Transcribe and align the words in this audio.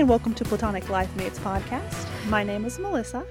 And 0.00 0.08
welcome 0.08 0.32
to 0.36 0.44
Platonic 0.46 0.88
Life 0.88 1.14
Mates 1.14 1.38
podcast. 1.40 2.06
My 2.30 2.42
name 2.42 2.64
is 2.64 2.78
Melissa. 2.78 3.26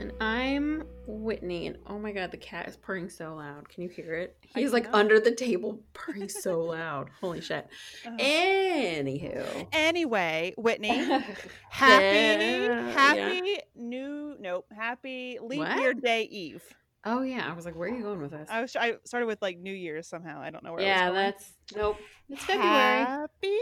And 0.00 0.12
I'm 0.18 0.82
Whitney, 1.06 1.66
and 1.66 1.76
oh 1.86 1.98
my 1.98 2.10
god, 2.10 2.30
the 2.30 2.38
cat 2.38 2.66
is 2.66 2.74
purring 2.74 3.10
so 3.10 3.34
loud. 3.34 3.68
Can 3.68 3.82
you 3.82 3.90
hear 3.90 4.14
it? 4.14 4.34
He's 4.40 4.72
like 4.72 4.88
under 4.94 5.20
the 5.20 5.32
table 5.32 5.78
purring 5.92 6.30
so 6.30 6.62
loud. 6.62 7.10
Holy 7.20 7.42
shit. 7.42 7.68
Oh. 8.06 8.16
Anywho. 8.18 9.68
Anyway, 9.72 10.54
Whitney, 10.56 10.88
happy, 11.68 12.04
Yeah, 12.06 12.90
happy 12.92 13.58
new, 13.74 14.36
nope, 14.40 14.72
happy 14.74 15.38
leap 15.42 15.58
What? 15.58 15.76
year 15.76 15.92
day 15.92 16.22
eve. 16.22 16.62
Oh 17.04 17.20
yeah, 17.20 17.46
I 17.46 17.52
was 17.52 17.66
like, 17.66 17.76
where 17.76 17.90
are 17.90 17.94
you 17.94 18.02
going 18.02 18.22
with 18.22 18.30
this? 18.30 18.48
I 18.50 18.62
was, 18.62 18.74
I 18.74 18.94
started 19.04 19.26
with 19.26 19.42
like 19.42 19.58
New 19.58 19.74
Year's 19.74 20.08
somehow. 20.08 20.40
I 20.40 20.48
don't 20.48 20.64
know 20.64 20.72
where. 20.72 20.80
I 20.80 20.84
yeah, 20.84 21.10
that's 21.10 21.52
nope. 21.76 21.98
It's 22.30 22.42
February. 22.42 23.04
Happy. 23.04 23.58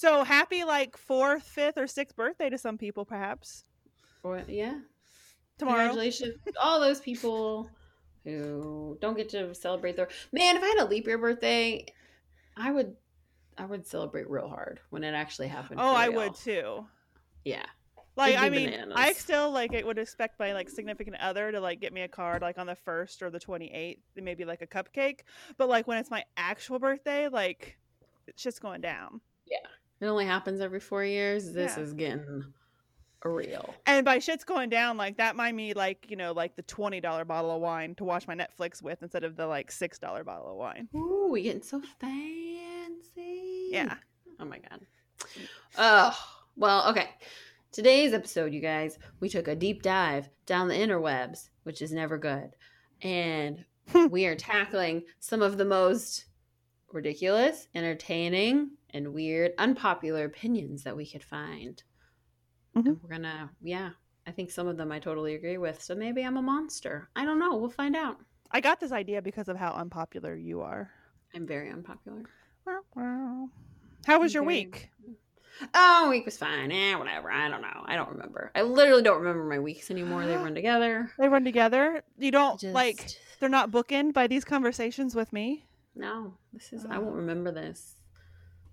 So 0.00 0.24
happy, 0.24 0.64
like 0.64 0.96
fourth, 0.96 1.42
fifth, 1.42 1.76
or 1.76 1.86
sixth 1.86 2.16
birthday 2.16 2.48
to 2.48 2.56
some 2.56 2.78
people, 2.78 3.04
perhaps 3.04 3.64
Or- 4.22 4.42
yeah. 4.48 4.78
tomorrow. 5.58 5.88
Congratulations 5.88 6.36
all 6.58 6.80
those 6.80 7.00
people 7.00 7.70
who 8.24 8.96
don't 9.02 9.14
get 9.14 9.28
to 9.28 9.54
celebrate 9.54 9.96
their 9.96 10.08
man. 10.32 10.56
If 10.56 10.62
I 10.62 10.68
had 10.68 10.78
a 10.78 10.84
leap 10.86 11.06
year 11.06 11.18
birthday, 11.18 11.84
I 12.56 12.72
would, 12.72 12.96
I 13.58 13.66
would 13.66 13.86
celebrate 13.86 14.30
real 14.30 14.48
hard 14.48 14.80
when 14.88 15.04
it 15.04 15.12
actually 15.12 15.48
happened. 15.48 15.80
Oh, 15.80 15.94
I 15.94 16.08
would 16.08 16.34
too. 16.34 16.86
Yeah. 17.44 17.66
Like, 18.16 18.38
I 18.38 18.48
mean, 18.48 18.92
I 18.94 19.12
still 19.12 19.50
like 19.50 19.74
it 19.74 19.86
would 19.86 19.98
expect 19.98 20.38
my 20.38 20.54
like 20.54 20.70
significant 20.70 21.18
other 21.20 21.52
to 21.52 21.60
like 21.60 21.78
get 21.78 21.92
me 21.92 22.00
a 22.00 22.08
card 22.08 22.40
like 22.40 22.56
on 22.56 22.66
the 22.66 22.74
first 22.74 23.22
or 23.22 23.28
the 23.28 23.38
twenty 23.38 23.70
eighth, 23.70 24.00
maybe 24.16 24.46
like 24.46 24.62
a 24.62 24.66
cupcake. 24.66 25.20
But 25.58 25.68
like 25.68 25.86
when 25.86 25.98
it's 25.98 26.10
my 26.10 26.24
actual 26.38 26.78
birthday, 26.78 27.28
like 27.28 27.76
it's 28.26 28.42
just 28.42 28.62
going 28.62 28.80
down. 28.80 29.20
It 30.00 30.06
only 30.06 30.24
happens 30.26 30.60
every 30.60 30.80
four 30.80 31.04
years. 31.04 31.52
This 31.52 31.76
Yeah. 31.76 31.82
is 31.82 31.92
getting 31.92 32.52
real. 33.24 33.74
And 33.86 34.04
by 34.04 34.18
shit's 34.18 34.44
going 34.44 34.70
down, 34.70 34.96
like 34.96 35.18
that 35.18 35.36
might 35.36 35.54
mean 35.54 35.74
like 35.76 36.06
you 36.08 36.16
know 36.16 36.32
like 36.32 36.56
the 36.56 36.62
twenty 36.62 37.00
dollar 37.00 37.24
bottle 37.24 37.54
of 37.54 37.60
wine 37.60 37.94
to 37.96 38.04
watch 38.04 38.26
my 38.26 38.34
Netflix 38.34 38.82
with 38.82 39.02
instead 39.02 39.24
of 39.24 39.36
the 39.36 39.46
like 39.46 39.70
six 39.70 39.98
dollar 39.98 40.24
bottle 40.24 40.50
of 40.52 40.56
wine. 40.56 40.88
Ooh, 40.94 41.28
we 41.30 41.42
getting 41.42 41.62
so 41.62 41.82
fancy. 41.98 43.68
Yeah. 43.70 43.94
Oh 44.38 44.44
my 44.44 44.58
god. 44.58 44.80
Oh, 45.76 46.16
well, 46.56 46.88
okay. 46.90 47.10
Today's 47.72 48.12
episode, 48.14 48.52
you 48.52 48.60
guys, 48.60 48.98
we 49.20 49.28
took 49.28 49.46
a 49.48 49.54
deep 49.54 49.82
dive 49.82 50.28
down 50.46 50.66
the 50.68 50.74
interwebs, 50.74 51.50
which 51.62 51.82
is 51.82 51.92
never 51.92 52.18
good. 52.18 52.50
And 53.02 53.64
we 54.10 54.26
are 54.26 54.34
tackling 54.34 55.04
some 55.20 55.42
of 55.42 55.56
the 55.58 55.64
most 55.64 56.24
ridiculous, 56.92 57.68
entertaining, 57.74 58.70
and 58.94 59.12
weird, 59.14 59.52
unpopular 59.58 60.24
opinions 60.24 60.82
that 60.84 60.96
we 60.96 61.06
could 61.06 61.24
find. 61.24 61.82
Mhm. 62.76 63.00
We're 63.02 63.08
gonna, 63.10 63.50
yeah, 63.62 63.90
I 64.26 64.30
think 64.32 64.50
some 64.50 64.66
of 64.68 64.76
them 64.76 64.92
I 64.92 64.98
totally 65.00 65.34
agree 65.34 65.58
with. 65.58 65.82
So 65.82 65.94
maybe 65.94 66.22
I'm 66.22 66.36
a 66.36 66.42
monster. 66.42 67.08
I 67.16 67.24
don't 67.24 67.38
know. 67.38 67.56
We'll 67.56 67.70
find 67.70 67.96
out. 67.96 68.18
I 68.50 68.60
got 68.60 68.80
this 68.80 68.92
idea 68.92 69.22
because 69.22 69.48
of 69.48 69.56
how 69.56 69.72
unpopular 69.72 70.34
you 70.34 70.60
are. 70.60 70.90
I'm 71.34 71.46
very 71.46 71.70
unpopular. 71.70 72.24
How 74.06 74.18
was 74.20 74.32
your 74.34 74.42
Very- 74.44 74.54
week? 74.66 74.90
Oh, 75.74 76.08
week 76.10 76.24
was 76.24 76.38
fine. 76.38 76.72
Eh, 76.72 76.94
whatever. 76.94 77.30
I 77.30 77.48
don't 77.48 77.60
know. 77.60 77.82
I 77.84 77.94
don't 77.96 78.08
remember. 78.10 78.50
I 78.54 78.62
literally 78.62 79.02
don't 79.02 79.18
remember 79.18 79.44
my 79.44 79.58
weeks 79.58 79.90
anymore. 79.90 80.24
They 80.26 80.36
run 80.36 80.54
together. 80.54 81.10
They 81.18 81.28
run 81.28 81.44
together. 81.44 82.02
You 82.18 82.30
don't 82.30 82.58
Just 82.58 82.74
like 82.74 83.04
they're 83.40 83.48
not 83.48 83.70
bookend 83.70 84.12
by 84.14 84.26
these 84.26 84.44
conversations 84.44 85.14
with 85.14 85.32
me. 85.32 85.66
no. 85.94 86.34
This 86.52 86.72
is. 86.72 86.84
I 86.86 86.98
won't 86.98 87.14
remember 87.16 87.52
this. 87.52 87.96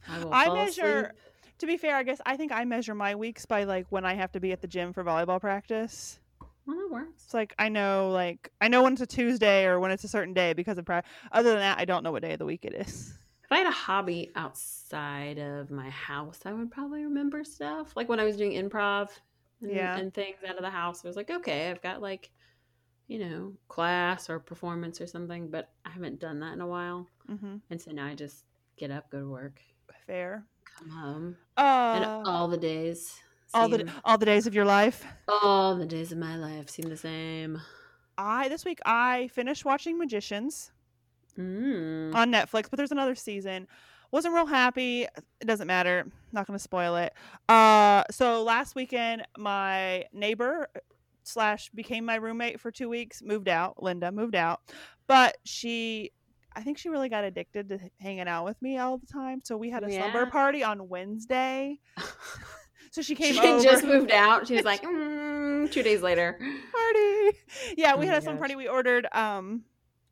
I. 0.10 0.46
I 0.46 0.54
measure- 0.54 1.00
asleep. 1.08 1.22
To 1.60 1.66
be 1.66 1.78
fair, 1.78 1.96
I 1.96 2.04
guess 2.04 2.22
I 2.26 2.38
think 2.38 2.52
I 2.52 2.66
measure 2.66 2.94
my 2.94 3.16
weeks 3.16 3.46
by 3.48 3.64
like 3.64 3.88
when 3.90 4.06
I 4.06 4.14
have 4.14 4.32
to 4.34 4.40
be 4.40 4.52
at 4.52 4.62
the 4.62 4.68
gym 4.68 4.94
for 4.94 5.04
volleyball 5.04 5.42
practice. 5.42 6.20
Well, 6.68 6.78
that 6.78 6.92
works. 6.92 7.24
It's 7.26 7.34
like 7.34 7.56
I 7.58 7.70
know 7.70 8.12
like 8.12 8.52
I 8.62 8.68
know 8.68 8.84
when 8.84 8.94
it's 8.94 9.02
a 9.02 9.08
Tuesday 9.08 9.66
or 9.66 9.80
when 9.80 9.90
it's 9.90 10.04
a 10.04 10.08
certain 10.08 10.36
day 10.36 10.54
because 10.54 10.78
of 10.78 10.86
practice. 10.86 11.12
Other 11.32 11.50
than 11.52 11.60
that, 11.60 11.80
I 11.80 11.86
don't 11.86 12.04
know 12.04 12.12
what 12.12 12.22
day 12.22 12.34
of 12.34 12.40
the 12.40 12.46
week 12.46 12.64
it 12.64 12.74
is. 12.76 13.14
If 13.44 13.52
I 13.52 13.58
had 13.60 13.68
a 13.68 13.72
hobby 13.72 14.30
outside 14.36 15.40
of 15.40 15.72
my 15.72 15.90
house, 15.90 16.42
I 16.46 16.52
would 16.54 16.70
probably 16.70 17.04
remember 17.06 17.44
stuff. 17.44 17.96
Like 17.96 18.10
when 18.10 18.20
I 18.20 18.26
was 18.26 18.36
doing 18.38 18.52
improv 18.52 19.10
and, 19.62 19.72
Yeah. 19.72 19.98
and 19.98 20.14
things 20.14 20.36
out 20.48 20.58
of 20.58 20.62
the 20.62 20.70
house, 20.70 21.04
I 21.04 21.08
was 21.08 21.16
like, 21.16 21.30
okay, 21.32 21.72
I've 21.72 21.82
got 21.82 22.02
like, 22.02 22.30
you 23.08 23.20
know, 23.20 23.54
class 23.70 24.30
or 24.30 24.38
performance 24.40 25.00
or 25.00 25.08
something, 25.08 25.50
but 25.50 25.70
I 25.86 25.90
haven't 25.92 26.20
done 26.20 26.42
that 26.42 26.54
in 26.54 26.62
a 26.62 26.68
while. 26.68 27.08
Mm-hmm. 27.32 27.56
And 27.70 27.82
so 27.82 27.92
now 27.92 28.06
I 28.08 28.16
just 28.16 28.44
get 28.76 28.92
up, 28.92 29.10
go 29.10 29.22
to 29.22 29.30
work, 29.30 29.62
Fair. 30.06 30.46
come 30.78 30.90
home, 30.90 31.38
Uh, 31.58 31.94
and 31.96 32.06
all 32.28 32.48
the 32.48 32.58
days. 32.58 33.20
all 33.54 33.68
the 33.68 33.92
all 34.06 34.18
the 34.18 34.26
days 34.26 34.46
of 34.48 34.54
your 34.54 34.66
life. 34.66 35.04
all 35.28 35.76
the 35.76 35.86
days 35.86 36.12
of 36.12 36.18
my 36.18 36.36
life 36.36 36.70
seem 36.70 36.88
the 36.90 36.98
same. 36.98 37.60
I 38.18 38.48
this 38.50 38.64
week 38.66 38.80
I 38.86 39.30
finished 39.34 39.66
watching 39.66 39.98
Magicians 39.98 40.72
Mm. 41.38 42.16
on 42.16 42.32
Netflix, 42.32 42.70
but 42.70 42.78
there's 42.78 42.92
another 42.92 43.16
season. 43.16 43.68
Wasn't 44.12 44.34
real 44.34 44.46
happy. 44.48 45.04
It 45.04 45.46
doesn't 45.46 45.68
matter. 45.68 46.06
Not 46.32 46.48
gonna 46.48 46.58
spoil 46.60 46.96
it. 46.96 47.14
Uh, 47.50 48.04
so 48.10 48.42
last 48.44 48.74
weekend, 48.76 49.28
my 49.38 50.06
neighbor 50.14 50.68
slash 51.24 51.70
became 51.76 52.06
my 52.06 52.16
roommate 52.16 52.60
for 52.60 52.72
two 52.72 52.88
weeks. 52.90 53.22
Moved 53.22 53.50
out. 53.50 53.84
Linda 53.84 54.12
moved 54.12 54.34
out, 54.36 54.62
but 55.08 55.38
she, 55.44 56.12
I 56.58 56.62
think 56.64 56.78
she 56.80 56.90
really 56.90 57.08
got 57.08 57.24
addicted 57.24 57.70
to 57.70 57.80
hanging 58.00 58.28
out 58.28 58.44
with 58.46 58.60
me 58.62 58.78
all 58.80 58.98
the 58.98 59.06
time. 59.06 59.42
So 59.44 59.56
we 59.58 59.70
had 59.70 59.84
a 59.84 59.92
slumber 59.92 60.26
party 60.26 60.64
on 60.64 60.90
Wednesday. 60.90 61.80
So 62.90 63.02
she 63.02 63.16
came 63.16 63.34
she 63.34 63.40
over. 63.42 63.62
just 63.64 63.84
moved 63.84 64.12
out. 64.12 64.48
She 64.48 64.56
was 64.56 64.64
like, 64.64 64.82
mm, 64.84 65.70
two 65.70 65.84
days 65.84 66.02
later. 66.02 66.40
party. 66.40 67.38
Yeah, 67.78 67.96
we 67.96 68.06
Oh 68.06 68.10
had 68.10 68.18
a 68.18 68.22
slumber 68.22 68.40
gosh. 68.40 68.48
party. 68.50 68.56
We 68.56 68.68
ordered 68.70 69.08
um, 69.12 69.64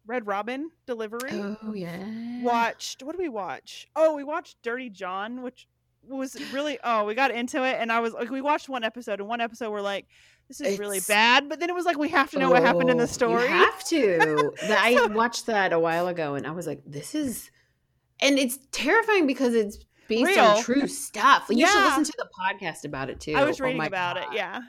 Red 0.05 0.27
Robin 0.27 0.69
delivery. 0.85 1.31
Oh 1.31 1.73
yeah. 1.73 2.43
watched 2.43 3.01
what 3.01 3.13
did 3.13 3.21
we 3.21 3.29
watch 3.29 3.87
oh 3.95 4.13
we 4.13 4.23
watched 4.23 4.61
dirty 4.61 4.89
john 4.89 5.41
which 5.41 5.67
was 6.07 6.35
really 6.51 6.77
oh 6.83 7.05
we 7.05 7.15
got 7.15 7.31
into 7.31 7.63
it 7.63 7.77
and 7.79 7.91
i 7.91 7.99
was 7.99 8.13
like 8.13 8.29
we 8.29 8.41
watched 8.41 8.69
one 8.69 8.83
episode 8.83 9.19
and 9.19 9.27
one 9.27 9.41
episode 9.41 9.71
we're 9.71 9.81
like 9.81 10.05
this 10.47 10.61
is 10.61 10.77
really 10.79 10.99
bad 11.07 11.49
but 11.49 11.59
then 11.59 11.69
it 11.69 11.73
was 11.75 11.85
like 11.85 11.97
we 11.97 12.09
have 12.09 12.29
to 12.31 12.39
know 12.39 12.49
what 12.49 12.61
happened 12.63 12.89
in 12.89 12.97
Oh, 12.97 13.01
the 13.01 13.07
story 13.07 13.43
You 13.43 13.47
have 13.49 13.83
to. 13.85 14.51
I 14.69 15.07
watched 15.07 15.45
that 15.47 15.73
a 15.73 15.79
while 15.79 16.07
ago, 16.07 16.35
and 16.35 16.45
I 16.45 16.51
was 16.51 16.67
like, 16.67 16.81
"This 16.85 17.15
is," 17.15 17.49
and 18.21 18.37
it's 18.37 18.59
terrifying 18.71 19.25
because 19.27 19.53
it's 19.55 19.77
based 20.07 20.25
Real. 20.27 20.39
on 20.45 20.61
true 20.63 20.87
stuff. 20.87 21.47
You 21.49 21.65
should 21.67 21.83
listen 21.83 22.03
to 22.03 22.13
the 22.17 22.29
podcast 22.39 22.85
about 22.85 23.09
it 23.09 23.19
too. 23.19 23.33
i 23.33 23.43
was 23.43 23.59
Oh 23.59 23.63
reading 23.63 23.77
my 23.79 23.87
about 23.87 24.15
God. 24.17 24.33
it 24.33 24.35
yeah 24.37 24.61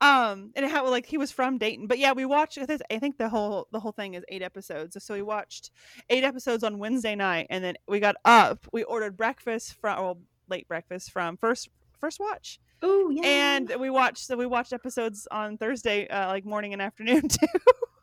um 0.00 0.50
and 0.56 0.66
how 0.66 0.88
like 0.90 1.06
he 1.06 1.16
was 1.16 1.30
from 1.30 1.56
dayton 1.56 1.86
but 1.86 1.98
yeah 1.98 2.12
we 2.12 2.24
watched 2.24 2.58
I 2.58 2.66
think- 2.66 2.82
i 2.90 2.98
think 2.98 3.16
the 3.16 3.28
whole 3.28 3.68
the 3.72 3.78
whole 3.80 3.92
thing 3.92 4.14
is 4.14 4.24
eight 4.28 4.42
episodes 4.42 4.96
so 5.02 5.14
we 5.14 5.22
watched 5.22 5.70
eight 6.10 6.24
episodes 6.24 6.64
on 6.64 6.78
wednesday 6.78 7.14
night 7.14 7.46
and 7.48 7.62
then 7.64 7.76
we 7.86 8.00
got 8.00 8.16
up 8.24 8.66
we 8.72 8.82
ordered 8.82 9.16
breakfast 9.16 9.74
from 9.80 9.96
well 10.02 10.18
late 10.48 10.66
breakfast 10.68 11.12
from 11.12 11.36
first 11.36 11.68
first 11.98 12.18
watch 12.20 12.58
Oh 12.86 13.08
yeah. 13.10 13.22
and 13.26 13.72
we 13.80 13.88
watched 13.88 14.26
so 14.26 14.36
we 14.36 14.44
watched 14.46 14.72
episodes 14.74 15.26
on 15.30 15.56
thursday 15.56 16.06
uh, 16.08 16.26
like 16.28 16.44
morning 16.44 16.74
and 16.74 16.82
afternoon 16.82 17.28
too 17.28 17.46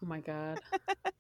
oh 0.04 0.08
my 0.08 0.20
god, 0.22 0.60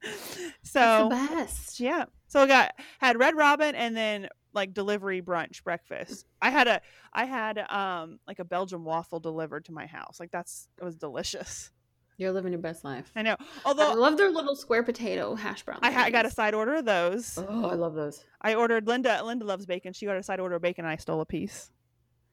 so 0.63 1.09
best. 1.09 1.79
yeah 1.79 2.05
so 2.27 2.41
i 2.41 2.47
got 2.47 2.71
had 2.99 3.19
red 3.19 3.35
robin 3.35 3.75
and 3.75 3.95
then 3.95 4.27
like 4.53 4.73
delivery 4.73 5.21
brunch 5.21 5.63
breakfast 5.63 6.25
i 6.41 6.49
had 6.49 6.67
a 6.67 6.81
i 7.13 7.25
had 7.25 7.59
um 7.69 8.19
like 8.27 8.39
a 8.39 8.43
belgian 8.45 8.83
waffle 8.83 9.19
delivered 9.19 9.65
to 9.65 9.71
my 9.71 9.85
house 9.85 10.19
like 10.19 10.31
that's 10.31 10.67
it 10.79 10.83
was 10.83 10.95
delicious 10.95 11.69
You're 12.17 12.31
living 12.31 12.51
your 12.53 12.61
best 12.61 12.83
life. 12.83 13.11
i 13.15 13.21
know 13.21 13.35
Although 13.65 13.91
I 13.91 13.93
love 13.93 14.17
their 14.17 14.31
little 14.31 14.55
square 14.55 14.81
potato 14.83 15.35
hash 15.35 15.63
brown. 15.63 15.79
i, 15.83 15.91
ha- 15.91 16.03
I 16.05 16.09
got 16.09 16.25
a 16.25 16.31
side 16.31 16.53
order 16.55 16.73
of 16.75 16.85
those 16.85 17.37
Oh, 17.37 17.65
I 17.69 17.75
love 17.75 17.93
those. 17.93 18.25
i 18.41 18.55
ordered 18.55 18.87
linda 18.87 19.23
linda 19.23 19.45
loves 19.45 19.65
bacon 19.67 19.93
she 19.93 20.05
got 20.07 20.17
a 20.17 20.23
side 20.23 20.39
order 20.39 20.55
of 20.55 20.61
bacon 20.63 20.85
and 20.85 20.91
i 20.91 20.95
stole 20.97 21.21
a 21.21 21.25
piece 21.25 21.69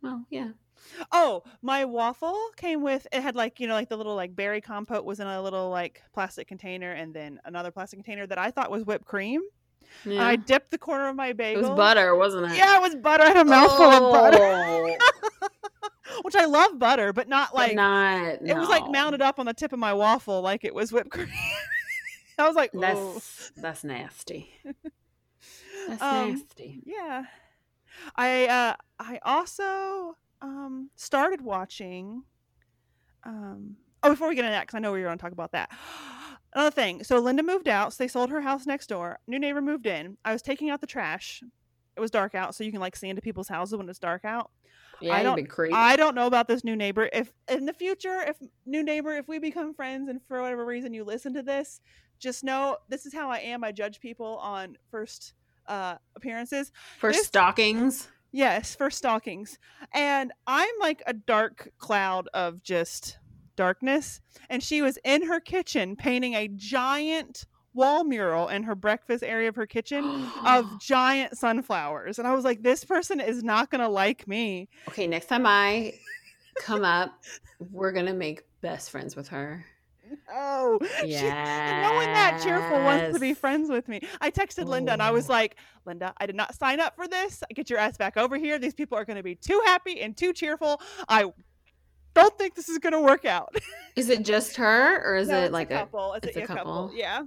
Oh 0.04 0.22
yeah. 0.30 0.50
Oh, 1.12 1.42
my 1.62 1.84
waffle 1.84 2.38
came 2.56 2.82
with 2.82 3.06
it 3.12 3.22
had 3.22 3.34
like 3.36 3.60
you 3.60 3.66
know 3.66 3.75
like 3.75 3.88
the 3.88 3.96
little 3.96 4.14
like 4.16 4.34
berry 4.34 4.60
compote 4.60 5.04
was 5.04 5.20
in 5.20 5.26
a 5.26 5.40
little 5.42 5.70
like 5.70 6.02
plastic 6.12 6.48
container 6.48 6.92
and 6.92 7.14
then 7.14 7.40
another 7.44 7.70
plastic 7.70 7.98
container 7.98 8.26
that 8.26 8.38
I 8.38 8.50
thought 8.50 8.70
was 8.70 8.84
whipped 8.84 9.04
cream. 9.04 9.40
yeah. 10.04 10.26
I 10.26 10.36
dipped 10.36 10.70
the 10.70 10.78
corner 10.78 11.08
of 11.08 11.16
my 11.16 11.32
bagel. 11.32 11.64
it 11.64 11.69
was 11.69 11.76
butter, 11.76 12.14
wasn't 12.16 12.50
it? 12.52 12.56
Yeah, 12.58 12.76
it 12.76 12.82
was 12.82 12.94
butter. 12.96 13.25
I 13.25 13.28
had 13.28 13.36
a 13.38 13.44
mouthful 13.44 13.84
of 13.86 14.12
butter, 14.12 14.38
Oh, 14.40 14.96
which 16.22 16.34
I 16.36 16.46
love 16.46 16.78
butter, 16.78 17.12
but 17.12 17.28
not 17.28 17.50
but 17.52 17.56
like 17.69 17.75
not. 17.76 18.38
it 18.42 18.56
was 18.56 18.69
like 18.69 18.90
mounted 18.90 19.22
up 19.22 19.38
on 19.38 19.46
the 19.46 19.54
tip 19.54 19.72
of 19.72 19.78
my 19.78 19.94
waffle 19.94 20.40
like 20.42 20.64
it 20.64 20.75
was 20.75 20.92
whipped 20.92 21.10
cream. 21.10 21.28
I 22.38 22.46
was 22.46 22.54
like, 22.56 22.72
"Ooh." 22.75 22.80
That's 22.80 23.52
that's 23.56 23.84
nasty. 23.84 24.50
That's 25.88 26.02
Um, 26.02 26.32
nasty. 26.32 26.82
yeah. 26.84 27.25
I 28.14 28.46
uh 28.46 28.75
I 29.00 29.19
also 29.25 30.16
um 30.40 30.90
started 30.96 31.40
watching 31.40 32.23
um 33.25 33.76
oh 34.02 34.11
before 34.11 34.29
we 34.29 34.35
get 34.35 34.44
into 34.44 34.52
that 34.52 34.62
because 34.62 34.76
I 34.76 34.81
know 34.81 34.93
we 34.93 35.00
were 35.00 35.06
going 35.06 35.19
to 35.19 35.23
talk 35.23 35.32
about 35.32 35.52
that. 35.52 35.70
Another 36.55 36.70
thing. 36.70 37.05
So 37.05 37.19
Linda 37.19 37.43
moved 37.43 37.69
out. 37.69 37.93
So 37.93 38.02
they 38.02 38.08
sold 38.08 38.31
her 38.31 38.40
house 38.40 38.67
next 38.67 38.87
door. 38.87 39.19
New 39.26 39.38
neighbor 39.38 39.61
moved 39.61 39.87
in. 39.87 40.17
I 40.25 40.32
was 40.32 40.40
taking 40.40 40.70
out 40.70 40.81
the 40.81 40.87
trash. 40.87 41.43
It 41.96 42.00
was 42.00 42.11
dark 42.11 42.35
out, 42.35 42.55
so 42.55 42.62
you 42.64 42.70
can 42.70 42.81
like 42.81 42.96
see 42.96 43.08
into 43.08 43.20
people's 43.20 43.49
houses 43.49 43.76
when 43.76 43.88
it's 43.88 43.99
dark 43.99 44.25
out. 44.25 44.50
Yeah, 45.00 45.14
I 45.14 45.23
don't-. 45.23 45.37
I 45.75 45.96
don't 45.96 46.14
know 46.14 46.26
about 46.26 46.49
this 46.49 46.64
new 46.64 46.75
neighbor. 46.76 47.08
If 47.12 47.32
in 47.49 47.67
the 47.67 47.73
future, 47.73 48.23
if 48.26 48.37
new 48.67 48.82
neighbor, 48.82 49.14
if 49.17 49.29
we 49.29 49.38
become 49.38 49.75
friends 49.75 50.08
and 50.08 50.20
for 50.26 50.40
whatever 50.40 50.64
reason 50.64 50.94
you 50.94 51.05
listen 51.05 51.35
to 51.35 51.43
this, 51.43 51.81
just 52.19 52.44
know 52.44 52.76
this 52.88 53.05
is 53.05 53.12
how 53.12 53.31
I 53.31 53.38
am. 53.38 53.62
I 53.64 53.73
judge 53.73 54.00
people 54.00 54.38
on 54.38 54.76
first 54.90 55.35
uh 55.67 55.96
appearances. 56.17 56.73
For 56.99 57.12
this- 57.12 57.26
stockings. 57.26 58.08
Yes, 58.32 58.75
for 58.75 58.90
stockings. 58.90 59.58
And 59.94 60.32
I'm 60.46 60.69
like 60.80 61.02
a 61.06 61.12
dark 61.12 61.70
cloud 61.78 62.28
of 62.34 62.62
just 62.62 63.19
darkness. 63.56 64.20
And 64.50 64.62
she 64.62 64.82
was 64.82 64.98
in 65.04 65.26
her 65.26 65.40
kitchen 65.40 65.96
painting 65.96 66.34
a 66.34 66.48
giant 66.48 67.46
wall 67.75 68.04
mural 68.04 68.48
in 68.48 68.64
her 68.64 68.75
breakfast 68.75 69.22
area 69.22 69.48
of 69.48 69.56
her 69.56 69.66
kitchen 69.66 70.04
of 70.44 70.66
giant 70.80 71.36
sunflowers. 71.38 72.19
And 72.19 72.26
I 72.26 72.34
was 72.34 72.44
like, 72.44 72.62
this 72.62 72.84
person 72.84 73.20
is 73.20 73.42
not 73.42 73.70
going 73.70 73.80
to 73.80 73.88
like 73.88 74.26
me. 74.26 74.69
okay, 74.88 75.06
next 75.06 75.26
time 75.26 75.46
I 75.46 75.94
come 76.60 76.84
up, 76.84 77.12
we're 77.70 77.92
gonna 77.92 78.14
make 78.14 78.42
best 78.60 78.90
friends 78.90 79.16
with 79.16 79.28
her. 79.28 79.64
Oh, 80.32 80.78
Yeah. 81.05 81.88
no 81.88 81.94
one 81.94 82.06
that 82.06 82.40
cheerful 82.43 82.78
wants 82.82 83.14
to 83.14 83.20
be 83.20 83.34
friends 83.34 83.70
with 83.70 83.88
me. 83.88 84.00
I 84.20 84.31
texted 84.31 84.66
Linda 84.66 84.93
and 84.93 85.02
I 85.02 85.10
was 85.10 85.28
like, 85.28 85.56
Linda, 85.87 86.12
I 86.19 86.26
did 86.26 86.37
not 86.37 86.55
sign 86.55 86.81
up 86.81 86.96
for 86.96 87.06
this. 87.08 87.43
Get 87.55 87.70
your 87.70 87.78
ass 87.78 87.96
back 87.96 88.16
over 88.16 88.37
here. 88.37 88.58
These 88.58 88.75
people 88.75 88.96
are 88.99 89.05
going 89.05 89.16
to 89.16 89.22
be 89.22 89.34
too 89.34 89.60
happy 89.66 90.00
and 90.00 90.16
too 90.16 90.32
cheerful. 90.32 90.81
I 91.08 91.31
don't 92.14 92.37
think 92.38 92.55
this 92.55 92.69
is 92.69 92.78
going 92.78 92.93
to 92.94 93.00
work 93.00 93.25
out. 93.25 93.55
Is 93.96 94.08
it 94.10 94.25
just 94.25 94.56
her 94.56 95.02
or 95.05 95.16
is 95.16 95.28
No, 95.28 95.44
it 95.44 95.52
like 95.52 95.70
a 95.70 95.75
couple? 95.75 96.14
It's, 96.14 96.26
it's 96.28 96.37
a, 96.37 96.40
a 96.40 96.44
a 96.44 96.46
couple. 96.46 96.64
couple? 96.87 96.93
Yeah. 96.94 97.22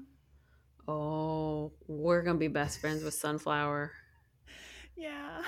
Oh, 0.88 1.72
we're 1.88 2.22
gonna 2.24 2.40
be 2.40 2.48
best 2.48 2.82
friends 2.82 3.04
with 3.04 3.14
Sunflower. 3.14 3.92
Yeah. 4.98 5.44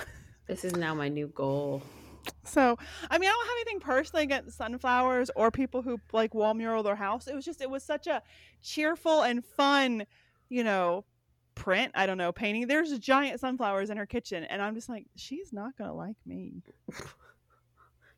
This 0.46 0.64
is 0.64 0.74
now 0.76 0.94
my 0.94 1.08
new 1.08 1.26
goal. 1.26 1.82
So, 2.44 2.78
I 3.10 3.18
mean, 3.18 3.28
I 3.28 3.32
don't 3.32 3.46
have 3.46 3.56
anything 3.56 3.80
personally 3.80 4.22
against 4.24 4.56
sunflowers 4.56 5.30
or 5.34 5.50
people 5.50 5.82
who 5.82 5.98
like 6.12 6.34
wall 6.34 6.54
mural 6.54 6.82
their 6.82 6.96
house. 6.96 7.26
It 7.26 7.34
was 7.34 7.44
just, 7.44 7.60
it 7.60 7.70
was 7.70 7.82
such 7.82 8.06
a 8.06 8.22
cheerful 8.62 9.22
and 9.22 9.44
fun, 9.44 10.06
you 10.48 10.64
know, 10.64 11.04
print. 11.54 11.92
I 11.94 12.06
don't 12.06 12.18
know, 12.18 12.32
painting. 12.32 12.66
There's 12.66 12.96
giant 12.98 13.40
sunflowers 13.40 13.90
in 13.90 13.96
her 13.96 14.06
kitchen, 14.06 14.44
and 14.44 14.60
I'm 14.60 14.74
just 14.74 14.88
like, 14.88 15.06
she's 15.16 15.52
not 15.52 15.76
gonna 15.76 15.94
like 15.94 16.16
me. 16.26 16.62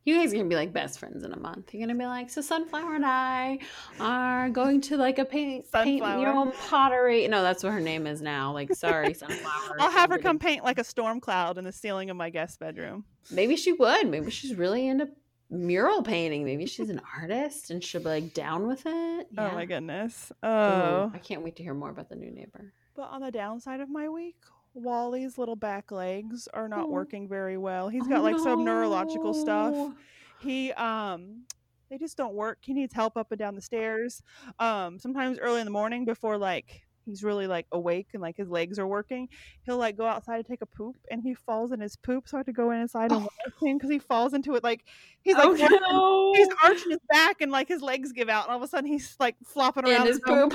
You 0.07 0.17
guys 0.17 0.33
are 0.33 0.37
gonna 0.37 0.49
be 0.49 0.55
like 0.55 0.73
best 0.73 1.01
friends 1.01 1.25
in 1.25 1.33
a 1.33 1.39
month. 1.39 1.75
You're 1.75 1.85
gonna 1.87 1.99
be 1.99 2.07
like, 2.07 2.31
so 2.31 2.41
Sunflower 2.41 2.95
and 2.95 3.05
I 3.05 3.59
are 4.01 4.49
going 4.51 4.81
to 4.83 4.97
like 4.97 5.19
a 5.19 5.25
paint, 5.25 5.67
paint 5.73 5.99
your 5.99 6.29
own 6.29 6.53
pottery. 6.53 7.27
No, 7.27 7.43
that's 7.43 7.65
what 7.65 7.73
her 7.73 7.81
name 7.81 8.07
is 8.07 8.23
now. 8.23 8.53
Like, 8.53 8.73
sorry, 8.75 9.13
Sunflower. 9.15 9.77
I'll 9.81 9.91
have 9.91 10.11
her 10.11 10.19
come 10.19 10.39
paint 10.39 10.63
like 10.63 10.79
a 10.79 10.85
storm 10.85 11.21
cloud 11.21 11.59
in 11.59 11.65
the 11.65 11.73
ceiling 11.73 12.09
of 12.09 12.17
my 12.17 12.31
guest 12.31 12.61
bedroom. 12.61 13.05
Maybe 13.33 13.57
she 13.57 13.73
would. 13.73 14.09
Maybe 14.09 14.31
she's 14.31 14.55
really 14.55 14.87
into 14.87 15.09
mural 15.51 16.03
painting. 16.03 16.45
Maybe 16.45 16.67
she's 16.67 16.89
an 16.89 17.01
artist 17.21 17.71
and 17.73 17.83
she'll 17.83 18.01
be 18.01 18.09
like 18.09 18.33
down 18.33 18.69
with 18.69 18.83
it. 18.87 19.27
Oh 19.37 19.51
my 19.51 19.65
goodness. 19.65 20.31
Ooh, 20.45 20.49
Oh. 20.49 21.11
I 21.13 21.19
can't 21.19 21.43
wait 21.43 21.57
to 21.57 21.65
hear 21.65 21.75
more 21.75 21.91
about 21.91 22.09
the 22.09 22.17
new 22.17 22.31
neighbor. 22.31 22.73
But 22.95 23.11
on 23.11 23.21
the 23.23 23.33
downside 23.33 23.81
of 23.81 23.91
my 23.91 24.09
week, 24.09 24.37
Wally's 24.77 25.39
little 25.39 25.57
back 25.57 25.91
legs 25.91 26.49
are 26.55 26.69
not 26.69 26.85
Oh. 26.85 26.91
working 26.91 27.27
very 27.29 27.57
well. 27.57 27.89
He's 27.89 28.07
got 28.07 28.23
like 28.23 28.39
some 28.39 28.65
neurological 28.65 29.35
stuff. 29.35 29.75
He 30.39 30.73
um 30.73 31.45
they 31.89 31.99
just 31.99 32.17
don't 32.17 32.35
work. 32.35 32.59
He 32.63 32.73
needs 32.75 32.93
help 32.93 33.17
up 33.17 33.31
and 33.33 33.39
down 33.39 33.55
the 33.55 33.63
stairs. 33.63 34.23
Um 34.59 34.99
sometimes 34.99 35.39
early 35.39 35.61
in 35.61 35.65
the 35.65 35.71
morning 35.73 36.05
before 36.05 36.37
like 36.37 36.83
he's 37.07 37.23
really 37.23 37.47
like 37.47 37.67
awake 37.73 38.09
and 38.15 38.21
like 38.21 38.37
his 38.37 38.49
legs 38.51 38.79
are 38.79 38.87
working, 38.87 39.29
he'll 39.63 39.79
like 39.79 39.97
go 39.97 40.05
outside 40.07 40.39
to 40.39 40.43
take 40.43 40.61
a 40.61 40.67
poop 40.67 40.97
and 41.11 41.23
he 41.23 41.33
falls 41.35 41.71
in 41.73 41.81
his 41.81 41.97
poop 41.97 42.29
so 42.29 42.37
I 42.37 42.41
have 42.41 42.47
to 42.47 42.53
go 42.53 42.71
inside 42.73 43.13
and 43.13 43.23
Oh. 43.23 43.29
watch 43.47 43.63
him 43.63 43.79
because 43.79 43.91
he 43.91 43.99
falls 44.01 44.35
into 44.35 44.57
it 44.57 44.63
like 44.65 44.85
he's 45.23 45.37
like 45.37 45.45
Oh, 45.47 45.53
no. 45.55 46.33
he's 46.35 46.49
arching 46.65 46.91
his 46.91 47.01
back 47.09 47.41
and 47.41 47.51
like 47.51 47.69
his 47.69 47.81
legs 47.81 48.13
give 48.13 48.29
out 48.29 48.45
and 48.45 48.51
all 48.51 48.57
of 48.59 48.63
a 48.63 48.69
sudden 48.69 48.91
he's 48.91 49.17
like 49.19 49.37
flopping 49.45 49.85
around 49.87 50.03
in 50.03 50.07
his 50.09 50.17
his 50.17 50.21
poop. 50.27 50.53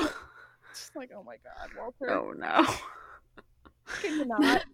Just 0.74 0.96
like, 0.96 1.10
oh 1.16 1.24
my 1.24 1.38
god, 1.44 1.70
Walter. 1.78 2.12
Oh 2.12 2.32
no. 2.32 2.66
Can 4.02 4.18
you 4.20 4.26
not? 4.26 4.64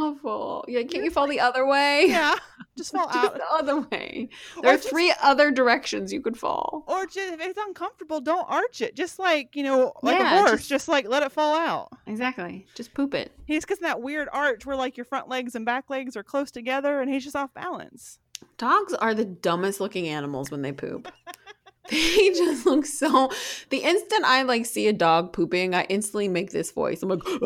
Awful. 0.00 0.64
Yeah, 0.68 0.82
can't 0.84 1.04
you 1.04 1.10
fall 1.10 1.26
the 1.28 1.40
other 1.40 1.66
way? 1.66 2.06
yeah. 2.08 2.34
Just 2.78 2.92
fall 2.92 3.08
out. 3.10 3.34
the 3.34 3.44
other 3.52 3.80
way. 3.90 4.28
There 4.60 4.70
Or 4.70 4.74
are 4.74 4.76
just- 4.76 4.90
three 4.90 5.12
other 5.22 5.50
directions 5.50 6.12
you 6.12 6.20
could 6.20 6.36
fall. 6.38 6.84
Or 6.86 7.06
just 7.06 7.32
if 7.32 7.40
it's 7.40 7.58
uncomfortable, 7.58 8.20
don't 8.20 8.44
arch 8.50 8.82
it. 8.82 8.94
Just 8.94 9.18
like, 9.18 9.56
you 9.56 9.62
know, 9.62 9.92
like 10.02 10.18
Yeah, 10.18 10.34
a 10.34 10.38
horse. 10.40 10.50
just- 10.60 10.68
Just... 10.68 10.88
like 10.88 11.08
let 11.08 11.22
it 11.22 11.32
fall 11.32 11.54
out. 11.56 11.88
Exactly. 12.06 12.66
Just 12.74 12.92
poop 12.92 13.14
it. 13.14 13.32
He's 13.46 13.64
getting 13.64 13.82
that 13.84 14.02
weird 14.02 14.28
arch 14.30 14.66
where 14.66 14.76
like 14.76 14.96
your 14.98 15.04
front 15.06 15.28
legs 15.28 15.54
and 15.54 15.64
back 15.64 15.88
legs 15.88 16.16
are 16.18 16.22
close 16.22 16.50
together 16.50 17.00
and 17.00 17.10
he's 17.10 17.24
just 17.24 17.36
off 17.36 17.52
balance. 17.54 18.18
Dogs 18.58 18.92
are 18.92 19.14
the 19.14 19.24
dumbest 19.24 19.80
looking 19.80 20.06
animals 20.08 20.50
when 20.50 20.60
they 20.62 20.72
poop. 20.72 21.10
they 21.90 22.30
just 22.30 22.66
look 22.66 22.86
so. 22.86 23.30
The 23.70 23.78
instant 23.78 24.24
I 24.24 24.42
like 24.42 24.66
see 24.66 24.88
a 24.88 24.92
dog 24.92 25.32
pooping, 25.32 25.74
I 25.74 25.84
instantly 25.84 26.28
make 26.28 26.50
this 26.50 26.70
voice. 26.72 27.02
I'm 27.02 27.08
like, 27.08 27.20
"Oh, 27.24 27.38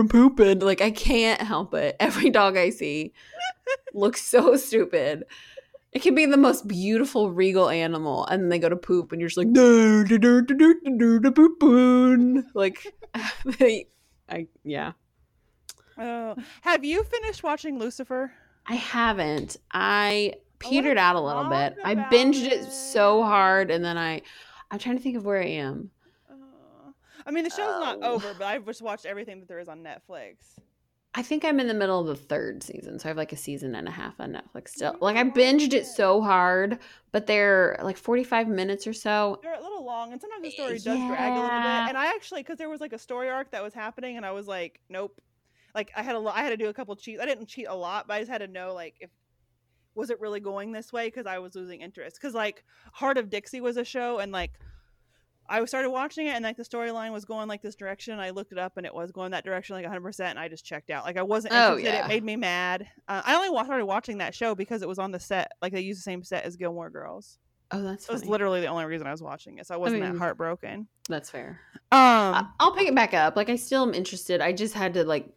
I'm 0.00 0.08
pooping. 0.08 0.60
Like 0.60 0.80
I 0.80 0.90
can't 0.90 1.40
help 1.40 1.74
it. 1.74 1.96
Every 2.00 2.30
dog 2.30 2.56
I 2.56 2.70
see 2.70 3.12
looks 3.92 4.22
so 4.22 4.56
stupid. 4.56 5.24
It 5.92 6.02
can 6.02 6.14
be 6.14 6.26
the 6.26 6.36
most 6.36 6.66
beautiful 6.66 7.30
regal 7.30 7.68
animal, 7.68 8.26
and 8.26 8.42
then 8.42 8.48
they 8.48 8.58
go 8.58 8.68
to 8.68 8.76
poop, 8.76 9.12
and 9.12 9.20
you're 9.20 9.28
just 9.28 9.38
like, 9.38 9.46
poop. 11.60 12.46
Like, 12.54 12.94
they, 13.58 13.86
I 14.28 14.48
yeah. 14.64 14.92
Oh. 15.96 16.34
Have 16.62 16.84
you 16.84 17.04
finished 17.04 17.44
watching 17.44 17.78
Lucifer? 17.78 18.32
I 18.66 18.74
haven't. 18.74 19.56
I 19.72 20.34
petered 20.64 20.98
out 20.98 21.16
a 21.16 21.20
little 21.20 21.44
bit. 21.44 21.76
I 21.84 21.94
binged 21.94 22.44
it 22.50 22.64
so 22.70 23.22
hard, 23.22 23.70
and 23.70 23.84
then 23.84 23.96
I, 23.98 24.22
I'm 24.70 24.78
trying 24.78 24.96
to 24.96 25.02
think 25.02 25.16
of 25.16 25.24
where 25.24 25.40
I 25.42 25.46
am. 25.46 25.90
Uh, 26.30 26.34
I 27.26 27.30
mean, 27.30 27.44
the 27.44 27.50
show's 27.50 27.80
not 27.82 27.98
Oh. 28.02 28.14
over, 28.14 28.34
but 28.38 28.44
I've 28.46 28.64
just 28.66 28.82
watched 28.82 29.06
everything 29.06 29.40
that 29.40 29.48
there 29.48 29.58
is 29.58 29.68
on 29.68 29.82
Netflix. 29.82 30.58
I 31.16 31.22
think 31.22 31.44
I'm 31.44 31.60
in 31.60 31.68
the 31.68 31.74
middle 31.74 32.00
of 32.00 32.08
the 32.08 32.16
third 32.16 32.64
season, 32.64 32.98
so 32.98 33.06
I 33.06 33.10
have 33.10 33.16
like 33.16 33.32
a 33.32 33.36
season 33.36 33.76
and 33.76 33.86
a 33.86 33.90
half 33.92 34.18
on 34.18 34.32
Netflix 34.32 34.70
still. 34.70 34.96
Like 35.00 35.16
I 35.16 35.22
binged 35.22 35.72
it 35.72 35.86
so 35.86 36.20
hard, 36.20 36.80
but 37.12 37.28
they're 37.28 37.78
like 37.84 37.96
45 37.96 38.48
minutes 38.48 38.84
or 38.88 38.92
so. 38.92 39.38
They're 39.40 39.54
a 39.54 39.62
little 39.62 39.84
long, 39.84 40.10
and 40.10 40.20
sometimes 40.20 40.42
the 40.42 40.50
story 40.50 40.72
does 40.72 40.82
drag 40.82 41.32
a 41.32 41.34
little 41.36 41.48
bit. 41.48 41.88
And 41.88 41.96
I 41.96 42.06
actually, 42.06 42.40
because 42.42 42.58
there 42.58 42.68
was 42.68 42.80
like 42.80 42.92
a 42.92 42.98
story 42.98 43.30
arc 43.30 43.52
that 43.52 43.62
was 43.62 43.72
happening, 43.72 44.16
and 44.16 44.26
I 44.26 44.32
was 44.32 44.48
like, 44.48 44.80
nope. 44.88 45.20
Like 45.72 45.92
I 45.96 46.02
had 46.02 46.16
a, 46.16 46.18
I 46.20 46.42
had 46.42 46.50
to 46.50 46.56
do 46.56 46.68
a 46.68 46.74
couple 46.74 46.96
cheats. 46.96 47.20
I 47.22 47.26
didn't 47.26 47.46
cheat 47.46 47.66
a 47.68 47.74
lot, 47.76 48.08
but 48.08 48.14
I 48.14 48.18
just 48.18 48.30
had 48.30 48.38
to 48.38 48.48
know 48.48 48.74
like 48.74 48.96
if 48.98 49.10
was 49.94 50.10
it 50.10 50.20
really 50.20 50.40
going 50.40 50.72
this 50.72 50.92
way 50.92 51.06
because 51.08 51.26
I 51.26 51.38
was 51.38 51.54
losing 51.54 51.80
interest. 51.80 52.16
Because 52.20 52.34
like 52.34 52.64
Hart 52.92 53.18
of 53.18 53.30
Dixie 53.30 53.60
was 53.60 53.76
a 53.76 53.84
show, 53.84 54.18
and 54.18 54.32
like 54.32 54.52
I 55.48 55.62
started 55.66 55.90
watching 55.90 56.26
it, 56.26 56.30
and 56.34 56.42
like 56.42 56.56
the 56.56 56.62
storyline 56.62 57.12
was 57.12 57.24
going 57.26 57.48
like 57.48 57.60
this 57.60 57.74
direction. 57.74 58.18
I 58.18 58.30
looked 58.30 58.52
it 58.52 58.58
up, 58.58 58.76
and 58.76 58.86
it 58.86 58.94
was 58.94 59.12
going 59.12 59.32
that 59.32 59.44
direction 59.44 59.74
like 59.76 59.84
100. 59.84 60.00
percent 60.00 60.30
And 60.30 60.38
I 60.38 60.48
just 60.48 60.64
checked 60.64 60.90
out. 60.90 61.04
Like 61.04 61.16
I 61.18 61.22
wasn't 61.22 61.54
Oh, 61.54 61.76
interested. 61.76 61.92
yeah. 61.92 62.04
It 62.06 62.08
made 62.08 62.24
me 62.24 62.36
mad. 62.36 62.88
Uh, 63.08 63.22
I 63.24 63.34
only 63.34 63.48
started 63.64 63.84
watching 63.86 64.18
that 64.18 64.34
show 64.34 64.54
because 64.54 64.82
it 64.82 64.88
was 64.88 64.98
on 64.98 65.10
the 65.12 65.20
set. 65.20 65.52
Like 65.60 65.72
they 65.72 65.80
used 65.82 65.98
the 66.00 66.02
same 66.02 66.22
set 66.22 66.44
as 66.44 66.56
Gilmore 66.56 66.88
Girls. 66.90 67.38
Oh, 67.70 67.82
that's 67.82 68.06
That 68.06 68.12
was 68.12 68.24
literally 68.26 68.60
the 68.60 68.66
only 68.68 68.84
reason 68.84 69.06
I 69.06 69.10
was 69.10 69.22
watching 69.22 69.58
it. 69.58 69.66
So 69.66 69.74
I 69.74 69.78
wasn't 69.78 70.02
mean- 70.02 70.12
that 70.12 70.18
heartbroken. 70.18 70.86
That's 71.08 71.28
fair. 71.30 71.60
Um, 71.92 71.98
I- 72.00 72.46
I'll 72.60 72.72
pick 72.74 72.88
it 72.88 72.94
back 72.94 73.12
up. 73.14 73.36
Like 73.36 73.48
I 73.50 73.56
still 73.56 73.82
am 73.82 73.92
interested. 73.94 74.40
I 74.40 74.52
just 74.52 74.74
had 74.74 74.94
to 74.94 75.04
like, 75.04 75.28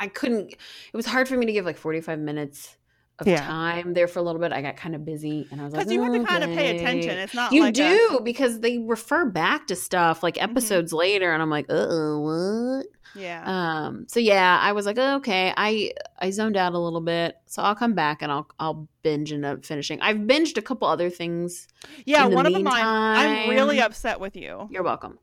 I 0.00 0.08
couldn't. 0.08 0.52
It 0.52 0.96
was 0.96 1.06
hard 1.06 1.28
for 1.28 1.36
me 1.36 1.46
to 1.46 1.52
give 1.52 1.64
like 1.64 1.76
45 1.76 2.18
minutes 2.18 2.76
of 3.20 3.26
Yeah. 3.26 3.44
time 3.44 3.94
there 3.94 4.06
for 4.06 4.18
a 4.18 4.22
little 4.22 4.40
bit. 4.40 4.52
I 4.52 4.62
got 4.62 4.76
kind 4.76 4.94
of 4.94 5.04
busy, 5.04 5.46
and 5.50 5.60
I 5.60 5.64
was 5.64 5.72
like, 5.72 5.80
because 5.80 5.92
you 5.92 6.02
have 6.02 6.12
to 6.12 6.24
kind 6.24 6.44
of 6.44 6.50
pay 6.50 6.76
attention. 6.76 7.18
It's 7.18 7.34
not 7.34 7.52
You 7.52 7.62
like 7.62 7.74
a- 7.74 7.76
do 7.76 8.20
because 8.22 8.60
they 8.60 8.78
refer 8.78 9.24
back 9.24 9.66
to 9.68 9.76
stuff 9.76 10.22
like 10.22 10.36
Mm-hmm. 10.36 10.50
episodes 10.50 10.92
later, 10.92 11.32
and 11.32 11.42
I'm 11.42 11.50
like, 11.50 11.66
uh, 11.68 12.16
what? 12.18 12.86
yeah. 13.16 13.42
Um. 13.86 14.04
So 14.08 14.20
yeah, 14.20 14.58
I 14.62 14.72
was 14.72 14.86
like, 14.86 14.98
oh, 14.98 15.16
okay. 15.16 15.52
I 15.56 15.92
I 16.20 16.30
zoned 16.30 16.56
out 16.56 16.74
a 16.74 16.78
little 16.78 17.00
bit, 17.00 17.36
so 17.46 17.62
I'll 17.62 17.74
come 17.74 17.94
back 17.94 18.22
and 18.22 18.30
I'll 18.30 18.46
I'll 18.60 18.86
binge 19.02 19.32
end 19.32 19.44
up 19.44 19.64
finishing. 19.64 20.00
I've 20.00 20.18
binged 20.18 20.56
a 20.56 20.62
couple 20.62 20.86
other 20.86 21.10
things. 21.10 21.66
yeah, 22.04 22.24
in 22.24 22.30
the 22.30 22.36
one 22.36 22.46
of 22.46 22.52
them. 22.52 22.68
I'm, 22.68 23.48
I'm 23.48 23.50
really 23.50 23.80
upset 23.80 24.20
with 24.20 24.36
you. 24.36 24.68
You're 24.70 24.82
welcome. 24.84 25.18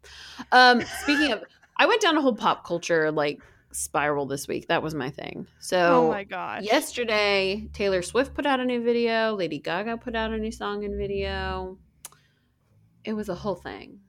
Um. 0.52 0.82
Speaking 1.04 1.32
of, 1.32 1.44
I 1.78 1.86
went 1.86 2.02
down 2.02 2.18
a 2.18 2.22
whole 2.22 2.36
pop 2.36 2.66
culture 2.66 3.12
like 3.12 3.40
spiral 3.76 4.26
this 4.26 4.48
week. 4.48 4.68
That 4.68 4.84
was 4.84 4.96
my 4.96 5.10
thing. 5.10 5.48
So 5.60 6.08
oh 6.08 6.12
my 6.12 6.24
gosh. 6.24 6.64
yesterday, 6.64 7.68
Taylor 7.74 8.02
Swift 8.02 8.34
put 8.34 8.46
out 8.46 8.60
a 8.60 8.66
new 8.66 8.84
video. 8.84 9.36
Lady 9.36 9.60
Gaga 9.60 9.98
put 9.98 10.16
out 10.16 10.32
a 10.32 10.38
new 10.38 10.52
song 10.52 10.84
and 10.86 10.98
video. 10.98 11.78
It 13.04 13.14
was 13.14 13.30
a 13.30 13.36
whole 13.36 13.56
thing, 13.56 14.00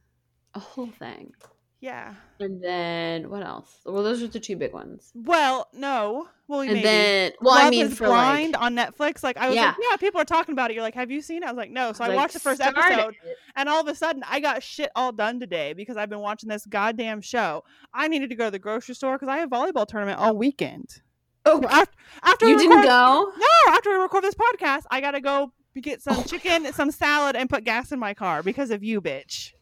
a 0.54 0.60
whole 0.60 0.90
thing. 0.98 1.32
Yeah. 1.80 2.14
And 2.40 2.62
then 2.62 3.28
what 3.30 3.42
else? 3.44 3.80
Well, 3.84 4.02
those 4.02 4.22
are 4.22 4.26
the 4.26 4.40
two 4.40 4.56
big 4.56 4.72
ones. 4.72 5.12
Well, 5.14 5.68
no. 5.74 6.28
Well, 6.48 6.60
And 6.60 6.70
maybe. 6.72 6.82
then, 6.82 7.32
well, 7.40 7.54
Love 7.56 7.64
I 7.66 7.70
mean, 7.70 7.86
is 7.86 7.98
for 7.98 8.06
blind 8.06 8.52
like, 8.54 8.62
on 8.62 8.74
Netflix. 8.74 9.22
Like 9.22 9.36
I 9.36 9.48
was 9.48 9.56
Yeah. 9.56 9.66
like, 9.66 9.76
yeah, 9.90 9.96
people 9.96 10.20
are 10.20 10.24
talking 10.24 10.52
about 10.52 10.70
it. 10.70 10.74
You're 10.74 10.82
like, 10.82 10.94
have 10.94 11.10
you 11.10 11.20
seen 11.20 11.42
it? 11.42 11.46
I 11.46 11.50
was 11.52 11.58
like, 11.58 11.70
no. 11.70 11.92
So 11.92 12.04
I 12.04 12.08
like, 12.08 12.16
watched 12.16 12.34
the 12.34 12.40
first 12.40 12.60
episode, 12.60 13.14
it. 13.24 13.36
and 13.56 13.68
all 13.68 13.80
of 13.80 13.88
a 13.88 13.94
sudden, 13.94 14.22
I 14.28 14.40
got 14.40 14.62
shit 14.62 14.90
all 14.96 15.12
done 15.12 15.38
today 15.38 15.74
because 15.74 15.96
I've 15.96 16.08
been 16.08 16.20
watching 16.20 16.48
this 16.48 16.64
goddamn 16.66 17.20
show. 17.20 17.64
I 17.92 18.08
needed 18.08 18.30
to 18.30 18.36
go 18.36 18.46
to 18.46 18.50
the 18.50 18.58
grocery 18.58 18.94
store 18.94 19.16
because 19.18 19.28
I 19.28 19.38
have 19.38 19.50
volleyball 19.50 19.86
tournament 19.86 20.18
all 20.18 20.36
weekend. 20.36 21.02
Oh, 21.44 21.62
After, 21.68 21.94
after 22.22 22.46
you 22.48 22.56
didn't 22.58 22.70
record, 22.70 22.86
go? 22.86 23.32
No, 23.36 23.72
after 23.72 23.90
we 23.90 23.96
record 23.96 24.24
this 24.24 24.34
podcast, 24.34 24.82
I 24.90 25.00
gotta 25.00 25.20
go 25.20 25.52
get 25.80 26.00
some 26.02 26.16
oh 26.18 26.22
chicken, 26.22 26.72
some 26.72 26.90
salad, 26.90 27.36
and 27.36 27.48
put 27.50 27.62
gas 27.64 27.92
in 27.92 27.98
my 27.98 28.14
car 28.14 28.42
because 28.42 28.70
of 28.70 28.82
you, 28.82 29.00
bitch. 29.00 29.52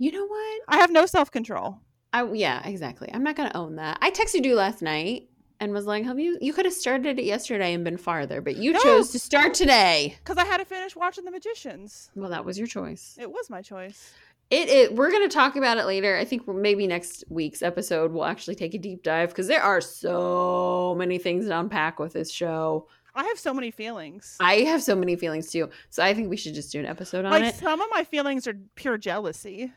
You 0.00 0.12
know 0.12 0.26
what? 0.26 0.62
I 0.66 0.78
have 0.78 0.90
no 0.90 1.04
self 1.04 1.30
control. 1.30 1.78
I 2.14 2.24
yeah, 2.32 2.66
exactly. 2.66 3.10
I'm 3.12 3.22
not 3.22 3.36
gonna 3.36 3.52
own 3.54 3.76
that. 3.76 3.98
I 4.00 4.10
texted 4.10 4.46
you 4.46 4.54
last 4.54 4.80
night 4.80 5.28
and 5.60 5.74
was 5.74 5.84
like, 5.84 6.04
"Have 6.04 6.18
you? 6.18 6.38
You 6.40 6.54
could 6.54 6.64
have 6.64 6.72
started 6.72 7.18
it 7.18 7.24
yesterday 7.26 7.74
and 7.74 7.84
been 7.84 7.98
farther, 7.98 8.40
but 8.40 8.56
you 8.56 8.72
No. 8.72 8.80
chose 8.82 9.10
to 9.10 9.18
start 9.18 9.52
today." 9.52 10.16
Because 10.24 10.38
I 10.38 10.46
had 10.46 10.56
to 10.56 10.64
finish 10.64 10.96
watching 10.96 11.26
The 11.26 11.30
Magicians. 11.30 12.10
Well, 12.14 12.30
that 12.30 12.46
was 12.46 12.56
your 12.56 12.66
choice. 12.66 13.18
It 13.20 13.30
was 13.30 13.50
my 13.50 13.60
choice. 13.60 14.14
It, 14.48 14.68
it 14.70 14.94
we're 14.94 15.10
gonna 15.12 15.28
talk 15.28 15.54
about 15.56 15.76
it 15.76 15.84
later. 15.84 16.16
I 16.16 16.24
think 16.24 16.48
maybe 16.48 16.86
next 16.86 17.22
week's 17.28 17.60
episode 17.60 18.10
we'll 18.10 18.24
actually 18.24 18.54
take 18.54 18.72
a 18.72 18.78
deep 18.78 19.02
dive 19.02 19.28
because 19.28 19.48
there 19.48 19.62
are 19.62 19.82
so 19.82 20.94
many 20.98 21.18
things 21.18 21.44
to 21.46 21.58
unpack 21.60 21.98
with 21.98 22.14
this 22.14 22.32
show. 22.32 22.88
I 23.14 23.24
have 23.24 23.38
so 23.38 23.52
many 23.52 23.70
feelings. 23.70 24.36
I 24.40 24.60
have 24.60 24.82
so 24.82 24.96
many 24.96 25.14
feelings 25.16 25.50
too, 25.52 25.68
so 25.90 26.02
I 26.02 26.14
think 26.14 26.30
we 26.30 26.36
should 26.38 26.54
just 26.54 26.72
do 26.72 26.80
an 26.80 26.86
episode 26.86 27.26
on 27.26 27.32
like 27.32 27.44
it. 27.44 27.54
some 27.56 27.80
of 27.80 27.88
my 27.92 28.02
feelings 28.02 28.46
are 28.46 28.54
pure 28.76 28.96
jealousy. 28.96 29.72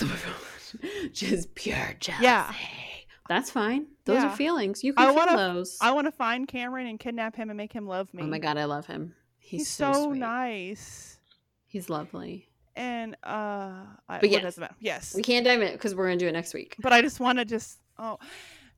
just 1.12 1.54
pure 1.54 1.94
jealousy. 2.00 2.24
Yeah. 2.24 2.52
That's 3.28 3.50
fine. 3.50 3.86
Those 4.04 4.16
Yeah. 4.22 4.32
are 4.32 4.36
feelings. 4.36 4.84
You 4.84 4.92
I 4.96 5.06
can 5.06 5.14
feel 5.14 5.26
wanna- 5.26 5.36
those. 5.54 5.78
I 5.80 5.92
want 5.92 6.06
to 6.06 6.12
find 6.12 6.46
Cameron 6.46 6.86
and 6.86 6.98
kidnap 7.00 7.36
him 7.36 7.48
and 7.50 7.56
make 7.56 7.72
him 7.72 7.86
love 7.86 8.12
me. 8.12 8.22
oh 8.22 8.26
my 8.26 8.38
god, 8.38 8.58
I 8.58 8.64
love 8.64 8.86
him. 8.86 9.14
He's, 9.38 9.60
he's, 9.62 9.68
so, 9.68 9.92
so, 9.92 10.12
nice. 10.12 11.18
He's 11.66 11.88
lovely. 11.90 12.48
And 12.76 13.14
uh, 13.22 13.86
I, 14.08 14.18
But 14.20 14.30
yes. 14.30 14.42
does 14.42 14.58
it 14.58 14.60
matter? 14.62 14.74
yes. 14.80 15.14
We 15.14 15.22
can't 15.22 15.44
dive 15.44 15.62
in 15.62 15.72
because 15.72 15.94
we're 15.94 16.06
gonna 16.06 16.18
do 16.18 16.26
it 16.28 16.32
next 16.32 16.52
week. 16.54 16.76
but 16.80 16.92
I 16.92 17.00
just 17.02 17.20
want 17.20 17.38
to 17.38 17.44
just 17.44 17.78
oh, 17.98 18.18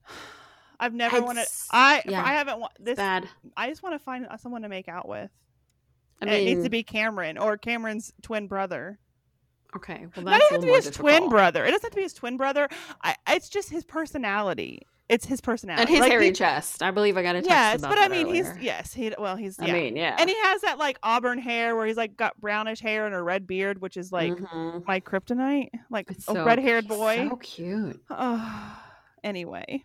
I've 0.80 0.92
never 0.94 1.22
wanted. 1.22 1.46
I 1.70 2.02
yeah, 2.06 2.22
I 2.22 2.34
haven't 2.34 2.60
wa- 2.60 2.68
this. 2.78 2.96
Bad. 2.96 3.28
I 3.56 3.68
just 3.70 3.82
want 3.82 3.94
to 3.94 3.98
find 3.98 4.26
someone 4.38 4.62
to 4.62 4.68
make 4.68 4.88
out 4.88 5.08
with. 5.08 5.30
I 6.20 6.26
And 6.26 6.30
it 6.30 6.44
needs 6.44 6.64
to 6.64 6.70
be 6.70 6.82
Cameron 6.82 7.38
or 7.38 7.56
Cameron's 7.56 8.12
twin 8.22 8.46
brother. 8.46 8.98
Okay. 9.76 10.06
Well, 10.16 10.24
Not 10.24 10.32
that's 10.40 10.44
even 10.52 10.52
a 10.52 10.52
have 10.52 10.60
to 10.60 10.66
be 10.66 10.72
his 10.72 10.90
twin 10.96 11.28
brother. 11.28 11.64
It 11.64 11.70
doesn't 11.70 11.82
have 11.84 11.90
to 11.92 11.96
be 11.96 12.02
his 12.02 12.12
twin 12.14 12.36
brother. 12.36 12.68
I, 13.02 13.14
it's 13.28 13.48
just 13.48 13.70
his 13.70 13.84
personality. 13.84 14.82
It's 15.08 15.24
his 15.24 15.40
personality. 15.40 15.82
and 15.82 15.88
his 15.88 16.00
Like, 16.00 16.10
hairy 16.10 16.32
chest. 16.32 16.82
I 16.82 16.90
believe 16.90 17.16
I 17.16 17.22
got 17.22 17.36
a 17.36 17.40
text 17.40 17.48
Yes, 17.48 17.80
but 17.80 17.96
I 17.96 18.08
mean, 18.08 18.26
he's 18.26 18.50
yes, 18.60 18.92
he 18.92 19.12
well, 19.16 19.36
he's 19.36 19.56
I 19.60 19.66
yeah. 19.66 19.72
mean, 19.72 19.94
yeah. 19.94 20.16
and 20.18 20.28
he 20.28 20.34
has 20.42 20.62
that 20.62 20.78
like 20.78 20.98
auburn 21.00 21.38
hair 21.38 21.76
where 21.76 21.86
he's 21.86 21.96
like 21.96 22.16
got 22.16 22.36
brownish 22.40 22.80
hair 22.80 23.06
and 23.06 23.14
a 23.14 23.22
red 23.22 23.46
beard, 23.46 23.80
which 23.80 23.96
is 23.96 24.10
like 24.10 24.32
Mhm. 24.32 24.84
my 24.84 24.98
kryptonite, 24.98 25.68
like 25.90 26.10
It's 26.10 26.26
a 26.26 26.32
so- 26.32 26.44
red 26.44 26.58
haired 26.58 26.88
boy. 26.88 27.28
So 27.30 27.36
cute. 27.36 28.02
anyway, 29.24 29.84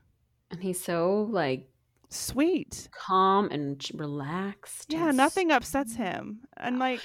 And 0.49 0.61
he's 0.61 0.83
so 0.83 1.27
like 1.29 1.67
sweet. 2.09 2.89
calm 2.91 3.49
and 3.51 3.85
relaxed. 3.93 4.91
Yeah, 4.91 5.09
and 5.09 5.17
nothing 5.17 5.51
upsets 5.51 5.95
him. 5.95 6.41
And 6.57 6.79
like, 6.79 7.01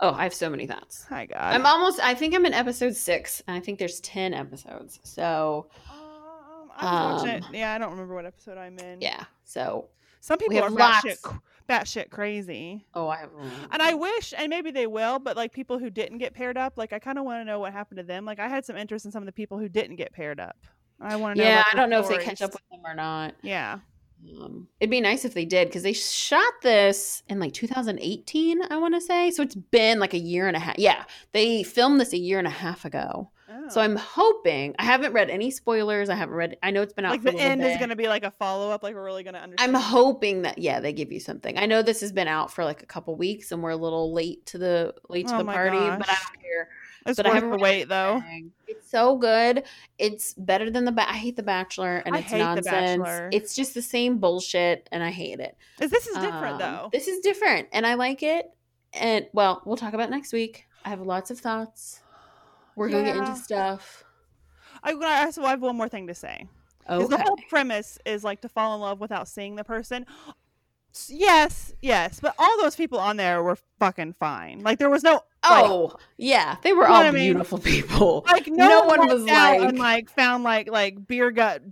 Oh, 0.00 0.12
I 0.12 0.24
have 0.24 0.34
so 0.34 0.50
many 0.50 0.66
thoughts. 0.66 1.04
hi 1.08 1.26
God. 1.26 1.38
I'm 1.40 1.64
almost. 1.66 2.00
I 2.00 2.14
think 2.14 2.34
I'm 2.34 2.44
in 2.46 2.52
episode 2.54 2.94
six, 2.96 3.42
and 3.46 3.56
I 3.56 3.60
think 3.60 3.78
there's 3.78 4.00
ten 4.00 4.34
episodes. 4.34 5.00
So 5.04 5.68
Um. 6.80 6.86
Um, 6.86 7.40
Yeah, 7.52 7.72
I 7.72 7.78
don't 7.78 7.90
remember 7.92 8.14
what 8.14 8.26
episode 8.26 8.58
I'm 8.58 8.78
in. 8.78 9.00
yeah. 9.00 9.24
So 9.44 9.88
some 10.20 10.38
people 10.38 10.58
are 10.58 10.70
batshit, 10.70 11.18
batshit 11.68 12.10
crazy. 12.10 12.84
oh, 12.94 13.08
I 13.08 13.18
have. 13.18 13.30
And 13.70 13.80
I 13.82 13.94
wish, 13.94 14.34
and 14.36 14.50
maybe 14.50 14.70
they 14.72 14.86
will, 14.86 15.18
but 15.18 15.36
like 15.36 15.52
people 15.52 15.78
who 15.78 15.90
didn't 15.90 16.18
get 16.18 16.34
paired 16.34 16.56
up, 16.58 16.74
like 16.76 16.92
I 16.92 16.98
kind 16.98 17.18
of 17.18 17.24
want 17.24 17.40
to 17.40 17.44
know 17.44 17.60
what 17.60 17.72
happened 17.72 17.98
to 17.98 18.04
them. 18.04 18.24
Like 18.24 18.40
I 18.40 18.48
had 18.48 18.64
some 18.64 18.76
interest 18.76 19.04
in 19.04 19.12
some 19.12 19.22
of 19.22 19.26
the 19.26 19.32
people 19.32 19.58
who 19.58 19.68
didn't 19.68 19.96
get 19.96 20.12
paired 20.12 20.40
up. 20.40 20.56
I 21.00 21.16
want 21.16 21.36
to 21.36 21.42
know. 21.42 21.48
yeah, 21.48 21.62
I 21.72 21.76
don't 21.76 21.90
know 21.90 22.00
if 22.00 22.08
they 22.08 22.18
catch 22.18 22.40
up 22.42 22.52
with 22.52 22.62
them 22.70 22.80
or 22.84 22.94
not. 22.94 23.34
Yeah, 23.42 23.78
Um, 24.40 24.68
it'd 24.80 24.90
be 24.90 25.00
nice 25.00 25.24
if 25.24 25.34
they 25.34 25.44
did 25.44 25.68
because 25.68 25.82
they 25.82 25.92
shot 25.92 26.52
this 26.62 27.22
in 27.28 27.38
like 27.38 27.52
2018, 27.52 28.62
I 28.70 28.76
want 28.78 28.94
to 28.94 29.00
say. 29.00 29.30
So 29.30 29.42
it's 29.42 29.54
been 29.54 29.98
like 29.98 30.14
a 30.14 30.18
year 30.18 30.48
and 30.48 30.56
a 30.56 30.60
half. 30.60 30.78
Yeah, 30.78 31.04
they 31.32 31.62
filmed 31.62 32.00
this 32.00 32.12
a 32.12 32.18
year 32.18 32.38
and 32.38 32.46
a 32.46 32.50
half 32.50 32.84
ago. 32.84 33.30
So 33.68 33.80
Oh. 33.80 33.84
I'm 33.84 33.96
hoping. 33.96 34.74
I 34.78 34.84
haven't 34.84 35.12
read 35.12 35.30
any 35.30 35.50
spoilers. 35.50 36.08
I 36.08 36.14
haven't 36.14 36.34
read. 36.34 36.56
I 36.62 36.70
know 36.70 36.82
it's 36.82 36.92
been 36.92 37.04
out 37.04 37.12
like 37.12 37.22
for 37.22 37.30
the 37.30 37.38
end 37.38 37.62
is 37.62 37.76
going 37.76 37.90
to 37.90 37.96
be 37.96 38.08
like 38.08 38.24
a 38.24 38.30
follow 38.32 38.70
up. 38.70 38.82
Like 38.82 38.94
we're 38.94 39.04
really 39.04 39.22
going 39.22 39.34
to 39.34 39.40
understand. 39.40 39.76
I'm 39.76 39.80
hoping 39.80 40.42
that 40.42 40.58
yeah, 40.58 40.80
they 40.80 40.92
give 40.92 41.12
you 41.12 41.20
something. 41.20 41.58
I 41.58 41.66
know 41.66 41.82
this 41.82 42.00
has 42.00 42.12
been 42.12 42.28
out 42.28 42.52
for 42.52 42.64
like 42.64 42.82
a 42.82 42.86
couple 42.86 43.14
weeks 43.16 43.52
and 43.52 43.62
we're 43.62 43.70
a 43.70 43.76
little 43.76 44.12
late 44.12 44.44
to 44.46 44.58
the 44.58 44.94
late 45.08 45.28
to 45.28 45.34
Oh 45.36 45.38
the 45.38 45.44
party, 45.44 45.78
but 45.78 46.08
I 46.08 46.14
don't 46.14 46.42
care. 46.42 46.68
It's 47.06 47.16
but 47.16 47.26
I 47.26 47.34
haven't 47.34 47.50
the 47.50 47.58
wait 47.58 47.88
though. 47.88 48.22
It's 48.66 48.90
so 48.90 49.16
good. 49.16 49.64
It's 49.98 50.34
better 50.34 50.70
than 50.70 50.84
the 50.84 50.92
ba- 50.92 51.08
I 51.08 51.14
hate 51.14 51.36
the 51.36 51.42
Bachelor 51.42 52.02
and 52.06 52.14
I 52.14 52.20
it's 52.20 52.32
nonsense. 52.32 52.66
Bachelor. 53.02 53.28
It's 53.32 53.54
just 53.54 53.74
the 53.74 53.82
same 53.82 54.18
bullshit 54.18 54.88
and 54.90 55.02
I 55.02 55.10
hate 55.10 55.40
it. 55.40 55.56
this 55.78 55.92
is 55.92 56.16
different 56.16 56.54
Um, 56.54 56.58
though? 56.58 56.88
This 56.92 57.08
is 57.08 57.20
different 57.20 57.68
and 57.72 57.86
I 57.86 57.94
like 57.94 58.22
it. 58.22 58.50
And 58.94 59.26
well, 59.32 59.60
we'll 59.64 59.76
talk 59.76 59.92
about 59.92 60.08
next 60.10 60.32
week. 60.32 60.66
I 60.84 60.90
have 60.90 61.00
lots 61.00 61.30
of 61.30 61.38
thoughts. 61.38 62.00
We're 62.76 62.88
gonna 62.88 63.04
get 63.04 63.16
into 63.16 63.36
stuff. 63.36 64.04
I, 64.82 64.92
I 64.92 65.30
so 65.30 65.44
I 65.44 65.50
have 65.50 65.62
one 65.62 65.76
more 65.76 65.88
thing 65.88 66.06
to 66.06 66.14
say. 66.14 66.48
Okay. 66.88 67.06
The 67.06 67.18
whole 67.18 67.38
premise 67.48 67.98
is 68.04 68.24
like 68.24 68.42
to 68.42 68.48
fall 68.48 68.74
in 68.74 68.80
love 68.80 69.00
without 69.00 69.28
seeing 69.28 69.56
the 69.56 69.64
person. 69.64 70.06
Yes, 71.08 71.72
yes, 71.82 72.20
but 72.20 72.34
all 72.38 72.60
those 72.62 72.76
people 72.76 72.98
on 72.98 73.16
there 73.16 73.42
were 73.42 73.56
fucking 73.80 74.14
fine. 74.18 74.60
Like 74.62 74.78
there 74.78 74.90
was 74.90 75.02
no 75.02 75.12
like, 75.14 75.22
Oh, 75.42 75.96
yeah. 76.16 76.56
They 76.62 76.72
were 76.72 76.86
all 76.86 77.02
I 77.02 77.10
mean? 77.10 77.32
beautiful 77.32 77.58
people. 77.58 78.24
like 78.30 78.46
no, 78.46 78.68
no 78.68 78.84
one 78.84 78.98
one 79.00 79.08
was 79.08 79.22
like- 79.24 79.60
and 79.60 79.78
like 79.78 80.10
found 80.10 80.44
like 80.44 80.70
like 80.70 81.06
beer 81.06 81.30
gut 81.30 81.62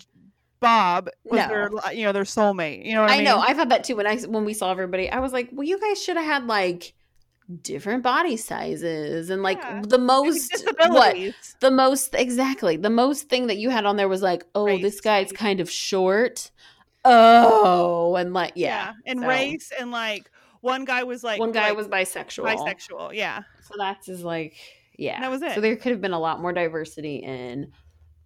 Bob 0.60 1.08
was 1.24 1.40
No. 1.40 1.48
their 1.48 1.70
you 1.94 2.04
know 2.04 2.12
their 2.12 2.22
soulmate. 2.24 2.84
You 2.86 2.94
know 2.94 3.02
what 3.02 3.10
I, 3.10 3.14
I 3.14 3.16
mean? 3.18 3.24
know. 3.24 3.38
I 3.40 3.52
thought 3.54 3.68
that 3.70 3.84
too 3.84 3.96
when 3.96 4.06
I 4.06 4.16
when 4.18 4.44
we 4.44 4.54
saw 4.54 4.70
everybody. 4.70 5.10
I 5.10 5.18
was 5.20 5.32
like, 5.32 5.48
well, 5.52 5.66
you 5.66 5.78
guys 5.80 6.02
should 6.02 6.16
have 6.16 6.24
had 6.26 6.46
like 6.46 6.94
different 7.62 8.02
body 8.02 8.36
sizes 8.36 9.28
and 9.28 9.42
like 9.42 9.58
Yeah. 9.58 9.82
the 9.86 9.98
most 9.98 10.64
what 10.86 11.16
the 11.60 11.70
most 11.70 12.14
exactly 12.14 12.76
the 12.76 12.88
most 12.90 13.28
thing 13.28 13.48
that 13.48 13.56
you 13.58 13.70
had 13.70 13.84
on 13.84 13.96
there 13.96 14.08
was 14.08 14.22
like, 14.22 14.44
oh, 14.54 14.66
this 14.78 14.94
Race. 14.94 15.00
guy's 15.00 15.32
kind 15.32 15.60
of 15.60 15.70
short. 15.70 16.50
Oh, 17.04 18.14
and 18.16 18.32
like 18.32 18.52
yeah, 18.56 18.92
and 19.06 19.20
so- 19.20 19.26
race 19.26 19.72
and 19.78 19.90
like 19.90 20.30
one 20.60 20.84
guy 20.84 21.02
was 21.02 21.24
like 21.24 21.40
one 21.40 21.52
guy 21.52 21.68
like, 21.68 21.76
was 21.76 21.88
bisexual. 21.88 22.44
bisexual. 22.56 23.14
Yeah, 23.14 23.42
So 23.62 23.74
that's 23.76 24.06
his 24.06 24.22
like 24.22 24.54
yeah. 24.96 25.20
that 25.20 25.30
was 25.30 25.42
it. 25.42 25.52
So 25.54 25.60
there 25.60 25.76
could 25.76 25.90
have 25.92 26.00
been 26.00 26.12
a 26.12 26.20
lot 26.20 26.40
more 26.40 26.52
diversity 26.52 27.16
in 27.16 27.72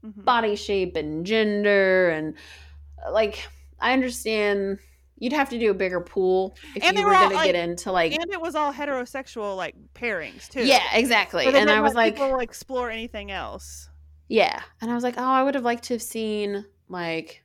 Mhm. 0.05 0.25
body 0.25 0.57
shape 0.57 0.95
and 0.97 1.25
gender 1.25 2.11
and 2.11 2.35
uh, 3.05 3.11
like 3.13 3.49
I 3.81 3.95
understand 3.95 4.79
you'd 5.19 5.33
have 5.33 5.49
to 5.49 5.59
do 5.59 5.71
a 5.71 5.75
bigger 5.75 6.01
pool 6.03 6.55
if 6.75 6.85
And 6.85 6.97
you 6.99 7.03
were 7.05 7.13
were 7.13 7.17
going 7.19 7.39
to 7.39 7.45
get 7.47 7.55
into 7.55 7.91
like 7.91 8.13
and 8.13 8.31
it 8.31 8.41
was 8.41 8.55
all 8.55 8.73
heterosexual 8.75 9.57
like 9.57 9.75
pairings 9.95 10.49
too. 10.51 10.65
yeah 10.67 10.83
exactly 10.93 11.47
and 11.47 11.71
I 11.71 11.81
was 11.81 11.95
like 11.95 12.15
people 12.17 12.39
explore 12.41 12.91
anything 12.91 13.31
else. 13.31 13.89
yeah 14.29 14.61
and 14.83 14.91
I 14.91 14.95
was 14.95 15.03
like 15.03 15.15
oh 15.17 15.23
I 15.25 15.43
would 15.43 15.55
have 15.55 15.65
liked 15.65 15.85
to 15.85 15.95
have 15.95 16.03
seen 16.03 16.67
like 16.91 17.43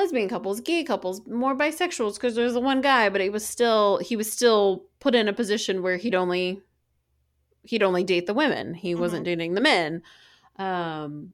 lesbian 0.00 0.28
couples 0.28 0.60
gay 0.60 0.82
couples 0.84 1.20
more 1.26 1.54
bisexuals 1.54 2.14
because 2.14 2.34
there's 2.34 2.54
the 2.54 2.60
one 2.60 2.80
guy 2.80 3.08
but 3.08 3.20
he 3.20 3.30
was 3.30 3.44
still 3.46 3.98
he 3.98 4.16
was 4.16 4.30
still 4.32 4.84
put 5.00 5.14
in 5.14 5.28
a 5.28 5.32
position 5.32 5.82
where 5.82 5.96
he'd 5.96 6.14
only 6.14 6.60
he'd 7.64 7.82
only 7.82 8.02
date 8.04 8.26
the 8.26 8.34
women 8.34 8.74
he 8.74 8.94
wasn't 8.94 9.24
dating 9.24 9.54
the 9.54 9.60
men 9.60 10.02
um 10.56 11.32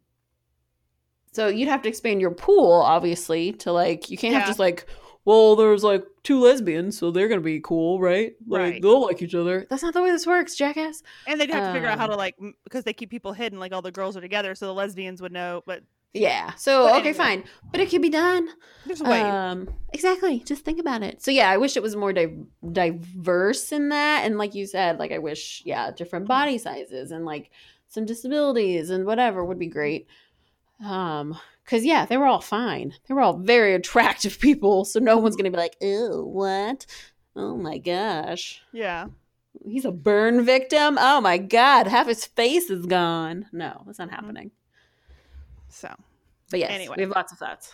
so 1.33 1.49
you'd 1.49 1.69
have 1.69 1.83
to 1.83 1.89
expand 1.89 2.21
your 2.21 2.31
pool 2.31 2.73
obviously 2.73 3.53
to 3.53 3.73
like 3.73 4.11
you 4.11 4.17
can't 4.17 4.33
Yeah. 4.33 4.39
have 4.41 4.47
just 4.49 4.59
like 4.59 4.87
well 5.25 5.57
there's 5.57 5.85
like 5.85 6.05
two 6.23 6.41
lesbians 6.41 6.99
so 6.99 7.11
they're 7.11 7.29
gonna 7.29 7.41
be 7.41 7.61
cool 7.61 8.01
right 8.01 8.35
like 8.47 8.61
Right. 8.61 8.83
they'll 8.83 9.03
like 9.03 9.23
each 9.23 9.35
other 9.35 9.67
that's 9.69 9.83
not 9.83 9.95
the 9.95 10.03
way 10.03 10.11
this 10.11 10.27
works 10.27 10.57
jackass 10.57 11.03
And 11.27 11.41
they'd 11.41 11.51
have 11.51 11.65
to 11.65 11.73
figure 11.73 11.89
out 11.89 11.99
how 11.99 12.05
Um, 12.07 12.11
to 12.13 12.17
like 12.17 12.37
because 12.65 12.85
they 12.85 12.93
keep 12.93 13.11
people 13.11 13.33
hidden, 13.33 13.59
like 13.61 13.73
all 13.73 13.83
the 13.83 13.93
girls 13.93 14.17
are 14.17 14.21
together, 14.21 14.55
so 14.55 14.67
the 14.67 14.75
lesbians 14.75 15.21
would 15.23 15.33
know. 15.33 15.63
But 15.67 15.83
yeah 16.17 16.55
so 16.55 16.85
But 16.85 16.91
okay 17.01 17.09
anyway. 17.11 17.13
fine 17.15 17.45
but 17.71 17.81
it 17.81 17.91
could 17.91 18.03
be 18.03 18.11
done 18.11 18.49
there's 18.87 19.01
a 19.01 19.05
way. 19.05 19.21
Um, 19.21 19.69
exactly. 19.93 20.39
Just 20.47 20.65
think 20.65 20.79
about 20.79 21.03
it. 21.03 21.21
So 21.21 21.33
yeah, 21.33 21.51
I 21.51 21.57
wish 21.57 21.77
it 21.77 21.83
was 21.83 21.97
more 21.97 22.13
di- 22.13 22.37
diverse 22.71 23.73
in 23.73 23.89
that, 23.89 24.25
and 24.25 24.39
like 24.39 24.55
you 24.55 24.65
said, 24.65 25.01
like 25.01 25.11
I 25.11 25.19
wish, 25.19 25.61
yeah, 25.67 25.91
different 25.91 26.29
body 26.29 26.57
sizes 26.57 27.11
and 27.11 27.25
like 27.25 27.51
some 27.89 28.07
disabilities 28.07 28.91
and 28.91 29.05
whatever 29.05 29.45
would 29.45 29.59
be 29.59 29.67
great. 29.67 30.07
Um, 30.85 31.37
because 31.65 31.85
yeah, 31.85 32.07
they 32.07 32.17
were 32.17 32.27
all 32.27 32.41
fine. 32.41 32.95
They 33.09 33.15
were 33.15 33.23
all 33.23 33.37
very 33.39 33.75
attractive 33.81 34.39
people, 34.39 34.85
so 34.85 35.01
no 35.01 35.17
one's 35.17 35.35
gonna 35.35 35.51
be 35.51 35.57
like, 35.57 35.77
"Ew, 35.81 36.23
what? 36.25 36.87
Oh 37.35 37.57
my 37.57 37.79
gosh, 37.79 38.63
yeah. 38.73 39.07
he's 39.65 39.85
a 39.85 39.91
burn 39.91 40.45
victim. 40.45 40.97
Oh 41.01 41.21
my 41.21 41.39
god, 41.39 41.89
half 41.89 42.07
his 42.07 42.25
face 42.25 42.71
is 42.71 42.87
gone." 42.87 43.47
No, 43.53 43.83
that's 43.85 43.99
not 43.99 44.11
Mhm. 44.11 44.15
happening. 44.15 44.51
So. 45.69 45.89
But 46.51 46.61
yes, 46.61 46.71
Anyway. 46.71 46.95
we 46.97 47.03
have 47.03 47.11
lots 47.11 47.33
of 47.33 47.39
thoughts. 47.39 47.73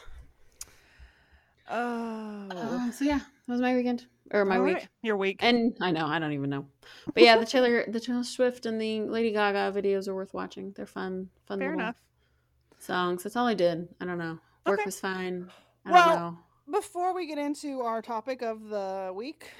Oh. 1.70 2.48
Uh, 2.50 2.90
so 2.90 3.04
yeah, 3.04 3.18
that 3.18 3.52
was 3.52 3.60
my 3.60 3.74
weekend 3.74 4.06
or 4.32 4.44
my 4.44 4.56
All 4.56 4.64
week. 4.64 4.74
right. 4.76 4.88
Your 5.02 5.16
week. 5.16 5.38
And 5.40 5.76
I 5.80 5.90
know, 5.90 6.06
I 6.06 6.18
don't 6.18 6.32
even 6.32 6.50
know. 6.50 6.66
But 7.14 7.22
yeah, 7.22 7.36
the 7.38 7.46
Taylor 7.46 7.84
the 7.88 8.00
Taylor 8.00 8.24
Swift 8.24 8.66
and 8.66 8.80
the 8.80 9.02
Lady 9.02 9.30
Gaga 9.32 9.72
videos 9.78 10.08
are 10.08 10.14
worth 10.14 10.34
watching. 10.34 10.72
They're 10.76 10.86
fun, 10.86 11.28
fun 11.46 11.58
Fair 11.60 11.72
enough. 11.74 11.96
songs. 12.78 13.22
That's 13.22 13.36
all 13.36 13.46
I 13.46 13.54
did. 13.54 13.88
I 14.00 14.04
don't 14.04 14.18
know. 14.18 14.38
Work 14.66 14.80
Okay. 14.80 14.86
was 14.86 15.00
fine. 15.00 15.50
I 15.84 15.92
Well, 15.92 16.08
don't 16.08 16.18
know. 16.18 16.38
before 16.78 17.14
we 17.14 17.26
get 17.26 17.38
into 17.38 17.80
our 17.80 18.02
topic 18.02 18.42
of 18.42 18.68
the 18.68 19.12
week, 19.14 19.50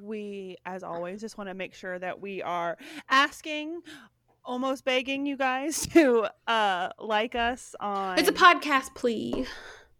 we, 0.00 0.56
as 0.66 0.82
always, 0.82 1.20
just 1.20 1.36
want 1.38 1.48
to 1.50 1.54
make 1.54 1.74
sure 1.74 1.98
that 1.98 2.20
we 2.20 2.42
are 2.42 2.76
asking, 3.08 3.82
almost 4.44 4.84
begging 4.84 5.26
you 5.26 5.36
guys 5.36 5.86
to 5.92 6.28
uh 6.46 6.88
like 6.98 7.34
us 7.34 7.74
on. 7.80 8.18
It's 8.18 8.28
a 8.28 8.32
podcast 8.32 8.94
plea. 8.94 9.46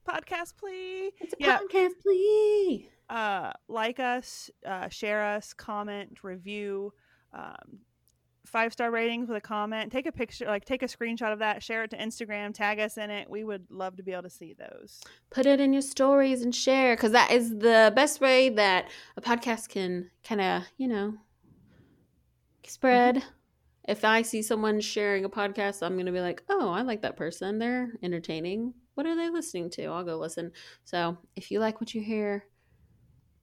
podcast, 0.09 0.57
plea. 0.57 1.13
It's 1.21 1.33
a 1.35 1.37
Yeah. 1.39 1.59
podcast 1.59 1.93
plea. 2.03 2.89
uh, 3.09 3.53
like 3.69 4.01
us, 4.01 4.51
uh, 4.67 4.89
share 4.89 5.23
us, 5.25 5.53
comment, 5.53 6.25
review, 6.25 6.93
um, 7.35 7.79
five 8.47 8.73
star 8.73 8.91
ratings 8.91 9.29
with 9.29 9.37
a 9.37 9.41
comment. 9.41 9.93
Take 9.93 10.07
a 10.07 10.13
picture, 10.13 10.47
like 10.47 10.65
take 10.65 10.83
a 10.83 10.87
screenshot 10.87 11.33
of 11.33 11.39
that, 11.41 11.63
share 11.63 11.85
it 11.85 11.91
to 11.91 11.97
Instagram, 11.99 12.53
tag 12.55 12.81
us 12.81 12.97
in 12.99 13.11
it. 13.11 13.31
We 13.31 13.45
would 13.45 13.67
love 13.71 13.97
to 13.99 14.03
be 14.03 14.13
able 14.13 14.23
to 14.25 14.31
see 14.31 14.55
those. 14.55 15.01
Put 15.31 15.47
it 15.47 15.61
in 15.61 15.73
your 15.73 15.83
stories 15.83 16.43
and 16.43 16.55
share 16.55 16.97
because 16.97 17.13
that 17.13 17.31
is 17.31 17.51
the 17.51 17.93
best 17.95 18.21
way 18.21 18.49
that 18.51 18.89
a 19.17 19.21
podcast 19.21 19.69
can 19.69 20.11
kind 20.25 20.41
of, 20.41 20.63
you 20.79 20.89
know, 20.89 21.15
spread. 22.67 23.23
If 23.89 24.05
I 24.05 24.23
see 24.23 24.43
someone 24.43 24.81
sharing 24.81 25.25
a 25.25 25.29
podcast, 25.29 25.83
I'm 25.85 25.95
going 25.95 26.07
to 26.07 26.13
be 26.13 26.21
like, 26.21 26.43
oh, 26.49 26.71
I 26.71 26.83
like 26.83 27.03
that 27.03 27.17
person. 27.17 27.59
They're 27.59 27.93
entertaining. 28.03 28.75
What 28.95 29.07
are 29.07 29.17
they 29.17 29.29
listening 29.31 29.71
to? 29.71 29.87
I'll 29.87 30.05
go 30.05 30.17
listen. 30.19 30.53
So 30.85 31.19
if 31.35 31.51
you 31.51 31.59
like 31.61 31.81
what 31.81 31.93
you 31.95 32.01
hear, 32.01 32.45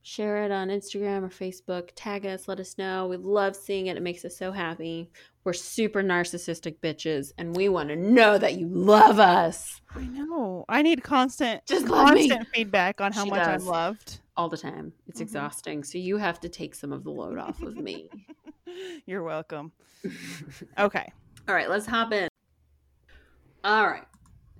share 0.01 0.43
it 0.45 0.51
on 0.51 0.69
Instagram 0.69 1.23
or 1.23 1.29
Facebook. 1.29 1.89
Tag 1.95 2.25
us. 2.25 2.47
Let 2.47 2.59
us 2.59 2.77
know. 2.77 3.07
We 3.07 3.17
love 3.17 3.55
seeing 3.55 3.87
it. 3.87 3.97
It 3.97 4.03
makes 4.03 4.23
us 4.23 4.37
so 4.37 4.51
happy. 4.51 5.11
We're 5.43 5.53
super 5.53 6.01
narcissistic 6.03 6.77
bitches, 6.79 7.31
and 7.37 7.55
we 7.55 7.69
want 7.69 7.89
to 7.89 7.95
know 7.95 8.37
that 8.37 8.55
you 8.59 8.67
love 8.67 9.19
us 9.19 9.81
I 9.95 10.05
know. 10.05 10.63
I 10.69 10.83
need 10.83 11.03
constant, 11.03 11.65
Just 11.65 11.85
me. 11.85 11.89
constant 11.91 12.47
feedback 12.53 13.01
on 13.01 13.11
how 13.11 13.23
She 13.23 13.29
much 13.31 13.43
does. 13.43 13.63
I'm 13.63 13.67
loved. 13.67 14.19
all 14.37 14.47
the 14.49 14.57
time. 14.57 14.93
It's 15.07 15.19
Mhm. 15.19 15.23
exhausting. 15.23 15.83
So 15.83 15.97
you 15.97 16.17
have 16.17 16.39
to 16.41 16.49
take 16.49 16.75
some 16.75 16.93
of 16.93 17.03
the 17.03 17.09
load 17.11 17.37
off 17.39 17.61
of 17.63 17.75
me. 17.75 18.09
You're 19.05 19.23
welcome. 19.23 19.71
Okay. 20.77 21.11
All 21.47 21.55
right, 21.55 21.69
let's 21.69 21.85
hop 21.85 22.13
in. 22.13 22.29
All 23.63 23.87
right. 23.87 24.05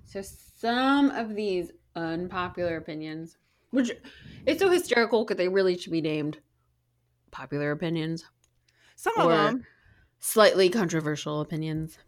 So 0.04 0.22
some 0.22 1.10
of 1.10 1.34
these 1.34 1.70
unpopular 1.96 2.76
opinions, 2.76 3.38
which 3.70 3.92
it's 4.44 4.60
so 4.60 4.68
hysterical 4.68 5.24
because 5.24 5.38
they 5.38 5.48
really 5.48 5.78
should 5.78 5.92
be 5.92 6.00
named 6.02 6.38
popular 7.30 7.70
opinions 7.70 8.24
Some 8.96 9.16
of 9.18 9.30
them, 9.30 9.64
slightly 10.18 10.68
controversial 10.68 11.40
opinions. 11.40 11.98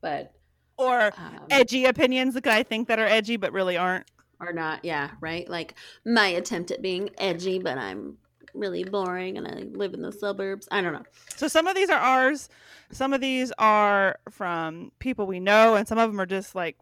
But 0.00 0.34
or 0.76 1.12
um, 1.16 1.40
edgy 1.48 1.86
opinions 1.86 2.34
that 2.34 2.46
I 2.46 2.62
think 2.62 2.88
that 2.88 2.98
are 2.98 3.06
edgy 3.06 3.36
but 3.36 3.52
really 3.52 3.76
aren't. 3.76 4.06
or 4.40 4.52
not, 4.52 4.84
yeah, 4.84 5.12
right? 5.20 5.48
Like 5.48 5.74
my 6.04 6.26
attempt 6.26 6.70
at 6.70 6.82
being 6.82 7.10
edgy, 7.18 7.58
but 7.58 7.78
I'm 7.78 8.18
really 8.56 8.84
boring 8.84 9.36
and 9.38 9.46
I 9.46 9.64
live 9.76 9.94
in 9.94 10.02
the 10.02 10.12
suburbs. 10.12 10.68
I 10.70 10.80
don't 10.80 10.92
know. 10.92 11.04
So 11.36 11.48
some 11.48 11.66
of 11.66 11.74
these 11.74 11.90
are 11.90 11.98
ours. 11.98 12.48
Some 12.90 13.12
of 13.12 13.20
these 13.20 13.52
are 13.58 14.18
from 14.30 14.92
people 14.98 15.26
we 15.26 15.40
know, 15.40 15.74
and 15.74 15.86
some 15.88 15.98
of 15.98 16.10
them 16.10 16.20
are 16.20 16.26
just 16.26 16.54
like 16.54 16.76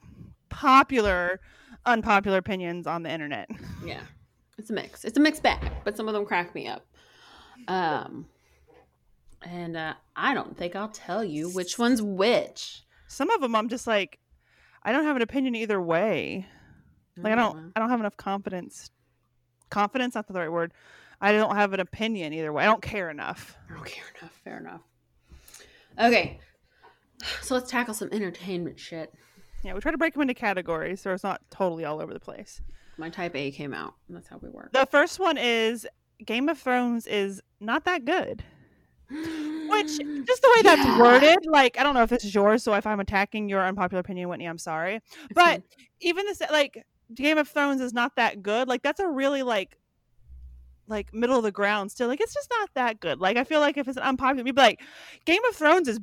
popular, 0.48 1.40
unpopular 1.86 2.38
opinions 2.38 2.86
on 2.86 3.02
the 3.02 3.10
internet. 3.10 3.48
Yeah. 3.84 4.00
It's 4.56 4.70
a 4.70 4.72
mix. 4.72 5.04
It's 5.04 5.18
a 5.18 5.20
mixed 5.20 5.42
bag, 5.42 5.60
but 5.84 5.96
some 5.96 6.06
of 6.08 6.14
them 6.14 6.24
crack 6.24 6.54
me 6.54 6.68
up. 6.68 6.86
Um 7.68 8.26
and 9.42 9.76
uh 9.76 9.94
I 10.16 10.32
don't 10.32 10.56
think 10.56 10.74
I'll 10.76 10.88
tell 10.88 11.22
you 11.24 11.50
which 11.50 11.78
one's 11.78 12.00
which. 12.00 12.82
Some 13.08 13.30
of 13.30 13.40
them 13.40 13.54
I'm 13.54 13.68
just 13.68 13.86
like, 13.86 14.18
I 14.82 14.92
don't 14.92 15.04
have 15.04 15.16
an 15.16 15.22
opinion 15.22 15.54
either 15.54 15.80
way. 15.80 16.46
Like 17.16 17.32
I 17.32 17.36
don't, 17.36 17.72
I 17.76 17.80
don't 17.80 17.90
have 17.90 18.00
enough 18.00 18.16
confidence. 18.16 18.90
Confidence, 19.70 20.14
not 20.14 20.26
the 20.26 20.34
right 20.34 20.50
word. 20.50 20.72
I 21.20 21.32
don't 21.32 21.54
have 21.56 21.72
an 21.72 21.80
opinion 21.80 22.32
either 22.32 22.52
way. 22.52 22.62
I 22.64 22.66
don't 22.66 22.82
care 22.82 23.10
enough. 23.10 23.56
Okay, 23.80 24.00
fair 24.00 24.12
enough. 24.20 24.40
Fair 24.44 24.58
enough. 24.58 24.80
Okay. 25.98 26.40
So 27.42 27.54
let's 27.54 27.70
tackle 27.70 27.94
some 27.94 28.08
entertainment 28.12 28.78
shit. 28.78 29.12
Yeah, 29.62 29.72
we 29.74 29.80
try 29.80 29.92
to 29.92 29.98
break 29.98 30.12
them 30.12 30.22
into 30.22 30.34
categories 30.34 31.00
so 31.00 31.12
it's 31.12 31.22
not 31.24 31.40
totally 31.50 31.84
all 31.84 32.00
over 32.00 32.12
the 32.12 32.20
place. 32.20 32.60
My 32.98 33.08
type 33.08 33.34
A 33.34 33.50
came 33.50 33.72
out. 33.72 33.94
and 34.08 34.16
That's 34.16 34.28
how 34.28 34.38
we 34.42 34.50
work. 34.50 34.72
The 34.72 34.86
first 34.86 35.18
one 35.18 35.38
is 35.38 35.86
Game 36.24 36.48
of 36.48 36.58
Thrones 36.58 37.06
is 37.06 37.40
not 37.60 37.84
that 37.86 38.04
good. 38.04 38.44
Which 39.10 39.86
just 40.26 40.42
the 40.42 40.52
way 40.56 40.62
that's 40.62 40.98
worded, 40.98 41.38
like 41.46 41.78
I 41.78 41.82
don't 41.82 41.94
know 41.94 42.02
if 42.02 42.10
this 42.10 42.24
is 42.24 42.34
yours, 42.34 42.62
so 42.62 42.74
if 42.74 42.86
I'm 42.86 43.00
attacking 43.00 43.48
your 43.48 43.64
unpopular 43.64 44.00
opinion, 44.00 44.28
Whitney, 44.28 44.46
I'm 44.46 44.58
sorry. 44.58 44.96
It's 44.96 45.06
But 45.34 45.44
fine. 45.44 45.62
even 46.00 46.26
this, 46.26 46.40
like 46.50 46.84
Game 47.14 47.38
of 47.38 47.48
Thrones 47.48 47.80
is 47.80 47.92
not 47.92 48.16
that 48.16 48.42
good. 48.42 48.68
Like 48.68 48.82
that's 48.82 49.00
a 49.00 49.08
really 49.08 49.42
like, 49.42 49.76
like 50.88 51.12
middle 51.14 51.36
of 51.36 51.42
the 51.42 51.52
ground 51.52 51.90
still. 51.90 52.08
Like 52.08 52.20
it's 52.20 52.34
just 52.34 52.50
not 52.58 52.70
that 52.74 53.00
good. 53.00 53.20
Like 53.20 53.36
I 53.36 53.44
feel 53.44 53.60
like 53.60 53.76
if 53.76 53.88
it's 53.88 53.96
an 53.96 54.02
unpopular, 54.02 54.46
you'd 54.46 54.56
be 54.56 54.62
like, 54.62 54.80
Game 55.24 55.44
of 55.48 55.56
Thrones 55.56 55.88
is 55.88 56.00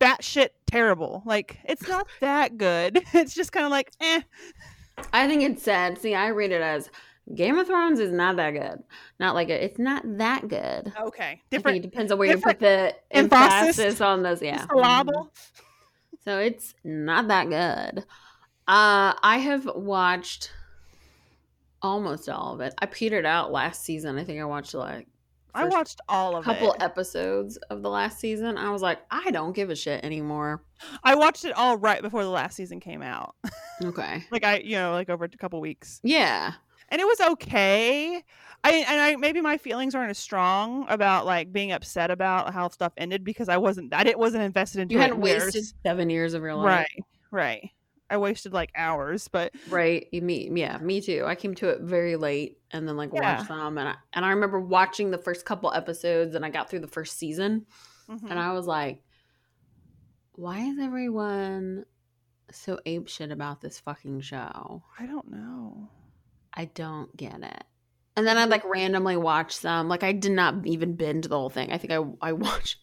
batshit 0.00 0.50
terrible. 0.66 1.22
Like 1.24 1.58
it's 1.64 1.88
not 1.88 2.06
that 2.20 2.56
good. 2.56 3.02
It's 3.14 3.34
just 3.34 3.52
kind 3.52 3.66
of 3.66 3.70
like, 3.70 3.92
eh. 4.00 4.22
I 5.12 5.26
think 5.26 5.42
it's 5.42 5.62
sad. 5.62 5.98
See, 5.98 6.14
I 6.14 6.28
read 6.28 6.50
it 6.50 6.60
as 6.60 6.90
Game 7.34 7.58
of 7.58 7.66
Thrones 7.66 8.00
is 8.00 8.12
not 8.12 8.36
that 8.36 8.52
good. 8.52 8.82
Not 9.20 9.34
like 9.34 9.48
it, 9.48 9.62
it's 9.62 9.78
not 9.78 10.02
that 10.18 10.48
good. 10.48 10.92
Okay, 10.98 11.40
different 11.50 11.78
it 11.78 11.82
depends 11.82 12.10
on 12.10 12.18
where 12.18 12.28
you 12.28 12.38
put 12.38 12.58
the 12.58 12.94
emphasis. 13.10 13.78
emphasis 13.78 14.00
on 14.00 14.22
those. 14.22 14.42
Yeah. 14.42 14.64
syllable. 14.74 15.32
So 16.24 16.38
it's 16.38 16.74
not 16.84 17.28
that 17.28 17.48
good. 17.48 18.04
Uh, 18.66 19.14
I 19.22 19.38
have 19.38 19.66
watched 19.74 20.52
almost 21.82 22.28
all 22.28 22.54
of 22.54 22.60
it. 22.60 22.74
I 22.78 22.86
petered 22.86 23.26
out 23.26 23.52
last 23.52 23.84
season. 23.84 24.18
I 24.18 24.24
think 24.24 24.40
I 24.40 24.44
watched 24.44 24.74
like 24.74 25.06
I 25.54 25.64
watched 25.64 26.00
all 26.08 26.36
of 26.36 26.46
a 26.46 26.52
couple 26.52 26.72
it. 26.74 26.82
episodes 26.82 27.56
of 27.70 27.82
the 27.82 27.88
last 27.90 28.20
season. 28.20 28.56
I 28.58 28.70
was 28.70 28.82
like, 28.82 29.00
I 29.10 29.30
don't 29.30 29.54
give 29.54 29.70
a 29.70 29.74
shit 29.76 30.04
anymore. 30.04 30.62
I 31.02 31.14
watched 31.16 31.44
it 31.44 31.52
all 31.56 31.76
right 31.78 32.00
before 32.02 32.22
the 32.22 32.30
last 32.30 32.54
season 32.54 32.78
came 32.80 33.02
out. 33.02 33.34
Okay. 33.82 34.22
like 34.30 34.44
I, 34.44 34.58
you 34.58 34.76
know, 34.76 34.92
like 34.92 35.08
over 35.10 35.24
a 35.24 35.28
couple 35.30 35.60
weeks, 35.60 36.00
Yeah. 36.04 36.52
and 36.90 37.00
it 37.00 37.04
was 37.06 37.20
okay. 37.32 38.22
I 38.64 38.70
and 38.72 39.00
I 39.00 39.16
maybe 39.16 39.40
my 39.40 39.56
feelings 39.56 39.94
aren't 39.94 40.10
as 40.10 40.18
strong 40.18 40.84
about 40.88 41.26
like 41.26 41.52
being 41.52 41.72
upset 41.72 42.10
about 42.10 42.52
how 42.52 42.68
stuff 42.68 42.92
ended 42.96 43.24
because 43.24 43.48
I 43.48 43.56
wasn't 43.56 43.90
that 43.90 44.02
didn't 44.04 44.18
wasn't 44.18 44.42
invested 44.44 44.80
into 44.82 44.94
You 44.94 45.00
it 45.00 45.02
hadn't 45.04 45.24
years. 45.24 45.44
wasted 45.44 45.64
seven 45.84 46.10
years 46.10 46.34
of 46.34 46.42
your 46.42 46.54
life. 46.56 46.66
right, 46.66 47.04
right. 47.30 47.70
I 48.10 48.16
wasted 48.16 48.52
like 48.52 48.70
hours, 48.74 49.28
but 49.28 49.52
Right. 49.68 50.06
You 50.12 50.22
me 50.22 50.50
yeah, 50.54 50.78
me 50.78 51.00
too. 51.00 51.24
I 51.26 51.34
came 51.34 51.54
to 51.56 51.68
it 51.68 51.80
very 51.82 52.16
late 52.16 52.58
and 52.70 52.88
then 52.88 52.96
like 52.96 53.12
Yeah. 53.12 53.36
watched 53.36 53.46
some 53.48 53.76
and 53.78 53.88
I 53.88 53.94
and 54.12 54.24
I 54.24 54.30
remember 54.30 54.60
watching 54.60 55.10
the 55.10 55.18
first 55.18 55.44
couple 55.44 55.72
episodes 55.72 56.34
and 56.34 56.44
I 56.44 56.50
got 56.50 56.70
through 56.70 56.80
the 56.80 56.86
first 56.88 57.18
season 57.18 57.66
mhm. 58.08 58.30
and 58.30 58.38
I 58.38 58.52
was 58.52 58.66
like, 58.66 59.02
Why 60.32 60.60
is 60.60 60.78
everyone 60.78 61.84
so 62.50 62.78
ape 62.86 63.08
shit 63.08 63.30
about 63.30 63.60
this 63.60 63.80
fucking 63.80 64.20
show? 64.20 64.82
I 64.98 65.06
don't 65.06 65.30
know. 65.30 65.90
I 66.54 66.64
don't 66.66 67.14
get 67.16 67.42
it. 67.42 67.64
And 68.16 68.26
then 68.26 68.38
I 68.38 68.46
like 68.46 68.64
randomly 68.64 69.16
watched 69.16 69.58
some. 69.60 69.88
Like 69.88 70.02
I 70.02 70.12
did 70.12 70.32
not 70.32 70.66
even 70.66 70.94
binge 70.96 71.26
the 71.28 71.36
whole 71.36 71.50
thing. 71.50 71.72
I 71.72 71.78
think 71.78 71.92
I 71.92 72.28
I 72.28 72.32
watched 72.46 72.78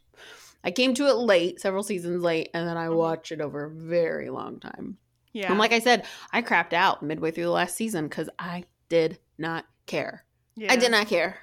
I 0.63 0.71
came 0.71 0.93
to 0.95 1.07
it 1.07 1.15
late, 1.15 1.59
several 1.61 1.83
seasons 1.83 2.23
late, 2.23 2.49
and 2.53 2.67
then 2.67 2.77
I 2.77 2.87
Mhm. 2.87 2.95
watched 2.97 3.31
it 3.31 3.41
over 3.41 3.65
a 3.65 3.69
very 3.71 4.29
long 4.29 4.59
time. 4.59 4.97
Yeah, 5.35 5.49
And 5.49 5.59
like 5.59 5.73
I 5.73 5.79
said, 5.79 6.05
I 6.31 6.41
crapped 6.41 6.71
out 6.71 7.03
midway 7.03 7.29
through 7.31 7.43
the 7.43 7.49
last 7.51 7.75
season 7.75 8.07
because 8.07 8.29
I 8.39 8.63
did 8.87 9.19
not 9.37 9.65
care. 9.85 10.23
yeah. 10.55 10.71
I 10.71 10.77
did 10.77 10.91
not 10.91 11.07
care. 11.07 11.39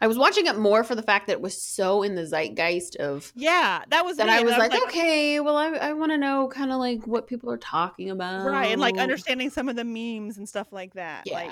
I 0.00 0.06
was 0.06 0.16
watching 0.16 0.46
it 0.46 0.56
more 0.56 0.82
for 0.82 0.94
the 0.94 1.02
fact 1.02 1.26
that 1.26 1.34
it 1.34 1.40
was 1.42 1.60
so 1.60 2.02
in 2.02 2.14
the 2.14 2.24
zeitgeist 2.24 2.96
of 2.96 3.30
Yeah, 3.36 3.84
that 3.90 4.06
was 4.06 4.16
that 4.16 4.28
me, 4.28 4.32
I 4.32 4.40
was 4.40 4.56
like, 4.56 4.72
okay, 4.84 5.38
well, 5.40 5.58
I, 5.58 5.66
I 5.66 5.92
want 5.92 6.12
to 6.12 6.16
know 6.16 6.48
kind 6.48 6.72
of 6.72 6.78
like 6.78 7.06
what 7.06 7.26
people 7.26 7.50
are 7.50 7.58
talking 7.58 8.08
about. 8.08 8.46
right, 8.46 8.72
and 8.72 8.80
like 8.80 8.96
understanding 8.96 9.50
some 9.50 9.68
of 9.68 9.76
the 9.76 9.84
memes 9.84 10.38
and 10.38 10.48
stuff 10.48 10.72
like 10.72 10.94
that. 10.94 11.24
Yeah. 11.26 11.34
like, 11.34 11.50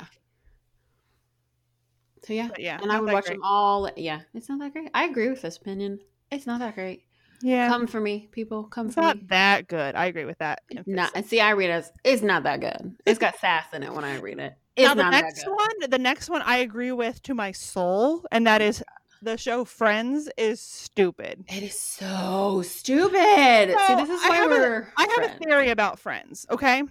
So 2.25 2.33
yeah, 2.33 2.49
but 2.49 2.61
yeah, 2.61 2.79
and 2.81 2.91
I 2.91 2.99
would 3.01 3.13
watch 3.13 3.27
great. 3.27 3.35
them 3.35 3.43
all. 3.45 3.91
Yeah, 3.97 4.21
it's 4.33 4.49
not 4.49 4.59
that 4.61 4.73
great. 4.73 4.91
I 4.95 5.05
agree 5.05 5.29
with 5.29 5.43
this 5.43 5.59
opinion. 5.59 6.01
It's 6.31 6.47
not 6.47 6.61
that 6.61 6.75
great. 6.75 7.05
Yeah, 7.41 7.69
Come 7.69 7.87
for 7.87 8.01
me, 8.01 8.29
people. 8.33 8.65
Come 8.65 8.87
it's 8.87 8.95
for 8.95 9.01
not 9.03 9.17
me. 9.17 9.23
Not 9.23 9.29
that 9.31 9.69
good. 9.69 9.95
I 9.95 10.07
agree 10.07 10.25
with 10.25 10.39
that. 10.39 10.61
Not 10.87 11.13
and 11.15 11.25
see, 11.25 11.41
I 11.41 11.51
read 11.51 11.71
it 11.71 11.75
as 11.75 11.93
it's 12.05 12.23
not 12.23 12.43
that 12.43 12.61
good. 12.61 12.97
It's 13.07 13.19
got 13.19 13.39
sass 13.39 13.67
in 13.73 13.83
it 13.83 13.93
when 13.93 14.05
I 14.05 14.19
read 14.19 14.39
it. 14.39 14.55
It's 14.77 14.89
now 14.89 14.95
the 14.95 15.11
next 15.11 15.45
good. 15.45 15.51
one, 15.53 15.91
the 15.91 15.99
next 15.99 16.31
one, 16.31 16.43
I 16.43 16.59
agree 16.59 16.93
with 16.93 17.23
to 17.23 17.35
my 17.35 17.53
soul, 17.53 18.25
and 18.33 18.47
that 18.47 18.61
is 18.63 18.83
the 19.23 19.37
show 19.37 19.65
Friends 19.65 20.29
is 20.37 20.61
stupid. 20.61 21.45
It 21.49 21.63
is 21.65 21.79
so 21.79 22.63
stupid. 22.65 23.13
see, 23.15 23.95
this 23.95 24.09
is 24.11 24.21
I 24.25 24.29
why 24.29 24.37
have 24.37 24.51
a- 24.51 24.55
we're. 24.55 24.93
I 24.97 25.07
have 25.17 25.31
a 25.31 25.39
theory 25.45 25.71
about 25.71 25.99
Friends. 25.99 26.47
Okay, 26.51 26.83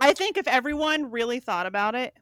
I 0.00 0.12
think 0.12 0.36
if 0.36 0.46
everyone 0.48 1.10
really 1.10 1.40
thought 1.40 1.66
about 1.66 1.94
it, 1.94 2.14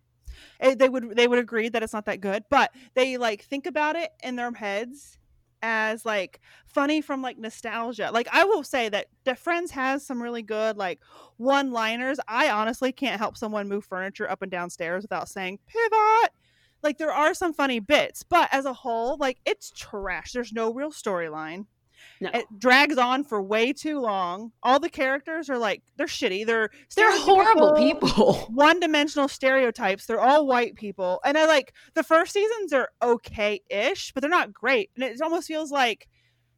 eh, 0.60 0.74
they 0.74 0.88
would 0.88 1.16
they 1.16 1.26
would 1.26 1.38
agree 1.38 1.68
that 1.68 1.82
it's 1.82 1.92
not 1.92 2.06
that 2.06 2.20
good. 2.20 2.44
But 2.50 2.70
they 2.94 3.16
like 3.16 3.42
think 3.42 3.66
about 3.66 3.96
it 3.96 4.10
in 4.22 4.36
their 4.36 4.52
heads, 4.52 5.18
as 5.62 6.04
like 6.04 6.40
funny 6.66 7.00
from 7.00 7.22
like 7.22 7.38
nostalgia. 7.38 8.10
Like 8.12 8.28
I 8.32 8.44
will 8.44 8.64
say 8.64 8.88
that 8.88 9.06
the 9.24 9.34
Friends 9.34 9.70
has 9.70 10.04
some 10.04 10.22
really 10.22 10.42
good 10.42 10.76
like 10.76 11.00
one-liners. 11.36 12.18
I 12.28 12.50
honestly 12.50 12.92
can't 12.92 13.18
help 13.18 13.36
someone 13.36 13.68
move 13.68 13.84
furniture 13.84 14.30
up 14.30 14.42
and 14.42 14.50
down 14.50 14.70
stairs 14.70 15.02
without 15.02 15.28
saying 15.28 15.58
pivot. 15.66 16.32
Like 16.82 16.98
there 16.98 17.12
are 17.12 17.32
some 17.32 17.52
funny 17.52 17.78
bits, 17.78 18.24
but 18.24 18.48
as 18.52 18.64
a 18.64 18.72
whole, 18.72 19.16
like 19.18 19.38
it's 19.46 19.70
trash. 19.70 20.32
There's 20.32 20.52
no 20.52 20.72
real 20.72 20.90
storyline. 20.90 21.66
No. 22.22 22.30
It 22.32 22.46
drags 22.56 22.98
on 22.98 23.24
for 23.24 23.42
way 23.42 23.72
too 23.72 23.98
long. 23.98 24.52
All 24.62 24.78
the 24.78 24.88
characters 24.88 25.50
are 25.50 25.58
like 25.58 25.82
they're 25.96 26.06
shitty. 26.06 26.46
They're 26.46 26.70
They're 26.94 27.18
horrible 27.18 27.72
people. 27.72 28.34
One-dimensional 28.54 29.26
stereotypes. 29.26 30.06
They're 30.06 30.20
all 30.20 30.46
white 30.46 30.76
people, 30.76 31.20
and 31.24 31.36
I 31.36 31.46
like 31.46 31.74
the 31.94 32.04
first 32.04 32.32
seasons 32.32 32.72
are 32.72 32.90
okay-ish, 33.02 34.12
but 34.12 34.20
they're 34.20 34.30
not 34.30 34.52
great. 34.52 34.90
And 34.94 35.02
it 35.02 35.20
almost 35.20 35.48
feels 35.48 35.72
like 35.72 36.08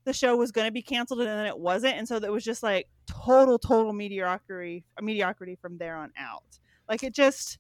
the 0.05 0.13
show 0.13 0.37
was 0.37 0.53
going 0.53 0.67
to 0.67 0.73
be 0.73 0.83
canceled 0.83 1.21
and 1.21 1.29
then 1.31 1.47
it 1.47 1.59
wasn't, 1.59 1.97
and 1.97 2.07
so 2.07 2.17
it 2.17 2.31
was 2.31 2.45
just 2.45 2.63
like 2.63 2.87
total, 3.07 3.59
total 3.59 3.95
mediocrity, 3.95 4.85
mediocrity 5.01 5.57
from 5.57 5.79
there 5.79 5.97
on 5.97 6.13
out. 6.19 6.45
Like 6.91 7.03
it 7.03 7.15
just, 7.15 7.59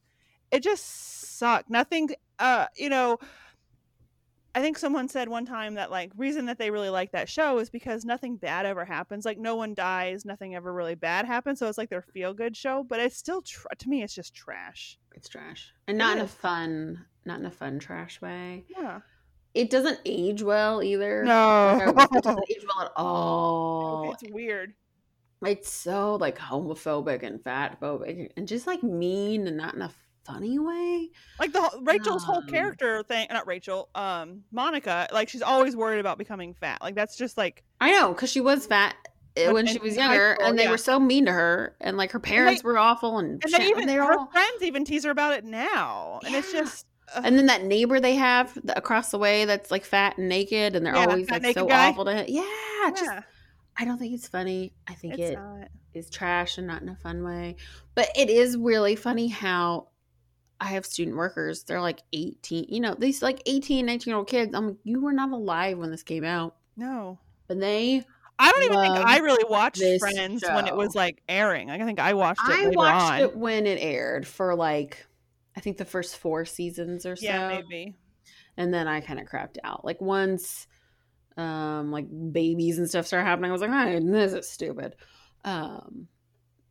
it 0.50 0.62
just 0.62 1.38
sucked. 1.38 1.70
Nothing, 1.70 2.10
uh, 2.38 2.66
you 2.76 2.90
know. 2.90 3.18
I 4.56 4.60
think 4.60 4.78
someone 4.78 5.08
said 5.08 5.28
one 5.28 5.44
time 5.46 5.74
that 5.74 5.90
like 5.90 6.12
reason 6.16 6.46
that 6.46 6.58
they 6.58 6.70
really 6.70 6.90
like 6.90 7.10
that 7.12 7.28
show 7.28 7.58
is 7.58 7.70
because 7.70 8.04
nothing 8.04 8.36
bad 8.36 8.66
ever 8.66 8.84
happens. 8.84 9.24
Like 9.24 9.38
no 9.38 9.56
one 9.56 9.74
dies, 9.74 10.24
nothing 10.24 10.54
ever 10.54 10.72
really 10.72 10.94
bad 10.94 11.26
happens. 11.26 11.58
So 11.58 11.66
it's 11.68 11.78
like 11.78 11.90
their 11.90 12.02
feel 12.02 12.32
good 12.32 12.56
show, 12.56 12.84
but 12.88 13.00
it's 13.00 13.16
still 13.16 13.42
tr- 13.42 13.66
to 13.76 13.88
me 13.88 14.02
it's 14.02 14.14
just 14.14 14.34
trash. 14.34 14.98
It's 15.16 15.28
trash, 15.28 15.72
and 15.88 15.98
not 15.98 16.16
in 16.16 16.22
a 16.22 16.28
fun, 16.28 17.04
not 17.24 17.40
in 17.40 17.46
a 17.46 17.50
fun 17.50 17.78
trash 17.78 18.20
way. 18.20 18.64
Yeah. 18.68 19.00
It 19.54 19.70
doesn't 19.70 20.00
age 20.04 20.42
well 20.42 20.82
either. 20.82 21.22
No. 21.24 21.92
Like, 21.94 22.08
it 22.12 22.24
doesn't 22.24 22.44
age 22.50 22.64
well 22.66 22.86
at 22.86 22.92
all. 22.96 24.12
it's 24.12 24.32
weird. 24.32 24.74
It's 25.44 25.70
so 25.70 26.16
like 26.16 26.38
homophobic 26.38 27.22
and 27.22 27.42
fat 27.42 27.80
phobic 27.80 28.30
and 28.36 28.48
just 28.48 28.66
like 28.66 28.82
mean 28.82 29.46
and 29.46 29.56
not 29.56 29.74
in 29.74 29.82
a 29.82 29.90
funny 30.24 30.58
way. 30.58 31.10
Like 31.38 31.52
the 31.52 31.62
whole- 31.62 31.82
Rachel's 31.82 32.24
whole 32.24 32.38
Um, 32.38 32.46
character 32.46 33.02
thing, 33.02 33.26
not 33.30 33.46
Rachel, 33.46 33.88
um, 33.94 34.42
Monica. 34.52 35.08
Like 35.12 35.28
she's 35.28 35.42
always 35.42 35.76
worried 35.76 36.00
about 36.00 36.18
becoming 36.18 36.54
fat. 36.54 36.82
Like 36.82 36.94
that's 36.94 37.16
just 37.16 37.36
like 37.36 37.62
I 37.80 37.92
know 37.92 38.12
because 38.12 38.30
she 38.30 38.40
was 38.40 38.66
fat 38.66 38.94
uh, 39.36 39.52
when 39.52 39.66
she 39.66 39.78
was 39.78 39.96
younger, 39.96 40.34
school, 40.36 40.48
and 40.48 40.58
they 40.58 40.64
yeah. 40.64 40.70
were 40.70 40.78
so 40.78 40.98
mean 41.00 41.26
to 41.26 41.32
her, 41.32 41.76
and 41.80 41.96
like 41.96 42.12
her 42.12 42.20
parents 42.20 42.62
were 42.64 42.78
awful, 42.78 43.18
and, 43.18 43.42
and 43.44 43.52
they 43.52 43.68
even 43.68 43.88
her 43.88 44.18
all. 44.18 44.26
friends 44.26 44.62
even 44.62 44.84
tease 44.84 45.04
her 45.04 45.10
about 45.10 45.32
it 45.34 45.44
now, 45.44 46.20
and 46.24 46.34
it's 46.34 46.52
just. 46.52 46.86
And 47.16 47.36
then 47.38 47.46
that 47.46 47.62
neighbor 47.64 48.00
they 48.00 48.14
have 48.14 48.58
across 48.70 49.10
the 49.10 49.18
way 49.18 49.44
that's 49.44 49.70
like 49.70 49.84
fat 49.84 50.16
and 50.18 50.28
naked, 50.28 50.74
and 50.74 50.84
they're 50.86 50.96
Yeah, 50.96 51.06
always 51.06 51.30
like 51.30 51.44
so 51.52 51.66
guy. 51.66 51.90
awful 51.90 52.06
to 52.06 52.14
him. 52.14 52.24
Yeah, 52.28 52.90
just 52.96 53.10
I 53.76 53.84
don't 53.84 53.98
think 53.98 54.14
it's 54.14 54.26
funny. 54.26 54.72
I 54.88 54.94
think 54.94 55.14
it's 55.14 55.30
it 55.30 55.34
not. 55.34 55.68
is 55.92 56.08
trash 56.08 56.56
and 56.58 56.66
not 56.66 56.80
in 56.80 56.88
a 56.88 56.96
fun 56.96 57.22
way. 57.22 57.56
But 57.94 58.08
it 58.16 58.30
is 58.30 58.56
really 58.56 58.96
funny 58.96 59.28
how 59.28 59.88
I 60.60 60.66
have 60.66 60.86
student 60.86 61.16
workers. 61.16 61.64
They're 61.64 61.80
like 61.80 62.00
18, 62.12 62.66
you 62.68 62.80
know, 62.80 62.94
these 62.98 63.22
like 63.22 63.42
18, 63.46 63.84
19 63.86 64.10
year 64.10 64.16
old 64.18 64.28
kids. 64.28 64.54
I'm 64.54 64.68
like, 64.68 64.76
you 64.84 65.00
were 65.00 65.12
not 65.12 65.30
alive 65.30 65.78
when 65.78 65.90
this 65.90 66.02
came 66.02 66.24
out. 66.24 66.56
No, 66.76 67.18
But 67.46 67.60
they, 67.60 68.04
I 68.38 68.50
don't 68.50 68.64
even 68.64 68.80
think 68.80 68.96
I 69.06 69.18
really 69.18 69.44
watched 69.48 69.82
Friends 70.00 70.42
when 70.42 70.66
it 70.66 70.74
was 70.74 70.94
like 70.94 71.22
airing. 71.28 71.70
I 71.70 71.78
think 71.84 72.00
I 72.00 72.14
watched 72.14 72.40
it 72.48 72.66
I 72.66 72.68
watched 72.70 73.12
on. 73.12 73.20
it 73.20 73.36
when 73.36 73.66
it 73.66 73.78
aired 73.80 74.26
for 74.26 74.54
like, 74.54 75.06
I 75.56 75.60
think 75.60 75.76
the 75.76 75.84
first 75.84 76.16
four 76.16 76.44
seasons 76.44 77.06
or 77.06 77.14
so. 77.14 77.26
yeah, 77.26 77.48
maybe. 77.48 77.94
And 78.56 78.72
then 78.74 78.88
I 78.88 79.00
kind 79.00 79.20
of 79.20 79.26
crapped 79.26 79.58
out. 79.62 79.84
Like 79.84 80.00
once, 80.00 80.66
um, 81.36 81.92
like 81.92 82.06
babies 82.32 82.78
and 82.78 82.88
stuff 82.88 83.06
started 83.06 83.26
happening, 83.26 83.50
I 83.50 83.52
was 83.52 83.60
like, 83.60 83.70
"Hey, 83.70 83.98
this 84.00 84.32
is 84.32 84.48
stupid." 84.48 84.96
Um, 85.44 86.08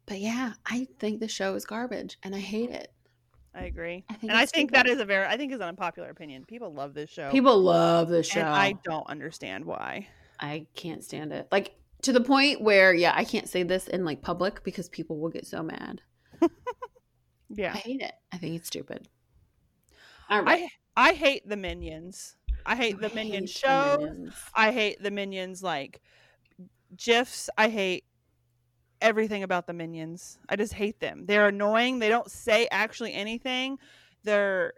but 0.06 0.20
yeah, 0.20 0.54
I 0.66 0.88
think 1.00 1.20
the 1.20 1.28
show 1.28 1.56
is 1.56 1.66
garbage, 1.66 2.18
and 2.24 2.36
I 2.36 2.40
hate 2.40 2.70
it. 2.72 2.92
I 3.56 3.66
agree. 3.66 4.04
I 4.10 4.18
And 4.22 4.32
I 4.32 4.46
think 4.46 4.72
that 4.72 4.88
is 4.88 5.00
a 5.00 5.06
very, 5.06 5.26
I 5.26 5.38
think 5.38 5.52
is 5.52 5.60
an 5.60 5.68
unpopular 5.68 6.10
opinion. 6.10 6.46
People 6.46 6.74
love 6.74 6.94
this 6.94 7.10
show. 7.10 7.30
People 7.30 7.60
love 7.60 8.10
the 8.10 8.24
show. 8.24 8.40
and 8.40 8.50
I 8.50 8.74
don't 8.84 9.08
understand 9.08 9.66
why. 9.66 10.08
I 10.40 10.66
can't 10.76 11.04
stand 11.04 11.32
it. 11.32 11.48
Like 11.52 11.76
to 12.02 12.12
the 12.12 12.22
point 12.22 12.62
where, 12.62 12.94
yeah, 12.94 13.14
I 13.16 13.24
can't 13.24 13.48
say 13.48 13.64
this 13.64 13.88
in 13.88 14.04
like 14.06 14.22
public 14.22 14.64
because 14.64 14.90
people 14.90 15.20
will 15.20 15.30
get 15.30 15.46
so 15.46 15.62
mad. 15.64 16.02
Yeah. 17.56 17.74
I 17.74 17.78
hate 17.78 18.02
it. 18.02 18.14
I 18.32 18.38
think 18.38 18.56
it's 18.56 18.68
stupid. 18.68 19.08
All 20.30 20.42
right. 20.42 20.70
I 20.96 21.10
I 21.10 21.14
hate 21.14 21.48
the 21.48 21.58
minions. 21.58 22.36
I 22.66 22.76
hate 22.76 23.00
the 23.00 23.12
I 23.12 23.14
minion 23.14 23.44
hate 23.44 23.48
the 23.48 23.48
show. 23.48 23.98
Minions. 24.00 24.34
I 24.56 24.72
hate 24.72 25.02
the 25.04 25.12
minions 25.12 25.62
like 25.62 26.02
gifs. 26.96 27.50
I 27.58 27.70
hate 27.70 28.06
everything 29.04 29.44
about 29.44 29.68
the 29.68 29.74
minions. 29.74 30.40
I 30.50 30.56
just 30.56 30.74
hate 30.74 31.00
them. 31.00 31.26
They're 31.28 31.50
annoying. 31.50 32.00
They 32.00 32.10
don't 32.10 32.32
say 32.32 32.68
actually 32.72 33.14
anything. 33.14 33.78
They're 34.24 34.74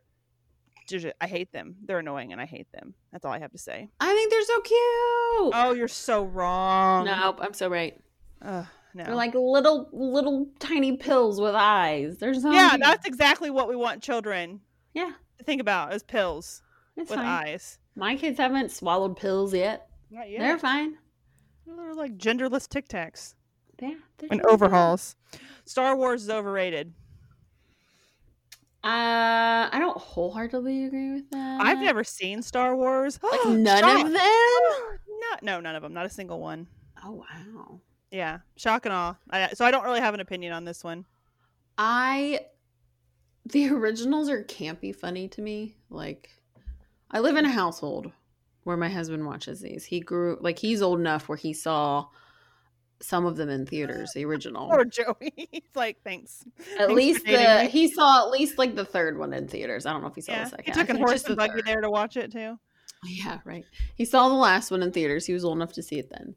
I 1.20 1.28
hate 1.28 1.52
them. 1.52 1.78
They're 1.84 2.00
annoying 2.00 2.32
and 2.32 2.40
I 2.40 2.46
hate 2.46 2.72
them. 2.72 2.94
That's 3.12 3.26
all 3.26 3.32
I 3.32 3.40
have 3.40 3.52
to 3.54 3.58
say. 3.58 3.90
I 4.00 4.14
think 4.14 4.32
they're 4.32 4.44
so 4.44 4.62
cute. 4.62 5.54
Oh, 5.56 5.74
you're 5.76 5.88
so 5.88 6.26
wrong. 6.26 7.06
nope, 7.06 7.40
I'm 7.42 7.54
so 7.54 7.70
right. 7.70 8.00
Ugh, 8.42 8.66
no. 8.94 9.04
They're 9.04 9.16
like 9.16 9.34
little, 9.34 9.90
little 9.92 10.48
tiny 10.60 10.96
pills 10.98 11.42
with 11.42 11.56
eyes. 11.56 12.18
They're 12.18 12.36
so 12.36 12.52
yeah, 12.52 12.72
cute. 12.72 12.82
that's 12.82 13.08
exactly 13.08 13.50
what 13.50 13.68
we 13.68 13.76
want 13.76 14.04
children 14.04 14.60
yeah. 14.94 15.12
to 15.40 15.44
think 15.44 15.60
about 15.60 15.92
as 15.92 16.04
pills 16.04 16.62
It's 16.98 17.10
with 17.10 17.18
fine. 17.18 17.26
eyes. 17.26 17.80
My 17.96 18.16
kids 18.16 18.38
haven't 18.38 18.72
swallowed 18.72 19.18
pills 19.18 19.56
yet. 19.56 19.88
Not 20.12 20.30
yet. 20.30 20.42
They're 20.42 20.60
fine. 20.60 20.98
They're 21.66 21.96
like 21.96 22.16
genderless 22.18 22.70
Tic 22.70 22.88
Tacs 22.88 23.34
Yeah. 23.82 23.96
and 24.32 24.42
overhauls. 24.46 25.16
Star 25.66 25.96
Wars 25.96 26.24
is 26.24 26.30
overrated. 26.30 26.94
Uh, 28.84 29.68
I 29.72 29.78
don't 29.80 29.98
wholeheartedly 29.98 30.86
agree 30.86 31.12
with 31.14 31.30
that. 31.32 31.60
I've 31.62 31.80
never 31.80 32.04
seen 32.04 32.44
Star 32.44 32.76
Wars. 32.76 33.20
like 33.24 33.46
none 33.48 33.80
Shock. 33.82 34.06
of 34.06 34.12
them. 34.12 34.22
No, 35.42 35.56
no, 35.56 35.60
none 35.60 35.76
of 35.76 35.82
them. 35.82 35.94
Not 35.94 36.06
a 36.06 36.10
single 36.10 36.40
one. 36.40 36.68
Oh 37.04 37.12
wow. 37.12 37.80
Yeah, 38.12 38.40
shock 38.58 38.86
and 38.86 38.94
awe. 38.94 39.16
I, 39.32 39.50
so 39.54 39.66
I 39.66 39.72
don't 39.72 39.84
really 39.84 40.02
have 40.02 40.14
an 40.14 40.20
opinion 40.20 40.54
on 40.54 40.66
this 40.66 40.84
one. 40.84 41.06
I 41.80 42.42
the 43.46 43.70
originals 43.70 44.30
are 44.30 44.44
campy 44.44 44.96
funny 44.96 45.28
to 45.30 45.42
me. 45.42 45.78
Like 45.90 46.30
I 47.10 47.20
live 47.22 47.38
in 47.38 47.46
a 47.46 47.50
household 47.50 48.12
where 48.66 48.78
my 48.78 48.90
husband 48.90 49.26
watches 49.26 49.62
these. 49.62 49.84
He 49.86 50.00
grew 50.00 50.38
like 50.42 50.60
he's 50.60 50.82
old 50.84 51.00
enough 51.00 51.28
where 51.28 51.38
he 51.38 51.54
saw 51.54 52.06
some 53.02 53.26
of 53.26 53.36
them 53.36 53.50
in 53.50 53.66
theaters, 53.66 54.12
the 54.14 54.26
original. 54.26 54.70
Poor 54.70 54.86
Joey. 54.86 55.34
He's 55.52 55.62
like, 55.76 55.98
thanks. 56.04 56.44
at 56.80 56.88
thanks 56.88 56.94
least 56.94 57.26
the 57.26 57.62
me. 57.64 57.70
he 57.70 57.88
saw 57.92 58.26
at 58.26 58.32
least 58.32 58.58
like 58.58 58.76
the 58.76 58.86
third 58.86 59.18
one 59.18 59.34
in 59.34 59.48
theaters. 59.48 59.86
I 59.86 59.92
don't 59.94 60.02
know 60.02 60.08
if 60.08 60.16
he 60.16 60.22
saw 60.22 60.34
Yeah, 60.34 60.44
the 60.46 60.50
second. 60.52 60.66
he 60.66 60.72
took 60.80 60.90
a 60.90 60.98
horse 60.98 61.24
and 61.26 61.36
buggy 61.36 61.62
there 61.62 61.82
to 61.82 61.90
watch 61.90 62.18
it 62.18 62.32
too. 62.32 62.58
Yeah, 63.04 63.40
right. 63.46 63.66
He 63.96 64.06
saw 64.06 64.30
the 64.30 64.36
last 64.36 64.72
one 64.72 64.82
in 64.82 64.92
theaters. 64.92 65.26
He 65.26 65.34
was 65.34 65.46
old 65.46 65.58
enough 65.58 65.74
to 65.74 65.84
see 65.84 66.00
it 66.00 66.10
then. 66.10 66.36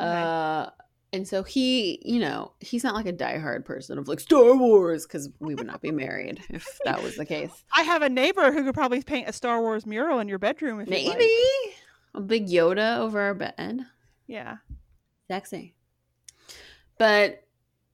Okay. 0.00 0.08
Uh 0.22 0.70
and 1.14 1.28
so 1.28 1.42
he, 1.42 2.00
you 2.06 2.18
know, 2.20 2.52
he's 2.60 2.82
not 2.82 2.94
like 2.94 3.04
a 3.04 3.12
diehard 3.12 3.66
person 3.66 3.98
of 3.98 4.08
like 4.08 4.18
Star 4.18 4.56
Wars 4.56 5.06
because 5.06 5.28
we 5.40 5.54
would 5.54 5.66
not 5.66 5.82
be 5.82 5.90
married 5.90 6.40
if 6.48 6.66
that 6.86 7.02
was 7.02 7.16
the 7.16 7.26
case. 7.26 7.50
I 7.76 7.82
have 7.82 8.00
a 8.00 8.08
neighbor 8.08 8.50
who 8.50 8.64
could 8.64 8.72
probably 8.72 9.02
paint 9.02 9.28
a 9.28 9.32
Star 9.34 9.60
Wars 9.60 9.84
mural 9.84 10.20
in 10.20 10.28
your 10.28 10.38
bedroom 10.38 10.80
if 10.80 10.88
you'd 10.88 11.06
like. 11.08 11.18
Maybe 11.18 11.74
a 12.14 12.20
big 12.22 12.46
Yoda 12.48 12.96
over 12.98 13.20
our 13.20 13.34
bed. 13.34 13.80
Yeah. 14.26 14.56
Sexy. 15.28 15.74
But 16.98 17.44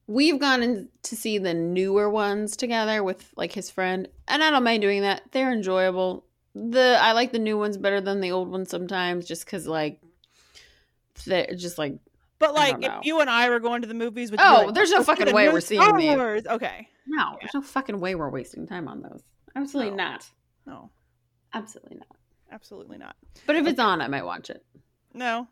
we've 0.07 0.39
gone 0.39 0.63
in 0.63 0.89
to 1.05 1.17
see 1.17 1.39
the 1.39 1.55
newer 1.55 2.09
ones 2.11 2.57
together 2.57 3.03
with 3.03 3.33
like 3.37 3.53
his 3.53 3.71
friend, 3.71 4.09
and 4.27 4.43
I 4.43 4.51
don't 4.51 4.65
mind 4.65 4.83
doing 4.83 5.03
that. 5.03 5.23
They're 5.33 5.53
enjoyable. 5.53 6.25
The 6.55 6.99
I 7.01 7.13
like 7.13 7.33
the 7.33 7.39
new 7.39 7.57
ones 7.59 7.77
better 7.77 8.01
than 8.01 8.21
the 8.21 8.33
old 8.33 8.49
ones 8.49 8.71
sometimes, 8.71 9.27
just 9.27 9.45
because 9.45 9.67
like 9.67 10.01
they're 11.27 11.55
just 11.57 11.79
like 11.79 11.99
But 12.39 12.55
like, 12.55 12.77
if 12.83 12.93
you 13.05 13.21
and 13.21 13.29
I 13.31 13.49
were 13.51 13.61
going 13.61 13.83
to 13.83 13.89
the 13.89 13.95
movies, 13.95 14.31
would 14.31 14.41
Oh, 14.41 14.65
like, 14.67 14.75
there's 14.75 14.91
no 14.91 15.03
fucking 15.03 15.33
way 15.35 15.49
we're 15.49 15.61
seeing 15.61 15.81
Star 15.81 15.99
these." 15.99 16.17
Wars. 16.17 16.47
Okay. 16.47 16.89
no, 17.07 17.31
Yeah. 17.33 17.37
there's 17.41 17.55
no 17.55 17.63
fucking 17.63 18.01
way 18.01 18.15
we're 18.15 18.31
wasting 18.31 18.67
time 18.67 18.89
on 18.89 19.03
those. 19.03 19.23
Absolutely 19.57 19.91
No. 19.97 20.05
not. 20.05 20.27
No, 20.67 20.91
Absolutely 21.55 21.97
not. 21.97 22.17
absolutely 22.53 22.99
not. 22.99 23.17
But 23.47 23.57
if 23.57 23.67
it's 23.67 23.81
on, 23.81 24.01
I 24.01 24.09
might 24.09 24.25
watch 24.25 24.51
it. 24.51 24.65
No, 25.15 25.49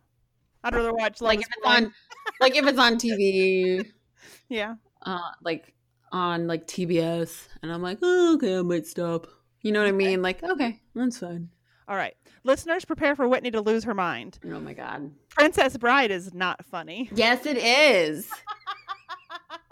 I'd 0.63 0.73
rather 0.75 0.93
watch 0.93 1.21
Like 1.21 1.39
if 1.39 1.47
it's 1.47 1.61
Blind. 1.63 1.85
on, 1.87 1.93
like 2.41 2.55
if 2.55 2.65
it's 2.67 2.79
on 2.79 2.95
TV, 2.95 3.85
Yeah. 4.49 4.75
uh, 5.03 5.19
like 5.43 5.73
on 6.11 6.47
like 6.47 6.67
TBS, 6.67 7.47
and 7.61 7.71
I'm 7.71 7.81
like, 7.81 7.99
oh, 8.01 8.35
okay, 8.35 8.57
I 8.57 8.61
might 8.61 8.85
stop. 8.87 9.27
You 9.61 9.71
know 9.71 9.81
what 9.81 9.89
I 9.89 9.91
mean? 9.91 10.21
Like, 10.21 10.43
okay, 10.43 10.81
that's 10.95 11.19
fine. 11.19 11.49
All 11.89 11.95
right, 11.95 12.15
listeners, 12.43 12.83
prepare 12.85 13.15
for 13.15 13.27
Whitney 13.27 13.51
to 13.51 13.61
lose 13.61 13.83
her 13.85 13.93
mind. 13.93 14.39
Oh 14.45 14.59
my 14.59 14.73
god. 14.73 15.11
Princess 15.29 15.77
Bride 15.77 16.11
is 16.11 16.33
not 16.33 16.65
funny. 16.65 17.09
Yes, 17.13 17.45
it 17.45 17.57
is. 17.57 18.29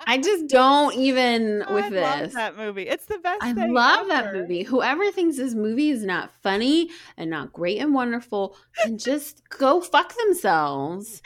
I 0.08 0.18
just 0.18 0.48
don't 0.48 0.94
even 0.96 1.64
oh, 1.68 1.74
with 1.74 1.86
I 1.86 1.90
this. 1.90 2.34
love 2.34 2.34
that 2.34 2.58
movie. 2.58 2.84
It's 2.84 3.06
the 3.06 3.18
best. 3.18 3.44
I 3.44 3.54
love 3.54 4.08
that 4.08 4.34
movie. 4.34 4.64
Whoever 4.64 5.12
thinks 5.12 5.38
this 5.38 5.54
movie 5.54 5.90
is 5.90 6.04
not 6.04 6.32
funny 6.42 6.90
and 7.18 7.30
not 7.30 7.54
great 7.54 7.80
and 7.80 7.94
wonderful 7.94 8.56
can 8.82 8.98
just 8.98 9.48
go 9.50 9.82
fuck 9.82 10.16
themselves. 10.16 11.22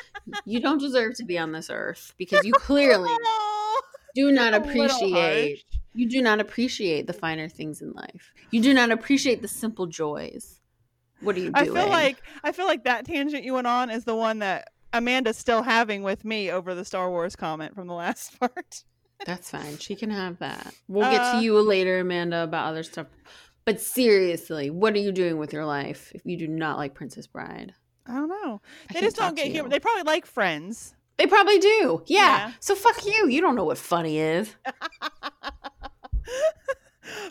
You 0.46 0.60
don't 0.60 0.80
deserve 0.80 1.16
to 1.16 1.26
be 1.26 1.38
on 1.38 1.52
this 1.52 1.70
earth 1.70 2.14
because 2.18 2.46
you 2.46 2.54
clearly 2.54 3.10
Oh, 3.10 3.82
do 4.16 4.32
not 4.32 4.54
appreciate 4.54 5.64
you 5.94 6.08
do 6.08 6.22
not 6.22 6.40
appreciate 6.40 7.08
the 7.08 7.14
finer 7.14 7.50
things 7.50 7.82
in 7.82 7.92
life. 7.94 8.32
You 8.52 8.62
do 8.62 8.74
not 8.74 8.92
appreciate 8.92 9.42
the 9.42 9.48
simple 9.48 9.88
joys. 9.88 10.60
What 11.22 11.36
are 11.36 11.40
you 11.40 11.52
doing? 11.52 11.56
I 11.56 11.82
feel 11.82 11.90
like 11.90 12.24
I 12.44 12.52
feel 12.52 12.66
like 12.66 12.86
that 12.86 13.06
tangent 13.06 13.44
you 13.44 13.54
went 13.54 13.68
on 13.68 13.90
is 13.90 14.06
the 14.06 14.16
one 14.16 14.40
that 14.40 14.70
Amanda's 14.94 15.38
still 15.38 15.64
having 15.64 16.04
with 16.04 16.26
me 16.26 16.50
over 16.52 16.74
the 16.76 16.86
Star 16.86 17.10
Wars 17.10 17.36
comment 17.36 17.76
from 17.76 17.88
the 17.88 17.94
last 17.94 18.40
part. 18.40 18.84
That's 19.26 19.52
fine. 19.52 19.78
She 19.78 19.96
can 19.96 20.10
have 20.10 20.40
that. 20.40 20.74
We'll 20.88 21.10
get 21.12 21.22
Uh, 21.22 21.34
to 21.40 21.44
you 21.44 21.60
later, 21.62 22.00
Amanda, 22.00 22.44
about 22.44 22.68
other 22.68 22.84
stuff. 22.84 23.08
But 23.66 23.82
seriously, 23.82 24.70
what 24.70 24.94
are 24.96 25.00
you 25.00 25.12
doing 25.12 25.38
with 25.38 25.52
your 25.54 25.66
life 25.66 26.12
if 26.16 26.22
you 26.26 26.38
do 26.38 26.48
not 26.48 26.78
like 26.78 26.94
Princess 26.96 27.28
Bride? 27.28 27.74
I 28.08 28.14
don't 28.14 28.30
know. 28.30 28.62
I 28.90 28.94
They 28.94 29.02
just 29.02 29.18
don't 29.18 29.36
get 29.36 29.48
humor. 29.48 29.70
They 29.70 29.80
probably 29.80 30.04
like 30.04 30.26
Friends. 30.26 30.96
They 31.18 31.28
probably 31.28 31.60
do. 31.60 32.02
Yeah. 32.08 32.20
Yeah. 32.48 32.52
So 32.62 32.74
fuck 32.76 33.06
you. 33.06 33.28
You 33.28 33.42
don't 33.42 33.56
know 33.58 33.66
what 33.66 33.78
funny 33.78 34.20
is. 34.20 34.56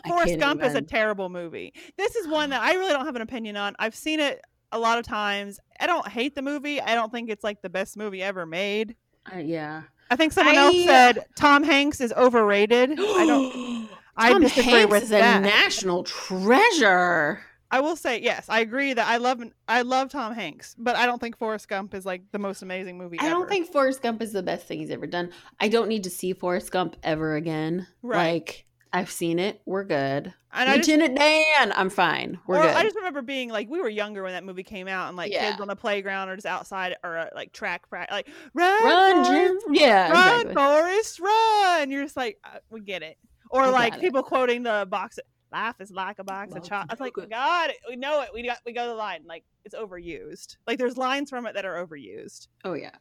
Forrest 0.07 0.39
Gump 0.39 0.63
is 0.63 0.75
a 0.75 0.81
terrible 0.81 1.29
movie. 1.29 1.73
This 1.97 2.15
is 2.15 2.27
one 2.27 2.49
that 2.51 2.61
I 2.61 2.73
really 2.73 2.93
don't 2.93 3.05
have 3.05 3.15
an 3.15 3.21
opinion 3.21 3.57
on. 3.57 3.75
I've 3.79 3.95
seen 3.95 4.19
it 4.19 4.41
a 4.71 4.79
lot 4.79 4.97
of 4.97 5.05
times. 5.05 5.59
I 5.79 5.87
don't 5.87 6.07
hate 6.07 6.35
the 6.35 6.41
movie. 6.41 6.81
I 6.81 6.95
don't 6.95 7.11
think 7.11 7.29
it's 7.29 7.43
like 7.43 7.61
the 7.61 7.69
best 7.69 7.97
movie 7.97 8.21
ever 8.21 8.45
made. 8.45 8.95
Uh, 9.33 9.37
yeah. 9.39 9.83
I 10.11 10.15
think 10.15 10.33
someone 10.33 10.55
else 10.55 10.83
said 10.85 11.25
Tom 11.35 11.63
Hanks 11.63 12.01
is 12.01 12.11
overrated. 12.13 12.91
I 12.91 13.25
don't. 13.25 13.89
I 14.17 14.33
Tom 14.33 14.41
disagree 14.41 14.71
Hanks 14.71 14.91
with 14.91 15.03
is 15.03 15.09
that. 15.09 15.37
a 15.37 15.45
national 15.45 16.03
treasure. 16.03 17.41
I 17.71 17.81
will 17.81 17.95
say 17.95 18.19
yes. 18.19 18.47
I 18.49 18.61
agree 18.61 18.93
that 18.93 19.07
I 19.07 19.17
love 19.17 19.43
I 19.67 19.83
love 19.83 20.09
Tom 20.09 20.33
Hanks, 20.33 20.75
but 20.77 20.95
I 20.95 21.05
don't 21.05 21.19
think 21.19 21.37
Forrest 21.37 21.67
Gump 21.67 21.93
is 21.93 22.05
like 22.05 22.23
the 22.31 22.39
most 22.39 22.63
amazing 22.63 22.97
movie. 22.97 23.19
I 23.19 23.29
don't 23.29 23.47
think 23.47 23.71
Forrest 23.71 24.01
Gump 24.01 24.21
is 24.21 24.33
the 24.33 24.41
best 24.41 24.65
thing 24.65 24.79
he's 24.79 24.89
ever 24.89 25.05
done. 25.05 25.29
I 25.59 25.67
don't 25.67 25.87
need 25.87 26.03
to 26.05 26.09
see 26.09 26.33
Forrest 26.33 26.71
Gump 26.71 26.95
ever 27.03 27.35
again. 27.35 27.87
Right. 28.01 28.33
Like 28.33 28.65
I've 28.91 29.11
seen 29.11 29.37
it. 29.39 29.61
We're 29.65 29.83
good. 29.83 30.33
And 30.51 30.67
I 30.69 30.77
just, 30.77 30.89
Lieutenant 30.89 31.15
Dan, 31.17 31.71
I'm 31.75 31.91
fine. 31.91 32.39
We're 32.47 32.61
good. 32.61 32.75
I 32.75 32.81
just 32.81 32.95
remember 32.95 33.21
being 33.21 33.49
like 33.49 33.69
we 33.69 33.79
were 33.79 33.89
younger 33.89 34.23
when 34.23 34.31
that 34.33 34.43
movie 34.43 34.63
came 34.63 34.87
out, 34.87 35.07
and 35.09 35.15
like 35.15 35.31
Yeah. 35.31 35.51
kids 35.51 35.61
on 35.61 35.67
the 35.67 35.75
playground 35.75 36.29
or 36.29 36.35
just 36.35 36.47
outside 36.47 36.95
or 37.03 37.17
uh, 37.17 37.27
like 37.35 37.53
track 37.53 37.87
practice, 37.87 38.13
like 38.15 38.27
run, 38.55 38.83
Run, 38.83 39.23
Forrest, 39.25 39.31
Jim. 39.65 39.73
Yeah, 39.75 40.11
run, 40.11 40.47
exactly. 40.47 40.53
Forrest, 40.55 41.19
run. 41.19 41.91
You're 41.91 42.03
just 42.03 42.17
like 42.17 42.39
uh, 42.43 42.57
we 42.71 42.79
get 42.81 43.03
it. 43.03 43.17
Or 43.51 43.61
I 43.61 43.69
like 43.69 43.93
got 43.93 43.99
it. 43.99 44.01
people 44.05 44.23
quoting 44.23 44.63
the 44.63 44.87
box. 44.89 45.19
Life 45.51 45.75
is 45.81 45.91
like 45.91 46.19
a 46.19 46.23
box 46.23 46.49
of 46.49 46.55
Lots 46.57 46.67
of 46.67 46.69
chocolates. 46.69 47.01
I 47.01 47.03
was 47.03 47.13
like. 47.17 47.29
God, 47.29 47.71
we 47.87 47.95
know 47.95 48.21
it. 48.21 48.29
We 48.33 48.43
got 48.43 48.57
we 48.65 48.71
go 48.73 48.83
to 48.85 48.89
the 48.89 48.95
line. 48.95 49.21
Like 49.27 49.43
it's 49.65 49.75
overused. 49.75 50.57
Like 50.65 50.77
there's 50.79 50.97
lines 50.97 51.29
from 51.29 51.45
it 51.45 51.53
that 51.53 51.65
are 51.65 51.85
overused. 51.85 52.47
Oh 52.63 52.73
yeah, 52.73 52.91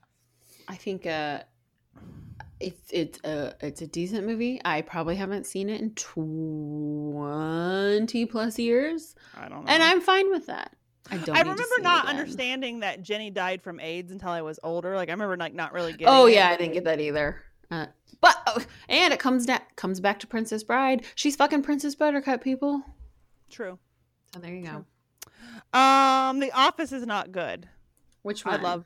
I 0.67 0.75
think 0.77 1.07
uh, 1.07 1.41
it's 2.61 2.91
it's 2.93 3.19
a 3.25 3.55
it's 3.61 3.83
a 3.83 3.87
decent 3.87 4.27
movie. 4.27 4.61
I 4.65 4.83
probably 4.83 5.17
haven't 5.17 5.47
seen 5.47 5.69
it 5.69 5.81
in 5.81 5.95
twenty 5.95 7.17
plus 8.27 8.59
years, 8.59 9.15
I 9.37 9.49
don't 9.49 9.65
know. 9.65 9.71
and 9.71 9.83
I'm 9.83 10.01
fine 10.01 10.31
with 10.31 10.47
that. 10.47 10.75
I 11.11 11.17
don't. 11.19 11.37
I 11.37 11.41
remember 11.41 11.63
not 11.81 12.07
understanding 12.07 12.81
that 12.81 13.03
Jenny 13.03 13.31
died 13.31 13.63
from 13.63 13.81
AIDS 13.81 14.13
until 14.13 14.31
I 14.31 14.43
was 14.43 14.61
older. 14.63 14.95
Like 14.97 15.09
I 15.09 15.13
remember 15.13 15.37
like 15.37 15.55
not 15.55 15.73
really 15.73 15.93
getting. 15.93 16.09
Oh 16.09 16.27
it. 16.27 16.35
yeah, 16.35 16.51
I 16.51 16.57
didn't 16.57 16.75
get 16.75 16.85
that 16.85 17.01
either. 17.01 17.43
Uh, 17.71 17.87
but 18.21 18.37
oh, 18.47 18.59
and 18.89 19.13
it 19.13 19.21
comes 19.21 19.47
comes 19.77 20.01
back 20.01 20.19
to 20.21 20.27
Princess 20.27 20.63
Bride. 20.63 21.05
She's 21.15 21.37
fucking 21.37 21.63
Princess 21.63 21.95
Buttercup, 21.95 22.43
people. 22.43 22.83
True. 23.51 23.79
So 24.35 24.41
there 24.41 24.55
you 24.55 24.67
go. 24.67 24.85
Um, 25.79 26.39
The 26.41 26.51
Office 26.53 26.93
is 26.93 27.07
not 27.07 27.33
good. 27.33 27.69
Which 28.23 28.45
one? 28.45 28.61
I 28.61 28.63
love. 28.63 28.85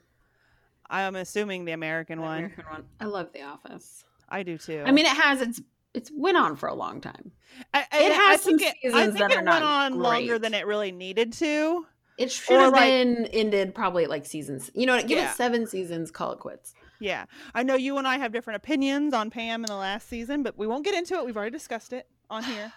I'm 0.92 1.16
assuming 1.16 1.64
the 1.64 1.72
American 1.72 2.18
The 2.18 2.24
one. 2.24 2.38
American 2.38 2.64
one. 2.70 2.84
I 3.00 3.04
love 3.06 3.32
The 3.32 3.42
Office. 3.42 4.04
I 4.28 4.42
do 4.42 4.56
too. 4.58 4.82
I 4.86 4.92
mean, 4.92 5.06
it 5.06 5.16
has 5.16 5.40
its 5.40 5.60
it's 5.94 6.10
went 6.14 6.36
on 6.38 6.56
for 6.56 6.68
a 6.68 6.74
long 6.74 7.00
time. 7.00 7.32
I, 7.74 7.80
I- 7.92 8.02
it 8.04 8.12
I 8.12 8.14
has 8.14 8.40
think 8.42 8.60
some 8.62 8.68
it, 8.82 8.94
I 8.94 9.06
think 9.06 9.18
that 9.18 9.30
it 9.32 9.36
are 9.38 9.44
went 9.44 9.64
on 9.64 9.98
longer 9.98 10.38
than 10.38 10.54
it 10.54 10.66
really 10.66 10.92
needed 10.92 11.32
to. 11.34 11.86
It 12.18 12.30
should 12.30 12.56
Or, 12.56 12.60
have 12.64 12.72
like- 12.72 12.84
been 12.90 13.26
ended 13.26 13.74
probably 13.74 14.06
like 14.06 14.24
seasons. 14.26 14.70
You 14.74 14.86
know, 14.86 14.96
what? 14.96 15.06
give 15.06 15.18
Yeah. 15.18 15.30
it 15.32 15.36
seven 15.36 15.66
seasons. 15.66 16.10
Call 16.10 16.32
it 16.32 16.38
quits. 16.38 16.74
Yeah, 17.00 17.24
I 17.54 17.62
know 17.64 17.74
you 17.74 17.98
and 17.98 18.06
I 18.06 18.18
have 18.18 18.32
different 18.32 18.58
opinions 18.58 19.12
on 19.12 19.28
Pam 19.30 19.64
in 19.64 19.68
the 19.68 19.74
last 19.76 20.08
season, 20.08 20.42
but 20.44 20.56
we 20.56 20.66
won't 20.68 20.84
get 20.84 20.94
into 20.94 21.14
it. 21.14 21.24
We've 21.26 21.36
already 21.36 21.50
discussed 21.50 21.92
it 21.92 22.06
on 22.30 22.44
here. 22.44 22.72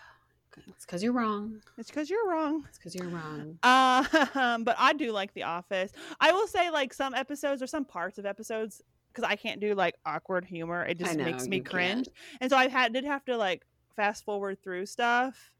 It's 0.67 0.85
because 0.85 1.03
you're 1.03 1.13
wrong. 1.13 1.61
It's 1.77 1.89
because 1.89 2.09
you're 2.09 2.29
wrong. 2.29 2.63
It's 2.67 2.77
because 2.77 2.95
you're 2.95 3.07
wrong. 3.07 3.57
Um, 3.63 4.63
but 4.63 4.75
I 4.77 4.93
do 4.93 5.11
like 5.11 5.33
The 5.33 5.43
Office. 5.43 5.91
I 6.19 6.31
will 6.31 6.47
say, 6.47 6.69
like 6.69 6.93
some 6.93 7.13
episodes 7.13 7.61
or 7.61 7.67
some 7.67 7.85
parts 7.85 8.17
of 8.17 8.25
episodes, 8.25 8.81
because 9.11 9.23
I 9.29 9.35
can't 9.35 9.59
do 9.59 9.75
like 9.75 9.95
awkward 10.05 10.45
humor. 10.45 10.85
It 10.85 10.97
just 10.97 11.15
know, 11.15 11.25
makes 11.25 11.47
me 11.47 11.59
cringe, 11.59 12.05
can't. 12.05 12.41
and 12.41 12.49
so 12.49 12.57
I 12.57 12.67
had 12.67 12.93
did 12.93 13.05
have 13.05 13.25
to 13.25 13.37
like 13.37 13.65
fast 13.95 14.25
forward 14.25 14.61
through 14.63 14.85
stuff. 14.85 15.51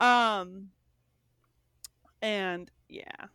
Um, 0.00 0.68
and 2.20 2.70
yeah, 2.88 3.26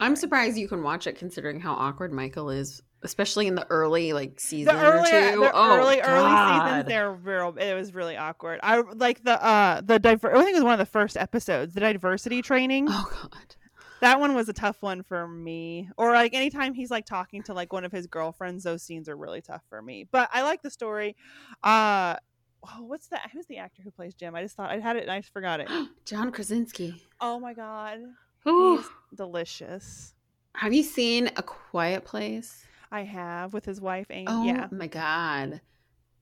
I'm 0.00 0.16
surprised 0.16 0.56
you 0.56 0.68
can 0.68 0.82
watch 0.82 1.06
it 1.06 1.16
considering 1.16 1.60
how 1.60 1.74
awkward 1.74 2.12
Michael 2.12 2.50
is, 2.50 2.82
especially 3.02 3.46
in 3.46 3.54
the 3.54 3.66
early 3.70 4.12
like 4.12 4.38
season 4.40 4.74
The 4.74 4.82
early, 4.82 5.10
or 5.10 5.32
two. 5.32 5.40
the 5.40 5.50
oh, 5.54 5.76
early, 5.76 6.00
early 6.00 6.64
seasons, 6.66 6.88
they're 6.88 7.12
real. 7.12 7.54
It 7.58 7.74
was 7.74 7.94
really 7.94 8.16
awkward. 8.16 8.60
I 8.62 8.80
like 8.80 9.22
the 9.24 9.42
uh 9.44 9.80
the 9.80 9.98
diver. 9.98 10.34
I 10.34 10.38
think 10.44 10.50
it 10.50 10.54
was 10.54 10.64
one 10.64 10.74
of 10.74 10.78
the 10.78 10.86
first 10.86 11.16
episodes, 11.16 11.74
the 11.74 11.80
diversity 11.80 12.42
training. 12.42 12.86
Oh 12.88 13.08
God. 13.10 13.56
That 14.00 14.18
one 14.18 14.34
was 14.34 14.48
a 14.48 14.52
tough 14.52 14.82
one 14.82 15.04
for 15.04 15.28
me. 15.28 15.88
Or 15.96 16.12
like 16.12 16.34
anytime 16.34 16.74
he's 16.74 16.90
like 16.90 17.06
talking 17.06 17.42
to 17.44 17.54
like 17.54 17.72
one 17.72 17.84
of 17.84 17.92
his 17.92 18.08
girlfriends, 18.08 18.64
those 18.64 18.82
scenes 18.82 19.08
are 19.08 19.16
really 19.16 19.40
tough 19.40 19.62
for 19.68 19.80
me. 19.80 20.08
But 20.10 20.28
I 20.32 20.42
like 20.42 20.62
the 20.62 20.70
story. 20.70 21.14
Uh 21.62 22.16
oh, 22.64 22.82
what's 22.82 23.06
that? 23.08 23.30
Who's 23.32 23.46
the 23.46 23.58
actor 23.58 23.82
who 23.82 23.90
plays 23.92 24.14
Jim? 24.14 24.34
I 24.34 24.42
just 24.42 24.56
thought 24.56 24.70
I 24.70 24.80
had 24.80 24.96
it 24.96 25.02
and 25.02 25.10
I 25.12 25.20
just 25.20 25.32
forgot 25.32 25.60
it. 25.60 25.68
John 26.04 26.32
Krasinski. 26.32 27.02
Oh 27.20 27.38
my 27.38 27.54
god. 27.54 28.00
Ooh. 28.48 28.78
He's 28.78 28.86
delicious. 29.16 30.14
Have 30.56 30.72
you 30.72 30.82
seen 30.82 31.30
A 31.36 31.42
Quiet 31.42 32.04
Place? 32.04 32.66
I 32.92 33.02
have 33.04 33.52
with 33.54 33.64
his 33.64 33.80
wife 33.80 34.06
Amy. 34.10 34.26
Oh 34.28 34.44
yeah. 34.44 34.68
my 34.70 34.86
God. 34.86 35.60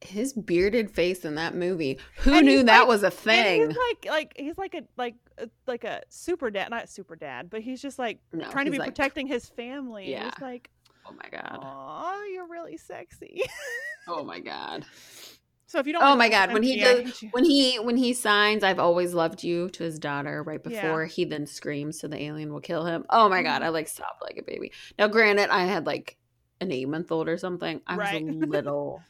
His 0.03 0.33
bearded 0.33 0.91
face 0.91 1.27
in 1.27 1.35
that 1.35 1.55
movie. 1.55 1.99
Who 2.21 2.33
And 2.33 2.47
knew 2.47 2.63
that 2.63 2.79
like- 2.81 2.89
was 2.89 3.03
a 3.03 3.11
thing? 3.11 3.69
he's 3.69 3.77
like 3.77 4.07
like 4.09 4.33
he's 4.37 4.57
like 4.57 4.75
a 4.75 4.83
like 4.97 5.17
a, 5.37 5.49
like 5.67 5.85
a 5.85 6.03
super 6.09 6.51
dad, 6.51 6.71
not 6.71 6.89
super 6.89 7.17
dad, 7.17 7.51
but 7.51 7.61
he's 7.61 7.83
just 7.83 7.99
like 7.99 8.19
No, 8.33 8.49
trying 8.51 8.65
to 8.65 8.71
be 8.71 8.79
like- 8.79 8.89
protecting 8.95 9.27
his 9.27 9.49
family. 9.51 10.11
Yeah. 10.11 10.29
It's 10.29 10.41
like, 10.41 10.71
Oh 11.07 11.13
my 11.13 11.29
God. 11.31 11.59
oh, 11.61 12.31
you're 12.33 12.47
really 12.49 12.77
sexy. 12.79 13.43
Oh 14.09 14.25
my 14.25 14.39
God. 14.41 14.85
so 15.67 15.79
if 15.79 15.87
you 15.87 15.93
don't, 15.93 16.03
Oh 16.03 16.17
my 16.17 16.29
God, 16.31 16.53
when 16.55 16.63
he 16.63 16.81
does- 16.81 17.23
When 17.33 17.45
he 17.45 17.77
when 17.79 17.97
he 17.99 18.15
signs 18.15 18.65
"I've 18.65 18.79
always 18.79 19.13
loved 19.13 19.45
you" 19.45 19.69
to 19.71 19.85
his 19.85 19.99
daughter 19.99 20.43
right 20.43 20.61
Yeah. 20.67 20.81
before 20.83 21.05
he 21.05 21.27
then 21.27 21.47
screams 21.47 22.01
so 22.01 22.09
the 22.09 22.21
alien 22.23 22.53
will 22.53 22.61
kill 22.63 22.87
him. 22.87 23.05
Oh 23.11 23.29
my 23.29 23.43
god, 23.43 23.61
Mhm. 23.61 23.67
I 23.67 23.69
like 23.69 23.89
sobbed 23.89 24.23
like 24.23 24.39
a 24.39 24.43
baby. 24.43 24.73
Now, 24.99 25.09
granted, 25.09 25.51
I 25.51 25.65
had 25.65 25.85
like 25.85 26.17
an 26.61 26.73
eight 26.73 26.89
month 26.89 27.11
old 27.13 27.29
or 27.29 27.37
something. 27.39 27.81
I 27.87 27.97
was 27.97 28.09
Right. 28.09 28.23
a 28.23 28.25
little. 28.47 29.03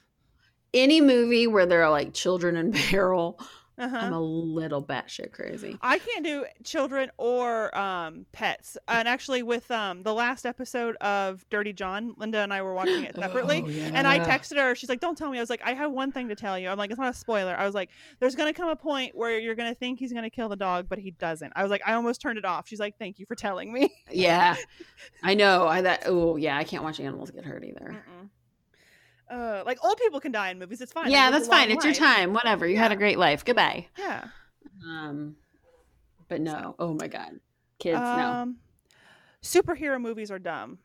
Any 0.72 1.00
movie 1.00 1.46
where 1.46 1.66
there 1.66 1.82
are 1.82 1.90
like 1.90 2.14
children 2.14 2.56
in 2.56 2.72
peril, 2.90 3.38
Uh-huh. 3.80 3.96
I'm 3.96 4.12
a 4.12 4.20
little 4.20 4.82
batshit 4.82 5.32
crazy. 5.32 5.78
I 5.80 5.98
can't 5.98 6.24
do 6.24 6.44
children 6.64 7.10
or 7.16 7.76
um, 7.76 8.26
pets. 8.32 8.76
And 8.88 9.08
actually, 9.08 9.42
with 9.42 9.70
um, 9.70 10.02
the 10.02 10.12
last 10.12 10.44
episode 10.44 10.96
of 10.96 11.48
Dirty 11.48 11.72
John, 11.72 12.14
Linda 12.18 12.38
and 12.38 12.52
I 12.52 12.60
were 12.62 12.74
watching 12.74 13.04
it 13.04 13.16
separately. 13.18 13.64
Oh, 13.66 13.90
And 13.94 14.06
I 14.06 14.18
texted 14.20 14.58
her. 14.58 14.74
She's 14.74 14.88
like, 14.90 15.00
"Don't 15.00 15.16
tell 15.16 15.30
me." 15.30 15.38
I 15.38 15.40
was 15.40 15.50
like, 15.50 15.62
"I 15.64 15.72
have 15.72 15.92
one 15.92 16.12
thing 16.12 16.28
to 16.28 16.34
tell 16.36 16.58
you." 16.58 16.68
I'm 16.68 16.76
like, 16.78 16.90
"It's 16.90 17.00
not 17.00 17.14
a 17.14 17.16
spoiler." 17.16 17.56
I 17.56 17.64
was 17.64 17.74
like, 17.74 17.90
"There's 18.18 18.34
gonna 18.34 18.52
come 18.52 18.68
a 18.68 18.76
point 18.76 19.14
where 19.16 19.38
you're 19.38 19.54
gonna 19.54 19.74
think 19.74 19.98
he's 19.98 20.12
gonna 20.12 20.30
kill 20.30 20.50
the 20.50 20.56
dog, 20.56 20.86
but 20.88 20.98
he 20.98 21.12
doesn't." 21.12 21.52
I 21.56 21.62
was 21.62 21.70
like, 21.70 21.82
"I 21.86 21.94
almost 21.94 22.20
turned 22.20 22.38
it 22.38 22.44
off." 22.44 22.68
She's 22.68 22.80
like, 22.80 22.98
"Thank 22.98 23.18
you 23.18 23.26
for 23.26 23.34
telling 23.34 23.72
me." 23.72 23.90
Yeah, 24.10 24.56
I 25.22 25.34
know. 25.34 25.66
I 25.66 25.80
that. 25.80 26.02
Oh 26.06 26.36
yeah, 26.36 26.56
I 26.58 26.64
can't 26.64 26.82
watch 26.82 27.00
animals 27.00 27.30
get 27.30 27.44
hurt 27.44 27.64
either. 27.64 27.96
Mm-mm. 27.96 28.28
Uh, 29.30 29.62
like 29.64 29.78
old 29.84 29.96
people 29.98 30.18
can 30.20 30.32
die 30.32 30.50
in 30.50 30.58
movies. 30.58 30.80
It's 30.80 30.92
fine. 30.92 31.10
Yeah, 31.10 31.30
that's 31.30 31.46
fine. 31.48 31.70
It's 31.70 31.84
your 31.84 31.94
time. 31.94 32.32
Whatever. 32.32 32.66
You 32.66 32.76
had 32.78 32.90
a 32.92 32.96
great 32.96 33.18
life. 33.18 33.44
Goodbye. 33.44 33.86
Yeah. 33.98 34.24
Um, 34.84 35.36
but 36.28 36.40
no. 36.40 36.74
Oh 36.78 36.94
my 36.94 37.06
god, 37.06 37.38
kids, 37.78 37.98
no. 38.00 38.06
Um, 38.06 38.56
superhero 39.42 40.00
movies 40.00 40.30
are 40.30 40.38
dumb. 40.38 40.78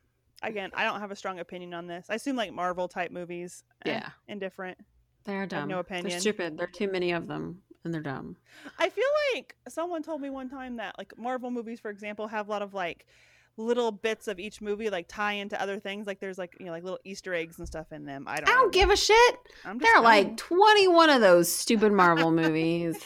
Again, 0.43 0.69
I 0.75 0.84
don't 0.84 0.99
have 0.99 1.12
a 1.12 1.15
strong 1.15 1.39
opinion 1.39 1.73
on 1.73 1.88
this. 1.88 2.05
I 2.10 2.15
assume 2.15 2.36
like 2.36 2.53
Marvel 2.53 2.88
type 2.88 3.12
movies. 3.12 3.63
eh, 3.86 3.91
Yeah. 3.91 4.10
indifferent. 4.27 4.77
They're 5.23 5.47
dumb. 5.47 5.69
no 5.69 5.79
opinion. 5.79 6.10
They're 6.10 6.19
stupid. 6.19 6.58
There 6.58 6.67
are 6.67 6.71
too 6.71 6.91
many 6.91 7.12
of 7.13 7.25
them, 7.27 7.63
and 7.84 7.91
they're 7.93 8.01
dumb. 8.01 8.38
I 8.77 8.89
feel 8.89 9.08
like 9.34 9.55
someone 9.67 10.03
told 10.03 10.21
me 10.21 10.29
one 10.29 10.49
time 10.49 10.75
that 10.77 10.95
like 10.99 11.17
Marvel 11.17 11.49
movies, 11.49 11.79
for 11.79 11.89
example, 11.89 12.27
have 12.27 12.47
a 12.47 12.51
lot 12.51 12.62
of 12.62 12.73
like 12.75 13.08
little 13.57 13.91
bits 13.91 14.27
of 14.27 14.37
each 14.39 14.61
movie 14.61 14.89
like 14.89 15.05
tie 15.07 15.33
into 15.33 15.59
other 15.61 15.79
things. 15.79 16.07
Like 16.07 16.19
there's 16.19 16.37
like 16.37 16.55
you 16.59 16.65
know 16.65 16.71
like 16.71 16.83
little 16.83 16.99
Easter 17.03 17.33
eggs 17.33 17.57
and 17.57 17.67
stuff 17.67 17.91
in 17.91 18.05
them. 18.05 18.25
I 18.27 18.37
don't. 18.37 18.49
I 18.49 18.51
don't 18.53 18.65
know. 18.65 18.69
give 18.71 18.89
a 18.89 18.95
shit. 18.97 19.35
I'm 19.63 19.77
there 19.77 19.95
are 19.95 20.01
like 20.01 20.37
21 20.37 21.09
of 21.09 21.21
those 21.21 21.51
stupid 21.53 21.91
Marvel 21.91 22.31
movies. 22.41 22.97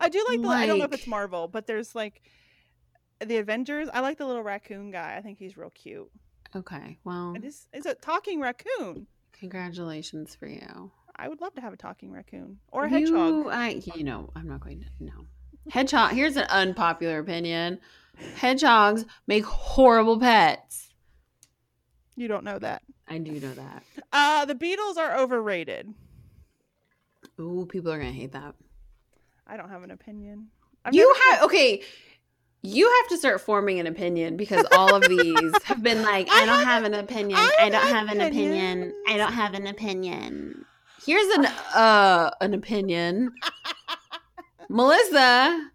I 0.00 0.08
do 0.08 0.24
like 0.28 0.40
the. 0.40 0.48
I 0.48 0.66
don't 0.66 0.78
know 0.78 0.84
if 0.84 0.92
it's 0.92 1.06
Marvel, 1.06 1.48
but 1.48 1.66
there's 1.66 1.94
like 1.94 2.22
the 3.24 3.36
Avengers. 3.38 3.88
I 3.92 4.00
like 4.00 4.18
the 4.18 4.26
little 4.26 4.42
raccoon 4.42 4.90
guy. 4.90 5.14
I 5.16 5.22
think 5.22 5.38
he's 5.38 5.56
real 5.56 5.70
cute. 5.70 6.10
Okay, 6.56 6.98
well, 7.02 7.32
And 7.34 7.44
it's, 7.44 7.66
it's 7.72 7.84
a 7.84 7.94
talking 7.94 8.40
raccoon. 8.40 9.08
congratulations 9.32 10.36
for 10.36 10.46
you. 10.46 10.92
I 11.16 11.28
would 11.28 11.40
love 11.40 11.52
to 11.56 11.60
have 11.60 11.72
a 11.72 11.76
talking 11.76 12.12
raccoon 12.12 12.58
or 12.70 12.84
a 12.84 12.88
hedgehog. 12.88 13.28
You, 13.32 13.50
I, 13.50 13.80
you 13.96 14.04
know, 14.04 14.30
I'm 14.36 14.46
not 14.48 14.60
going 14.60 14.80
to. 14.80 14.86
No. 15.00 15.12
Hedgehog. 15.70 16.12
Here's 16.12 16.36
an 16.36 16.46
unpopular 16.50 17.18
opinion. 17.18 17.80
Hedgehogs 18.36 19.04
make 19.26 19.44
horrible 19.44 20.18
pets. 20.18 20.88
You 22.16 22.28
don't 22.28 22.44
know 22.44 22.58
that. 22.58 22.82
I 23.08 23.18
do 23.18 23.32
know 23.32 23.52
that. 23.54 23.82
Uh, 24.12 24.44
the 24.44 24.54
Beatles 24.54 24.96
are 24.96 25.18
overrated. 25.18 25.92
Ooh, 27.40 27.66
people 27.70 27.92
are 27.92 27.98
gonna 27.98 28.12
hate 28.12 28.32
that. 28.32 28.54
I 29.46 29.56
don't 29.56 29.68
have 29.68 29.82
an 29.82 29.90
opinion. 29.90 30.48
I've 30.84 30.94
you 30.94 31.12
never- 31.12 31.36
have 31.36 31.44
okay. 31.44 31.82
You 32.62 32.90
have 33.02 33.08
to 33.10 33.18
start 33.18 33.42
forming 33.42 33.78
an 33.78 33.86
opinion 33.86 34.38
because 34.38 34.64
all 34.72 34.94
of 34.94 35.02
these 35.06 35.52
have 35.64 35.82
been 35.82 36.02
like, 36.02 36.28
I, 36.32 36.42
I 36.42 36.46
don't 36.46 36.58
have- 36.58 36.66
have 36.66 36.84
an 36.84 36.94
opinion. 36.94 37.38
I 37.38 37.54
I, 37.60 37.68
don't 37.68 37.82
have 37.82 38.08
have 38.08 38.16
an 38.16 38.20
opinion. 38.22 38.94
I 39.06 39.16
don't 39.18 39.32
have 39.32 39.52
an 39.54 39.66
opinion. 39.66 40.64
Here's 41.04 41.26
an 41.36 41.46
uh 41.74 42.30
an 42.40 42.54
opinion. 42.54 43.32
Melissa 44.70 45.70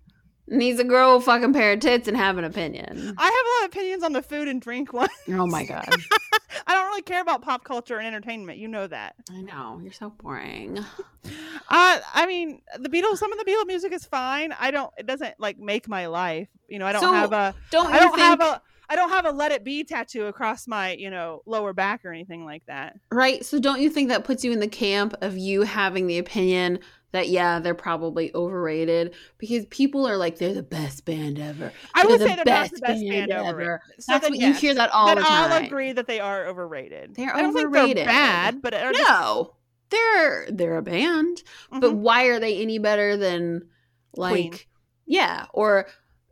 needs 0.49 0.79
a 0.79 0.83
grow 0.83 1.15
a 1.15 1.21
fucking 1.21 1.53
pair 1.53 1.73
of 1.73 1.79
tits 1.79 2.07
and 2.07 2.17
have 2.17 2.37
an 2.37 2.43
opinion. 2.43 3.15
I 3.17 3.25
have 3.25 3.33
a 3.33 3.51
lot 3.63 3.65
of 3.65 3.75
opinions 3.75 4.03
on 4.03 4.13
the 4.13 4.21
food 4.21 4.47
and 4.47 4.61
drink 4.61 4.93
one. 4.93 5.09
Oh 5.29 5.47
my 5.47 5.63
god. 5.65 5.87
I 6.67 6.73
don't 6.73 6.87
really 6.87 7.01
care 7.03 7.21
about 7.21 7.41
pop 7.41 7.63
culture 7.63 7.97
and 7.97 8.07
entertainment. 8.07 8.57
You 8.59 8.67
know 8.67 8.87
that. 8.87 9.15
I 9.31 9.41
know. 9.41 9.79
You're 9.83 9.93
so 9.93 10.09
boring. 10.09 10.79
Uh, 11.71 11.99
I 12.15 12.25
mean, 12.25 12.61
the 12.79 12.89
Beatles. 12.89 13.17
Some 13.17 13.31
of 13.31 13.37
the 13.37 13.45
Beatles 13.45 13.67
music 13.67 13.91
is 13.93 14.03
fine. 14.03 14.55
I 14.59 14.71
don't. 14.71 14.91
It 14.97 15.05
doesn't 15.05 15.35
like 15.39 15.59
make 15.59 15.87
my 15.87 16.07
life. 16.07 16.47
You 16.67 16.79
know, 16.79 16.87
I 16.87 16.91
don't 16.93 17.01
So, 17.01 17.13
have 17.13 17.31
a. 17.31 17.53
Don't 17.69 17.93
I 17.93 17.99
don't 17.99 18.15
think 18.15 18.21
have 18.21 18.41
a. 18.41 18.61
I 18.89 18.95
don't 18.95 19.09
have 19.09 19.25
a 19.25 19.31
"Let 19.31 19.51
It 19.51 19.63
Be" 19.63 19.83
tattoo 19.83 20.25
across 20.25 20.65
my, 20.67 20.93
you 20.93 21.11
know, 21.11 21.43
lower 21.45 21.73
back 21.73 22.03
or 22.05 22.11
anything 22.11 22.43
like 22.45 22.65
that. 22.65 22.97
right? 23.11 23.45
So 23.45 23.59
don't 23.59 23.79
you 23.81 23.91
think 23.91 24.09
that 24.09 24.23
puts 24.23 24.43
you 24.43 24.51
in 24.51 24.59
the 24.59 24.67
camp 24.67 25.13
of 25.21 25.37
you 25.37 25.61
having 25.61 26.07
the 26.07 26.17
opinion 26.17 26.79
that 27.11 27.29
yeah, 27.29 27.59
they're 27.59 27.73
probably 27.73 28.33
overrated 28.35 29.15
because 29.37 29.65
people 29.67 30.07
are 30.07 30.17
like 30.17 30.37
they're 30.37 30.53
the 30.53 30.61
best 30.63 31.05
band 31.05 31.39
ever. 31.39 31.71
I 31.93 32.05
would 32.05 32.19
They're 32.19 32.27
say 32.29 32.35
the 32.35 32.43
they're 32.43 32.55
not 32.55 32.69
the 32.71 32.79
best 32.79 32.81
best 32.81 33.01
band 33.01 33.29
band 33.29 33.31
ever. 33.31 33.61
ever. 33.61 33.81
So 33.99 34.11
That's 34.13 34.23
then, 34.23 34.31
what 34.33 34.39
yes, 34.39 34.61
you 34.61 34.67
hear 34.69 34.75
that 34.75 34.91
all 34.91 35.15
the 35.15 35.21
time. 35.21 35.51
I'll 35.51 35.65
agree 35.65 35.91
that 35.93 36.07
they 36.07 36.19
are 36.19 36.45
overrated. 36.47 37.15
They're 37.15 37.35
I 37.35 37.41
don't 37.41 37.53
think 37.53 37.67
overrated. 37.67 37.97
they're 37.97 38.05
bad, 38.05 38.61
but 38.61 38.73
are 38.73 38.91
just- 38.93 39.07
No, 39.09 39.55
they're 39.89 40.47
they're 40.51 40.77
a 40.77 40.81
band, 40.83 41.41
but 41.71 41.91
Mhm. 41.93 41.95
why 41.95 42.25
are 42.25 42.39
they 42.39 42.61
any 42.61 42.77
better 42.77 43.17
than 43.17 43.69
like 44.15 44.49
Queen. 44.51 44.59
yeah 45.07 45.45
or 45.53 45.87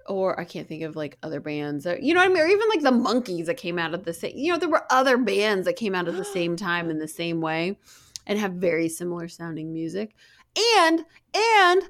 or 0.08 0.40
I 0.40 0.46
can't 0.46 0.68
think 0.68 0.84
of 0.84 0.96
like 0.96 1.18
other 1.24 1.40
bands 1.40 1.86
or 1.86 1.98
you 2.00 2.13
know 2.13 2.22
what 2.22 2.30
I 2.30 2.34
mean 2.34 2.44
or 2.44 2.48
even 2.48 2.70
like 2.70 2.82
the 2.82 2.92
Monkees 2.92 3.46
that 3.48 3.58
came 3.58 3.78
out 3.78 3.94
of 3.94 4.04
the 4.06 4.13
same 4.13 4.34
you 4.36 4.52
know 4.52 4.58
there 4.60 4.70
were 4.70 4.86
other 4.92 5.18
bands 5.18 5.66
that 5.66 5.76
came 5.76 5.94
out 5.96 6.08
at 6.08 6.16
the 6.16 6.24
same 6.26 6.56
time 6.56 6.90
in 6.90 6.98
the 7.00 7.08
same 7.08 7.42
way 7.42 7.78
and 8.26 8.40
have 8.40 8.54
very 8.54 8.90
similar 8.90 9.28
sounding 9.28 9.74
music 9.74 10.16
and 10.58 11.06
and 11.36 11.84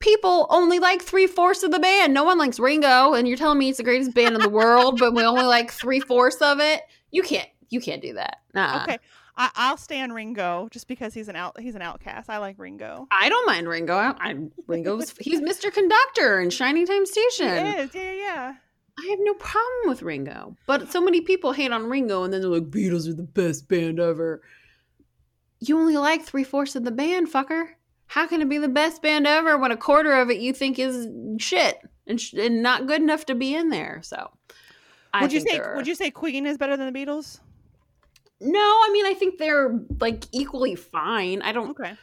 people 0.00 0.46
only 0.50 0.78
like 0.78 1.02
three 1.02 1.26
fourths 1.26 1.62
of 1.62 1.70
the 1.70 1.78
band 1.78 2.14
no 2.14 2.24
one 2.24 2.38
likes 2.38 2.58
Ringo 2.58 3.14
and 3.14 3.26
you're 3.26 3.36
telling 3.36 3.58
me 3.58 3.68
it's 3.68 3.78
the 3.78 3.84
greatest 3.84 4.14
band 4.14 4.34
in 4.34 4.40
the 4.40 4.48
world 4.48 4.98
but 4.98 5.14
we 5.14 5.24
only 5.24 5.44
like 5.44 5.70
three 5.72 6.00
fourths 6.00 6.40
of 6.40 6.60
it 6.60 6.82
you 7.10 7.22
can't 7.22 7.48
you 7.68 7.80
can't 7.80 8.00
do 8.02 8.14
that 8.14 8.38
Nuh-uh. 8.54 8.82
okay, 8.84 8.98
I, 9.36 9.50
I'll 9.54 9.76
stand 9.76 10.14
Ringo 10.14 10.68
just 10.70 10.88
because 10.88 11.14
he's 11.14 11.28
an 11.28 11.36
out. 11.36 11.60
He's 11.60 11.76
an 11.76 11.82
outcast. 11.82 12.28
I 12.28 12.38
like 12.38 12.58
Ringo. 12.58 13.06
I 13.12 13.28
don't 13.28 13.46
mind 13.46 13.68
Ringo. 13.68 13.94
I, 13.94 14.14
I 14.18 14.34
Ringo's 14.66 15.14
he's 15.20 15.40
Mr. 15.40 15.72
Conductor 15.72 16.40
in 16.40 16.50
Shining 16.50 16.84
Time 16.86 17.02
He 17.02 17.06
Station. 17.06 17.66
is. 17.66 17.94
Yeah, 17.94 18.12
yeah. 18.12 18.54
I 18.98 19.06
have 19.10 19.18
no 19.22 19.34
problem 19.34 19.86
with 19.86 20.02
Ringo. 20.02 20.56
But 20.66 20.90
so 20.90 21.00
many 21.00 21.20
people 21.20 21.52
hate 21.52 21.70
on 21.70 21.86
Ringo 21.86 22.24
and 22.24 22.32
then 22.32 22.40
they're 22.40 22.50
like, 22.50 22.70
Beatles 22.70 23.08
are 23.08 23.14
the 23.14 23.22
best 23.22 23.68
band 23.68 24.00
ever. 24.00 24.42
You 25.60 25.78
only 25.78 25.96
like 25.96 26.24
three 26.24 26.42
fourths 26.42 26.74
of 26.74 26.82
the 26.84 26.90
band, 26.90 27.30
fucker. 27.32 27.68
How 28.08 28.26
can 28.26 28.40
it 28.42 28.48
be 28.48 28.58
the 28.58 28.68
best 28.68 29.02
band 29.02 29.26
ever 29.26 29.56
when 29.56 29.70
a 29.70 29.76
quarter 29.76 30.14
of 30.14 30.30
it 30.30 30.38
you 30.40 30.52
think 30.52 30.78
is 30.78 31.06
shit 31.38 31.78
and, 32.06 32.20
sh- 32.20 32.32
and 32.34 32.62
not 32.62 32.86
good 32.86 33.00
enough 33.02 33.26
to 33.26 33.34
be 33.34 33.54
in 33.54 33.68
there? 33.68 34.00
So, 34.02 34.30
I 35.14 35.22
Would 35.22 35.32
you 35.32 35.40
say? 35.40 35.60
Would 35.76 35.86
you 35.86 35.94
say 35.94 36.10
Queen 36.10 36.46
is 36.46 36.56
better 36.58 36.76
than 36.76 36.92
the 36.92 36.98
Beatles? 36.98 37.40
No, 38.40 38.60
I 38.60 38.90
mean 38.92 39.04
I 39.06 39.14
think 39.14 39.38
they're 39.38 39.80
like 40.00 40.24
equally 40.32 40.74
fine. 40.74 41.42
I 41.42 41.52
don't 41.52 41.70
Okay. 41.70 41.94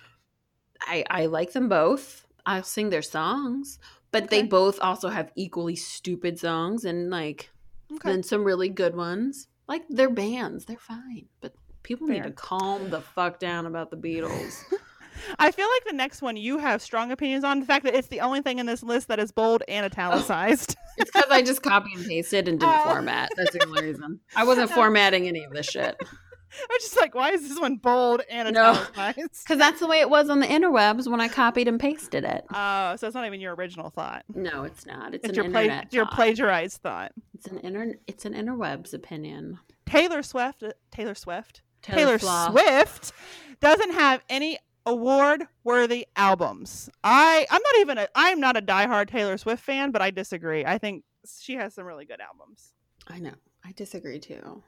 I 0.82 1.04
I 1.10 1.26
like 1.28 1.54
them 1.54 1.70
both. 1.70 2.26
I'll 2.46 2.64
sing 2.64 2.90
their 2.90 3.02
songs, 3.02 3.80
but 4.12 4.30
they 4.30 4.44
both 4.44 4.80
also 4.82 5.10
have 5.10 5.32
equally 5.36 5.76
stupid 5.76 6.38
songs 6.38 6.86
and 6.86 7.10
like 7.10 7.50
Okay. 7.94 8.10
then 8.10 8.22
some 8.24 8.44
really 8.44 8.70
good 8.70 8.96
ones. 8.96 9.48
Like 9.68 9.84
they're 9.90 10.10
bands, 10.10 10.66
they're 10.66 10.78
fine, 10.78 11.28
but 11.42 11.54
people 11.84 12.08
need 12.08 12.24
to 12.24 12.32
calm 12.32 12.90
the 12.90 13.02
fuck 13.02 13.40
down 13.40 13.66
about 13.66 13.90
the 13.90 13.98
Beatles. 13.98 14.62
I 15.40 15.52
feel 15.52 15.68
like 15.68 15.86
the 15.86 15.94
next 15.96 16.22
one 16.22 16.38
you 16.38 16.58
have 16.58 16.82
strong 16.82 17.12
opinions 17.12 17.44
on 17.44 17.60
the 17.60 17.66
fact 17.66 17.86
that 17.86 17.96
it's 17.96 18.08
the 18.10 18.22
only 18.22 18.42
thing 18.42 18.60
in 18.60 18.66
this 18.66 18.84
list 18.84 19.08
that 19.08 19.20
is 19.20 19.32
bold 19.32 19.64
and 19.68 19.86
italicized. 19.86 20.76
it's 20.98 21.12
because 21.12 21.30
I 21.32 21.42
just 21.42 21.62
copy 21.62 21.90
and 21.96 22.06
pasted 22.06 22.48
and 22.48 22.60
didn't 22.60 22.74
Oh. 22.76 22.84
format. 22.90 23.30
That's 23.36 23.52
the 23.52 23.66
only 23.66 23.84
reason. 23.84 24.20
I 24.36 24.44
wasn't 24.44 24.70
formatting 24.72 25.28
any 25.28 25.44
of 25.44 25.52
this 25.52 25.66
shit 25.68 25.96
I'm 26.58 26.78
just 26.80 26.96
like, 26.98 27.14
why 27.14 27.32
is 27.32 27.50
this 27.50 27.60
one 27.60 27.76
bold 27.76 28.22
and 28.30 28.54
No. 28.54 28.72
italicized? 28.72 29.44
because 29.44 29.58
that's 29.58 29.82
the 29.82 29.88
way 29.88 30.00
it 30.00 30.10
was 30.10 30.30
on 30.30 30.40
the 30.40 30.48
interwebs 30.48 31.06
when 31.10 31.20
I 31.20 31.28
copied 31.28 31.68
and 31.68 31.78
pasted 31.80 32.24
it. 32.24 32.46
Oh, 32.54 32.96
so 32.96 33.08
it's 33.08 33.14
not 33.16 33.26
even 33.26 33.42
your 33.42 33.56
original 33.56 33.90
thought. 33.90 34.24
No, 34.34 34.64
it's 34.64 34.86
not. 34.86 35.14
It's, 35.14 35.26
It's, 35.26 35.30
an 35.32 35.36
your 35.36 35.46
internet. 35.46 35.92
your 35.94 36.06
plagiarized 36.06 36.82
thought. 36.82 37.12
It's 37.34 37.48
an 37.48 37.58
inter. 37.60 37.96
It's 38.08 38.24
an 38.24 38.34
interwebs 38.34 38.94
opinion. 38.94 39.60
Taylor 39.86 40.24
Swift, 40.24 40.64
uh, 40.64 40.72
Taylor 40.92 41.16
Swift, 41.16 41.62
Taylor 41.82 42.18
Taylor. 42.18 42.50
Swift 42.52 43.12
doesn't 43.60 43.92
have 43.94 44.24
any 44.30 44.58
award-worthy 44.86 46.08
albums. 46.16 46.90
I 47.04 47.46
I'm 47.50 47.62
not 47.62 47.76
even 47.80 47.98
a 47.98 48.08
I'm 48.16 48.40
not 48.40 48.58
a 48.58 48.62
diehard 48.62 49.10
Taylor 49.10 49.38
Swift 49.38 49.64
fan, 49.64 49.92
but 49.92 50.02
I 50.02 50.12
disagree. 50.12 50.66
I 50.66 50.78
think 50.78 51.04
she 51.40 51.56
has 51.56 51.74
some 51.74 51.86
really 51.86 52.06
good 52.06 52.22
albums. 52.22 52.74
I 53.08 53.20
know. 53.20 53.34
I 53.64 53.72
disagree 53.76 54.20
too. 54.20 54.64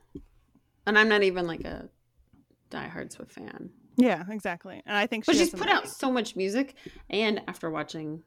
And 0.86 0.98
I'm 0.98 1.10
not 1.10 1.24
even 1.24 1.48
like 1.48 1.66
a 1.66 1.90
diehard 2.72 3.12
Swift 3.12 3.32
fan. 3.32 3.70
Yeah, 3.98 4.24
exactly. 4.30 4.82
And 4.86 4.96
I 4.96 5.08
think 5.08 5.26
she 5.26 5.32
But 5.32 5.38
she's 5.38 5.50
put 5.50 5.70
out 5.70 5.88
so 5.90 6.12
much 6.12 6.36
music. 6.36 6.76
And 7.10 7.42
after 7.48 7.70
watching 7.70 8.24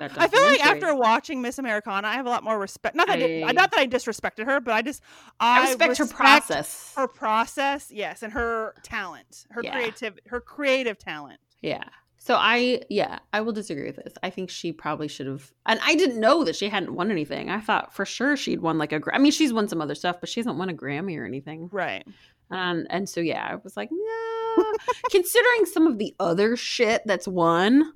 I 0.00 0.28
feel 0.28 0.42
like 0.42 0.64
after 0.64 0.94
watching 0.94 1.42
Miss 1.42 1.58
Americana, 1.58 2.06
I 2.08 2.14
have 2.14 2.26
a 2.26 2.30
lot 2.30 2.44
more 2.44 2.58
respect. 2.58 2.94
Not 2.94 3.08
that 3.08 3.18
I, 3.20 3.42
I- 3.44 3.52
not 3.52 3.70
that 3.72 3.80
I 3.80 3.86
disrespected 3.86 4.44
her, 4.46 4.60
but 4.60 4.74
I 4.74 4.82
just 4.82 5.02
I 5.40 5.60
I, 5.60 5.68
respect, 5.70 5.98
her 5.98 6.06
process. 6.06 6.92
her 6.96 7.08
process, 7.08 7.90
yes, 7.90 8.22
and 8.22 8.32
her 8.32 8.74
talent, 8.82 9.46
her 9.50 9.60
Yeah. 9.62 9.72
creative, 9.72 10.18
her 10.28 10.40
creative 10.40 10.98
talent. 10.98 11.40
Yeah. 11.62 11.82
So 12.20 12.34
I 12.36 12.82
yeah, 12.90 13.20
I 13.32 13.40
will 13.40 13.52
disagree 13.52 13.86
with 13.86 13.96
this. 13.96 14.12
I 14.22 14.30
think 14.30 14.50
she 14.50 14.72
probably 14.72 15.08
should 15.08 15.26
have 15.26 15.50
and 15.66 15.80
I 15.82 15.94
didn't 15.94 16.20
know 16.20 16.44
that 16.44 16.56
she 16.56 16.68
hadn't 16.68 16.94
won 16.94 17.10
anything. 17.10 17.48
I 17.48 17.60
thought 17.60 17.94
for 17.94 18.04
sure 18.04 18.36
she'd 18.36 18.60
won 18.60 18.76
like 18.76 18.92
a 18.92 19.00
I 19.12 19.18
mean 19.18 19.32
she's 19.32 19.52
won 19.52 19.66
some 19.68 19.80
other 19.80 19.94
stuff, 19.94 20.16
but 20.20 20.28
she 20.28 20.40
hasn't 20.40 20.56
won 20.58 20.68
a 20.68 20.74
Grammy 20.74 21.18
or 21.18 21.24
anything. 21.24 21.68
Right. 21.72 22.06
And 22.50 22.86
and 22.90 23.08
so 23.08 23.20
yeah, 23.20 23.46
I 23.50 23.56
was 23.56 23.76
like, 23.76 23.88
no. 23.92 24.64
Considering 25.10 25.66
some 25.66 25.86
of 25.86 25.98
the 25.98 26.14
other 26.20 26.56
shit 26.56 27.02
that's 27.06 27.28
won, 27.28 27.92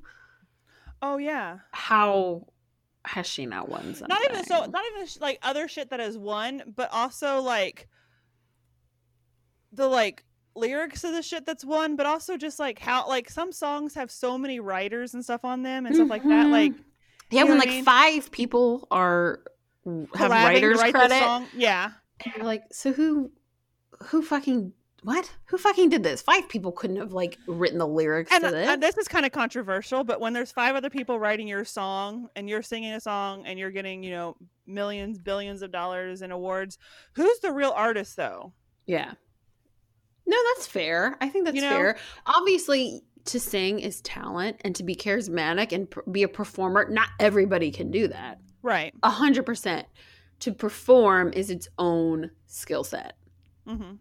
Oh 1.03 1.18
yeah. 1.18 1.59
how 1.72 2.46
has 3.05 3.26
she 3.26 3.44
not 3.46 3.68
won 3.68 3.94
something? 3.94 4.07
Not 4.09 4.22
even 4.30 4.44
so. 4.44 4.64
Not 4.66 4.84
even 4.94 5.09
like 5.20 5.38
other 5.42 5.66
shit 5.66 5.90
that 5.90 5.98
has 6.00 6.16
won, 6.16 6.62
but 6.76 6.88
also 6.92 7.40
like 7.40 7.88
the 9.72 9.88
like 9.88 10.22
lyrics 10.55 11.03
of 11.03 11.12
the 11.12 11.22
shit 11.22 11.44
that's 11.44 11.64
won, 11.64 11.96
but 11.96 12.07
also 12.07 12.36
just 12.36 12.59
like 12.61 12.78
how 12.78 13.09
like 13.09 13.28
some 13.28 13.50
songs 13.50 13.94
have 13.94 14.11
so 14.11 14.38
many 14.38 14.61
writers 14.61 15.14
and 15.14 15.24
stuff 15.24 15.44
on 15.44 15.62
them 15.62 15.86
and 15.86 15.94
stuff 15.94 16.11
like 16.11 16.22
that. 16.22 16.46
Mhm. 16.46 16.50
Like 16.53 16.72
Yeah, 17.30 17.44
when 17.44 17.59
like 17.59 17.68
mean? 17.68 17.84
five 17.84 18.30
people 18.30 18.86
are 18.90 19.40
have 19.84 20.30
collabing 20.30 20.30
writers 20.44 20.78
write 20.78 20.94
credit. 20.94 21.48
Yeah. 21.57 21.90
And 22.24 22.34
you're 22.36 22.44
like, 22.44 22.62
so 22.70 22.92
who 22.92 23.32
who 24.05 24.22
fucking 24.22 24.72
what? 25.03 25.30
Who 25.46 25.59
fucking 25.59 25.88
did 25.88 26.03
this? 26.03 26.22
Five 26.22 26.48
people 26.48 26.72
couldn't 26.72 26.96
have 26.96 27.12
like 27.12 27.38
written 27.46 27.78
the 27.78 27.86
lyrics 27.86 28.30
and, 28.32 28.44
to 28.44 28.50
this. 28.50 28.68
and 28.68 28.82
this 28.82 28.96
is 28.96 29.09
kind 29.09 29.26
of 29.26 29.32
controversial, 29.32 30.05
but 30.05 30.20
when 30.20 30.32
there's 30.32 30.53
five 30.53 30.74
other 30.76 30.90
people 30.90 31.18
writing 31.18 31.48
your 31.48 31.64
song 31.64 32.28
and 32.36 32.48
you're 32.48 32.62
singing 32.62 32.92
a 32.92 33.00
song 33.00 33.44
and 33.46 33.59
you're 33.59 33.70
getting, 33.72 34.03
you 34.03 34.11
know, 34.12 34.36
millions, 34.66 35.18
billions 35.18 35.62
of 35.62 35.72
dollars 35.72 36.22
in 36.22 36.30
awards, 36.30 36.78
who's 37.14 37.38
the 37.40 37.53
real 37.53 37.72
artist 37.72 38.16
though? 38.16 38.53
yeah. 38.86 39.12
No, 40.24 40.36
that's 40.55 40.68
fair. 40.68 41.16
I 41.20 41.28
think 41.28 41.46
that's 41.46 41.57
You 41.57 41.62
know? 41.62 41.70
fair. 41.70 41.96
Obviously, 42.26 43.03
to 43.24 43.40
sing 43.40 43.80
is 43.80 44.00
talent, 44.03 44.61
and 44.64 44.74
to 44.76 44.84
be 44.84 44.94
charismatic 44.94 45.72
and 45.72 45.90
pr- 45.90 46.09
be 46.11 46.22
a 46.22 46.28
performer, 46.28 46.88
not 46.88 47.09
everybody 47.18 47.72
can 47.72 47.90
do 47.90 48.07
that. 48.07 48.38
Right. 48.62 48.94
A 49.03 49.11
hundred 49.11 49.46
percent. 49.46 49.86
to 50.38 50.53
perform 50.53 51.32
is 51.32 51.50
its 51.50 51.66
own 51.76 52.30
skill 52.46 52.84
set. 52.84 53.14
Mm-hmm. 53.66 53.94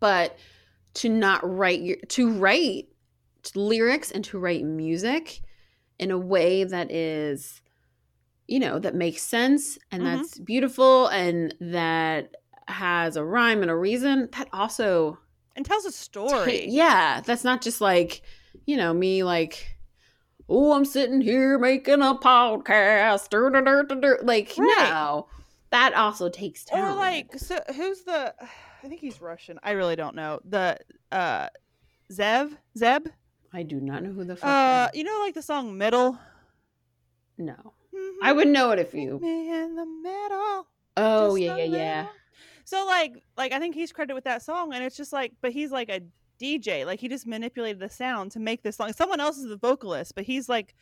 But 0.00 0.36
to 0.94 1.08
not 1.08 1.40
write 1.42 1.80
your 1.80 1.96
to 2.08 2.30
write 2.30 2.88
lyrics 3.54 4.10
and 4.10 4.24
to 4.24 4.38
write 4.38 4.64
music 4.64 5.40
in 5.98 6.10
a 6.10 6.18
way 6.18 6.64
that 6.64 6.90
is 6.90 7.60
you 8.48 8.58
know 8.58 8.78
that 8.78 8.94
makes 8.94 9.22
sense 9.22 9.78
and 9.92 10.02
Mhm. 10.02 10.16
that's 10.16 10.38
beautiful 10.38 11.06
and 11.08 11.54
that 11.60 12.34
has 12.68 13.16
a 13.16 13.24
rhyme 13.24 13.62
and 13.62 13.70
a 13.70 13.76
reason 13.76 14.28
that 14.36 14.48
also 14.52 15.18
And 15.54 15.64
tells 15.64 15.84
a 15.84 15.92
story. 15.92 16.66
yeah 16.68 17.20
that's 17.24 17.44
not 17.44 17.62
just 17.62 17.80
like 17.80 18.22
you 18.66 18.76
know 18.76 18.92
me 18.92 19.22
like 19.22 19.76
oh 20.48 20.72
i'm 20.72 20.84
sitting 20.84 21.20
here 21.20 21.58
making 21.58 22.02
a 22.02 22.14
podcast 22.14 23.28
dur, 23.30 23.50
dur, 23.50 23.62
dur, 23.62 23.82
dur, 23.84 24.00
dur." 24.00 24.18
like 24.24 24.52
Right. 24.58 24.76
no 24.90 25.28
that 25.70 25.94
also 25.94 26.28
takes 26.28 26.64
time. 26.64 26.84
Or 26.84 26.94
like, 26.94 27.36
so 27.38 27.58
who's 27.74 28.02
the? 28.02 28.32
I 28.86 28.88
think 28.88 29.00
he's 29.00 29.20
Russian. 29.20 29.58
I 29.64 29.72
really 29.72 29.96
don't 29.96 30.14
know. 30.14 30.38
The 30.48 30.78
uh, 31.10 31.48
Zev 32.12 32.56
Zeb. 32.78 33.08
i 33.52 33.64
do 33.64 33.80
not 33.80 34.04
know 34.04 34.12
who 34.12 34.22
the 34.22 34.36
fuck 34.36 34.48
Uh, 34.48 34.88
you 34.94 35.02
know, 35.02 35.18
like 35.24 35.34
the 35.34 35.42
song 35.42 35.76
"Middle." 35.76 36.18
no 37.38 37.74
i 38.22 38.32
would 38.32 38.48
know 38.48 38.70
it 38.70 38.78
if 38.78 38.94
you 38.94 39.18
Me 39.20 39.50
in 39.52 39.74
the 39.74 39.84
middle. 39.84 40.66
oh 40.96 41.34
yeah 41.34 41.56
yeah 41.56 41.64
yeah. 41.64 42.06
So 42.64 42.84
like, 42.86 43.22
like 43.36 43.52
I 43.52 43.58
think 43.58 43.74
he's 43.74 43.92
credited 43.92 44.14
with 44.14 44.24
that 44.24 44.42
song, 44.42 44.72
and 44.74 44.82
it's 44.82 44.96
just 44.96 45.12
like, 45.12 45.32
but 45.40 45.52
he's 45.52 45.70
like 45.70 45.88
a 45.88 46.00
DJ. 46.40 46.84
Like 46.84 46.98
he 46.98 47.08
just 47.08 47.26
manipulated 47.26 47.78
the 47.80 47.88
sound 47.88 48.32
to 48.32 48.40
make 48.40 48.62
this 48.62 48.76
song. 48.76 48.92
Someone 48.92 49.20
else 49.20 49.36
is 49.38 49.48
the 49.48 49.56
vocalist, 49.56 50.14
but 50.16 50.24
he's 50.24 50.48
like 50.48 50.74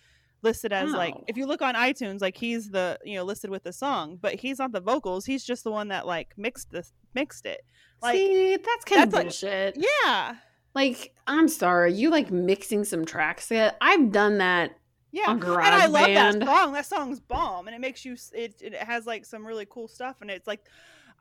listed 0.44 0.72
as 0.72 0.92
like 0.92 1.14
Oh. 1.16 1.24
if 1.26 1.36
you 1.36 1.46
look 1.46 1.62
on 1.62 1.74
iTunes, 1.74 2.20
like 2.20 2.36
he's 2.36 2.70
the 2.70 2.98
you 3.04 3.16
know 3.16 3.24
listed 3.24 3.50
with 3.50 3.64
the 3.64 3.72
song, 3.72 4.18
but 4.20 4.34
he's 4.36 4.58
not 4.60 4.70
the 4.72 4.80
vocals. 4.80 5.24
He's 5.26 5.42
just 5.44 5.64
the 5.64 5.70
one 5.72 5.88
that 5.88 6.06
like 6.06 6.34
mixed 6.36 6.70
this 6.70 6.92
mixed 7.14 7.46
it. 7.46 7.62
Like 8.02 8.16
See, 8.16 8.56
that's 8.56 8.84
kind 8.84 9.02
of 9.02 9.10
that's 9.10 9.42
like- 9.42 9.42
bullshit. 9.74 9.76
yeah, 10.04 10.36
Like, 10.74 11.14
I'm 11.26 11.48
sorry, 11.48 11.92
you 11.94 12.10
like 12.10 12.30
mixing 12.30 12.84
some 12.84 13.04
tracks. 13.04 13.50
I've 13.80 14.12
done 14.12 14.38
that. 14.38 14.76
yeah. 15.12 15.30
And 15.30 15.42
I 15.44 15.86
love 15.86 16.08
GarageBand. 16.08 16.40
that 16.40 16.46
song. 16.46 16.72
That 16.72 16.86
song's 16.86 17.20
bomb, 17.20 17.66
and 17.66 17.74
it 17.74 17.80
makes 17.80 18.04
you. 18.04 18.16
It 18.32 18.54
it 18.60 18.74
has 18.74 19.06
like 19.06 19.24
some 19.24 19.46
really 19.46 19.66
cool 19.68 19.88
stuff, 19.88 20.16
and 20.20 20.30
it's 20.30 20.46
like. 20.46 20.60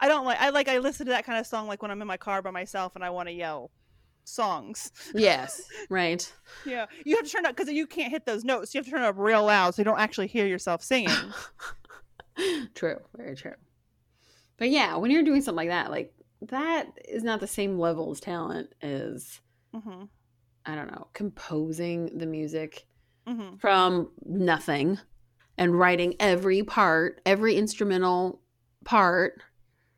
I 0.01 0.07
don't 0.07 0.25
like 0.25 0.39
I 0.41 0.49
like 0.49 0.67
I 0.67 0.79
listen 0.79 1.05
to 1.05 1.11
that 1.11 1.23
kind 1.23 1.39
of 1.39 1.45
song 1.45 1.67
like 1.67 1.81
when 1.83 1.91
I'm 1.91 2.01
in 2.01 2.07
my 2.07 2.17
car 2.17 2.41
by 2.41 2.49
myself 2.49 2.95
and 2.95 3.03
I 3.05 3.11
want 3.11 3.29
to 3.29 3.33
yell 3.33 3.69
songs. 4.25 4.91
Yes, 5.13 5.61
right. 5.89 6.31
Yeah, 6.65 6.85
you 7.05 7.15
have 7.15 7.25
to 7.25 7.31
turn 7.31 7.45
up 7.45 7.55
because 7.55 7.71
you 7.71 7.87
can't 7.87 8.11
hit 8.11 8.25
those 8.25 8.43
notes. 8.43 8.73
You 8.73 8.79
have 8.79 8.85
to 8.85 8.91
turn 8.91 9.01
up 9.01 9.15
real 9.17 9.45
loud 9.45 9.75
so 9.75 9.81
you 9.81 9.85
don't 9.85 9.99
actually 9.99 10.27
hear 10.27 10.45
yourself 10.45 10.81
singing. 10.83 11.33
true, 12.75 12.99
very 13.15 13.35
true. 13.35 13.55
But 14.57 14.69
yeah, 14.69 14.95
when 14.95 15.11
you're 15.11 15.23
doing 15.23 15.41
something 15.41 15.67
like 15.67 15.69
that, 15.69 15.91
like 15.91 16.13
that 16.49 16.87
is 17.07 17.23
not 17.23 17.39
the 17.39 17.47
same 17.47 17.79
level 17.79 18.11
of 18.11 18.21
talent 18.21 18.73
as 18.81 19.39
hmm 19.73 20.03
I 20.65 20.75
don't 20.75 20.91
know, 20.91 21.07
composing 21.13 22.17
the 22.17 22.25
music 22.25 22.85
hmm 23.27 23.55
from 23.59 24.11
nothing 24.25 24.99
and 25.57 25.77
writing 25.77 26.15
every 26.19 26.63
part, 26.63 27.21
every 27.25 27.55
instrumental 27.55 28.41
part 28.85 29.41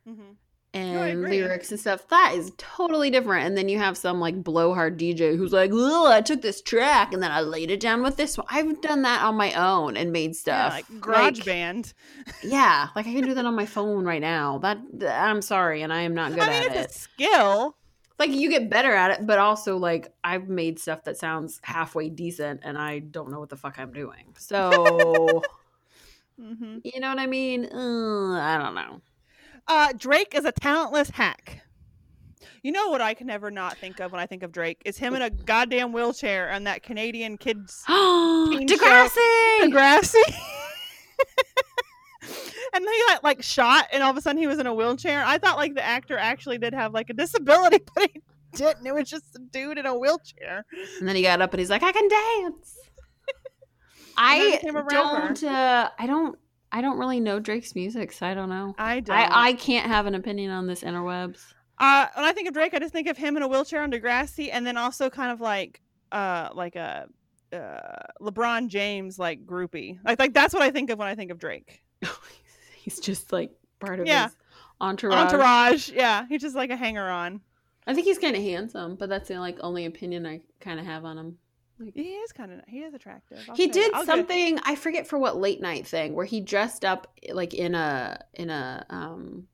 hmm 0.06 0.32
and 0.74 1.08
agree. 1.08 1.28
lyrics 1.30 1.70
and 1.70 1.80
stuff. 1.80 2.06
That 2.08 2.34
is 2.34 2.52
totally 2.58 3.10
different. 3.10 3.46
And 3.46 3.56
then 3.56 3.68
you 3.68 3.78
have 3.78 3.96
some 3.96 4.20
like 4.20 4.42
blowhard 4.42 4.96
DJ 4.98 5.36
who's 5.36 5.52
like, 5.52 5.70
"Oh, 5.72 6.10
I 6.10 6.20
took 6.20 6.42
this 6.42 6.60
track 6.62 7.12
and 7.14 7.22
then 7.22 7.32
I 7.32 7.40
laid 7.40 7.70
it 7.70 7.80
down 7.80 8.02
with 8.02 8.16
this 8.16 8.36
one." 8.36 8.46
I've 8.50 8.80
done 8.80 9.02
that 9.02 9.22
on 9.22 9.36
my 9.36 9.52
own 9.54 9.96
and 9.96 10.12
made 10.12 10.36
Yeah, 10.48 10.64
stuff. 10.64 10.68
like 10.68 10.86
Garage 11.00 11.40
Like, 11.40 11.44
Band. 11.44 11.92
Yeah, 12.42 12.88
like 12.96 13.06
I 13.06 13.12
can 13.12 13.24
do 13.24 13.34
that 13.34 13.46
on 13.46 13.54
my 13.56 13.66
phone 13.66 14.04
right 14.04 14.20
now. 14.20 14.58
That 14.58 14.78
I'm 15.08 15.42
sorry, 15.42 15.82
and 15.82 15.92
I 15.92 16.02
am 16.02 16.14
not 16.14 16.34
good 16.34 16.42
I 16.44 16.50
mean, 16.50 16.62
at 16.68 16.68
it's 16.68 16.76
it. 16.76 16.90
a 16.90 16.98
skill. 16.98 17.76
Like 18.18 18.30
you 18.30 18.48
get 18.48 18.70
better 18.70 18.92
at 18.94 19.10
it, 19.20 19.26
but 19.26 19.38
also 19.38 19.76
like 19.76 20.12
I've 20.24 20.48
made 20.48 20.78
stuff 20.78 21.04
that 21.04 21.18
sounds 21.18 21.60
halfway 21.62 22.08
decent, 22.08 22.60
and 22.64 22.78
I 22.78 23.00
don't 23.00 23.30
know 23.30 23.40
what 23.40 23.50
the 23.50 23.56
fuck 23.56 23.78
I'm 23.78 23.92
doing. 23.92 24.34
So 24.38 25.48
hmm 26.38 26.78
you 26.82 27.00
know 27.00 27.08
what 27.10 27.18
I 27.18 27.26
mean? 27.26 27.66
Uh, 27.66 28.38
I 28.40 28.58
don't 28.58 28.74
know. 28.74 29.00
Uh, 29.68 29.92
Drake 29.96 30.34
is 30.34 30.44
a 30.44 30.52
talentless 30.52 31.10
hack. 31.10 31.62
You 32.62 32.72
know 32.72 32.88
what 32.88 33.00
I 33.00 33.14
can 33.14 33.28
never 33.28 33.50
not 33.50 33.78
think 33.78 34.00
of 34.00 34.12
when 34.12 34.20
I 34.20 34.26
think 34.26 34.42
of 34.42 34.52
Drake 34.52 34.82
is 34.84 34.98
him 34.98 35.14
in 35.14 35.22
a 35.22 35.30
goddamn 35.30 35.92
wheelchair 35.92 36.50
and 36.50 36.66
that 36.66 36.82
Canadian 36.82 37.38
kids 37.38 37.82
Teen 37.86 37.94
show. 38.68 38.76
Degrassi. 38.76 39.60
Degrassi. 39.60 40.22
and 42.74 42.84
then 42.84 42.92
he 42.92 43.02
got 43.08 43.24
like 43.24 43.42
shot, 43.42 43.86
and 43.92 44.02
all 44.02 44.10
of 44.10 44.16
a 44.16 44.20
sudden 44.20 44.40
he 44.40 44.46
was 44.46 44.58
in 44.58 44.66
a 44.66 44.74
wheelchair. 44.74 45.24
I 45.24 45.38
thought 45.38 45.56
like 45.56 45.74
the 45.74 45.84
actor 45.84 46.18
actually 46.18 46.58
did 46.58 46.74
have 46.74 46.92
like 46.92 47.10
a 47.10 47.14
disability, 47.14 47.78
but 47.94 48.10
he 48.12 48.22
didn't. 48.54 48.86
It 48.86 48.94
was 48.94 49.08
just 49.08 49.34
a 49.36 49.38
dude 49.38 49.78
in 49.78 49.86
a 49.86 49.96
wheelchair. 49.96 50.64
And 50.98 51.08
then 51.08 51.16
he 51.16 51.22
got 51.22 51.40
up 51.40 51.52
and 51.52 51.60
he's 51.60 51.70
like, 51.70 51.82
I 51.82 51.92
can 51.92 52.08
dance. 52.08 52.78
I 54.16 54.60
don't. 54.88 55.42
Uh, 55.42 55.90
I 55.98 56.06
don't. 56.06 56.38
I 56.72 56.80
don't 56.80 56.98
really 56.98 57.20
know 57.20 57.38
Drake's 57.40 57.74
music, 57.74 58.12
so 58.12 58.26
I 58.26 58.34
don't 58.34 58.48
know. 58.48 58.74
I 58.78 59.00
don't. 59.00 59.16
I, 59.16 59.48
I 59.48 59.52
can't 59.54 59.86
have 59.86 60.06
an 60.06 60.14
opinion 60.14 60.50
on 60.50 60.66
this 60.66 60.82
interwebs. 60.82 61.40
uh, 61.78 62.06
when 62.14 62.24
I 62.24 62.32
think 62.32 62.48
of 62.48 62.54
Drake, 62.54 62.74
I 62.74 62.78
just 62.78 62.92
think 62.92 63.08
of 63.08 63.16
him 63.16 63.36
in 63.36 63.42
a 63.42 63.48
wheelchair 63.48 63.82
on 63.82 63.90
Degrassi, 63.90 64.50
and 64.52 64.66
then 64.66 64.76
also 64.76 65.08
kind 65.10 65.30
of 65.30 65.40
like 65.40 65.80
uh 66.12 66.50
like 66.54 66.76
a 66.76 67.06
uh 67.52 68.02
LeBron 68.20 68.68
James 68.68 69.18
like 69.18 69.44
groupie. 69.46 69.98
Like 70.04 70.18
like 70.18 70.34
that's 70.34 70.52
what 70.54 70.62
I 70.62 70.70
think 70.70 70.90
of 70.90 70.98
when 70.98 71.08
I 71.08 71.14
think 71.14 71.30
of 71.30 71.38
Drake. 71.38 71.82
he's 72.76 73.00
just 73.00 73.32
like 73.32 73.50
part 73.80 74.00
of 74.00 74.06
Yeah. 74.06 74.24
his 74.24 74.36
entourage. 74.80 75.32
Entourage, 75.32 75.90
yeah, 75.92 76.26
he's 76.28 76.42
just 76.42 76.56
like 76.56 76.70
a 76.70 76.76
hanger 76.76 77.08
on. 77.08 77.40
I 77.86 77.94
think 77.94 78.06
he's 78.06 78.18
kind 78.18 78.34
of 78.36 78.42
handsome, 78.42 78.96
but 78.96 79.08
that's 79.08 79.28
the 79.28 79.38
like 79.38 79.58
only 79.60 79.86
opinion 79.86 80.26
I 80.26 80.40
kind 80.60 80.80
of 80.80 80.86
have 80.86 81.04
on 81.04 81.16
him. 81.18 81.38
He 81.94 82.14
is 82.14 82.32
kind 82.32 82.52
of 82.52 82.60
he 82.66 82.78
is 82.82 82.94
attractive. 82.94 83.38
I'll 83.48 83.56
he 83.56 83.66
did 83.66 83.94
something 84.04 84.58
I 84.64 84.76
forget 84.76 85.06
for 85.06 85.18
what 85.18 85.36
late 85.36 85.60
night 85.60 85.86
thing 85.86 86.14
where 86.14 86.24
he 86.24 86.40
dressed 86.40 86.84
up 86.84 87.18
like 87.30 87.52
in 87.52 87.74
a 87.74 88.18
in 88.34 88.48
a 88.50 88.86
um 88.88 89.46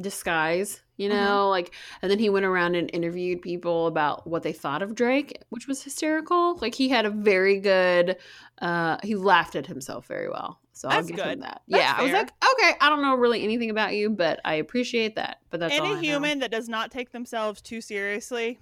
disguise, 0.00 0.82
you 0.96 1.08
Mhm. 1.08 1.12
know, 1.12 1.48
like 1.50 1.74
and 2.00 2.10
then 2.10 2.18
he 2.18 2.30
went 2.30 2.44
around 2.46 2.76
and 2.76 2.90
interviewed 2.92 3.42
people 3.42 3.86
about 3.88 4.26
what 4.26 4.42
they 4.44 4.52
thought 4.52 4.82
of 4.82 4.94
Drake, 4.94 5.42
which 5.50 5.66
was 5.66 5.82
hysterical. 5.82 6.56
Like 6.56 6.74
he 6.74 6.88
had 6.88 7.06
a 7.06 7.10
very 7.10 7.58
good 7.58 8.16
uh 8.60 8.98
he 9.02 9.16
laughed 9.16 9.56
at 9.56 9.66
himself 9.66 10.06
very 10.06 10.28
well. 10.28 10.60
So 10.72 10.88
I'll 10.88 11.02
give 11.02 11.20
him 11.20 11.40
that. 11.40 11.62
That's 11.68 11.82
yeah, 11.82 11.94
I 11.96 12.02
was 12.02 12.12
like, 12.12 12.32
okay, 12.54 12.74
I 12.80 12.88
don't 12.88 13.02
know 13.02 13.14
really 13.14 13.42
anything 13.42 13.70
about 13.70 13.94
you, 13.94 14.10
but 14.10 14.40
I 14.44 14.54
appreciate 14.54 15.16
that. 15.16 15.38
But 15.50 15.60
that's 15.60 15.74
any 15.74 15.98
human 16.00 16.38
that 16.38 16.50
does 16.50 16.68
not 16.68 16.90
take 16.92 17.10
themselves 17.10 17.60
too 17.60 17.80
seriously 17.80 18.58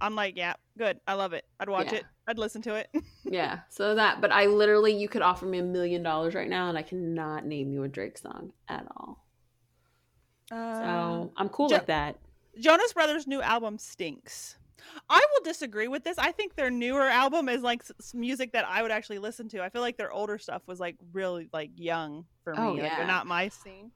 i'm 0.00 0.14
like 0.14 0.36
yeah 0.36 0.52
good 0.78 1.00
i 1.06 1.14
love 1.14 1.32
it 1.32 1.44
i'd 1.60 1.68
watch 1.68 1.92
Yeah. 1.92 1.98
it 1.98 2.04
i'd 2.28 2.38
listen 2.38 2.62
to 2.62 2.74
it 2.74 2.88
Yeah, 3.28 3.60
so 3.70 3.96
that, 3.96 4.20
but 4.20 4.30
I 4.30 4.46
literally, 4.46 4.94
you 4.96 5.08
could 5.08 5.20
offer 5.22 5.46
me 5.46 5.58
a 5.58 5.62
million 5.64 6.00
dollars 6.04 6.32
right 6.36 6.48
now, 6.48 6.68
and 6.68 6.78
I 6.78 6.82
cannot 6.82 7.44
name 7.44 7.72
you 7.72 7.82
a 7.82 7.88
Drake 7.88 8.16
song 8.18 8.52
at 8.68 8.86
all. 8.96 9.26
uh, 10.52 10.54
So 10.80 11.32
I'm 11.36 11.48
cool 11.48 11.68
Jo- 11.68 11.76
like 11.76 11.86
that. 11.86 12.16
jonas 12.58 12.92
brothers 12.92 13.26
new 13.26 13.42
album 13.42 13.78
stinks 13.78 14.56
i 15.10 15.18
will 15.32 15.44
disagree 15.44 15.88
with 15.88 16.04
this 16.04 16.16
i 16.18 16.30
think 16.32 16.54
their 16.54 16.70
newer 16.70 17.02
album 17.02 17.48
is 17.48 17.62
like 17.62 17.82
music 18.14 18.52
that 18.52 18.64
i 18.68 18.80
would 18.80 18.90
actually 18.92 19.18
listen 19.18 19.48
to 19.48 19.62
i 19.62 19.68
feel 19.68 19.82
like 19.82 19.96
their 19.98 20.10
older 20.12 20.38
stuff 20.38 20.62
was 20.66 20.78
like 20.80 20.96
really 21.12 21.48
like 21.52 21.70
young 21.76 22.24
for 22.44 22.54
me 22.54 22.60
Oh, 22.62 22.72
like 22.74 22.82
yeah. 22.84 22.96
they're 22.96 23.06
not 23.06 23.26
my 23.26 23.48
scene 23.48 23.90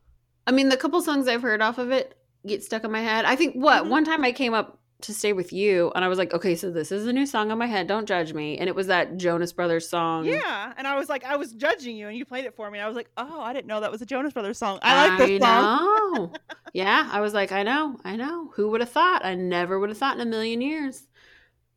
I 0.46 0.52
mean, 0.52 0.68
the 0.70 0.76
couple 0.76 1.00
songs 1.02 1.28
I've 1.28 1.42
heard 1.42 1.62
off 1.62 1.78
of 1.78 1.92
it 1.92 2.16
get 2.44 2.64
stuck 2.64 2.82
in 2.82 2.90
my 2.90 3.02
head. 3.02 3.24
I 3.24 3.36
think 3.36 3.54
what 3.54 3.84
Mhm. 3.84 3.88
one 3.90 4.04
time 4.04 4.24
I 4.24 4.32
came 4.32 4.52
up 4.54 4.80
to 5.02 5.14
stay 5.14 5.32
with 5.32 5.52
you, 5.52 5.92
and 5.94 6.04
I 6.04 6.08
was 6.08 6.18
like, 6.18 6.32
okay, 6.34 6.54
so 6.54 6.70
this 6.70 6.92
is 6.92 7.06
a 7.06 7.12
new 7.12 7.26
song 7.26 7.50
on 7.50 7.58
my 7.58 7.66
head. 7.66 7.86
Don't 7.86 8.06
judge 8.06 8.32
me. 8.32 8.58
And 8.58 8.68
it 8.68 8.74
was 8.74 8.86
that 8.88 9.16
Jonas 9.16 9.52
Brothers 9.52 9.88
song. 9.88 10.24
yeah 10.24 10.72
and 10.76 10.86
i 10.86 10.96
was 10.96 11.08
like 11.08 11.24
i 11.24 11.36
was 11.36 11.52
judging 11.52 11.96
you 11.96 12.08
and 12.08 12.16
you 12.16 12.24
played 12.24 12.44
it 12.44 12.54
for 12.54 12.70
me 12.70 12.78
and 12.78 12.84
i 12.84 12.88
was 12.88 12.96
like 12.96 13.10
oh 13.16 13.40
i 13.40 13.52
didn't 13.52 13.66
know 13.66 13.80
that 13.80 13.90
was 13.90 14.00
a 14.02 14.06
jonas 14.06 14.32
brothers 14.32 14.58
song 14.58 14.78
i 14.82 15.08
like 15.08 15.18
this 15.18 15.40
song 15.40 16.14
know. 16.14 16.32
yeah, 16.72 17.08
I 17.10 17.20
was 17.20 17.34
like, 17.34 17.52
I 17.52 17.62
know, 17.62 17.98
I 18.04 18.16
know. 18.16 18.50
Who 18.54 18.70
would 18.70 18.80
have 18.80 18.90
thought? 18.90 19.24
I 19.24 19.34
never 19.34 19.78
would 19.78 19.88
have 19.88 19.98
thought 19.98 20.14
in 20.16 20.20
a 20.20 20.30
million 20.30 20.60
years. 20.60 21.06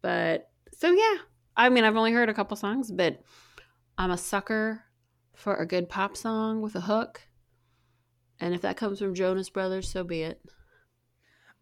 But 0.01 0.49
so 0.77 0.91
yeah, 0.91 1.17
I 1.55 1.69
mean, 1.69 1.83
I've 1.83 1.95
only 1.95 2.11
heard 2.11 2.29
a 2.29 2.33
couple 2.33 2.57
songs, 2.57 2.91
but 2.91 3.21
I'm 3.97 4.11
a 4.11 4.17
sucker 4.17 4.83
for 5.33 5.55
a 5.55 5.65
good 5.65 5.89
pop 5.89 6.15
song 6.17 6.61
with 6.61 6.75
a 6.75 6.81
hook. 6.81 7.21
And 8.39 8.53
if 8.53 8.61
that 8.61 8.77
comes 8.77 8.99
from 8.99 9.15
Jonas 9.15 9.49
Brothers, 9.49 9.89
so 9.89 10.03
be 10.03 10.23
it. 10.23 10.41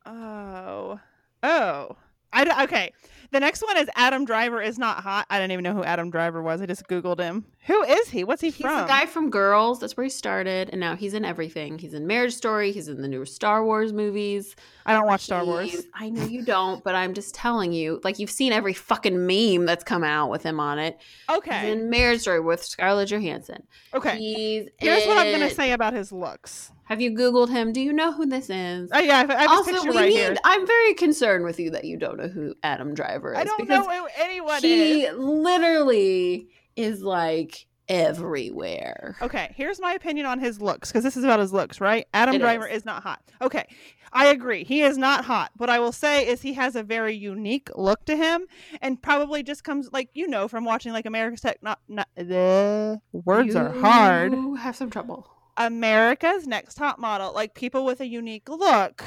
Oh. 0.05 0.99
Oh. 1.43 1.95
I 2.33 2.63
okay. 2.63 2.93
The 3.31 3.39
next 3.39 3.61
one 3.61 3.77
is 3.77 3.89
Adam 3.95 4.25
Driver 4.25 4.61
is 4.61 4.77
not 4.77 4.97
hot. 5.03 5.25
I 5.29 5.39
don't 5.39 5.51
even 5.51 5.63
know 5.63 5.73
who 5.73 5.83
Adam 5.83 6.09
Driver 6.09 6.41
was. 6.41 6.61
I 6.61 6.65
just 6.65 6.87
googled 6.87 7.19
him. 7.19 7.45
Who 7.65 7.83
is 7.83 8.09
he? 8.09 8.23
What's 8.23 8.41
he 8.41 8.49
from? 8.49 8.69
He's 8.69 8.77
from? 8.77 8.81
the 8.81 8.87
guy 8.87 9.05
from 9.05 9.29
Girls. 9.29 9.79
That's 9.79 9.95
where 9.95 10.03
he 10.03 10.09
started, 10.09 10.69
and 10.71 10.79
now 10.79 10.95
he's 10.95 11.13
in 11.13 11.23
everything. 11.23 11.77
He's 11.77 11.93
in 11.93 12.07
Marriage 12.07 12.33
Story. 12.33 12.71
He's 12.71 12.87
in 12.87 13.03
the 13.03 13.07
new 13.07 13.23
Star 13.23 13.63
Wars 13.63 13.93
movies. 13.93 14.55
I 14.83 14.93
don't 14.93 15.05
watch 15.05 15.21
Star 15.21 15.45
Wars. 15.45 15.83
I 15.93 16.09
know 16.09 16.23
you 16.23 16.43
don't, 16.43 16.83
but 16.83 16.95
I'm 16.95 17.13
just 17.13 17.35
telling 17.35 17.71
you. 17.71 18.01
Like 18.03 18.17
you've 18.17 18.31
seen 18.31 18.51
every 18.51 18.73
fucking 18.73 19.27
meme 19.27 19.67
that's 19.67 19.83
come 19.83 20.03
out 20.03 20.31
with 20.31 20.41
him 20.41 20.59
on 20.59 20.79
it. 20.79 20.97
He's 21.29 21.37
Okay. 21.37 21.71
in 21.71 21.89
Marriage 21.91 22.21
Story 22.21 22.39
with 22.39 22.63
Scarlett 22.63 23.09
Johansson. 23.09 23.61
Okay. 23.93 24.17
He's 24.17 24.69
Here's 24.79 25.05
what 25.05 25.19
I'm 25.19 25.31
gonna 25.31 25.51
say 25.51 25.71
about 25.73 25.93
his 25.93 26.11
looks. 26.11 26.71
Have 26.85 26.99
you 26.99 27.11
Googled 27.11 27.49
him? 27.49 27.71
Do 27.73 27.79
you 27.79 27.93
know 27.93 28.11
who 28.11 28.25
this 28.25 28.49
is? 28.49 28.89
Oh 28.91 28.99
yeah, 28.99 29.13
I 29.13 29.17
have, 29.19 29.29
I 29.29 29.33
have 29.33 29.41
his 29.41 29.49
also, 29.51 29.71
picture 29.71 29.89
we 29.91 29.95
right 29.97 30.09
need, 30.09 30.15
here. 30.15 30.35
I'm 30.43 30.65
very 30.65 30.93
concerned 30.95 31.45
with 31.45 31.59
you 31.59 31.69
that 31.69 31.85
you 31.85 31.95
don't 31.97 32.17
know 32.17 32.27
who 32.27 32.55
Adam 32.63 32.95
Driver 32.95 33.33
is. 33.33 33.39
I 33.39 33.43
don't 33.43 33.69
know 33.69 33.83
who 33.83 34.07
anyone 34.17 34.61
he 34.61 35.03
is. 35.03 35.15
literally 35.17 36.49
is 36.75 37.01
like 37.01 37.65
everywhere. 37.87 39.15
Okay, 39.21 39.53
here's 39.55 39.79
my 39.79 39.93
opinion 39.93 40.25
on 40.25 40.39
his 40.39 40.61
looks 40.61 40.89
because 40.91 41.03
this 41.03 41.17
is 41.17 41.23
about 41.23 41.39
his 41.39 41.51
looks, 41.53 41.81
right? 41.81 42.07
Adam 42.13 42.35
It 42.35 42.39
Driver 42.39 42.67
is. 42.67 42.77
is 42.79 42.85
not 42.85 43.03
hot. 43.03 43.21
Okay, 43.41 43.67
I 44.13 44.27
agree. 44.27 44.63
He 44.63 44.81
is 44.81 44.97
not 44.97 45.25
hot. 45.25 45.51
What 45.57 45.69
I 45.69 45.79
will 45.79 45.91
say 45.91 46.27
is 46.27 46.41
he 46.41 46.53
has 46.53 46.75
a 46.75 46.83
very 46.83 47.15
unique 47.15 47.69
look 47.75 48.05
to 48.05 48.15
him, 48.15 48.45
and 48.81 49.01
probably 49.01 49.43
just 49.43 49.63
comes 49.63 49.89
like 49.91 50.09
you 50.13 50.27
know 50.27 50.47
from 50.47 50.65
watching 50.65 50.93
like 50.93 51.05
America's 51.05 51.41
Tech. 51.41 51.61
Not, 51.61 51.79
not 51.87 52.07
the 52.15 52.99
words 53.11 53.55
are 53.55 53.71
hard. 53.71 54.33
Have 54.59 54.75
some 54.75 54.89
trouble. 54.89 55.27
America's 55.57 56.47
Next 56.47 56.75
Top 56.75 56.97
Model, 56.97 57.33
like 57.33 57.53
people 57.53 57.83
with 57.85 57.99
a 57.99 58.07
unique 58.07 58.47
look, 58.49 59.03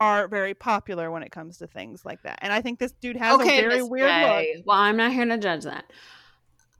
are 0.00 0.26
very 0.26 0.54
popular 0.54 1.10
when 1.10 1.22
it 1.22 1.30
comes 1.30 1.58
to 1.58 1.66
things 1.66 2.04
like 2.04 2.22
that. 2.22 2.38
And 2.42 2.52
I 2.52 2.60
think 2.62 2.78
this 2.78 2.92
dude 2.92 3.16
has 3.18 3.40
a 3.40 3.44
very 3.44 3.80
Miss 3.82 3.88
weird 3.90 4.10
look, 4.10 4.66
Well, 4.66 4.78
I'm 4.78 4.96
not 4.96 5.12
here 5.12 5.26
to 5.26 5.38
judge 5.38 5.64
that. 5.64 5.84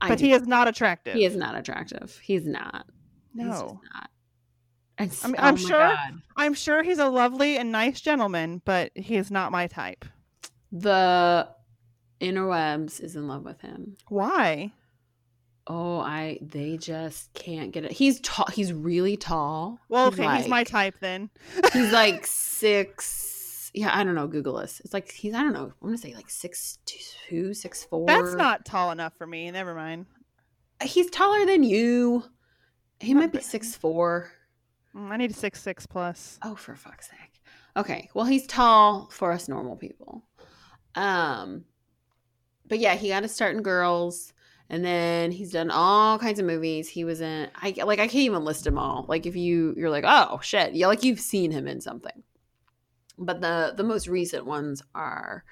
I 0.03 0.09
but 0.09 0.17
do- 0.19 0.25
he 0.25 0.33
is 0.33 0.45
not 0.47 0.67
attractive. 0.67 1.15
he 1.15 1.25
is 1.25 1.35
not 1.35 1.55
attractive. 1.55 2.19
He's 2.21 2.45
not. 2.45 2.85
He's 3.35 3.45
no. 3.45 3.79
not. 3.93 4.09
It's, 4.99 5.23
I 5.25 5.27
mean, 5.29 5.35
oh 5.39 5.43
I'm 5.43 5.55
sure- 5.57 5.69
God. 5.69 6.21
I'm 6.37 6.53
sure 6.53 6.83
he's 6.83 6.99
a 6.99 7.07
lovely 7.09 7.57
and 7.57 7.71
nice 7.71 7.99
gentleman, 8.01 8.61
but 8.65 8.91
he 8.95 9.15
is 9.15 9.31
not 9.31 9.51
my 9.51 9.67
type. 9.67 10.05
the 10.71 11.47
interwebs 12.21 13.01
is 13.01 13.15
in 13.15 13.27
love 13.27 13.43
with 13.43 13.59
him. 13.61 13.97
Why? 14.07 14.71
Oh, 15.65 15.99
I 15.99 16.39
they 16.41 16.77
just 16.77 17.33
can't 17.33 17.71
get 17.71 17.85
it. 17.85 17.91
He's 17.91 18.19
tall. 18.21 18.47
He's 18.51 18.73
really 18.73 19.15
tall. 19.15 19.79
Well, 19.87 20.07
okay, 20.07 20.37
he's 20.37 20.47
my 20.47 20.63
type 20.65 20.95
then. 20.99 21.29
He's 21.71 21.91
like 21.93 22.27
six. 22.27 23.05
Yeah, 23.73 23.89
I 23.91 24.03
don't 24.03 24.15
know. 24.15 24.27
Google 24.27 24.57
this. 24.57 24.81
It's 24.81 24.93
like 24.93 25.11
he's. 25.11 25.33
I 25.33 25.41
don't 25.41 25.53
know. 25.53 25.73
I'm 25.81 25.87
gonna 25.87 25.97
say 25.97 26.13
like 26.13 26.29
six 26.29 26.77
two, 26.85 27.53
six 27.53 27.83
four. 27.83 28.05
That's 28.05 28.35
not 28.35 28.65
tall 28.65 28.91
enough 28.91 29.13
for 29.17 29.25
me. 29.25 29.49
Never 29.49 29.73
mind. 29.73 30.05
He's 30.81 31.09
taller 31.09 31.45
than 31.45 31.63
you. 31.63 32.23
He 32.99 33.13
might 33.13 33.31
be 33.31 33.41
six 33.41 33.75
four. 33.75 34.31
Mm, 34.95 35.09
I 35.09 35.17
need 35.17 35.31
a 35.31 35.33
six 35.33 35.61
six 35.61 35.87
plus. 35.87 36.37
Oh, 36.43 36.55
for 36.55 36.75
fuck's 36.75 37.09
sake. 37.09 37.41
Okay. 37.75 38.09
Well, 38.13 38.25
he's 38.25 38.45
tall 38.45 39.09
for 39.11 39.31
us 39.31 39.49
normal 39.49 39.75
people. 39.75 40.23
Um, 40.95 41.65
but 42.67 42.77
yeah, 42.77 42.93
he 42.95 43.09
got 43.09 43.21
to 43.21 43.27
start 43.27 43.55
in 43.55 43.63
Girls, 43.63 44.33
and 44.69 44.85
then 44.85 45.31
he's 45.31 45.51
done 45.51 45.71
all 45.71 46.19
kinds 46.19 46.39
of 46.39 46.45
movies. 46.45 46.89
He 46.89 47.03
was 47.05 47.21
in. 47.21 47.49
I 47.55 47.73
like. 47.83 47.99
I 47.99 48.07
can't 48.07 48.15
even 48.15 48.45
list 48.45 48.65
them 48.65 48.77
all. 48.77 49.05
Like 49.09 49.25
if 49.25 49.35
you 49.35 49.73
you're 49.75 49.89
like, 49.89 50.05
oh 50.07 50.39
shit, 50.43 50.75
yeah, 50.75 50.85
like 50.85 51.03
you've 51.03 51.19
seen 51.19 51.49
him 51.49 51.67
in 51.67 51.81
something. 51.81 52.21
But 53.17 53.41
the 53.41 53.73
the 53.75 53.83
most 53.83 54.07
recent 54.07 54.45
ones 54.45 54.81
are 54.95 55.43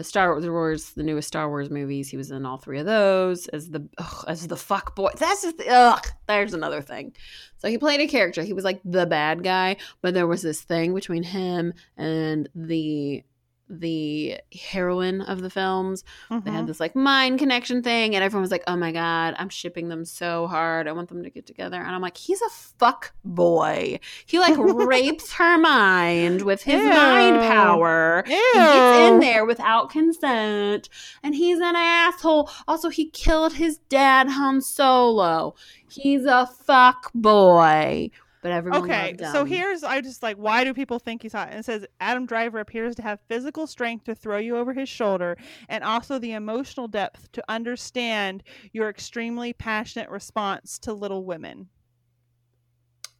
the 0.00 0.04
Star 0.04 0.40
Wars, 0.40 0.92
the 0.92 1.02
newest 1.02 1.28
Star 1.28 1.48
Wars 1.48 1.68
movies. 1.68 2.08
He 2.08 2.16
was 2.16 2.30
in 2.30 2.46
all 2.46 2.56
three 2.56 2.78
of 2.78 2.86
those 2.86 3.48
as 3.48 3.68
the 3.68 3.86
ugh, 3.98 4.24
as 4.26 4.46
the 4.46 4.56
fuck 4.56 4.96
boy. 4.96 5.10
That's 5.18 5.42
just 5.42 5.60
ugh. 5.68 6.06
There's 6.26 6.54
another 6.54 6.80
thing. 6.80 7.12
So 7.58 7.68
he 7.68 7.76
played 7.76 8.00
a 8.00 8.06
character. 8.06 8.42
He 8.42 8.54
was 8.54 8.64
like 8.64 8.80
the 8.82 9.04
bad 9.04 9.44
guy, 9.44 9.76
but 10.00 10.14
there 10.14 10.26
was 10.26 10.40
this 10.40 10.62
thing 10.62 10.94
between 10.94 11.22
him 11.22 11.74
and 11.98 12.48
the 12.54 13.24
the 13.72 14.36
heroine 14.70 15.20
of 15.20 15.42
the 15.42 15.48
films. 15.50 16.02
They 16.28 16.36
Mhm. 16.36 16.52
had 16.52 16.66
this 16.66 16.80
like 16.80 16.96
mind 16.96 17.38
connection 17.38 17.82
thing, 17.82 18.16
and 18.16 18.24
everyone 18.24 18.42
was 18.42 18.50
like, 18.50 18.64
"Oh 18.66 18.76
my 18.76 18.90
god, 18.90 19.36
I'm 19.38 19.48
shipping 19.48 19.88
them 19.88 20.04
so 20.04 20.48
hard. 20.48 20.88
I 20.88 20.92
want 20.92 21.08
them 21.08 21.22
to 21.22 21.30
get 21.30 21.46
together." 21.46 21.76
And 21.80 21.94
I'm 21.94 22.00
like, 22.02 22.16
"He's 22.16 22.42
a 22.42 22.48
fuck 22.50 23.12
boy. 23.24 24.00
He 24.26 24.38
like 24.40 24.56
rapes 24.58 25.34
her 25.34 25.56
mind 25.56 26.42
with 26.42 26.62
his 26.64 26.82
mind 26.82 27.40
power. 27.42 28.24
Ew. 28.26 28.34
He 28.34 28.58
gets 28.58 29.08
in 29.12 29.20
there 29.20 29.44
without 29.44 29.88
consent, 29.90 30.88
and 31.22 31.34
he's 31.36 31.60
an 31.60 31.76
asshole. 31.76 32.50
Also, 32.66 32.88
he 32.88 33.08
killed 33.10 33.52
his 33.54 33.78
dad, 33.88 34.28
Han 34.30 34.60
Solo. 34.60 35.54
He's 35.88 36.24
a 36.24 36.46
fuck 36.46 37.10
boy." 37.14 38.10
But 38.42 38.52
everyone 38.52 38.82
Okay, 38.84 39.08
loved 39.08 39.20
him. 39.20 39.32
so 39.32 39.44
here's 39.44 39.84
I 39.84 40.00
just 40.00 40.22
like 40.22 40.36
why 40.36 40.64
do 40.64 40.72
people 40.72 40.98
think 40.98 41.22
he's 41.22 41.32
hot? 41.34 41.48
And 41.50 41.58
it 41.58 41.64
says 41.64 41.84
Adam 42.00 42.24
Driver 42.24 42.58
appears 42.60 42.96
to 42.96 43.02
have 43.02 43.20
physical 43.28 43.66
strength 43.66 44.04
to 44.04 44.14
throw 44.14 44.38
you 44.38 44.56
over 44.56 44.72
his 44.72 44.88
shoulder 44.88 45.36
and 45.68 45.84
also 45.84 46.18
the 46.18 46.32
emotional 46.32 46.88
depth 46.88 47.30
to 47.32 47.44
understand 47.48 48.42
your 48.72 48.88
extremely 48.88 49.52
passionate 49.52 50.08
response 50.08 50.78
to 50.80 50.92
Little 50.94 51.24
Women. 51.24 51.68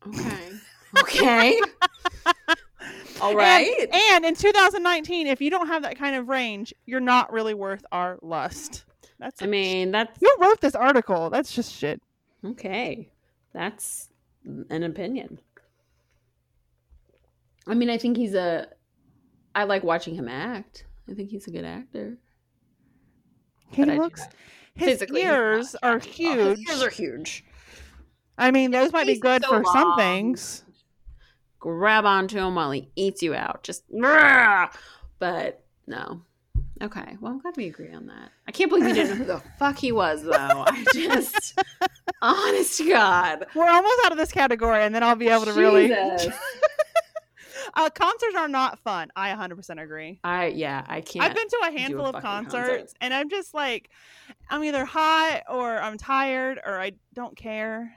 Okay. 0.06 0.50
Okay. 1.00 1.60
All 3.20 3.36
right. 3.36 3.88
And 4.12 4.24
in 4.24 4.34
2019, 4.34 5.28
if 5.28 5.40
you 5.40 5.48
don't 5.48 5.68
have 5.68 5.82
that 5.82 5.96
kind 5.96 6.16
of 6.16 6.28
range, 6.28 6.74
you're 6.84 6.98
not 6.98 7.32
really 7.32 7.54
worth 7.54 7.84
our 7.92 8.18
lust. 8.22 8.86
That's 9.20 9.40
I 9.40 9.46
mean, 9.46 9.92
that's 9.92 10.18
who 10.18 10.28
wrote 10.40 10.60
this 10.60 10.74
article? 10.74 11.30
That's 11.30 11.54
just 11.54 11.72
shit. 11.72 12.02
okay. 12.44 13.12
That's 13.54 14.08
an 14.45 14.82
opinion. 14.82 15.41
I 17.66 17.74
mean, 17.74 17.91
I 17.91 17.99
think 17.99 18.16
he's 18.16 18.34
a. 18.34 18.68
I 19.55 19.64
like 19.64 19.82
watching 19.82 20.14
him 20.14 20.28
act. 20.28 20.86
I 21.09 21.14
think 21.14 21.30
he's 21.30 21.47
a 21.47 21.51
good 21.51 21.64
actor. 21.64 22.18
He 23.70 23.84
But 23.84 23.97
looks. 23.97 24.22
His 24.74 24.88
Physically, 24.88 25.22
ears 25.22 25.76
are 25.82 25.99
huge. 25.99 26.38
Oh, 26.38 26.51
his 26.51 26.61
ears 26.68 26.82
are 26.82 26.91
huge. 26.91 27.45
I 28.38 28.51
mean, 28.51 28.70
those 28.70 28.93
might 28.93 29.07
be 29.07 29.18
good 29.18 29.43
so 29.45 29.51
for 29.51 29.64
some 29.72 29.97
things. 29.97 30.64
Grab 31.59 32.07
onto 32.07 32.38
him 32.38 32.55
while 32.55 32.70
he 32.70 32.91
eats 32.97 33.22
you 33.22 33.34
out. 33.34 33.62
Just, 33.62 33.84
but 35.18 35.64
no. 35.86 36.22
Okay, 36.82 37.16
well, 37.20 37.32
I'm 37.32 37.38
glad 37.40 37.56
we 37.56 37.66
agree 37.66 37.92
on 37.92 38.06
that. 38.06 38.30
I 38.48 38.52
can't 38.52 38.70
believe 38.70 38.88
you 38.88 38.94
didn't 38.94 39.10
know 39.10 39.16
who 39.16 39.24
the 39.24 39.42
fuck 39.58 39.76
he 39.76 39.92
was, 39.92 40.22
though. 40.22 40.64
I 40.66 40.84
just, 40.94 41.60
honest 42.22 42.78
to 42.78 42.88
God, 42.88 43.46
We're 43.54 43.68
almost 43.68 44.00
out 44.06 44.12
of 44.12 44.18
this 44.18 44.32
category, 44.32 44.82
and 44.82 44.94
then 44.94 45.02
I'll 45.02 45.14
be 45.16 45.28
able 45.28 45.44
to 45.44 45.52
really. 45.52 45.92
Uh, 47.74 47.88
concerts 47.88 48.34
are 48.36 48.48
not 48.48 48.80
fun. 48.80 49.10
I 49.14 49.30
100% 49.30 49.80
agree. 49.80 50.18
I 50.24 50.46
yeah, 50.46 50.84
I 50.88 51.02
can't. 51.02 51.24
I've 51.24 51.36
been 51.36 51.48
to 51.48 51.56
a 51.62 51.70
do 51.70 51.76
a 51.76 51.78
handful 51.78 52.06
of 52.06 52.22
concerts, 52.22 52.52
concert. 52.68 52.92
and 53.00 53.14
I'm 53.14 53.28
just 53.30 53.54
like, 53.54 53.90
I'm 54.48 54.64
either 54.64 54.84
hot 54.84 55.42
or 55.48 55.78
I'm 55.78 55.96
tired 55.96 56.58
or 56.64 56.80
I 56.80 56.92
don't 57.14 57.36
care. 57.36 57.94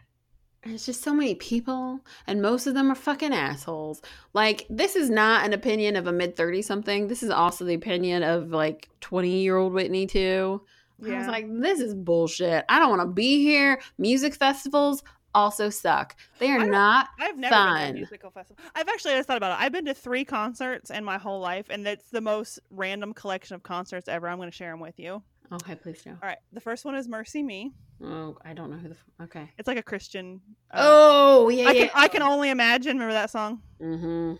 There's 0.65 0.85
just 0.85 1.01
so 1.03 1.13
many 1.13 1.35
people, 1.35 1.99
and 2.25 2.41
most 2.41 2.67
of 2.67 2.73
them 2.73 2.89
are 2.91 2.95
fucking 2.95 3.33
assholes. 3.33 4.01
Like, 4.33 4.65
this 4.69 4.95
is 4.95 5.09
not 5.09 5.45
an 5.45 5.53
opinion 5.53 5.95
of 5.95 6.07
a 6.07 6.11
mid 6.13 6.35
30 6.35 6.61
something. 6.61 7.07
This 7.07 7.21
is 7.23 7.29
also 7.29 7.65
the 7.65 7.73
opinion 7.73 8.23
of 8.23 8.51
like 8.51 8.89
20 9.01 9.29
year 9.41 9.57
old 9.57 9.73
Whitney, 9.73 10.05
too. 10.07 10.61
I 11.05 11.17
was 11.17 11.27
like, 11.27 11.45
this 11.49 11.79
is 11.81 11.93
bullshit. 11.93 12.63
I 12.69 12.79
don't 12.79 12.89
want 12.89 13.01
to 13.01 13.07
be 13.13 13.41
here. 13.43 13.81
Music 13.97 14.33
festivals 14.35 15.03
also 15.35 15.69
suck. 15.69 16.15
They 16.39 16.49
are 16.51 16.59
don't- 16.59 16.71
I've 17.19 17.37
never 17.37 17.49
been 17.55 17.85
to 17.85 17.89
a 17.89 17.93
musical 17.95 18.31
festival. 18.31 18.63
I've 18.75 18.87
actually 18.87 19.15
just 19.15 19.27
thought 19.27 19.37
about 19.37 19.59
it. 19.59 19.63
I've 19.63 19.71
been 19.71 19.85
to 19.85 19.93
three 19.93 20.23
concerts 20.23 20.91
in 20.91 21.03
my 21.03 21.17
whole 21.17 21.39
life, 21.41 21.65
and 21.69 21.85
that's 21.85 22.09
the 22.11 22.21
most 22.21 22.59
random 22.69 23.13
collection 23.13 23.55
of 23.55 23.63
concerts 23.63 24.07
ever. 24.07 24.29
I'm 24.29 24.37
going 24.37 24.49
to 24.49 24.55
share 24.55 24.71
them 24.71 24.79
with 24.79 24.97
you. 24.99 25.23
Okay, 25.53 25.75
please 25.75 26.01
do. 26.01 26.09
All 26.11 26.17
right. 26.21 26.37
The 26.51 26.59
first 26.61 26.83
one 26.85 26.95
is 26.95 27.07
MercyMe. 27.07 27.71
Oh, 28.03 28.37
I 28.43 28.53
don't 28.53 28.71
know 28.71 28.77
who 28.77 28.89
the. 28.89 28.95
F- 28.95 29.25
okay. 29.25 29.51
It's 29.57 29.67
like 29.67 29.77
a 29.77 29.83
Christian. 29.83 30.41
uh, 30.71 30.79
Oh, 30.81 31.49
yeah. 31.49 31.67
I 31.69 31.71
yeah. 31.73 31.87
can 31.87 31.89
I 31.95 32.07
can 32.07 32.21
only 32.23 32.49
imagine. 32.49 32.93
Remember 32.97 33.13
that 33.13 33.29
song? 33.29 33.61
Mm-hmm. 33.81 34.31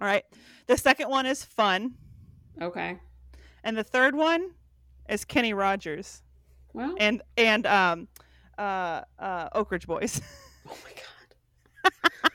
All 0.00 0.06
right. 0.08 0.24
The 0.66 0.76
second 0.76 1.08
one 1.10 1.26
is 1.26 1.44
Fun, 1.44 1.94
Okay. 2.60 2.98
and 3.64 3.76
the 3.76 3.84
third 3.84 4.14
one 4.14 4.50
is 5.08 5.24
Kenny 5.24 5.54
Rogers 5.54 6.22
Well. 6.74 6.94
and 6.98 7.22
and 7.36 7.66
um 7.66 8.08
uh 8.58 9.02
uh 9.18 9.48
Oak 9.52 9.70
Ridge 9.70 9.86
Boys. 9.86 10.20
Oh 10.70 10.76
my 10.84 10.90
god. 12.22 12.27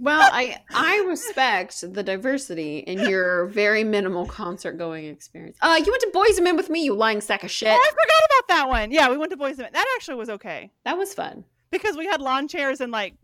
Well, 0.00 0.28
I 0.32 0.58
I 0.74 1.04
respect 1.06 1.80
the 1.94 2.02
diversity 2.02 2.78
in 2.78 2.98
your 3.08 3.46
very 3.46 3.84
minimal 3.84 4.26
concert 4.26 4.78
going 4.78 5.04
experience. 5.06 5.56
Uh, 5.60 5.80
you 5.84 5.90
went 5.90 6.00
to 6.02 6.10
Boys 6.12 6.36
and 6.38 6.44
Men 6.44 6.56
with 6.56 6.70
me, 6.70 6.84
you 6.84 6.94
lying 6.94 7.20
sack 7.20 7.42
of 7.44 7.50
shit. 7.50 7.68
Oh, 7.68 7.72
I 7.74 7.90
forgot 7.90 8.24
about 8.26 8.48
that 8.56 8.68
one. 8.68 8.90
Yeah, 8.92 9.10
we 9.10 9.16
went 9.16 9.30
to 9.30 9.36
Boys 9.36 9.52
and 9.58 9.60
Men. 9.60 9.70
That 9.72 9.86
actually 9.96 10.16
was 10.16 10.28
okay 10.30 10.70
That 10.84 10.96
was 10.98 11.14
fun. 11.14 11.44
because 11.70 11.96
we 11.96 12.06
had 12.06 12.20
lawn 12.20 12.48
chairs 12.48 12.80
and 12.80 12.92
like 12.92 13.14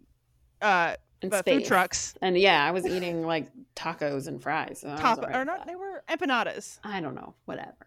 uh 0.62 0.95
And 1.22 1.33
uh, 1.33 1.43
food 1.43 1.64
trucks. 1.64 2.14
And 2.22 2.37
yeah, 2.39 2.64
I 2.66 2.70
was 2.70 2.87
eating 2.87 3.25
like 3.27 3.49
tacos 3.77 4.27
and 4.29 4.43
fries. 4.43 4.81
so 4.81 4.95
Top 4.97 5.18
alright 5.18 5.37
or 5.37 5.45
not? 5.45 5.66
They 5.66 5.75
were 5.77 6.03
empanadas. 6.09 6.79
I 6.85 7.01
don't 7.01 7.14
know. 7.14 7.35
Whatever. 7.45 7.87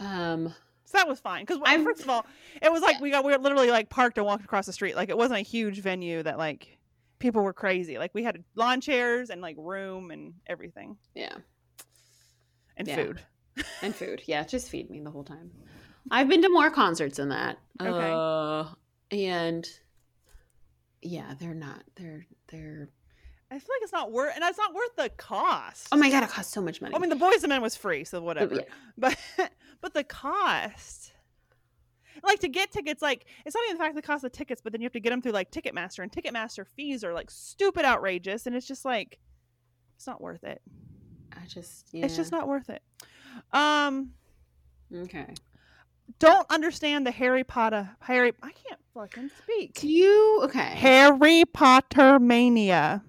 Um. 0.00 0.54
So 0.84 0.98
that 0.98 1.08
was 1.08 1.20
fine 1.20 1.42
because 1.44 1.58
I'm- 1.64 1.84
first 1.84 2.02
of 2.02 2.10
all, 2.10 2.26
it 2.60 2.70
was 2.70 2.82
like 2.82 3.00
we 3.00 3.10
got 3.10 3.24
we 3.24 3.32
were 3.32 3.38
literally 3.38 3.70
like 3.70 3.88
parked 3.88 4.18
and 4.18 4.26
walked 4.26 4.44
across 4.44 4.66
the 4.66 4.72
street. 4.74 4.94
Like 4.96 5.08
it 5.08 5.16
wasn't 5.16 5.40
a 5.40 5.42
huge 5.42 5.80
venue 5.80 6.22
that 6.22 6.36
like 6.38 6.76
people 7.22 7.42
were 7.42 7.52
crazy. 7.54 7.96
Like 7.98 8.12
we 8.12 8.22
had 8.22 8.44
lawn 8.54 8.80
chairs 8.82 9.30
and 9.30 9.40
like 9.40 9.56
room 9.58 10.10
and 10.10 10.34
everything 10.46 10.96
Yeah. 11.14 11.36
and 12.76 12.86
Yeah. 12.86 12.96
food. 12.96 13.20
And 13.80 13.94
food. 13.94 14.22
Yeah, 14.26 14.44
just 14.44 14.68
feed 14.68 14.90
me 14.90 15.00
the 15.00 15.10
whole 15.10 15.24
time. 15.24 15.50
I've 16.10 16.28
been 16.28 16.42
to 16.42 16.48
more 16.50 16.70
concerts 16.70 17.16
than 17.16 17.28
that. 17.30 17.58
Okay. 17.80 18.12
Uh, 18.14 18.64
and 19.10 19.66
yeah, 21.00 21.34
they're 21.38 21.54
not. 21.54 21.82
They're 21.96 22.26
they're. 22.48 22.88
I 23.50 23.58
feel 23.58 23.68
like 23.76 23.82
it's 23.82 23.92
not 23.92 24.10
worth, 24.10 24.34
and 24.34 24.42
it's 24.44 24.56
not 24.58 24.72
worth 24.74 24.96
the 24.96 25.10
cost. 25.10 25.88
Oh 25.92 25.96
my 25.96 26.10
god, 26.10 26.22
it 26.22 26.30
costs 26.30 26.52
so 26.54 26.60
much 26.62 26.80
money. 26.80 26.94
I 26.94 26.98
mean, 26.98 27.10
the 27.10 27.16
Boys 27.16 27.42
and 27.42 27.50
Men 27.50 27.60
was 27.60 27.76
free, 27.76 28.04
so 28.04 28.22
whatever. 28.22 28.54
yeah. 28.54 28.60
But 28.96 29.16
but 29.80 29.94
the 29.94 30.04
cost, 30.04 31.01
like 32.22 32.40
to 32.40 32.48
get 32.48 32.70
tickets, 32.70 33.02
like 33.02 33.26
it's 33.44 33.54
not 33.54 33.64
even 33.64 33.76
the 33.76 33.82
fact 33.82 33.94
the 33.94 34.02
cost 34.02 34.24
of 34.24 34.32
tickets, 34.32 34.60
but 34.62 34.72
then 34.72 34.80
you 34.80 34.86
have 34.86 34.92
to 34.92 35.00
get 35.00 35.10
them 35.10 35.22
through 35.22 35.32
like 35.32 35.50
Ticketmaster, 35.50 36.02
and 36.02 36.12
Ticketmaster 36.12 36.66
fees 36.66 37.02
are 37.04 37.12
like 37.12 37.30
stupid 37.30 37.84
outrageous, 37.84 38.46
and 38.46 38.54
it's 38.54 38.66
just 38.66 38.84
like 38.84 39.18
it's 39.96 40.06
not 40.06 40.20
worth 40.20 40.44
it. 40.44 40.60
I 41.32 41.46
just. 41.46 41.88
Yeah. 41.92 42.04
It's 42.04 42.16
just 42.16 42.32
not 42.32 42.46
worth 42.48 42.70
it. 42.70 42.82
Um, 43.52 44.10
okay. 44.94 45.32
don't 46.18 46.46
understand 46.50 47.06
the 47.06 47.10
Harry 47.10 47.44
Potter 47.44 47.88
Harry. 48.00 48.32
I 48.42 48.50
can't 48.52 48.80
fucking 48.94 49.28
Do 49.28 49.34
speak. 49.42 49.82
you 49.82 50.40
okay? 50.44 50.74
Harry 50.76 51.44
Potter 51.46 52.18
mania. 52.18 53.02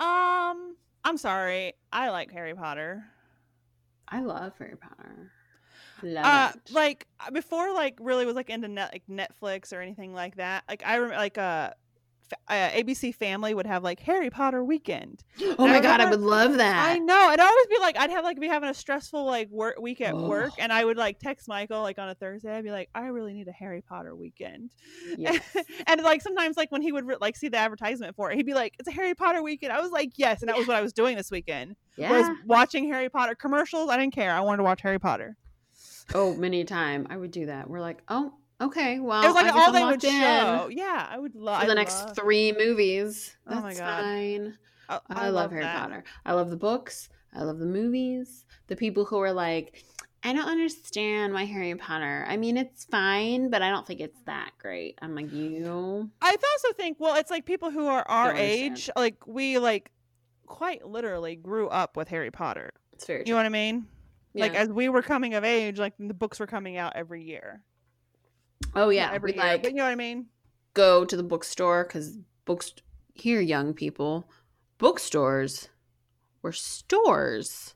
Um, 0.00 0.76
I'm 1.04 1.16
sorry. 1.16 1.74
I 1.92 2.10
like 2.10 2.30
Harry 2.32 2.54
Potter. 2.54 3.04
I 4.08 4.20
love 4.20 4.52
Harry 4.58 4.76
Potter. 4.76 5.30
Love 6.02 6.24
uh 6.24 6.52
it. 6.54 6.72
like 6.72 7.06
uh, 7.20 7.30
before 7.30 7.72
like 7.72 7.96
really 8.00 8.26
was 8.26 8.34
like 8.34 8.50
into 8.50 8.68
net 8.68 8.90
like 8.92 9.02
netflix 9.08 9.72
or 9.72 9.80
anything 9.80 10.12
like 10.12 10.36
that 10.36 10.64
like 10.68 10.82
i 10.84 10.96
remember 10.96 11.16
like 11.16 11.38
uh, 11.38 11.70
uh 12.48 12.70
abc 12.70 13.14
family 13.14 13.54
would 13.54 13.66
have 13.66 13.84
like 13.84 14.00
harry 14.00 14.30
potter 14.30 14.64
weekend 14.64 15.22
oh 15.58 15.66
my 15.68 15.76
I 15.76 15.80
god, 15.80 16.00
I 16.00 16.10
would 16.10 16.20
love 16.20 16.54
that. 16.56 16.88
i 16.88 16.98
know 16.98 17.28
it'd 17.28 17.38
always 17.38 17.66
be 17.66 17.76
like 17.80 17.98
i'd 17.98 18.10
have 18.10 18.24
like 18.24 18.40
be 18.40 18.48
having 18.48 18.70
a 18.70 18.74
stressful 18.74 19.24
like 19.24 19.48
work 19.50 19.78
week 19.78 20.00
at 20.00 20.16
work 20.16 20.52
Oh. 20.52 20.56
and 20.58 20.72
i 20.72 20.84
would 20.84 20.96
like 20.96 21.18
text 21.20 21.46
michael 21.48 21.82
like 21.82 21.98
on 21.98 22.08
a 22.08 22.14
thursday 22.14 22.56
i'd 22.56 22.64
be 22.64 22.70
like 22.72 22.88
i 22.94 23.06
really 23.06 23.34
need 23.34 23.46
a 23.46 23.52
harry 23.52 23.82
potter 23.82 24.16
weekend 24.16 24.70
Yes. 25.16 25.38
and 25.86 26.02
like 26.02 26.22
sometimes 26.22 26.56
like 26.56 26.72
when 26.72 26.82
he 26.82 26.92
would 26.92 27.04
like 27.20 27.36
see 27.36 27.48
the 27.48 27.58
advertisement 27.58 28.16
for 28.16 28.32
it 28.32 28.36
he'd 28.36 28.46
be 28.46 28.54
like 28.54 28.74
it's 28.78 28.88
a 28.88 28.92
harry 28.92 29.14
potter 29.14 29.42
weekend 29.42 29.72
i 29.72 29.80
was 29.80 29.92
like 29.92 30.12
yes 30.16 30.40
and 30.42 30.48
that 30.48 30.56
was 30.56 30.66
what 30.66 30.76
i 30.76 30.80
was 30.80 30.92
doing 30.94 31.16
this 31.16 31.30
weekend 31.30 31.76
yeah. 31.96 32.10
was 32.10 32.26
watching 32.46 32.90
harry 32.90 33.08
potter 33.10 33.34
commercials 33.34 33.90
i 33.90 33.96
didn't 33.98 34.14
care 34.14 34.32
i 34.32 34.40
wanted 34.40 34.56
to 34.58 34.64
watch 34.64 34.80
harry 34.80 34.98
potter 34.98 35.36
oh, 36.14 36.34
many 36.34 36.60
a 36.60 36.64
time 36.64 37.06
I 37.10 37.16
would 37.16 37.30
do 37.30 37.46
that. 37.46 37.68
We're 37.68 37.80
like, 37.80 38.02
oh, 38.08 38.34
okay, 38.60 39.00
well, 39.00 39.22
it 39.22 39.26
was 39.26 39.34
like 39.34 39.54
all 39.54 39.72
they 39.72 39.84
would 39.84 40.02
in 40.04 40.10
show. 40.10 40.68
Yeah, 40.70 41.06
I 41.10 41.18
would 41.18 41.34
love 41.34 41.62
for 41.62 41.66
the 41.66 41.74
next 41.74 42.14
three 42.14 42.52
movies. 42.52 43.36
Oh 43.46 43.54
That's 43.54 43.62
my 43.62 43.74
God. 43.74 44.02
fine. 44.02 44.58
I, 44.88 45.00
I, 45.08 45.28
love, 45.30 45.50
Harry 45.50 45.62
that. 45.62 45.78
Potter. 45.78 46.04
I 46.26 46.34
love 46.34 46.50
the 46.50 46.56
books. 46.56 47.08
I 47.34 47.42
love 47.42 47.58
the 47.58 47.66
movies. 47.66 48.44
The 48.66 48.76
people 48.76 49.04
who 49.06 49.18
are 49.18 49.32
like, 49.32 49.82
I 50.22 50.32
don't 50.32 50.46
understand 50.48 51.32
my 51.32 51.44
Harry 51.44 51.74
Potter. 51.74 52.24
I 52.28 52.36
mean, 52.36 52.56
it's 52.56 52.84
fine, 52.84 53.50
but 53.50 53.62
I 53.62 53.70
don't 53.70 53.86
think 53.86 54.00
it's 54.00 54.20
that 54.26 54.52
great. 54.58 54.98
I'm 55.02 55.14
like, 55.14 55.32
you. 55.32 56.10
I 56.22 56.30
also 56.30 56.72
think, 56.76 56.98
well, 57.00 57.16
it's 57.16 57.30
like 57.30 57.44
people 57.44 57.70
who 57.70 57.86
are 57.86 58.06
our 58.08 58.34
age, 58.34 58.90
like 58.96 59.26
we 59.26 59.58
like 59.58 59.90
quite 60.46 60.86
literally 60.86 61.36
grew 61.36 61.68
up 61.68 61.96
with 61.96 62.08
Harry 62.08 62.30
Potter. 62.30 62.70
It's 62.92 63.06
very 63.06 63.20
You 63.20 63.24
true. 63.24 63.32
know 63.32 63.38
what 63.38 63.46
I 63.46 63.50
mean? 63.50 63.86
Like 64.34 64.54
as 64.54 64.68
we 64.68 64.88
were 64.88 65.02
coming 65.02 65.34
of 65.34 65.44
age, 65.44 65.78
like 65.78 65.94
the 65.98 66.14
books 66.14 66.40
were 66.40 66.46
coming 66.46 66.76
out 66.76 66.94
every 66.96 67.22
year. 67.22 67.62
oh 68.74 68.86
Not 68.86 68.88
yeah, 68.94 69.10
every 69.12 69.32
we 69.32 69.38
year, 69.38 69.46
like 69.46 69.62
but 69.62 69.70
you 69.72 69.76
know 69.78 69.84
what 69.84 69.90
I 69.90 69.94
mean? 69.96 70.26
go 70.74 71.04
to 71.04 71.16
the 71.16 71.22
bookstore 71.22 71.84
because 71.84 72.18
books 72.44 72.72
here, 73.14 73.40
young 73.40 73.72
people, 73.74 74.28
bookstores 74.78 75.68
were 76.42 76.50
stores 76.52 77.74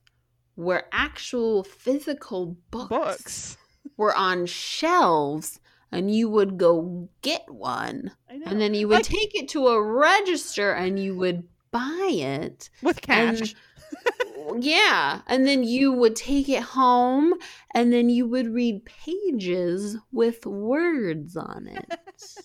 where 0.57 0.87
actual 0.91 1.63
physical 1.63 2.57
books, 2.73 2.89
Books. 2.89 3.57
were 3.97 4.13
on 4.17 4.47
shelves, 4.47 5.61
and 5.93 6.13
you 6.13 6.29
would 6.29 6.59
go 6.59 7.09
get 7.23 7.49
one, 7.49 8.11
and 8.29 8.61
then 8.61 8.75
you 8.75 8.89
would 8.89 8.95
Like- 8.97 9.05
take 9.05 9.35
it 9.37 9.49
to 9.51 9.69
a 9.69 9.81
register, 9.81 10.73
and 10.73 10.99
you 10.99 11.15
would 11.17 11.47
buy 11.71 12.09
it. 12.13 12.69
with 12.83 13.01
cash. 13.01 13.55
yeah, 14.59 15.23
and 15.27 15.47
then 15.47 15.65
you 15.65 15.93
would 15.93 16.17
take 16.17 16.49
it 16.49 16.63
home, 16.63 17.35
and 17.75 17.93
then 17.93 18.09
you 18.09 18.27
would 18.27 18.49
read 18.49 18.85
pages 18.85 19.97
with 20.13 20.47
words 20.47 21.37
on 21.37 21.67
it. 21.69 21.87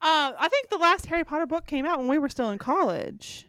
uh, 0.00 0.32
I 0.38 0.48
think 0.48 0.68
the 0.70 0.78
last 0.78 1.06
Harry 1.06 1.24
Potter 1.24 1.46
book 1.46 1.66
came 1.66 1.86
out 1.86 1.98
when 1.98 2.08
we 2.08 2.18
were 2.18 2.28
still 2.28 2.50
in 2.50 2.58
college. 2.58 3.46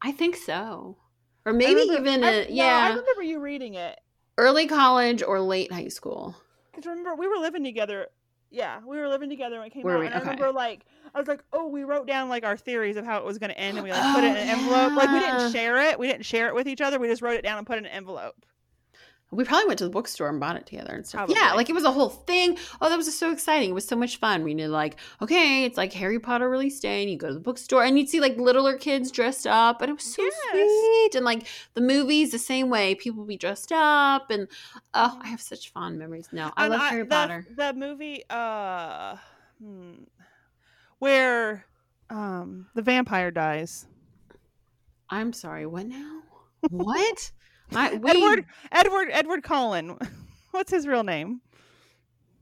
I 0.00 0.12
think 0.12 0.36
so. 0.36 0.96
Or 1.44 1.52
maybe 1.52 1.80
remember- 1.80 2.00
even, 2.08 2.24
I- 2.24 2.30
a, 2.30 2.54
no, 2.54 2.64
I 2.64 2.88
remember 2.90 3.22
you 3.22 3.40
reading 3.40 3.74
it. 3.74 3.98
early 4.38 4.66
college 4.66 5.22
or 5.22 5.40
late 5.40 5.72
high 5.72 5.88
school. 5.88 6.36
Because 6.70 6.86
remember, 6.86 7.14
we 7.14 7.28
were 7.28 7.36
living 7.36 7.64
together. 7.64 8.06
Yeah, 8.52 8.80
we 8.86 8.98
were 8.98 9.08
living 9.08 9.30
together 9.30 9.56
when 9.58 9.66
it 9.66 9.72
came 9.72 9.82
Were 9.82 9.94
out. 9.94 10.00
we? 10.00 10.06
And 10.06 10.14
I 10.14 10.18
remember, 10.18 10.52
like, 10.52 10.84
I 11.14 11.18
was 11.18 11.26
like, 11.26 11.42
oh, 11.54 11.68
we 11.68 11.84
wrote 11.84 12.06
down, 12.06 12.28
like, 12.28 12.44
our 12.44 12.56
theories 12.56 12.96
of 12.98 13.04
how 13.06 13.16
it 13.18 13.24
was 13.24 13.38
going 13.38 13.48
to 13.50 13.58
end, 13.58 13.78
and 13.78 13.84
we, 13.84 13.90
like, 13.90 14.14
put 14.14 14.24
it 14.24 14.28
in 14.28 14.36
an 14.36 14.48
Oh, 14.50 14.52
envelope. 14.52 14.92
Like, 14.96 15.10
we 15.10 15.20
didn't 15.20 15.52
share 15.52 15.78
it. 15.88 15.98
We 15.98 16.06
didn't 16.06 16.26
share 16.26 16.48
it 16.48 16.54
with 16.54 16.68
each 16.68 16.82
other. 16.82 16.98
We 16.98 17.08
just 17.08 17.22
wrote 17.22 17.36
it 17.36 17.42
down 17.42 17.56
and 17.56 17.66
put 17.66 17.76
it 17.76 17.78
in 17.78 17.86
an 17.86 17.92
envelope. 17.92 18.34
We 19.34 19.44
probably 19.44 19.66
went 19.66 19.78
to 19.78 19.84
the 19.84 19.90
bookstore 19.90 20.28
and 20.28 20.38
bought 20.38 20.56
it 20.56 20.66
together 20.66 20.92
and 20.94 21.06
stuff. 21.06 21.20
Probably. 21.20 21.36
Yeah, 21.36 21.54
like 21.54 21.70
it 21.70 21.72
was 21.72 21.84
a 21.84 21.90
whole 21.90 22.10
thing. 22.10 22.58
Oh, 22.82 22.90
that 22.90 22.96
was 22.96 23.16
so 23.16 23.32
exciting. 23.32 23.70
It 23.70 23.72
was 23.72 23.86
so 23.88 23.96
much 23.96 24.18
fun. 24.18 24.44
We 24.44 24.52
knew 24.52 24.68
like, 24.68 24.96
okay, 25.22 25.64
it's 25.64 25.78
like 25.78 25.90
Harry 25.94 26.18
Potter 26.20 26.50
release 26.50 26.78
day, 26.78 27.00
and 27.02 27.10
you 27.10 27.16
go 27.16 27.28
to 27.28 27.34
the 27.34 27.40
bookstore 27.40 27.82
and 27.82 27.98
you'd 27.98 28.10
see 28.10 28.20
like 28.20 28.36
littler 28.36 28.76
kids 28.76 29.10
dressed 29.10 29.46
up, 29.46 29.80
and 29.80 29.88
it 29.90 29.94
was 29.94 30.04
so 30.04 30.22
Yes. 30.22 30.34
sweet. 30.52 31.14
And 31.14 31.24
like 31.24 31.46
the 31.72 31.80
movies, 31.80 32.30
the 32.30 32.38
same 32.38 32.68
way, 32.68 32.94
people 32.94 33.20
would 33.20 33.28
be 33.28 33.38
dressed 33.38 33.72
up, 33.72 34.30
and 34.30 34.48
oh, 34.92 35.18
I 35.22 35.28
have 35.28 35.40
such 35.40 35.72
fond 35.72 35.98
memories. 35.98 36.28
No, 36.30 36.52
I 36.54 36.64
And 36.66 36.72
love 36.74 36.82
Harry 36.90 37.02
the, 37.02 37.08
Potter. 37.08 37.46
The 37.56 37.72
movie, 37.72 38.24
uh, 38.28 39.16
hmm, 39.62 39.92
where 40.98 41.64
um, 42.10 42.66
the 42.74 42.82
vampire 42.82 43.30
dies. 43.30 43.86
I'm 45.08 45.32
sorry. 45.32 45.64
What 45.66 45.86
now? 45.86 46.20
What? 46.70 47.32
I 47.74 47.94
we, 48.02 48.10
Edward, 48.10 48.46
Edward, 48.70 49.08
Edward 49.10 49.42
Cullen. 49.42 49.98
What's 50.50 50.70
his 50.70 50.86
real 50.86 51.02
name? 51.04 51.40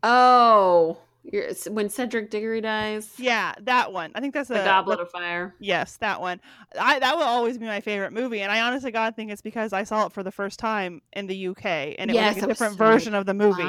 Oh, 0.02 0.98
you're, 1.22 1.52
when 1.68 1.88
Cedric 1.90 2.30
Diggory 2.30 2.60
dies. 2.60 3.12
Yeah, 3.18 3.54
that 3.60 3.92
one. 3.92 4.10
I 4.14 4.20
think 4.20 4.34
that's 4.34 4.48
The 4.48 4.62
a, 4.62 4.64
Goblet 4.64 5.00
of 5.00 5.10
Fire. 5.10 5.54
Yes, 5.60 5.96
that 5.98 6.20
one. 6.20 6.40
I 6.78 6.98
that 6.98 7.16
will 7.16 7.24
always 7.24 7.58
be 7.58 7.66
my 7.66 7.80
favorite 7.80 8.12
movie, 8.12 8.40
and 8.40 8.50
I 8.50 8.60
honestly 8.62 8.90
God 8.90 9.14
think 9.14 9.30
it's 9.30 9.42
because 9.42 9.72
I 9.72 9.84
saw 9.84 10.06
it 10.06 10.12
for 10.12 10.22
the 10.22 10.32
first 10.32 10.58
time 10.58 11.02
in 11.12 11.26
the 11.26 11.48
UK, 11.48 11.64
and 11.98 12.10
it 12.10 12.14
Yes, 12.14 12.36
was 12.36 12.36
like 12.36 12.44
a 12.44 12.46
was 12.48 12.58
different 12.58 12.72
so 12.72 12.84
version 12.84 13.14
of 13.14 13.26
the 13.26 13.34
movie. 13.34 13.62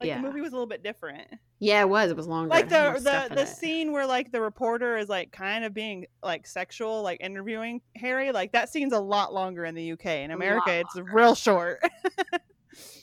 Like 0.00 0.08
yeah. 0.08 0.20
the 0.20 0.26
movie 0.28 0.40
was 0.40 0.52
a 0.52 0.54
little 0.54 0.66
bit 0.66 0.82
different. 0.82 1.26
Yeah, 1.58 1.80
it 1.80 1.88
was. 1.88 2.10
It 2.10 2.16
was 2.16 2.28
longer. 2.28 2.50
Like 2.50 2.66
It 2.66 2.70
had 2.70 2.90
more 2.90 3.00
the 3.00 3.28
the 3.28 3.34
the 3.34 3.42
it. 3.42 3.48
scene 3.48 3.90
where 3.90 4.06
like 4.06 4.30
the 4.30 4.40
reporter 4.40 4.96
is 4.96 5.08
like 5.08 5.32
kind 5.32 5.64
of 5.64 5.74
being 5.74 6.06
like 6.22 6.46
sexual, 6.46 7.02
like 7.02 7.20
interviewing 7.20 7.80
Harry. 7.96 8.30
Like 8.30 8.52
that 8.52 8.68
scene's 8.68 8.92
a 8.92 9.00
lot 9.00 9.34
longer 9.34 9.64
in 9.64 9.74
the 9.74 9.92
UK. 9.92 10.06
In 10.06 10.30
America, 10.30 10.72
it's 10.72 10.94
longer. 10.94 11.12
real 11.12 11.34
short. 11.34 11.80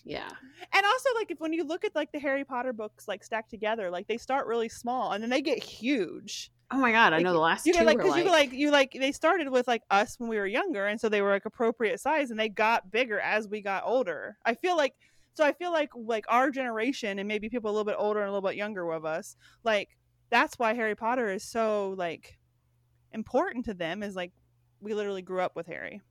Yeah. 0.05 0.29
and 0.71 0.85
also 0.85 1.09
like 1.15 1.31
if 1.31 1.39
when 1.39 1.51
you 1.51 1.63
look 1.63 1.83
at 1.83 1.95
like 1.95 2.11
the 2.11 2.19
Harry 2.19 2.45
Potter 2.45 2.71
books 2.71 3.07
like 3.07 3.23
stacked 3.23 3.49
together, 3.49 3.89
like 3.89 4.07
they 4.07 4.17
start 4.17 4.47
really 4.47 4.69
small 4.69 5.11
and 5.11 5.21
then 5.21 5.29
they 5.29 5.41
get 5.41 5.61
huge. 5.61 6.51
Oh 6.71 6.77
my 6.77 6.91
god, 6.91 7.13
I 7.13 7.19
know 7.19 7.33
the 7.33 7.39
last 7.39 7.65
you 7.65 7.73
two 7.73 7.79
get 7.79 7.85
like 7.85 7.97
because 7.97 8.11
like, 8.11 8.23
you 8.25 8.31
like 8.31 8.53
you 8.53 8.71
like 8.71 8.91
they 8.97 9.11
started 9.11 9.49
with 9.49 9.67
like 9.67 9.83
us 9.91 10.15
when 10.17 10.29
we 10.29 10.37
were 10.37 10.47
younger 10.47 10.87
and 10.87 10.99
so 11.01 11.09
they 11.09 11.21
were 11.21 11.31
like 11.31 11.45
appropriate 11.45 11.99
size 11.99 12.31
and 12.31 12.39
they 12.39 12.49
got 12.49 12.91
bigger 12.91 13.19
as 13.19 13.47
we 13.47 13.61
got 13.61 13.83
older 13.85 14.37
i 14.45 14.53
feel 14.53 14.75
like 14.77 14.93
so 15.36 15.45
i 15.45 15.53
feel 15.53 15.71
like 15.71 15.89
like 15.95 16.25
our 16.29 16.49
generation 16.49 17.19
and 17.19 17.27
maybe 17.27 17.49
people 17.49 17.69
a 17.69 17.73
little 17.73 17.86
bit 17.86 17.95
older 17.97 18.21
and 18.21 18.29
a 18.29 18.31
little 18.31 18.47
bit 18.47 18.57
younger 18.57 18.91
of 18.91 19.05
us 19.05 19.36
like 19.63 19.97
that's 20.29 20.57
why 20.57 20.73
harry 20.73 20.95
potter 20.95 21.31
is 21.31 21.43
so 21.43 21.93
like 21.97 22.38
important 23.13 23.65
to 23.65 23.73
them 23.73 24.01
is 24.03 24.15
like 24.15 24.31
we 24.81 24.93
literally 24.93 25.21
grew 25.21 25.41
up 25.41 25.55
with 25.55 25.67
harry 25.67 26.01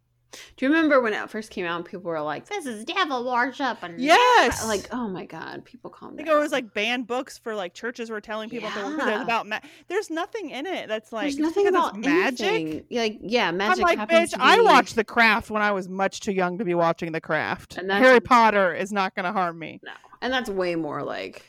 Do 0.57 0.67
you 0.67 0.73
remember 0.73 1.01
when 1.01 1.13
it 1.13 1.31
first 1.31 1.51
came 1.51 1.65
out 1.67 1.77
and 1.77 1.85
people 1.85 2.11
were 2.11 2.21
like, 2.21 2.47
This 2.47 2.67
is 2.67 2.85
devil 2.85 3.25
worship 3.31 3.79
and 3.83 4.01
yes 4.01 4.67
like, 4.67 4.89
oh 4.93 5.09
my 5.09 5.25
god, 5.25 5.65
people 5.65 5.95
I 6.01 6.07
down. 6.07 6.17
think 6.17 6.29
it 6.29 6.35
was 6.37 6.53
like 6.53 6.73
banned 6.75 7.07
books 7.07 7.39
for 7.39 7.55
like 7.55 7.75
churches 7.75 8.11
were 8.11 8.21
telling 8.21 8.51
people 8.51 8.69
Yeah. 8.71 9.23
about 9.23 9.47
ma- 9.47 9.61
there's 9.89 10.11
nothing 10.11 10.51
in 10.51 10.67
it 10.67 10.89
that's 10.89 11.13
like 11.13 11.25
There's 11.25 11.39
nothing 11.39 11.67
about 11.69 11.97
it's 11.99 12.07
magic 12.07 12.47
anything. 12.49 12.85
Like, 12.91 13.19
yeah, 13.23 13.51
magic. 13.51 13.85
I'm 13.87 13.99
like, 13.99 14.09
bitch, 14.09 14.35
I 14.39 14.61
watched 14.63 14.97
The 14.97 15.05
Craft 15.05 15.51
when 15.51 15.63
I 15.63 15.73
was 15.73 15.89
much 15.89 16.21
too 16.21 16.33
young 16.33 16.59
to 16.59 16.65
be 16.65 16.75
watching 16.75 17.13
The 17.13 17.21
Craft. 17.21 17.77
And 17.79 17.91
Harry 17.91 18.21
Potter 18.21 18.75
is 18.75 18.93
not 18.93 19.15
going 19.15 19.25
to 19.25 19.33
harm 19.33 19.59
me. 19.59 19.81
No. 19.83 19.93
And 20.21 20.33
that's 20.33 20.49
way 20.49 20.75
more 20.75 21.03
like 21.03 21.45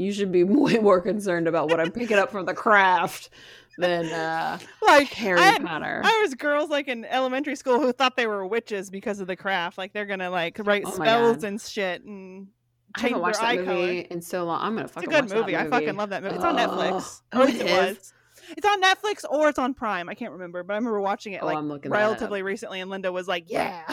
you 0.00 0.12
should 0.12 0.32
be 0.32 0.44
way 0.44 0.78
more 0.78 1.00
concerned 1.00 1.46
about 1.48 1.68
what 1.70 1.78
I'm 1.80 1.92
picking 1.92 2.18
up 2.18 2.30
from 2.32 2.46
the 2.46 2.54
craft 2.54 3.30
than 3.78 4.06
uh, 4.06 4.58
Like 4.82 5.08
Harry 5.08 5.40
I 5.40 5.58
Potter. 5.58 6.02
I 6.04 6.20
was 6.22 6.34
girls 6.34 6.70
like 6.70 6.88
in 6.88 7.04
elementary 7.04 7.56
school 7.56 7.80
who 7.80 7.92
thought 7.92 8.16
they 8.16 8.26
were 8.26 8.46
witches 8.46 8.90
because 8.90 9.20
of 9.20 9.26
the 9.26 9.36
craft. 9.36 9.78
Like 9.78 9.92
they're 9.92 10.06
gonna 10.06 10.30
like 10.30 10.58
write 10.58 10.82
Oh 10.86 10.90
spells 10.90 11.44
and 11.44 11.60
shit 11.60 12.02
and 12.04 12.48
I 12.96 13.00
haven't 13.02 13.12
their 13.14 13.22
watched 13.22 13.42
eye 13.42 13.56
that 13.56 13.64
color. 13.66 13.76
movie 13.78 13.98
in 14.10 14.20
so 14.20 14.44
long. 14.44 14.60
I'm 14.60 14.74
gonna 14.74 14.86
It's 14.86 14.92
a 14.92 14.94
fucking 15.00 15.10
good 15.10 15.30
movie. 15.34 15.52
That 15.52 15.66
I 15.66 15.70
fucking 15.70 15.96
love 15.96 16.10
that 16.10 16.22
movie. 16.22 16.34
It's 16.34 16.44
on 16.44 16.58
Oh. 16.58 16.66
Netflix. 16.68 17.20
Oh, 17.32 17.42
it 17.42 17.54
it 17.54 17.66
is? 17.66 17.96
was. 17.98 18.14
It's 18.56 18.66
on 18.66 18.82
Netflix 18.82 19.24
or 19.30 19.48
it's 19.48 19.58
on 19.58 19.74
Prime. 19.74 20.08
I 20.08 20.14
can't 20.14 20.32
remember, 20.32 20.62
but 20.64 20.72
I 20.72 20.76
remember 20.76 21.00
watching 21.00 21.34
it 21.34 21.42
Oh, 21.42 21.46
like 21.46 21.56
I'm 21.56 21.68
looking 21.68 21.90
that 21.92 21.96
up. 21.98 22.00
relatively 22.02 22.42
recently, 22.42 22.80
and 22.80 22.90
Linda 22.90 23.12
was 23.12 23.28
like, 23.28 23.44
"Yeah." 23.48 23.84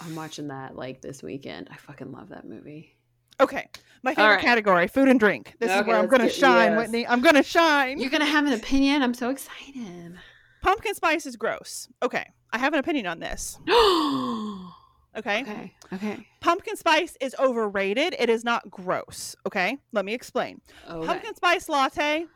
I'm 0.00 0.14
watching 0.16 0.48
that 0.48 0.76
like 0.76 1.00
this 1.00 1.22
weekend. 1.22 1.68
I 1.72 1.76
fucking 1.76 2.10
love 2.12 2.28
that 2.30 2.44
movie. 2.44 2.96
Okay, 3.40 3.68
my 4.02 4.14
favorite 4.14 4.36
right. 4.36 4.44
category: 4.44 4.88
food 4.88 5.08
and 5.08 5.18
drink. 5.18 5.54
This 5.58 5.70
is 5.70 5.86
where 5.86 5.96
I'm 5.96 6.06
gonna 6.06 6.30
shine, 6.30 6.72
yes. 6.72 6.78
Whitney. 6.78 7.06
I'm 7.06 7.20
gonna 7.20 7.42
shine. 7.42 7.98
You're 7.98 8.10
gonna 8.10 8.24
have 8.24 8.46
an 8.46 8.52
opinion. 8.52 9.02
I'm 9.02 9.14
so 9.14 9.30
excited. 9.30 10.18
Pumpkin 10.62 10.94
spice 10.94 11.26
is 11.26 11.36
gross. 11.36 11.88
Okay, 12.02 12.24
I 12.52 12.58
have 12.58 12.72
an 12.72 12.78
opinion 12.78 13.06
on 13.06 13.20
this. 13.20 13.58
Okay, 15.16 15.42
okay. 15.42 15.72
Okay. 15.92 16.26
pumpkin 16.40 16.76
spice 16.76 17.16
is 17.20 17.36
overrated. 17.38 18.16
It 18.18 18.28
is 18.28 18.42
not 18.42 18.68
gross. 18.68 19.36
Okay, 19.46 19.78
let 19.92 20.04
me 20.04 20.12
explain. 20.12 20.60
Okay. 20.90 21.06
Pumpkin 21.06 21.34
spice 21.36 21.68
latte 21.68 22.26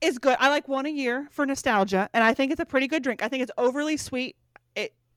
is 0.00 0.18
good. 0.18 0.36
I 0.38 0.48
like 0.48 0.68
one 0.68 0.86
a 0.86 0.90
year 0.90 1.28
for 1.30 1.44
nostalgia, 1.44 2.08
and 2.14 2.22
I 2.22 2.34
think 2.34 2.52
it's 2.52 2.60
a 2.60 2.64
pretty 2.64 2.86
good 2.86 3.02
drink. 3.02 3.22
I 3.22 3.28
think 3.28 3.42
it's 3.42 3.52
overly 3.58 3.96
sweet. 3.96 4.36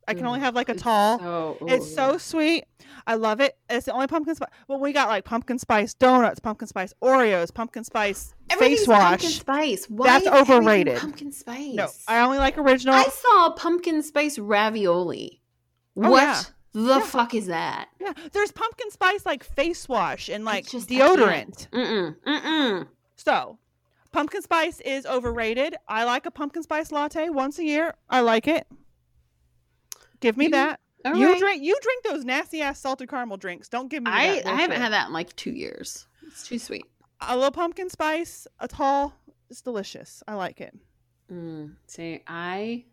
I 0.07 0.13
can 0.13 0.25
only 0.25 0.39
mm. 0.39 0.43
have 0.43 0.55
like 0.55 0.69
a 0.69 0.75
tall. 0.75 1.19
So, 1.19 1.57
It's 1.67 1.85
ooh. 1.91 1.95
so 1.95 2.17
sweet. 2.17 2.65
I 3.05 3.15
love 3.15 3.41
it. 3.41 3.57
It's 3.69 3.85
the 3.85 3.91
only 3.93 4.07
pumpkin 4.07 4.35
spice. 4.35 4.49
Well, 4.67 4.79
we 4.79 4.93
got 4.93 5.09
like 5.09 5.25
pumpkin 5.25 5.59
spice 5.59 5.93
donuts, 5.93 6.39
pumpkin 6.39 6.67
spice 6.67 6.93
Oreos, 7.01 7.53
pumpkin 7.53 7.83
spice 7.83 8.33
face 8.57 8.87
wash. 8.87 8.99
Pumpkin 9.21 9.29
spice. 9.29 9.85
Why 9.89 10.07
That's 10.07 10.25
is 10.25 10.31
overrated. 10.31 10.99
Pumpkin 10.99 11.31
spice. 11.31 11.73
No, 11.73 11.87
I 12.07 12.19
only 12.21 12.37
like 12.37 12.57
original. 12.57 12.95
I 12.95 13.03
saw 13.05 13.51
pumpkin 13.51 14.01
spice 14.03 14.37
ravioli. 14.39 15.41
Oh, 15.97 16.09
what 16.11 16.23
yeah. 16.23 16.41
the 16.73 16.81
Yeah. 16.99 16.99
fuck 17.01 17.33
is 17.33 17.47
that? 17.47 17.89
yeah, 17.99 18.13
there's 18.31 18.51
pumpkin 18.51 18.89
spice 18.91 19.25
like 19.25 19.43
face 19.43 19.87
wash 19.89 20.29
and 20.29 20.45
like 20.45 20.67
just- 20.67 20.89
deodorant. 20.89 21.69
Mm-mm. 21.69 22.15
Mm-mm. 22.25 22.87
So, 23.15 23.57
pumpkin 24.11 24.41
spice 24.41 24.79
is 24.81 25.05
overrated. 25.05 25.75
I 25.87 26.03
like 26.05 26.25
a 26.25 26.31
pumpkin 26.31 26.63
spice 26.63 26.91
latte 26.91 27.29
once 27.29 27.59
a 27.59 27.63
year. 27.63 27.93
I 28.09 28.21
like 28.21 28.47
it. 28.47 28.65
Give 30.23 30.37
me 30.37 30.45
You- 30.45 30.51
that. 30.51 30.79
You 31.05 31.31
right. 31.31 31.37
drink 31.37 31.61
you 31.61 31.77
drink 31.81 32.03
those 32.05 32.23
nasty 32.23 32.61
ass 32.61 32.79
salted 32.79 33.09
caramel 33.09 33.35
drinks. 33.35 33.67
Don't 33.67 33.89
give 33.89 34.03
me 34.03 34.09
I, 34.09 34.35
that 34.41 34.47
I 34.47 34.55
haven't 34.55 34.79
had 34.79 34.93
that 34.93 35.07
in 35.07 35.13
like 35.13 35.35
two 35.35 35.51
years. 35.51 36.07
It's 36.25 36.47
too 36.47 36.57
sweet. 36.57 36.85
a 37.19 37.35
little 37.35 37.51
pumpkin 37.51 37.89
spice, 37.89 38.47
a 38.59 38.67
tall. 38.69 39.13
It's 39.49 39.61
delicious. 39.61 40.23
I 40.29 40.35
like 40.35 40.61
it. 40.61 40.73
Mm, 41.29 41.75
see, 41.87 42.21
I 42.25 42.85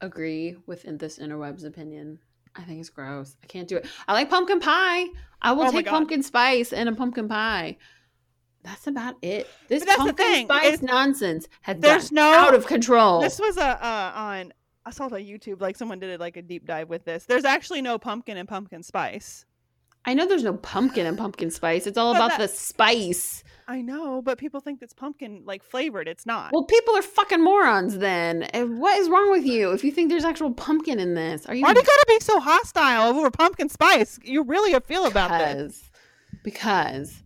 agree 0.00 0.56
with 0.66 0.84
in 0.86 0.96
this 0.98 1.18
interwebs 1.18 1.64
opinion. 1.64 2.18
I 2.56 2.62
think 2.62 2.80
it's 2.80 2.88
gross. 2.90 3.36
I 3.42 3.46
can't 3.46 3.68
do 3.68 3.76
it. 3.76 3.86
I 4.08 4.12
like 4.14 4.30
pumpkin 4.30 4.60
pie. 4.60 5.06
I 5.42 5.52
will 5.52 5.64
Oh 5.64 5.70
take 5.70 5.86
pumpkin 5.86 6.22
spice 6.22 6.72
and 6.72 6.88
a 6.88 6.92
pumpkin 6.92 7.28
pie. 7.28 7.76
That's 8.62 8.86
about 8.86 9.16
it. 9.20 9.46
This 9.68 9.80
But 9.80 9.88
that's 9.88 9.98
the 10.04 10.14
pumpkin 10.14 10.44
spice 10.46 10.74
is 10.74 10.82
nonsense 10.82 11.48
has 11.62 11.76
There's 11.78 12.12
no 12.12 12.22
out 12.32 12.54
of 12.54 12.66
control. 12.66 13.20
This 13.20 13.38
was 13.38 13.58
a 13.58 13.84
uh, 13.84 14.12
on 14.14 14.52
I 14.86 14.90
saw 14.90 15.06
it 15.06 15.12
on 15.12 15.20
YouTube. 15.20 15.60
Like 15.60 15.76
someone 15.76 15.98
did 15.98 16.10
it 16.10 16.20
like 16.20 16.36
a 16.36 16.42
deep 16.42 16.66
dive 16.66 16.88
with 16.88 17.04
this. 17.04 17.24
There's 17.24 17.44
actually 17.44 17.82
no 17.82 17.98
pumpkin 17.98 18.36
and 18.36 18.48
pumpkin 18.48 18.82
spice. 18.82 19.44
I 20.06 20.12
know 20.12 20.26
there's 20.26 20.44
no 20.44 20.52
pumpkin 20.54 21.06
and 21.06 21.16
pumpkin 21.16 21.50
spice. 21.50 21.86
It's 21.86 21.96
all 21.96 22.12
But 22.12 22.18
about 22.18 22.30
that- 22.38 22.40
the 22.40 22.48
spice. 22.48 23.42
I 23.66 23.80
know, 23.80 24.20
but 24.20 24.36
people 24.36 24.60
think 24.60 24.82
it's 24.82 24.92
pumpkin 24.92 25.42
like 25.46 25.62
flavored. 25.62 26.06
It's 26.06 26.26
not. 26.26 26.52
Well, 26.52 26.64
people 26.64 26.94
are 26.94 27.00
fucking 27.02 27.42
morons 27.42 27.96
then. 27.96 28.42
And 28.42 28.78
what 28.78 28.98
is 28.98 29.08
wrong 29.08 29.30
with 29.30 29.46
you 29.46 29.72
if 29.72 29.82
you 29.82 29.90
think 29.90 30.10
there's 30.10 30.24
actual 30.26 30.52
pumpkin 30.52 31.00
in 31.00 31.14
this? 31.14 31.46
Are 31.46 31.54
you 31.54 31.62
Why 31.62 31.72
do 31.72 31.80
you 31.80 31.86
gotta 31.86 32.04
be 32.06 32.20
so 32.20 32.40
hostile 32.40 33.16
over 33.16 33.30
pumpkin 33.30 33.70
spice? 33.70 34.18
You 34.22 34.42
really 34.42 34.78
feel 34.80 35.06
about 35.06 35.30
this. 35.30 35.90
because 36.42 36.42
because 36.42 37.22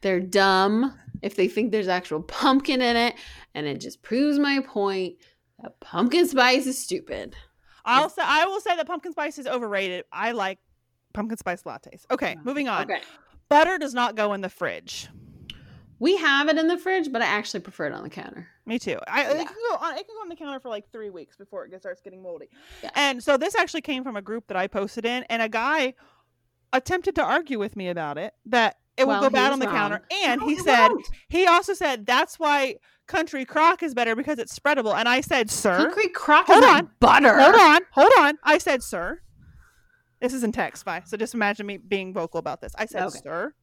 they're 0.00 0.18
dumb 0.20 0.92
if 1.22 1.36
they 1.36 1.46
think 1.46 1.70
there's 1.70 1.86
actual 1.88 2.20
pumpkin 2.22 2.82
in 2.82 2.96
it 2.96 3.14
and 3.54 3.66
it 3.66 3.80
just 3.80 4.02
proves 4.02 4.38
my 4.40 4.60
point 4.66 5.14
that 5.62 5.78
pumpkin 5.80 6.26
spice 6.28 6.66
is 6.66 6.78
stupid 6.78 7.34
I'll 7.84 8.08
say 8.08 8.22
I 8.24 8.46
will 8.46 8.60
say 8.60 8.74
that 8.76 8.86
pumpkin 8.88 9.12
spice 9.12 9.38
is 9.38 9.46
overrated. 9.46 10.04
I 10.10 10.32
like 10.32 10.58
pumpkin 11.14 11.38
spice 11.38 11.62
lattes. 11.62 12.04
Okay, 12.10 12.36
moving 12.42 12.66
on. 12.68 12.82
okay 12.82 13.00
Butter 13.48 13.78
does 13.78 13.94
not 13.94 14.16
go 14.16 14.32
in 14.32 14.40
the 14.40 14.48
fridge. 14.48 15.08
we 16.00 16.16
have 16.16 16.48
it 16.48 16.58
in 16.58 16.66
the 16.66 16.76
fridge 16.76 17.12
but 17.12 17.22
i 17.22 17.26
actually 17.26 17.60
prefer 17.60 17.86
it 17.86 17.92
on 17.92 18.02
the 18.02 18.10
counter 18.10 18.48
Me 18.66 18.78
too. 18.80 18.98
I 19.06 19.22
Yeah. 19.22 19.30
it 19.42 19.46
can 19.46 19.56
go 19.70 19.76
on 19.76 19.92
it 19.94 20.04
can 20.06 20.16
go 20.16 20.20
on 20.22 20.28
the 20.28 20.34
counter 20.36 20.58
for 20.60 20.68
like 20.68 20.90
three 20.90 21.10
weeks 21.10 21.36
before 21.36 21.64
it 21.64 21.70
gets, 21.70 21.82
starts 21.84 22.00
getting 22.00 22.22
moldy. 22.22 22.48
Yeah. 22.82 22.90
And 22.96 23.22
so 23.22 23.36
this 23.36 23.54
actually 23.54 23.82
came 23.82 24.02
from 24.02 24.16
a 24.16 24.22
group 24.22 24.48
that 24.48 24.56
I 24.56 24.66
posted 24.66 25.06
in, 25.06 25.22
and 25.30 25.40
a 25.40 25.48
guy 25.48 25.94
attempted 26.72 27.14
to 27.14 27.22
argue 27.22 27.58
with 27.60 27.76
me 27.76 27.88
about 27.88 28.18
it 28.18 28.34
that 28.46 28.76
it 28.96 29.06
Well, 29.06 29.20
will 29.20 29.28
go 29.28 29.32
bad 29.32 29.52
on 29.52 29.60
the 29.60 29.66
wrong. 29.66 29.74
counter. 29.76 30.02
And 30.24 30.40
No, 30.40 30.48
he 30.48 30.56
said 30.58 30.88
won't. 30.88 31.06
he 31.28 31.46
also 31.46 31.72
said 31.74 32.04
that's 32.06 32.38
why 32.40 32.76
country 33.06 33.44
crock 33.44 33.82
is 33.82 33.94
better 33.94 34.14
because 34.16 34.38
it's 34.38 34.56
spreadable. 34.58 34.94
And 34.94 35.08
I 35.08 35.20
said, 35.20 35.50
sir, 35.50 35.76
concrete 35.76 36.14
crock 36.14 36.46
Hold 36.46 36.64
on. 36.64 36.90
butter 37.00 37.38
hold 37.38 37.54
on, 37.54 37.80
hold 37.92 38.12
on. 38.18 38.38
I 38.42 38.58
said, 38.58 38.82
sir. 38.82 39.20
This 40.20 40.32
is 40.32 40.42
in 40.44 40.52
text, 40.52 40.84
bye. 40.84 41.02
So 41.04 41.16
just 41.16 41.34
imagine 41.34 41.66
me 41.66 41.76
being 41.76 42.12
vocal 42.14 42.38
about 42.38 42.60
this. 42.60 42.72
I 42.76 42.86
said, 42.86 43.02
Okay. 43.04 43.18
sir. 43.22 43.54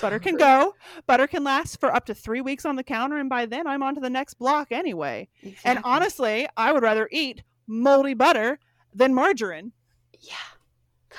Butter 0.00 0.18
can 0.18 0.36
go. 0.36 0.74
Butter 1.06 1.26
can 1.26 1.44
last 1.44 1.78
for 1.78 1.94
up 1.94 2.06
to 2.06 2.14
three 2.14 2.40
weeks 2.40 2.64
on 2.64 2.76
the 2.76 2.82
counter, 2.84 3.18
and 3.18 3.28
by 3.28 3.44
then 3.44 3.66
I'm 3.66 3.82
on 3.82 3.94
to 3.96 4.00
the 4.00 4.08
next 4.08 4.34
block 4.34 4.68
anyway. 4.72 5.28
And 5.64 5.80
honestly, 5.84 6.48
I 6.56 6.72
would 6.72 6.82
rather 6.82 7.06
eat 7.12 7.42
moldy 7.66 8.14
butter 8.14 8.58
than 8.94 9.12
margarine. 9.14 9.72
yeah 10.20 10.36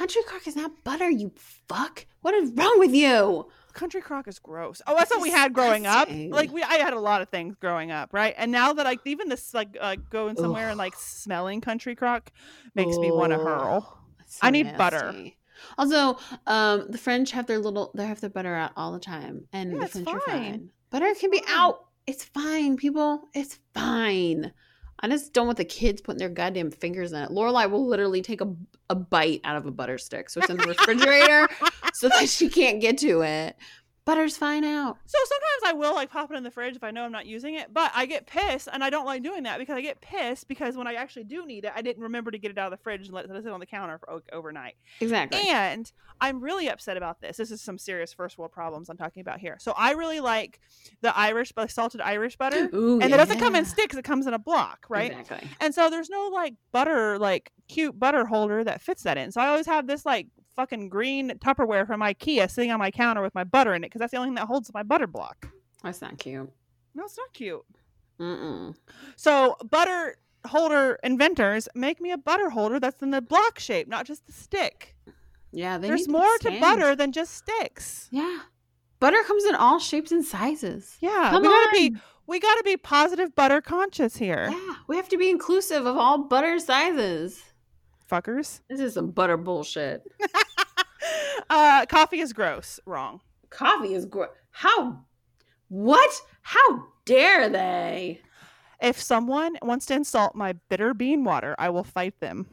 country 0.06 0.22
crock 0.28 0.47
is 0.47 0.56
not 0.56 0.72
butter 0.84 1.10
you 1.10 1.32
fuck 1.36 2.06
what 2.22 2.34
is 2.34 2.51
wrong 2.56 2.80
with 2.80 2.93
you 2.93 3.47
Country 3.74 3.99
crock 4.01 4.30
is 4.30 4.39
gross. 4.39 4.82
Oh, 4.88 4.95
that's 4.95 5.12
what 5.12 5.22
we 5.22 5.32
had 5.32 5.51
growing 5.53 5.86
up. 5.86 6.08
Like 6.10 6.49
we, 6.49 6.64
I 6.64 6.76
had 6.76 6.93
a 6.93 6.99
lot 6.99 7.22
of 7.22 7.28
things 7.28 7.58
growing 7.60 7.91
up, 7.91 8.14
right? 8.14 8.34
And 8.38 8.49
now 8.49 8.72
that 8.72 8.86
like 8.86 9.01
even 9.03 9.28
this 9.28 9.53
like 9.53 9.76
uh, 9.82 9.97
going 10.10 10.38
somewhere 10.38 10.70
and 10.70 10.78
like 10.78 10.95
smelling 10.95 11.60
country 11.60 11.93
crock 11.93 12.32
makes 12.74 12.95
me 12.97 13.12
want 13.12 13.34
to 13.34 13.38
hurl. 13.38 13.99
That's 14.18 14.39
I 14.41 14.51
need 14.51 14.78
butter. 14.78 15.14
Also, 15.78 16.18
um, 16.47 16.86
the 16.89 16.97
French 16.97 17.32
have 17.32 17.47
their 17.47 17.60
little 17.60 17.91
they 17.95 18.06
have 18.06 18.22
their 18.22 18.30
butter 18.30 18.56
out 18.56 18.72
all 18.78 18.93
the 18.93 18.99
time, 18.99 19.45
and 19.51 19.74
Yeah, 19.74 19.80
the 19.80 19.88
French 19.89 20.08
are 20.08 20.20
fine. 20.22 20.51
fine. 20.51 20.70
Butter 20.89 21.14
can 21.20 21.30
be 21.30 21.41
out. 21.49 21.88
It's 22.08 22.24
fine, 22.24 22.78
people. 22.78 23.24
It's 23.34 23.60
fine. 23.74 24.53
I 25.00 25.08
just 25.08 25.34
don't 25.34 25.46
want 25.46 25.58
the 25.58 25.66
kids 25.66 26.02
putting 26.02 26.20
their 26.20 26.30
goddamn 26.30 26.72
fingers 26.72 27.12
in 27.12 27.22
it. 27.22 27.30
Lorelai 27.30 27.70
will 27.70 27.86
literally 27.86 28.22
take 28.22 28.41
a, 28.41 28.56
a 28.89 28.96
bite 28.96 29.41
out 29.43 29.58
of 29.58 29.66
a 29.66 29.72
butter 29.72 29.98
stick, 29.98 30.30
so 30.30 30.39
it's 30.39 30.50
in 30.50 30.58
the 30.58 30.64
refrigerator, 30.68 31.48
so 31.93 32.10
that 32.10 32.30
she 32.30 32.50
can't 32.50 32.80
get 32.82 32.98
to 33.00 33.22
it. 33.22 33.56
Butter's 34.06 34.38
fine 34.38 34.64
out. 34.64 34.97
So 35.08 35.18
sometimes 35.18 35.74
I 35.74 35.74
will 35.74 35.95
like 35.95 36.12
pop 36.12 36.30
it 36.32 36.38
in 36.38 36.43
the 36.43 36.51
fridge 36.51 36.76
if 36.76 36.84
I 36.84 36.91
know 36.91 37.03
I'm 37.03 37.12
not 37.12 37.26
using 37.26 37.56
it, 37.56 37.74
but 37.74 37.91
I 37.95 38.06
get 38.06 38.28
pissed 38.28 38.70
and 38.72 38.84
I 38.84 38.91
don't 38.91 39.06
like 39.06 39.24
doing 39.24 39.43
that 39.43 39.58
because 39.58 39.76
I 39.76 39.82
get 39.82 39.99
pissed 39.99 40.47
because 40.47 40.78
when 40.78 40.86
I 40.86 40.93
actually 40.93 41.24
do 41.24 41.43
need 41.43 41.66
it, 41.66 41.72
I 41.76 41.82
didn't 41.82 42.03
remember 42.03 42.30
to 42.30 42.38
get 42.38 42.51
it 42.51 42.58
out 42.60 42.72
of 42.72 42.78
the 42.78 42.84
fridge 42.84 43.08
and 43.08 43.16
let 43.16 43.26
it 43.26 43.32
sit 43.43 43.51
on 43.51 43.60
the 43.60 43.66
counter 43.66 43.97
for 43.97 44.22
overnight. 44.32 44.76
Exactly. 45.01 45.41
And 45.49 45.91
I'm 46.22 46.39
really 46.39 46.70
upset 46.70 46.97
about 46.97 47.20
this. 47.20 47.38
This 47.38 47.49
is 47.49 47.62
some 47.62 47.80
serious 47.80 48.14
first 48.14 48.38
world 48.38 48.51
problems 48.51 48.89
I'm 48.89 48.97
talking 48.97 49.22
about 49.22 49.39
here. 49.39 49.58
So 49.60 49.74
I 49.76 49.93
really 49.93 50.20
like 50.20 50.60
the 51.01 51.18
Irish, 51.18 51.51
the 51.56 51.68
salted 51.68 51.99
Irish 51.99 52.38
butter, 52.38 52.70
Ooh, 52.76 53.01
and 53.01 53.12
it 53.12 53.18
doesn't 53.18 53.39
come 53.39 53.56
in 53.56 53.66
sticks; 53.66 53.95
it 53.95 54.06
comes 54.06 54.28
in 54.28 54.36
a 54.36 54.39
block, 54.39 54.86
right? 54.88 55.18
Exactly. 55.18 55.49
And 55.60 55.74
so 55.74 55.89
there's 55.89 56.12
no 56.12 56.30
like 56.32 56.53
butter, 56.72 57.18
like 57.18 57.51
cute 57.68 57.99
butter 57.99 58.26
holder 58.26 58.64
that 58.64 58.82
fits 58.82 59.01
that 59.03 59.18
in. 59.18 59.32
So 59.32 59.41
I 59.41 59.47
always 59.47 59.66
have 59.66 59.88
this 59.88 60.06
like 60.06 60.28
fucking 60.56 60.89
green 60.89 61.30
Tupperware 61.39 61.86
from 61.86 62.01
IKEA 62.01 62.49
sitting 62.49 62.72
on 62.72 62.80
my 62.80 62.91
counter 62.91 63.22
with 63.22 63.36
my 63.36 63.43
butter 63.43 63.74
in 63.74 63.84
it 63.84 63.88
because 63.88 63.99
that's 63.99 64.12
the 64.12 64.18
only 64.18 64.30
thing 64.30 64.36
that 64.36 64.47
holds 64.47 64.72
my 64.74 64.84
butter 64.84 65.08
block. 65.08 65.47
That's 65.84 66.01
not 66.01 66.18
cute. 66.18 66.49
No, 66.93 67.03
it's 67.03 67.18
not 67.18 67.34
cute. 67.34 67.66
Mm-mm. 68.20 68.76
So 69.16 69.56
butter 69.70 70.18
holder 70.47 70.99
inventors 71.03 71.68
make 71.76 71.99
me 71.99 72.12
a 72.12 72.18
butter 72.18 72.49
holder 72.49 72.80
that's 72.80 73.01
in 73.01 73.12
the 73.12 73.22
block 73.22 73.60
shape, 73.60 73.88
not 73.88 74.06
just 74.06 74.26
the 74.26 74.32
stick. 74.32 74.95
Yeah, 75.51 75.78
There's 75.78 76.06
to 76.06 76.12
more 76.12 76.38
to 76.41 76.60
butter 76.60 76.95
than 76.95 77.12
just 77.12 77.34
sticks. 77.36 78.08
Yeah. 78.12 78.39
Butter 78.99 79.24
comes 79.24 79.45
in 79.45 79.56
all 79.56 79.80
shapes 79.80 80.12
and 80.12 80.24
sizes. 80.24 80.97
Yeah, 80.99 81.30
Come 81.32 81.43
we 81.43 81.47
gotta 81.47 81.72
be 81.72 81.95
we 82.28 82.39
gotta 82.39 82.64
be 82.64 82.78
positive 82.78 83.36
butter 83.36 83.62
conscious 83.62 84.18
here, 84.18 84.49
Yeah, 84.51 84.76
we 84.88 84.95
have 84.95 85.10
to 85.10 85.18
be 85.18 85.30
inclusive 85.30 85.86
of 85.86 85.97
all 85.97 86.24
butter 86.24 86.60
sizes. 86.60 87.43
Fuckers. 88.10 88.62
This 88.70 88.80
is 88.80 88.93
some 88.93 89.12
butter 89.12 89.38
bullshit. 89.38 90.03
uh, 91.49 91.86
coffee 91.88 92.20
is 92.20 92.34
gross. 92.34 92.80
Wrong. 92.86 93.22
Coffee 93.49 93.93
is 93.93 94.06
gross. 94.06 94.30
How? 94.51 95.06
What? 95.70 96.22
How 96.41 96.86
dare 97.06 97.49
they? 97.49 98.22
If 98.82 99.01
someone 99.01 99.58
wants 99.62 99.86
to 99.88 99.93
insult 99.95 100.36
my 100.36 100.53
bitter 100.70 100.93
bean 100.93 101.24
water, 101.24 101.56
I 101.58 101.70
will 101.70 101.84
fight 101.84 102.20
them. 102.20 102.47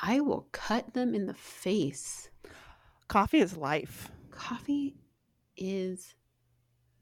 I 0.00 0.20
will 0.20 0.46
cut 0.52 0.94
them 0.94 1.14
in 1.14 1.26
the 1.26 1.34
face. 1.34 2.30
Coffee 3.08 3.40
is 3.40 3.56
life. 3.56 4.10
coffee 4.30 4.94
is 5.56 6.14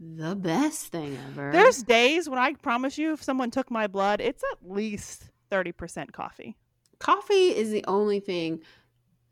the 0.01 0.35
best 0.35 0.87
thing 0.89 1.19
ever. 1.31 1.53
There's 1.53 1.83
days 1.83 2.29
when 2.29 2.39
I 2.39 2.55
promise 2.55 2.97
you, 2.97 3.13
if 3.13 3.23
someone 3.23 3.51
took 3.51 3.71
my 3.71 3.87
blood, 3.87 4.21
it's 4.21 4.43
at 4.53 4.71
least 4.71 5.31
30% 5.51 6.13
coffee. 6.13 6.57
Coffee 6.99 7.55
is 7.57 7.71
the 7.71 7.85
only 7.87 8.21
thing 8.21 8.61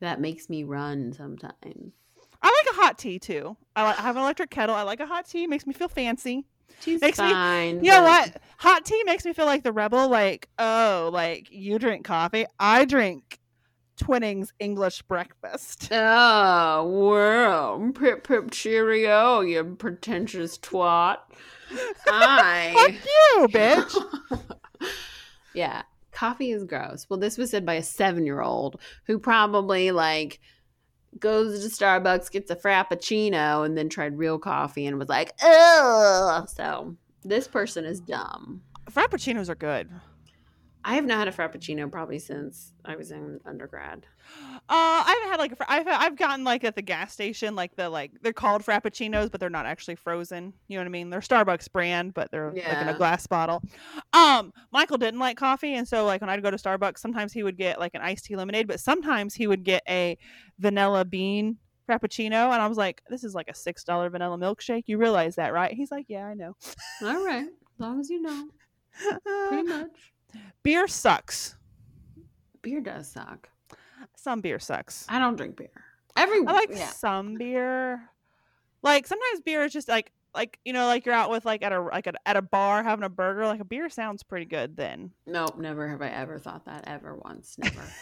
that 0.00 0.20
makes 0.20 0.48
me 0.50 0.64
run 0.64 1.12
sometimes. 1.12 1.92
I 2.42 2.46
like 2.48 2.74
a 2.76 2.80
hot 2.82 2.98
tea 2.98 3.18
too. 3.18 3.56
I, 3.74 3.84
like, 3.84 3.98
I 3.98 4.02
have 4.02 4.16
an 4.16 4.22
electric 4.22 4.50
kettle. 4.50 4.74
I 4.74 4.82
like 4.82 5.00
a 5.00 5.06
hot 5.06 5.26
tea. 5.26 5.46
Makes 5.46 5.66
me 5.66 5.72
feel 5.72 5.88
fancy. 5.88 6.44
Tea's 6.80 7.00
Makes 7.00 7.18
me- 7.18 7.30
fine. 7.30 7.84
You 7.84 7.90
know 7.92 8.02
what? 8.02 8.36
Hot 8.58 8.84
tea 8.84 9.02
makes 9.04 9.24
me 9.24 9.32
feel 9.32 9.46
like 9.46 9.62
the 9.62 9.72
rebel. 9.72 10.08
Like, 10.08 10.48
oh, 10.58 11.08
like 11.12 11.50
you 11.50 11.78
drink 11.78 12.04
coffee. 12.04 12.44
I 12.58 12.84
drink 12.84 13.38
Twinings 13.96 14.52
English 14.58 15.02
breakfast. 15.02 15.88
Oh, 15.92 17.08
well, 17.08 17.92
pip 17.94 18.26
pip 18.26 18.50
cheerio, 18.50 19.40
you 19.40 19.62
pretentious 19.78 20.58
twat. 20.58 21.18
Fuck 21.68 21.96
I. 22.08 22.98
you, 23.38 23.48
bitch. 23.48 24.54
yeah, 25.54 25.82
coffee 26.24 26.52
is 26.52 26.64
gross. 26.64 27.06
Well, 27.08 27.18
this 27.18 27.36
was 27.36 27.50
said 27.50 27.66
by 27.66 27.74
a 27.74 27.82
seven 27.82 28.24
year 28.24 28.40
old 28.40 28.80
who 29.06 29.18
probably 29.18 29.90
like 29.90 30.40
goes 31.18 31.62
to 31.62 31.68
Starbucks, 31.68 32.30
gets 32.30 32.50
a 32.50 32.56
frappuccino, 32.56 33.64
and 33.64 33.76
then 33.76 33.88
tried 33.88 34.16
real 34.16 34.38
coffee 34.38 34.86
and 34.86 34.98
was 34.98 35.08
like, 35.08 35.32
ugh. 35.42 36.48
So 36.48 36.96
this 37.22 37.46
person 37.46 37.84
is 37.84 38.00
dumb. 38.00 38.62
Frappuccinos 38.90 39.50
are 39.50 39.54
good. 39.54 39.90
I 40.84 40.94
have 40.96 41.04
not 41.04 41.18
had 41.18 41.28
a 41.28 41.32
frappuccino 41.32 41.90
probably 41.90 42.18
since 42.18 42.72
I 42.84 42.96
was 42.96 43.10
in 43.10 43.40
undergrad. 43.44 44.06
Uh, 44.66 45.04
I 45.04 45.12
haven't 45.12 45.28
had 45.30 45.38
like 45.40 45.52
a 45.52 45.70
I've 45.70 45.86
I've 45.86 46.16
gotten 46.16 46.42
like 46.42 46.64
at 46.64 46.74
the 46.74 46.80
gas 46.80 47.12
station 47.12 47.54
like 47.54 47.76
the 47.76 47.90
like 47.90 48.12
they're 48.22 48.32
called 48.32 48.62
frappuccinos, 48.62 49.30
but 49.30 49.38
they're 49.38 49.50
not 49.50 49.66
actually 49.66 49.94
frozen. 49.94 50.54
You 50.68 50.78
know 50.78 50.80
what 50.82 50.86
I 50.86 50.90
mean? 50.90 51.10
They're 51.10 51.20
Starbucks 51.20 51.70
brand, 51.70 52.14
but 52.14 52.30
they're 52.30 52.50
like 52.50 52.78
in 52.80 52.88
a 52.88 52.94
glass 52.96 53.26
bottle. 53.26 53.62
Um, 54.14 54.54
Michael 54.72 54.96
didn't 54.96 55.20
like 55.20 55.36
coffee, 55.36 55.74
and 55.74 55.86
so 55.86 56.06
like 56.06 56.22
when 56.22 56.30
I'd 56.30 56.42
go 56.42 56.50
to 56.50 56.56
Starbucks, 56.56 56.96
sometimes 56.98 57.34
he 57.34 57.42
would 57.42 57.58
get 57.58 57.78
like 57.78 57.94
an 57.94 58.00
iced 58.00 58.24
tea 58.24 58.36
lemonade, 58.36 58.66
but 58.66 58.80
sometimes 58.80 59.34
he 59.34 59.46
would 59.46 59.64
get 59.64 59.82
a 59.86 60.16
vanilla 60.58 61.04
bean 61.04 61.58
frappuccino, 61.86 62.50
and 62.50 62.62
I 62.62 62.66
was 62.66 62.78
like, 62.78 63.02
this 63.10 63.22
is 63.22 63.34
like 63.34 63.48
a 63.48 63.54
six 63.54 63.84
dollar 63.84 64.08
vanilla 64.08 64.38
milkshake. 64.38 64.84
You 64.86 64.96
realize 64.96 65.36
that, 65.36 65.52
right? 65.52 65.74
He's 65.74 65.90
like, 65.90 66.06
yeah, 66.08 66.24
I 66.24 66.32
know. 66.32 66.56
All 67.02 67.22
right, 67.22 67.44
as 67.48 67.78
long 67.78 68.00
as 68.00 68.08
you 68.08 68.22
know, 68.22 68.48
pretty 69.48 69.68
much. 69.68 70.12
beer 70.62 70.88
sucks. 70.88 71.56
Beer 72.62 72.80
does 72.80 73.12
suck. 73.12 73.50
Some 74.16 74.40
beer 74.40 74.58
sucks. 74.58 75.06
I 75.08 75.18
don't 75.18 75.36
drink 75.36 75.56
beer. 75.56 75.70
Every 76.16 76.38
I 76.46 76.52
like 76.52 76.70
yeah. 76.70 76.88
some 76.88 77.34
beer. 77.34 78.08
Like 78.82 79.06
sometimes 79.06 79.40
beer 79.40 79.64
is 79.64 79.72
just 79.72 79.88
like 79.88 80.12
like 80.34 80.58
you 80.64 80.72
know 80.72 80.86
like 80.86 81.06
you're 81.06 81.14
out 81.14 81.30
with 81.30 81.44
like 81.44 81.62
at 81.62 81.72
a 81.72 81.80
like 81.80 82.06
at, 82.06 82.16
at 82.26 82.36
a 82.36 82.42
bar 82.42 82.82
having 82.82 83.04
a 83.04 83.08
burger 83.08 83.46
like 83.46 83.60
a 83.60 83.64
beer 83.64 83.88
sounds 83.88 84.22
pretty 84.22 84.46
good 84.46 84.76
then. 84.76 85.10
Nope, 85.26 85.58
never 85.58 85.88
have 85.88 86.02
I 86.02 86.08
ever 86.08 86.38
thought 86.38 86.66
that 86.66 86.84
ever 86.86 87.16
once. 87.16 87.56
Never. 87.58 87.82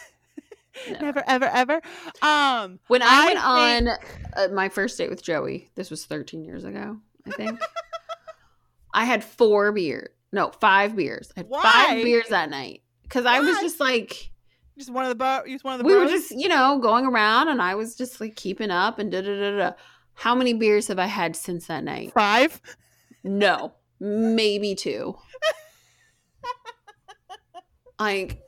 Never. 0.89 1.03
Never 1.05 1.23
ever 1.27 1.45
ever. 1.45 1.81
Um 2.23 2.79
When 2.87 3.03
I, 3.03 3.07
I 3.07 3.25
went 3.25 3.87
think- 3.87 4.37
on 4.37 4.49
uh, 4.49 4.53
my 4.53 4.69
first 4.69 4.97
date 4.97 5.11
with 5.11 5.21
Joey, 5.21 5.69
this 5.75 5.91
was 5.91 6.05
13 6.05 6.43
years 6.43 6.63
ago, 6.63 6.97
I 7.27 7.29
think. 7.29 7.59
I 8.93 9.05
had 9.05 9.23
four 9.23 9.71
beers. 9.71 10.09
No, 10.31 10.49
five 10.59 10.95
beers. 10.95 11.31
I 11.37 11.41
had 11.41 11.49
Why? 11.49 11.61
five 11.61 12.03
beers 12.03 12.27
that 12.29 12.49
night 12.49 12.81
because 13.03 13.25
I 13.27 13.39
was 13.39 13.55
just 13.59 13.79
like, 13.79 14.31
just 14.77 14.91
one 14.91 15.05
of 15.05 15.09
the 15.09 15.15
bar 15.15 15.45
just 15.47 15.63
one 15.63 15.73
of 15.73 15.79
the 15.79 15.85
we 15.85 15.95
were 15.95 16.07
just, 16.07 16.31
you 16.31 16.47
know, 16.47 16.79
going 16.79 17.05
around 17.05 17.47
and 17.49 17.61
I 17.61 17.75
was 17.75 17.95
just 17.95 18.19
like 18.19 18.35
keeping 18.35 18.71
up 18.71 18.99
and 18.99 19.11
da 19.11 19.21
da 19.21 19.39
da 19.39 19.57
da. 19.57 19.71
How 20.15 20.35
many 20.35 20.53
beers 20.53 20.87
have 20.87 20.99
I 20.99 21.07
had 21.07 21.35
since 21.35 21.67
that 21.67 21.83
night? 21.83 22.13
five. 22.13 22.61
No, 23.23 23.73
maybe 23.99 24.75
two. 24.75 25.15
like, 27.99 28.41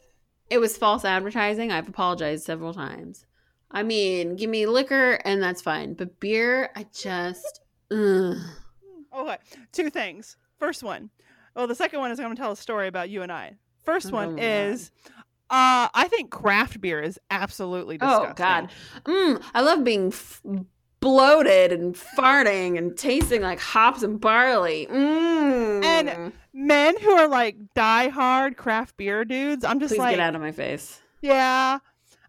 it 0.49 0.57
was 0.59 0.77
false 0.77 1.05
advertising. 1.05 1.71
I've 1.71 1.87
apologized 1.87 2.43
several 2.43 2.73
times. 2.73 3.25
I 3.71 3.83
mean, 3.83 4.35
give 4.35 4.49
me 4.49 4.65
liquor 4.67 5.13
and 5.25 5.41
that's 5.41 5.61
fine, 5.61 5.93
but 5.93 6.19
beer, 6.19 6.69
I 6.75 6.85
just. 6.93 7.61
Ugh. 7.91 8.37
Okay. 9.17 9.37
Two 9.71 9.89
things. 9.89 10.37
First 10.59 10.83
one. 10.83 11.09
Well, 11.55 11.67
the 11.67 11.75
second 11.75 11.99
one 11.99 12.11
is 12.11 12.19
I'm 12.19 12.25
going 12.25 12.35
to 12.35 12.41
tell 12.41 12.51
a 12.51 12.57
story 12.57 12.87
about 12.87 13.09
you 13.09 13.21
and 13.21 13.31
I. 13.31 13.55
First 13.83 14.07
Oh 14.07 14.15
one 14.15 14.35
God. 14.35 14.43
is 14.43 14.91
uh 15.49 15.89
I 15.93 16.07
think 16.09 16.31
craft 16.31 16.81
beer 16.81 17.01
is 17.01 17.19
absolutely 17.29 17.97
disgusting. 17.97 18.31
Oh 18.31 18.33
God, 18.33 18.69
mm, 19.03 19.43
I 19.53 19.61
love 19.61 19.83
being 19.83 20.07
f- 20.07 20.41
bloated 20.99 21.71
and 21.71 21.95
farting 21.95 22.77
and 22.77 22.97
tasting 22.97 23.41
like 23.41 23.59
hops 23.59 24.01
and 24.01 24.19
barley. 24.19 24.87
Mm. 24.89 25.83
And 25.83 26.33
Men 26.57 26.97
who 27.01 27.11
are 27.11 27.27
like 27.27 27.57
diehard 27.75 28.55
craft 28.55 28.95
beer 28.95 29.25
dudes, 29.25 29.65
I'm 29.65 29.81
just 29.81 29.91
please 29.91 29.99
like 29.99 30.15
get 30.15 30.21
out 30.21 30.35
of 30.35 30.41
my 30.41 30.53
face. 30.53 31.01
Yeah. 31.21 31.79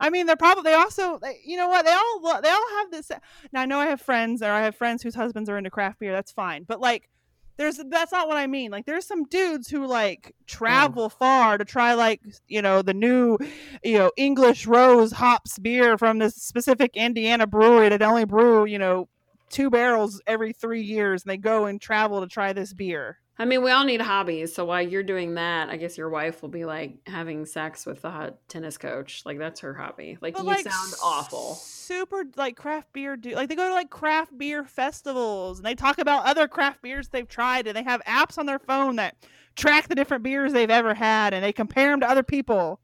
I 0.00 0.10
mean, 0.10 0.26
they're 0.26 0.34
probably 0.36 0.64
they 0.64 0.74
also 0.74 1.18
they, 1.22 1.40
you 1.44 1.56
know 1.56 1.68
what 1.68 1.84
they 1.86 1.92
all 1.92 2.40
they 2.42 2.50
all 2.50 2.68
have 2.78 2.90
this. 2.90 3.12
Now 3.52 3.62
I 3.62 3.66
know 3.66 3.78
I 3.78 3.86
have 3.86 4.00
friends 4.00 4.42
or 4.42 4.50
I 4.50 4.62
have 4.62 4.74
friends 4.74 5.04
whose 5.04 5.14
husbands 5.14 5.48
are 5.48 5.56
into 5.56 5.70
craft 5.70 6.00
beer. 6.00 6.12
That's 6.12 6.32
fine, 6.32 6.64
but 6.64 6.80
like, 6.80 7.08
there's 7.56 7.80
that's 7.88 8.12
not 8.12 8.28
what 8.28 8.36
I 8.36 8.46
mean. 8.46 8.70
Like, 8.70 8.86
there's 8.86 9.06
some 9.06 9.24
dudes 9.24 9.68
who 9.68 9.86
like 9.86 10.28
mm. 10.28 10.46
travel 10.46 11.08
far 11.08 11.58
to 11.58 11.64
try 11.64 11.94
like 11.94 12.20
you 12.48 12.62
know 12.62 12.82
the 12.82 12.94
new 12.94 13.38
you 13.82 13.98
know 13.98 14.10
English 14.16 14.66
rose 14.66 15.12
hops 15.12 15.58
beer 15.58 15.96
from 15.98 16.18
this 16.18 16.34
specific 16.34 16.96
Indiana 16.96 17.46
brewery 17.46 17.88
that 17.88 18.02
only 18.02 18.24
brew 18.24 18.64
you 18.66 18.78
know 18.78 19.08
two 19.48 19.70
barrels 19.70 20.20
every 20.26 20.52
three 20.52 20.82
years, 20.82 21.22
and 21.22 21.30
they 21.30 21.36
go 21.36 21.66
and 21.66 21.80
travel 21.80 22.20
to 22.20 22.26
try 22.26 22.52
this 22.52 22.72
beer. 22.72 23.18
I 23.38 23.44
mean, 23.44 23.62
we 23.62 23.70
all 23.70 23.84
need 23.84 24.00
hobbies. 24.00 24.54
So 24.54 24.64
while 24.64 24.80
you're 24.80 25.02
doing 25.02 25.34
that, 25.34 25.68
I 25.68 25.76
guess 25.76 25.98
your 25.98 26.08
wife 26.08 26.40
will 26.40 26.48
be 26.48 26.64
like 26.64 26.96
having 27.06 27.44
sex 27.44 27.84
with 27.84 28.00
the 28.00 28.10
hot 28.10 28.38
tennis 28.48 28.78
coach. 28.78 29.22
Like 29.26 29.38
that's 29.38 29.60
her 29.60 29.74
hobby. 29.74 30.16
Like 30.22 30.34
But, 30.34 30.44
you 30.46 30.54
sound 30.62 30.94
awful. 31.02 31.58
Super 31.86 32.24
like 32.36 32.56
craft 32.56 32.92
beer 32.92 33.16
do 33.16 33.30
like 33.34 33.48
they 33.48 33.54
go 33.54 33.68
to 33.68 33.74
like 33.74 33.90
craft 33.90 34.36
beer 34.36 34.64
festivals 34.64 35.58
and 35.58 35.64
they 35.66 35.74
talk 35.76 35.98
about 35.98 36.26
other 36.26 36.48
craft 36.48 36.82
beers 36.82 37.08
they've 37.08 37.28
tried 37.28 37.66
and 37.68 37.76
they 37.76 37.84
have 37.84 38.02
apps 38.04 38.38
on 38.38 38.46
their 38.46 38.58
phone 38.58 38.96
that 38.96 39.14
track 39.54 39.86
the 39.86 39.94
different 39.94 40.24
beers 40.24 40.52
they've 40.52 40.68
ever 40.68 40.94
had 40.94 41.32
and 41.32 41.44
they 41.44 41.52
compare 41.52 41.90
them 41.90 42.00
to 42.00 42.10
other 42.10 42.24
people. 42.24 42.80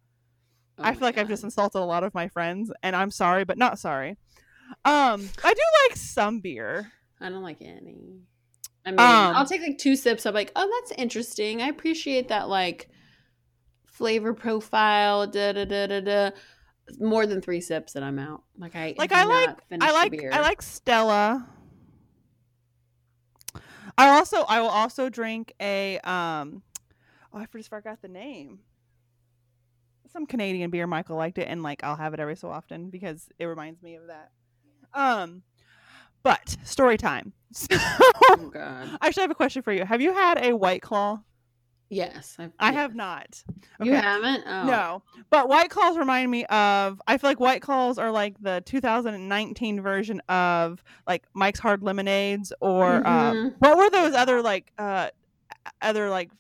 Oh 0.79 0.85
I 0.85 0.93
feel 0.95 1.03
like 1.03 1.19
I've 1.19 1.29
just 1.29 1.43
insulted 1.43 1.81
a 1.81 1.85
lot 1.85 2.05
of 2.05 2.15
my 2.15 2.29
friends 2.29 2.71
and 2.83 2.95
I'm 2.95 3.11
sorry 3.11 3.45
but 3.45 3.59
not 3.59 3.79
sorry. 3.79 4.17
Um 4.85 5.29
I 5.45 5.53
do 5.53 5.63
like 5.89 5.97
some 5.97 6.41
beer. 6.41 6.93
I 7.21 7.29
don't 7.29 7.43
like 7.43 7.61
any. 7.61 8.21
I 8.87 8.91
mean, 8.91 9.01
Um, 9.01 9.37
I'll 9.37 9.47
take 9.47 9.63
like 9.63 9.79
two 9.79 9.95
sips. 9.97 10.27
I'm 10.27 10.35
like, 10.35 10.51
oh, 10.57 10.69
that's 10.81 10.99
interesting. 11.01 11.63
I 11.63 11.69
appreciate 11.69 12.29
that, 12.29 12.49
like 12.49 12.89
flavor 13.87 14.35
profile. 14.35 15.27
Da 15.27 15.53
da 15.53 15.65
da 15.65 15.87
da 15.87 16.01
da. 16.01 16.31
More 17.01 17.27
than 17.27 17.41
three 17.41 17.61
sips, 17.61 17.97
and 17.97 18.05
I'm 18.05 18.19
out. 18.19 18.43
Like 18.59 18.77
I 18.77 18.95
Like, 18.99 19.13
I 19.13 19.25
like- 19.25 19.59
I 19.81 19.93
like 19.93 20.13
beer. 20.13 20.31
I 20.33 20.41
like 20.41 20.63
Stella. 20.63 21.47
I 23.99 24.09
also 24.09 24.43
I 24.49 24.61
will 24.61 24.69
also 24.69 25.09
drink 25.09 25.53
a 25.61 25.99
um 25.99 26.63
oh 27.33 27.39
I 27.39 27.47
just 27.55 27.69
forgot 27.69 28.01
the 28.03 28.09
name. 28.09 28.61
Some 30.13 30.27
Canadian 30.27 30.71
beer. 30.71 30.87
Michael 30.87 31.17
liked 31.17 31.39
it, 31.39 31.49
and 31.49 31.63
like 31.63 31.83
I'll 31.85 31.97
have 31.97 32.15
it 32.15 32.21
every 32.21 32.37
so 32.37 32.49
often 32.51 32.91
because 32.91 33.29
it 33.39 33.45
reminds 33.47 33.83
me 33.83 33.95
of 33.97 34.09
that. 34.09 34.31
Um, 34.95 35.43
but 36.23 36.57
story 36.65 36.97
time. 36.99 37.33
So, 37.55 37.67
Oh 37.71 38.51
God. 38.53 38.97
I 39.03 39.07
actually 39.09 39.23
have 39.25 39.31
a 39.31 39.35
question 39.35 39.61
for 39.63 39.73
you. 39.75 39.85
Have 39.85 40.01
you 40.01 40.15
had 40.15 40.43
a 40.43 40.55
White 40.55 40.81
Claw? 40.81 41.21
Yes, 41.93 42.37
I've, 42.39 42.53
I 42.59 42.73
have 42.73 42.95
not. 42.95 43.45
You 43.83 43.93
haven't? 43.93 44.45
Oh. 44.47 44.65
No, 44.65 45.03
but 45.29 45.47
White 45.51 45.69
Claws 45.69 45.99
remind 45.99 46.31
me 46.31 46.47
of. 46.47 47.03
I 47.07 47.19
feel 47.19 47.29
like 47.29 47.39
White 47.39 47.61
Claws 47.61 47.99
are 47.99 48.11
like 48.11 48.35
the 48.41 48.63
2019 48.65 49.83
version 49.83 50.21
of 50.27 50.83
like 51.07 51.25
Mike's 51.35 51.61
Hard 51.61 51.83
Lemonades, 51.83 52.51
or 52.61 53.07
um, 53.07 53.37
Mhm. 53.37 53.55
what 53.59 53.77
were 53.77 53.91
those 53.91 54.15
other 54.15 54.41
like 54.41 54.73
uh 54.79 55.11
other 55.83 56.09
like 56.09 56.31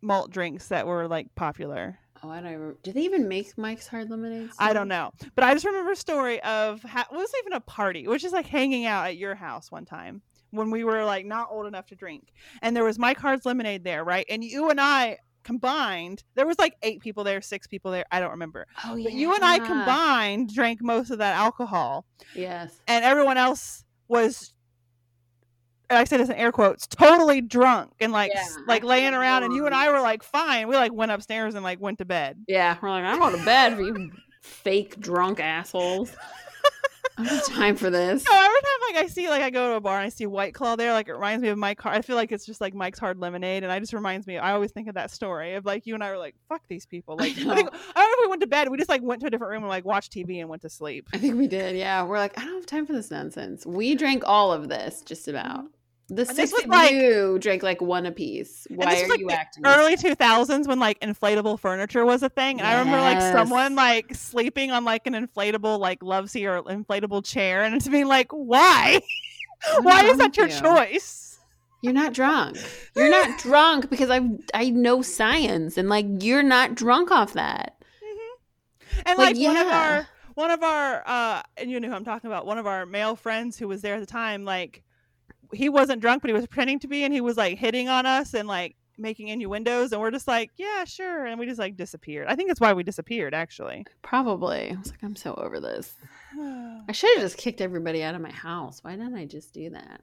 malt 0.00 0.30
drinks 0.30 0.68
that 0.68 0.86
were 0.86 1.08
like 1.08 1.34
popular? 1.34 1.98
Oh, 2.22 2.30
I 2.30 2.40
don't. 2.40 2.80
Do 2.84 2.92
they 2.92 3.02
even 3.02 3.28
make 3.28 3.58
Mike's 3.58 3.88
Hard 3.88 4.10
Lemonade? 4.10 4.50
I 4.60 4.72
don't 4.72 4.88
know, 4.88 5.10
but 5.34 5.42
I 5.42 5.54
just 5.54 5.66
remember 5.66 5.90
a 5.90 5.96
story 5.96 6.40
of 6.42 6.82
ha- 6.84 7.08
it 7.10 7.16
was 7.16 7.32
even 7.40 7.52
a 7.52 7.60
party, 7.60 8.06
which 8.06 8.22
is 8.22 8.32
like 8.32 8.46
hanging 8.46 8.86
out 8.86 9.06
at 9.06 9.16
your 9.16 9.34
house 9.34 9.72
one 9.72 9.84
time 9.84 10.22
when 10.56 10.70
we 10.70 10.82
were 10.84 11.04
like 11.04 11.24
not 11.26 11.48
old 11.50 11.66
enough 11.66 11.86
to 11.86 11.94
drink, 11.94 12.32
and 12.62 12.74
there 12.76 12.84
was 12.84 12.98
Mike 12.98 13.18
Hard's 13.18 13.46
lemonade 13.46 13.84
there, 13.84 14.02
right? 14.04 14.26
And 14.28 14.42
you 14.42 14.70
and 14.70 14.80
I 14.80 15.18
combined, 15.44 16.24
there 16.34 16.46
was 16.46 16.58
like 16.58 16.74
eight 16.82 17.00
people 17.00 17.22
there, 17.22 17.40
six 17.40 17.66
people 17.68 17.92
there, 17.92 18.04
I 18.10 18.18
don't 18.18 18.32
remember. 18.32 18.66
Oh 18.84 18.96
yeah. 18.96 19.04
But 19.04 19.12
you 19.12 19.32
and 19.34 19.44
I 19.44 19.58
combined 19.60 20.52
drank 20.52 20.82
most 20.82 21.10
of 21.10 21.18
that 21.18 21.36
alcohol, 21.36 22.04
Yes. 22.34 22.80
and 22.88 23.04
everyone 23.04 23.36
else 23.36 23.84
was. 24.08 24.52
I 25.88 26.02
say 26.02 26.16
this 26.16 26.28
in 26.28 26.34
air 26.34 26.50
quotes, 26.50 26.88
totally 26.88 27.40
drunk 27.40 27.92
and 28.00 28.10
like 28.10 28.32
Yeah, 28.34 28.44
like 28.66 28.82
laying 28.82 29.14
around, 29.14 29.44
and 29.44 29.54
you 29.54 29.66
and. 29.66 29.74
I 29.74 29.92
were 29.92 30.00
like 30.00 30.24
fine. 30.24 30.66
We 30.66 30.74
like 30.74 30.92
went 30.92 31.12
upstairs 31.12 31.54
and 31.54 31.62
like 31.62 31.80
went 31.80 31.98
to 31.98 32.04
bed. 32.04 32.42
Yeah, 32.48 32.76
we're 32.82 32.90
like, 32.90 33.04
I'm 33.04 33.20
going 33.20 33.38
to 33.38 33.44
bed 33.44 33.76
for 33.76 33.82
you 33.82 34.10
fake 34.42 34.98
drunk 34.98 35.38
assholes. 35.38 36.12
I 37.18 37.24
don't 37.24 37.34
have 37.34 37.46
time 37.46 37.76
for 37.76 37.88
this. 37.88 38.24
No, 38.28 38.34
every 38.34 38.60
time 38.60 38.94
like 38.94 39.04
I 39.04 39.06
see 39.08 39.28
like 39.28 39.42
I 39.42 39.50
go 39.50 39.70
to 39.70 39.76
a 39.76 39.80
bar 39.80 39.98
and 39.98 40.06
I 40.06 40.10
see 40.10 40.26
White 40.26 40.54
Claw 40.54 40.76
there, 40.76 40.92
like 40.92 41.08
it 41.08 41.14
reminds 41.14 41.42
me 41.42 41.48
of 41.48 41.58
Mike. 41.58 41.80
Hard. 41.80 41.96
I 41.96 42.02
feel 42.02 42.16
like 42.16 42.32
it's 42.32 42.44
just 42.44 42.60
like 42.60 42.74
Mike's 42.74 42.98
Hard 42.98 43.18
Lemonade, 43.18 43.62
and 43.62 43.72
I 43.72 43.78
just 43.80 43.92
reminds 43.92 44.26
me. 44.26 44.38
I 44.38 44.52
always 44.52 44.72
think 44.72 44.88
of 44.88 44.94
that 44.94 45.10
story 45.10 45.54
of 45.54 45.64
like 45.64 45.86
you 45.86 45.94
and 45.94 46.04
I 46.04 46.10
were 46.10 46.18
like, 46.18 46.34
"Fuck 46.48 46.62
these 46.68 46.86
people." 46.86 47.16
Like 47.16 47.38
I, 47.38 47.42
know. 47.42 47.54
think, 47.54 47.70
I 47.72 48.00
don't 48.00 48.10
know 48.10 48.22
if 48.22 48.26
we 48.26 48.28
went 48.28 48.40
to 48.42 48.46
bed. 48.46 48.68
We 48.68 48.76
just 48.76 48.90
like 48.90 49.02
went 49.02 49.20
to 49.22 49.28
a 49.28 49.30
different 49.30 49.50
room 49.50 49.62
and 49.62 49.68
like 49.68 49.84
watched 49.84 50.12
TV 50.12 50.40
and 50.40 50.48
went 50.48 50.62
to 50.62 50.68
sleep. 50.68 51.08
I 51.12 51.18
think 51.18 51.36
we 51.36 51.46
did. 51.46 51.76
Yeah, 51.76 52.04
we're 52.04 52.18
like, 52.18 52.38
I 52.38 52.44
don't 52.44 52.54
have 52.54 52.66
time 52.66 52.86
for 52.86 52.92
this 52.92 53.10
nonsense. 53.10 53.64
We 53.64 53.94
drank 53.94 54.22
all 54.26 54.52
of 54.52 54.68
this, 54.68 55.02
just 55.02 55.28
about. 55.28 55.60
Mm-hmm. 55.60 55.75
The 56.08 56.22
Mm-hmm. 56.22 56.36
This 56.36 56.52
was 56.52 56.62
of 56.62 56.70
like- 56.70 56.92
you 56.92 57.38
drank 57.40 57.62
like 57.64 57.80
one 57.80 58.06
apiece. 58.06 58.66
Why 58.70 58.94
this 58.94 59.04
are 59.04 59.08
like, 59.08 59.18
you 59.20 59.26
the 59.28 59.34
acting? 59.34 59.66
Early 59.66 59.96
two 59.96 60.14
thousands 60.14 60.68
when 60.68 60.78
like 60.78 61.00
inflatable 61.00 61.58
furniture 61.58 62.04
was 62.04 62.22
a 62.22 62.28
thing, 62.28 62.60
and 62.60 62.66
I 62.66 62.78
remember 62.78 63.00
like 63.00 63.20
someone 63.20 63.74
like 63.74 64.14
sleeping 64.14 64.70
on 64.70 64.84
like 64.84 65.06
an 65.08 65.14
inflatable 65.14 65.80
like 65.80 66.02
love 66.02 66.30
seat 66.30 66.46
or 66.46 66.62
inflatable 66.62 67.24
chair, 67.24 67.64
and 67.64 67.74
it's 67.74 67.88
being 67.88 68.06
like, 68.06 68.30
why? 68.30 69.00
Why 69.80 70.04
is 70.04 70.18
that 70.18 70.36
your 70.36 70.48
you? 70.48 70.60
choice? 70.60 71.38
You're 71.80 71.94
not 71.94 72.12
drunk. 72.12 72.58
You're 72.94 73.10
not 73.10 73.38
drunk 73.38 73.90
because 73.90 74.10
I 74.10 74.20
I 74.54 74.70
know 74.70 75.02
science 75.02 75.76
and 75.78 75.88
like 75.88 76.06
you're 76.20 76.42
not 76.42 76.74
drunk 76.74 77.10
off 77.10 77.32
that. 77.32 77.76
And 79.04 79.18
Like, 79.18 79.36
like, 79.36 79.44
one 79.44 79.56
of 79.56 79.66
our 79.66 80.08
one 80.34 80.50
of 80.50 80.62
our 80.62 81.02
uh 81.06 81.42
and 81.56 81.70
you 81.70 81.80
know 81.80 81.88
who 81.88 81.94
I'm 81.94 82.04
talking 82.04 82.28
about, 82.28 82.46
one 82.46 82.58
of 82.58 82.66
our 82.66 82.86
male 82.86 83.16
friends 83.16 83.58
who 83.58 83.66
was 83.66 83.82
there 83.82 83.94
at 83.94 84.00
the 84.00 84.06
time, 84.06 84.44
like 84.44 84.82
he 85.52 85.68
wasn't 85.68 86.00
drunk, 86.00 86.22
but 86.22 86.28
he 86.28 86.34
was 86.34 86.46
pretending 86.46 86.78
to 86.80 86.88
be 86.88 87.04
and 87.04 87.12
he 87.12 87.20
was 87.20 87.36
like 87.36 87.58
hitting 87.58 87.88
on 87.88 88.06
us 88.06 88.34
and 88.34 88.46
like 88.48 88.76
making 88.98 89.28
innuendos 89.28 89.92
and 89.92 90.00
we're 90.00 90.10
just 90.10 90.26
like, 90.26 90.50
Yeah, 90.56 90.84
sure 90.84 91.26
and 91.26 91.38
we 91.38 91.46
just 91.46 91.58
like 91.58 91.76
disappeared. 91.76 92.26
I 92.28 92.34
think 92.36 92.48
that's 92.48 92.60
why 92.60 92.72
we 92.72 92.82
disappeared 92.82 93.34
actually. 93.34 93.84
Probably. 94.02 94.72
I 94.72 94.76
was 94.78 94.90
like, 94.90 95.02
I'm 95.02 95.16
so 95.16 95.34
over 95.34 95.60
this. 95.60 95.94
I 96.38 96.92
should 96.92 97.10
have 97.16 97.22
just 97.24 97.36
kicked 97.36 97.60
everybody 97.60 98.02
out 98.02 98.14
of 98.14 98.20
my 98.20 98.32
house. 98.32 98.78
Why 98.82 98.92
didn't 98.92 99.14
I 99.16 99.26
just 99.26 99.52
do 99.52 99.70
that? 99.70 100.00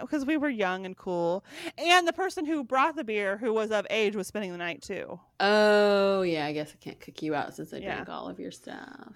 Because 0.00 0.26
we 0.26 0.36
were 0.36 0.48
young 0.48 0.84
and 0.84 0.96
cool. 0.96 1.44
And 1.78 2.08
the 2.08 2.12
person 2.12 2.44
who 2.44 2.64
brought 2.64 2.96
the 2.96 3.04
beer, 3.04 3.36
who 3.36 3.52
was 3.52 3.70
of 3.70 3.86
age, 3.88 4.16
was 4.16 4.26
spending 4.26 4.50
the 4.50 4.58
night 4.58 4.82
too. 4.82 5.20
Oh 5.38 6.22
yeah, 6.22 6.44
I 6.44 6.52
guess 6.52 6.72
I 6.72 6.82
can't 6.82 6.98
kick 7.00 7.22
you 7.22 7.34
out 7.36 7.54
since 7.54 7.72
I 7.72 7.76
Yeah. 7.78 7.94
drank 7.94 8.08
all 8.08 8.28
of 8.28 8.40
your 8.40 8.50
stuff. 8.50 9.12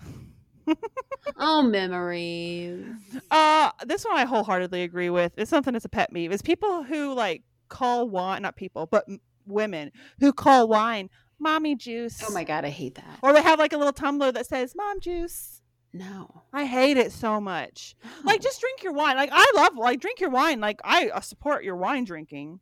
Oh, 1.36 1.62
memories. 1.62 2.84
Uh, 3.30 3.70
this 3.86 4.04
one 4.04 4.16
I 4.16 4.24
wholeheartedly 4.24 4.82
agree 4.82 5.10
with. 5.10 5.32
It's 5.36 5.50
something 5.50 5.72
that's 5.72 5.84
a 5.84 5.90
pet 5.90 6.12
peeve. 6.12 6.32
Is 6.32 6.42
people 6.42 6.82
who 6.82 7.14
like 7.14 7.42
call 7.68 8.08
wine, 8.08 8.42
not 8.42 8.56
people, 8.56 8.86
but 8.86 9.04
m- 9.08 9.20
women 9.46 9.92
who 10.18 10.32
call 10.32 10.68
wine 10.68 11.10
mommy 11.38 11.74
juice. 11.74 12.22
Oh 12.26 12.32
my 12.32 12.44
god, 12.44 12.64
I 12.64 12.70
hate 12.70 12.96
that. 12.96 13.18
Or 13.22 13.32
they 13.32 13.42
have 13.42 13.58
like 13.58 13.72
a 13.72 13.76
little 13.78 13.92
tumbler 13.92 14.32
that 14.32 14.46
says 14.46 14.74
mom 14.76 15.00
juice. 15.00 15.62
No. 15.92 16.42
I 16.52 16.66
hate 16.66 16.96
it 16.96 17.12
so 17.12 17.40
much. 17.40 17.96
Like, 18.22 18.42
just 18.42 18.60
drink 18.60 18.82
your 18.82 18.92
wine. 18.92 19.16
Like, 19.16 19.30
I 19.32 19.50
love 19.56 19.76
like 19.76 19.98
drink 19.98 20.20
your 20.20 20.30
wine. 20.30 20.60
Like, 20.60 20.80
I 20.84 21.08
uh, 21.08 21.20
support 21.20 21.64
your 21.64 21.76
wine 21.76 22.04
drinking. 22.04 22.60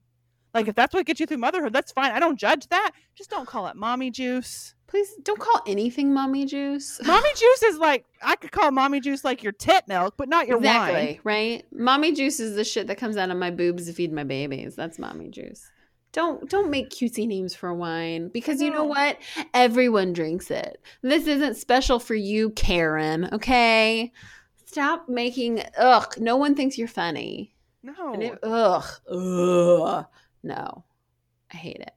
Like, 0.54 0.68
if 0.68 0.74
that's 0.74 0.94
what 0.94 1.04
gets 1.04 1.20
you 1.20 1.26
through 1.26 1.38
motherhood, 1.38 1.72
that's 1.72 1.92
fine. 1.92 2.12
I 2.12 2.20
don't 2.20 2.38
judge 2.38 2.68
that. 2.68 2.92
Just 3.14 3.28
don't 3.28 3.46
call 3.46 3.66
it 3.66 3.76
mommy 3.76 4.10
juice. 4.10 4.74
Please 4.88 5.14
don't 5.22 5.38
call 5.38 5.62
anything 5.66 6.12
mommy 6.12 6.44
juice. 6.46 6.98
Mommy 7.06 7.28
juice 7.36 7.62
is 7.62 7.78
like 7.78 8.04
I 8.20 8.34
could 8.34 8.50
call 8.50 8.72
mommy 8.72 9.00
juice 9.00 9.24
like 9.24 9.42
your 9.42 9.52
tit 9.52 9.86
milk, 9.86 10.14
but 10.16 10.28
not 10.28 10.48
your 10.48 10.56
exactly, 10.56 10.94
wine. 10.94 11.20
right? 11.22 11.64
Mommy 11.72 12.12
juice 12.12 12.40
is 12.40 12.56
the 12.56 12.64
shit 12.64 12.88
that 12.88 12.98
comes 12.98 13.16
out 13.16 13.30
of 13.30 13.36
my 13.36 13.50
boobs 13.50 13.86
to 13.86 13.92
feed 13.92 14.12
my 14.12 14.24
babies. 14.24 14.74
That's 14.74 14.98
mommy 14.98 15.28
juice. 15.28 15.70
Don't 16.12 16.48
don't 16.48 16.70
make 16.70 16.90
cutesy 16.90 17.28
names 17.28 17.54
for 17.54 17.72
wine 17.72 18.28
because 18.28 18.62
you 18.62 18.70
know 18.70 18.84
what? 18.84 19.18
Everyone 19.52 20.14
drinks 20.14 20.50
it. 20.50 20.80
This 21.02 21.26
isn't 21.26 21.56
special 21.56 21.98
for 21.98 22.14
you, 22.14 22.50
Karen. 22.50 23.28
Okay, 23.32 24.10
stop 24.64 25.08
making 25.08 25.62
ugh. 25.76 26.14
No 26.18 26.36
one 26.36 26.54
thinks 26.54 26.78
you're 26.78 26.88
funny. 26.88 27.54
No. 27.82 28.14
And 28.14 28.22
it, 28.22 28.38
ugh, 28.42 28.84
ugh. 29.10 30.06
No, 30.42 30.84
I 31.52 31.56
hate 31.56 31.80
it. 31.80 31.92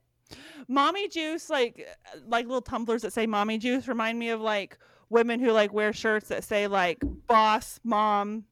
Mommy 0.72 1.08
juice 1.08 1.50
like 1.50 1.86
like 2.26 2.46
little 2.46 2.62
tumblers 2.62 3.02
that 3.02 3.12
say 3.12 3.26
mommy 3.26 3.58
juice 3.58 3.86
remind 3.88 4.18
me 4.18 4.30
of 4.30 4.40
like 4.40 4.78
women 5.10 5.38
who 5.40 5.50
like 5.52 5.72
wear 5.72 5.92
shirts 5.92 6.28
that 6.28 6.42
say 6.44 6.66
like 6.66 6.98
boss 7.26 7.78
mom 7.84 8.44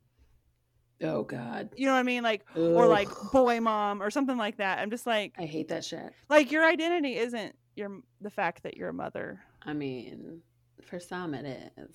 Oh 1.02 1.22
God. 1.22 1.70
you 1.76 1.86
know 1.86 1.92
what 1.92 1.98
i 1.98 2.02
mean 2.02 2.22
like 2.22 2.44
or 2.54 2.86
like 2.86 3.08
boy 3.32 3.58
mom 3.60 4.02
or 4.02 4.10
something 4.10 4.36
like 4.36 4.58
that 4.58 4.78
i'm 4.80 4.90
just 4.90 5.06
like 5.06 5.32
I 5.38 5.46
hate 5.46 5.68
that 5.68 5.84
shit. 5.84 6.12
like 6.28 6.52
your 6.52 6.64
identity 6.64 7.16
isn't 7.16 7.56
your 7.74 8.00
the 8.20 8.28
fact 8.30 8.62
that 8.64 8.76
you're 8.76 8.90
a 8.90 8.92
mother 8.94 9.40
I 9.62 9.72
mean, 9.74 10.40
for 10.82 10.98
some 10.98 11.34
it 11.34 11.72
is. 11.76 11.94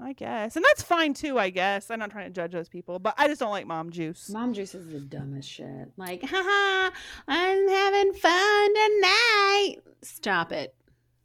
I 0.00 0.12
guess 0.12 0.56
and 0.56 0.64
that's 0.64 0.82
fine 0.82 1.14
too 1.14 1.38
i 1.38 1.50
guess 1.50 1.90
i'm 1.90 1.98
not 1.98 2.10
trying 2.10 2.26
to 2.26 2.32
judge 2.32 2.52
those 2.52 2.68
people 2.68 2.98
but 2.98 3.14
i 3.18 3.28
just 3.28 3.40
don't 3.40 3.50
like 3.50 3.66
mom 3.66 3.90
juice 3.90 4.30
Mom 4.30 4.52
juice 4.54 4.74
is 4.74 4.90
the 4.90 5.00
dumbest 5.00 5.48
shit. 5.48 5.92
Like, 5.96 6.22
haha, 6.26 6.90
I'm 7.28 7.68
having 7.68 8.12
fun 8.14 8.74
tonight. 8.74 9.76
Stop 10.02 10.52
it. 10.52 10.74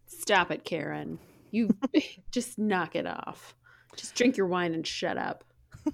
Stop 0.08 0.52
it, 0.52 0.64
Karen. 0.64 1.20
You 1.52 1.70
just 2.32 2.60
knock 2.60 2.96
it 2.96 3.08
off. 3.08 3.56
Just 3.96 4.16
drink 4.16 4.38
your 4.38 4.48
wine 4.48 4.74
and 4.74 4.86
shut 4.86 5.18
up. 5.18 5.44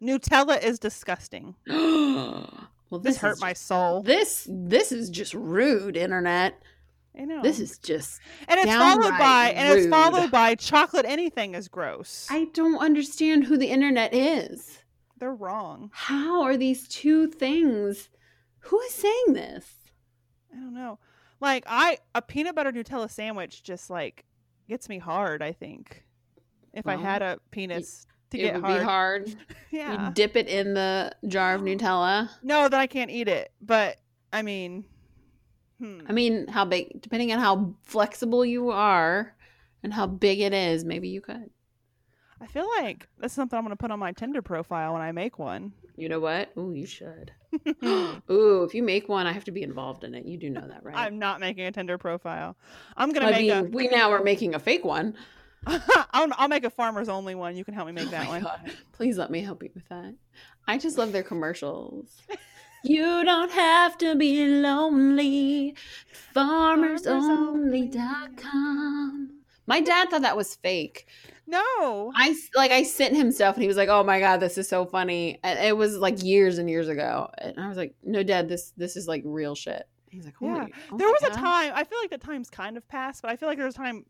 nutella 0.00 0.62
is 0.62 0.78
disgusting 0.78 1.54
well, 1.66 2.48
this, 2.92 3.02
this 3.02 3.16
hurt 3.18 3.32
is 3.32 3.40
my 3.42 3.52
soul 3.52 4.02
This 4.02 4.46
this 4.48 4.92
is 4.92 5.10
just 5.10 5.34
rude, 5.34 5.96
internet. 5.96 6.62
I 7.18 7.24
know 7.24 7.42
This 7.42 7.58
is 7.60 7.78
just 7.78 8.20
and 8.46 8.58
it's 8.60 8.72
followed 8.72 9.18
by 9.18 9.52
and 9.56 9.76
it's 9.78 9.88
followed 9.88 10.30
by 10.30 10.54
chocolate 10.54 11.04
anything 11.06 11.54
is 11.54 11.68
gross 11.68 12.26
I 12.30 12.46
don't 12.54 12.78
understand 12.78 13.44
who 13.44 13.56
the 13.56 13.68
internet 13.70 14.14
is. 14.14 14.78
they're 15.18 15.34
wrong 15.34 15.90
How 15.92 16.42
are 16.42 16.56
these 16.56 16.86
two 16.88 17.26
things? 17.28 18.08
Who 18.60 18.78
is 18.80 18.92
saying 18.92 19.32
this? 19.32 19.66
I 20.52 20.56
don't 20.56 20.74
know. 20.74 20.98
Like 21.40 21.64
I 21.66 21.98
a 22.14 22.20
peanut 22.22 22.54
butter 22.54 22.72
Nutella 22.72 23.10
sandwich 23.10 23.62
just 23.62 23.88
like 23.90 24.24
gets 24.68 24.88
me 24.88 24.98
hard, 24.98 25.42
I 25.42 25.52
think. 25.52 26.04
If 26.74 26.86
I 26.86 26.96
had 26.96 27.22
a 27.22 27.38
penis 27.50 28.06
to 28.30 28.38
it 28.38 28.42
get 28.42 28.54
would 28.56 28.64
hard. 28.64 28.78
be 28.80 28.84
hard. 28.84 29.36
Yeah. 29.70 30.08
You 30.08 30.12
dip 30.14 30.36
it 30.36 30.48
in 30.48 30.74
the 30.74 31.12
jar 31.26 31.54
of 31.54 31.62
Nutella. 31.62 32.28
No, 32.42 32.68
then 32.68 32.80
I 32.80 32.86
can't 32.86 33.10
eat 33.10 33.28
it. 33.28 33.52
But 33.60 33.98
I 34.32 34.42
mean 34.42 34.84
hmm. 35.78 36.00
I 36.08 36.12
mean, 36.12 36.46
how 36.48 36.64
big, 36.64 37.00
depending 37.00 37.32
on 37.32 37.38
how 37.38 37.74
flexible 37.84 38.44
you 38.44 38.70
are 38.70 39.34
and 39.82 39.92
how 39.92 40.06
big 40.06 40.40
it 40.40 40.52
is, 40.52 40.84
maybe 40.84 41.08
you 41.08 41.20
could. 41.20 41.50
I 42.40 42.46
feel 42.46 42.68
like 42.78 43.08
that's 43.18 43.34
something 43.34 43.58
I'm 43.58 43.64
gonna 43.64 43.76
put 43.76 43.90
on 43.90 43.98
my 43.98 44.12
Tinder 44.12 44.42
profile 44.42 44.92
when 44.92 45.02
I 45.02 45.12
make 45.12 45.38
one. 45.38 45.72
You 45.96 46.08
know 46.08 46.20
what? 46.20 46.52
Ooh, 46.56 46.72
you 46.72 46.86
should. 46.86 47.32
Ooh, 47.84 48.62
if 48.62 48.74
you 48.74 48.82
make 48.82 49.08
one, 49.08 49.26
I 49.26 49.32
have 49.32 49.44
to 49.44 49.50
be 49.50 49.62
involved 49.62 50.04
in 50.04 50.14
it. 50.14 50.24
You 50.24 50.36
do 50.36 50.48
know 50.48 50.66
that, 50.66 50.84
right? 50.84 50.96
I'm 50.96 51.18
not 51.18 51.40
making 51.40 51.64
a 51.66 51.72
Tinder 51.72 51.98
profile. 51.98 52.56
I'm 52.96 53.12
gonna 53.12 53.26
I 53.26 53.30
make 53.32 53.50
mean, 53.50 53.72
we 53.72 53.88
now 53.88 54.12
are 54.12 54.22
making 54.22 54.54
a 54.54 54.58
fake 54.58 54.84
one. 54.84 55.16
a 55.66 55.82
I'll, 56.12 56.28
I'll 56.36 56.48
make 56.48 56.64
a 56.64 56.70
farmers 56.70 57.08
only 57.08 57.34
one. 57.34 57.56
You 57.56 57.64
can 57.64 57.74
help 57.74 57.86
me 57.86 57.92
make 57.92 58.08
Oh 58.08 58.10
that 58.12 58.28
one. 58.28 58.42
God. 58.42 58.70
Please 58.92 59.18
let 59.18 59.30
me 59.30 59.40
help 59.40 59.62
you 59.62 59.70
with 59.74 59.88
that. 59.88 60.14
I 60.66 60.78
just 60.78 60.98
love 60.98 61.12
their 61.12 61.24
commercials. 61.24 62.22
you 62.84 63.24
don't 63.24 63.50
have 63.52 63.96
to 63.98 64.14
be 64.14 64.46
lonely. 64.46 65.74
FarmersOnly.com. 66.34 69.30
My 69.66 69.80
dad 69.80 70.10
thought 70.10 70.22
that 70.22 70.36
was 70.36 70.54
fake. 70.56 71.06
No. 71.46 72.12
I 72.14 72.36
like 72.54 72.70
I 72.70 72.82
sent 72.82 73.16
him 73.16 73.32
stuff 73.32 73.54
and 73.54 73.62
he 73.62 73.68
was 73.68 73.76
like, 73.76 73.88
"Oh 73.88 74.04
my 74.04 74.20
god, 74.20 74.40
this 74.40 74.58
is 74.58 74.68
so 74.68 74.84
funny." 74.84 75.38
And 75.42 75.58
it 75.58 75.76
was 75.76 75.96
like 75.96 76.22
years 76.22 76.58
and 76.58 76.68
years 76.68 76.88
ago. 76.88 77.30
And 77.38 77.58
I 77.58 77.68
was 77.68 77.78
like, 77.78 77.94
"No, 78.04 78.22
dad, 78.22 78.48
this 78.48 78.72
this 78.76 78.96
is 78.96 79.08
like 79.08 79.22
real 79.24 79.54
shit." 79.54 79.88
He's 80.10 80.24
like, 80.24 80.36
"Holy, 80.36 80.54
Yeah. 80.54 80.66
oh 80.92 80.96
there 80.96 81.08
was 81.08 81.22
a 81.22 81.30
time 81.30 81.72
i 81.74 81.84
feel 81.84 81.98
like 82.00 82.08
the 82.10 82.16
time's 82.16 82.48
kind 82.48 82.78
of 82.78 82.88
passed 82.88 83.20
but 83.20 83.30
i 83.30 83.36
feel 83.36 83.46
like 83.46 83.58
there 83.58 83.66
was 83.66 83.74
a 83.74 83.78
time 83.78 84.06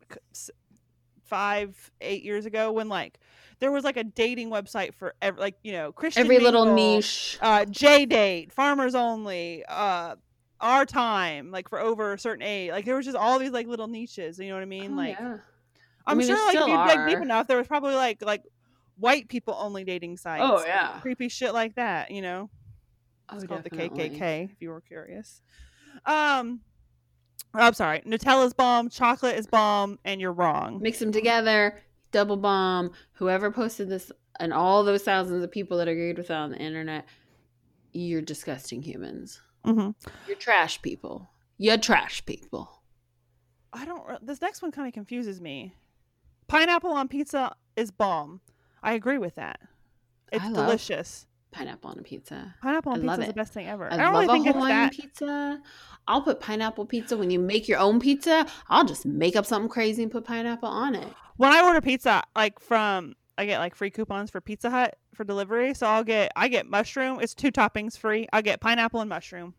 five 1.29 1.91
eight 2.01 2.23
years 2.23 2.45
ago 2.45 2.71
when 2.71 2.89
like 2.89 3.19
there 3.59 3.71
was 3.71 3.83
like 3.83 3.97
a 3.97 4.03
dating 4.03 4.49
website 4.49 4.93
for 4.93 5.13
every 5.21 5.39
like 5.39 5.55
you 5.63 5.71
know 5.71 5.91
christian 5.91 6.23
every 6.23 6.39
little 6.39 6.65
niche. 6.65 7.37
uh 7.41 7.65
JDate 7.65 8.51
farmers 8.51 8.95
only 8.95 9.63
uh 9.67 10.15
our 10.59 10.85
time 10.85 11.51
like 11.51 11.69
for 11.69 11.79
over 11.79 12.13
a 12.13 12.19
certain 12.19 12.41
age 12.43 12.71
like 12.71 12.85
there 12.85 12.95
was 12.95 13.05
just 13.05 13.17
all 13.17 13.39
these 13.39 13.51
like 13.51 13.67
little 13.67 13.87
niches 13.87 14.39
you 14.39 14.47
know 14.49 14.55
what 14.55 14.61
i 14.63 14.65
mean 14.65 14.93
Oh, 14.93 14.97
like 14.97 15.17
yeah. 15.19 15.37
I 16.07 16.11
i'm 16.11 16.17
mean, 16.17 16.27
sure 16.27 16.45
like 16.47 16.55
if 16.55 16.67
you 16.67 16.87
dig 16.87 17.07
deep 17.07 17.21
enough 17.21 17.47
there 17.47 17.57
was 17.57 17.67
probably 17.67 17.95
like 17.95 18.21
like 18.23 18.43
white 18.97 19.29
people 19.29 19.55
only 19.57 19.83
dating 19.85 20.17
sites 20.17 20.43
Oh 20.43 20.65
yeah. 20.65 20.99
creepy 21.01 21.29
shit 21.29 21.53
like 21.53 21.75
that 21.75 22.11
you 22.11 22.21
know 22.21 22.49
Oh, 23.31 23.35
it's 23.35 23.45
called 23.45 23.63
definitely. 23.63 24.09
the 24.09 24.15
KKK, 24.19 24.49
if 24.51 24.59
you 24.59 24.69
were 24.69 24.81
curious. 24.81 25.43
Um, 26.05 26.61
I'm 27.53 27.73
sorry. 27.73 28.01
Nutella's 28.05 28.53
bomb, 28.53 28.89
chocolate 28.89 29.37
is 29.37 29.47
bomb, 29.47 29.99
and 30.05 30.21
you're 30.21 30.31
wrong. 30.33 30.79
Mix 30.81 30.99
them 30.99 31.11
together, 31.11 31.79
double 32.11 32.37
bomb. 32.37 32.91
Whoever 33.13 33.51
posted 33.51 33.89
this 33.89 34.11
and 34.39 34.53
all 34.53 34.83
those 34.83 35.03
thousands 35.03 35.43
of 35.43 35.51
people 35.51 35.77
that 35.79 35.87
agreed 35.87 36.17
with 36.17 36.27
that 36.27 36.37
on 36.37 36.51
the 36.51 36.57
internet, 36.57 37.05
you're 37.91 38.21
disgusting 38.21 38.81
humans. 38.81 39.41
hmm 39.65 39.89
You're 40.27 40.37
trash 40.37 40.81
people. 40.81 41.29
You're 41.57 41.77
trash 41.77 42.25
people. 42.25 42.83
I 43.73 43.85
don't. 43.85 44.25
This 44.25 44.41
next 44.41 44.61
one 44.61 44.71
kind 44.71 44.87
of 44.87 44.93
confuses 44.93 45.41
me. 45.41 45.73
Pineapple 46.47 46.91
on 46.91 47.07
pizza 47.07 47.55
is 47.75 47.91
bomb. 47.91 48.41
I 48.81 48.93
agree 48.93 49.17
with 49.17 49.35
that. 49.35 49.59
It's 50.31 50.43
love 50.45 50.53
delicious. 50.53 51.27
Pineapple 51.51 51.89
on 51.89 51.99
a 51.99 52.03
pizza. 52.03 52.55
Pineapple 52.61 52.91
on 52.91 52.99
I 52.99 53.01
pizza 53.01 53.21
is 53.21 53.27
the 53.27 53.33
best 53.33 53.53
thing 53.53 53.67
ever. 53.67 53.91
I, 53.91 53.95
I, 53.95 53.97
don't 53.97 54.13
love 54.13 54.27
really 54.27 54.43
think 54.43 54.47
a 54.47 54.53
Hawaiian 54.53 54.89
pizza. 54.89 55.61
I'll 56.07 56.21
put 56.21 56.39
pineapple 56.39 56.85
pizza 56.85 57.17
when 57.17 57.31
you 57.31 57.39
make 57.39 57.67
your 57.67 57.79
own 57.79 57.99
pizza. 57.99 58.45
I'll 58.67 58.85
just 58.85 59.05
make 59.05 59.35
up 59.35 59.45
something 59.45 59.69
crazy 59.69 60.03
and 60.03 60.11
put 60.11 60.25
pineapple 60.25 60.69
on 60.69 60.95
it. 60.95 61.07
When 61.37 61.51
I 61.51 61.63
order 61.65 61.81
pizza, 61.81 62.23
like 62.35 62.59
from 62.59 63.15
I 63.37 63.45
get 63.45 63.59
like 63.59 63.73
free 63.73 63.89
coupons 63.89 64.29
for 64.29 64.41
Pizza 64.41 64.69
Hut 64.69 64.97
for 65.15 65.23
delivery, 65.23 65.73
so 65.73 65.87
I'll 65.87 66.03
get 66.03 66.31
I 66.35 66.49
get 66.49 66.67
mushroom. 66.67 67.19
It's 67.21 67.33
two 67.33 67.51
toppings 67.51 67.97
free. 67.97 68.27
I 68.33 68.41
get 68.41 68.59
pineapple 68.59 68.99
and 68.99 69.09
mushroom. 69.09 69.53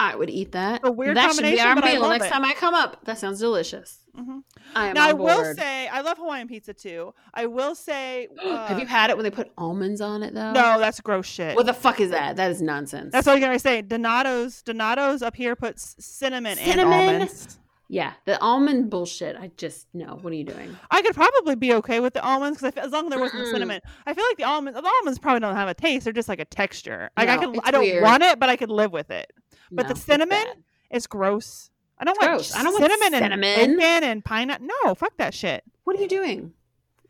I 0.00 0.16
would 0.16 0.30
eat 0.30 0.52
that. 0.52 0.80
a 0.82 0.90
weird 0.90 1.16
that 1.16 1.34
should 1.34 1.42
be 1.42 1.60
our 1.60 1.74
but 1.74 1.84
meal 1.84 2.08
next 2.08 2.26
it. 2.26 2.30
time 2.30 2.44
I 2.44 2.54
come 2.54 2.72
up. 2.74 3.04
That 3.04 3.18
sounds 3.18 3.38
delicious. 3.38 3.98
hmm 4.16 4.38
I 4.74 4.88
am 4.88 4.94
Now 4.94 5.08
I 5.08 5.12
will 5.12 5.54
say 5.54 5.88
I 5.88 6.00
love 6.00 6.16
Hawaiian 6.16 6.48
pizza 6.48 6.72
too. 6.72 7.12
I 7.34 7.46
will 7.46 7.74
say 7.74 8.28
uh, 8.42 8.66
Have 8.68 8.78
you 8.78 8.86
had 8.86 9.10
it 9.10 9.16
when 9.16 9.24
they 9.24 9.30
put 9.30 9.52
almonds 9.58 10.00
on 10.00 10.22
it 10.22 10.32
though? 10.32 10.52
No, 10.52 10.78
that's 10.80 11.00
gross 11.00 11.26
shit. 11.26 11.54
What 11.54 11.66
the 11.66 11.74
fuck 11.74 12.00
is 12.00 12.10
that? 12.10 12.36
That 12.36 12.50
is 12.50 12.62
nonsense. 12.62 13.12
That's 13.12 13.26
what 13.26 13.34
I'm 13.34 13.40
gonna 13.42 13.58
say. 13.58 13.82
Donato's 13.82 14.62
Donato's 14.62 15.20
up 15.22 15.36
here 15.36 15.54
puts 15.54 15.96
cinnamon, 15.98 16.56
Cinnamon? 16.56 16.92
and 16.94 17.10
almonds. 17.10 17.58
yeah, 17.88 18.12
the 18.24 18.40
almond 18.40 18.88
bullshit. 18.88 19.36
I 19.36 19.50
just 19.58 19.86
no. 19.92 20.18
What 20.22 20.32
are 20.32 20.36
you 20.36 20.44
doing? 20.44 20.74
I 20.90 21.02
could 21.02 21.14
probably 21.14 21.56
be 21.56 21.74
okay 21.74 22.00
with 22.00 22.14
the 22.14 22.22
almonds 22.24 22.60
because 22.62 22.74
as 22.82 22.92
long 22.92 23.04
as 23.06 23.10
there 23.10 23.20
wasn't 23.20 23.48
cinnamon, 23.48 23.80
I 24.06 24.14
feel 24.14 24.24
like 24.30 24.38
the 24.38 24.44
almonds 24.44 24.80
the 24.80 24.86
almonds 24.88 25.18
probably 25.18 25.40
don't 25.40 25.56
have 25.56 25.68
a 25.68 25.74
taste. 25.74 26.04
They're 26.04 26.12
just 26.14 26.28
like 26.28 26.40
a 26.40 26.44
texture. 26.46 27.10
Like 27.18 27.28
I 27.28 27.36
could 27.36 27.58
I 27.64 27.70
don't 27.70 27.82
weird. 27.82 28.02
want 28.02 28.22
it, 28.22 28.38
but 28.40 28.48
I 28.48 28.56
could 28.56 28.70
live 28.70 28.92
with 28.92 29.10
it. 29.10 29.30
But 29.70 29.84
the 29.88 29.94
No, 29.94 29.96
it's 29.96 30.02
cinnamon? 30.02 30.44
is 30.90 31.06
gross. 31.06 31.70
I 31.98 32.04
don't 32.04 32.16
want. 32.20 32.54
I 32.56 32.62
don't 32.62 32.72
want 32.72 32.84
cinnamon 32.84 33.14
and 33.14 33.32
cinnamon. 33.42 33.76
bacon 33.78 34.04
and 34.04 34.24
pineapple. 34.24 34.66
No, 34.84 34.94
fuck 34.94 35.16
that 35.18 35.34
shit. 35.34 35.62
What 35.84 35.96
are 35.98 36.02
you 36.02 36.08
doing? 36.08 36.52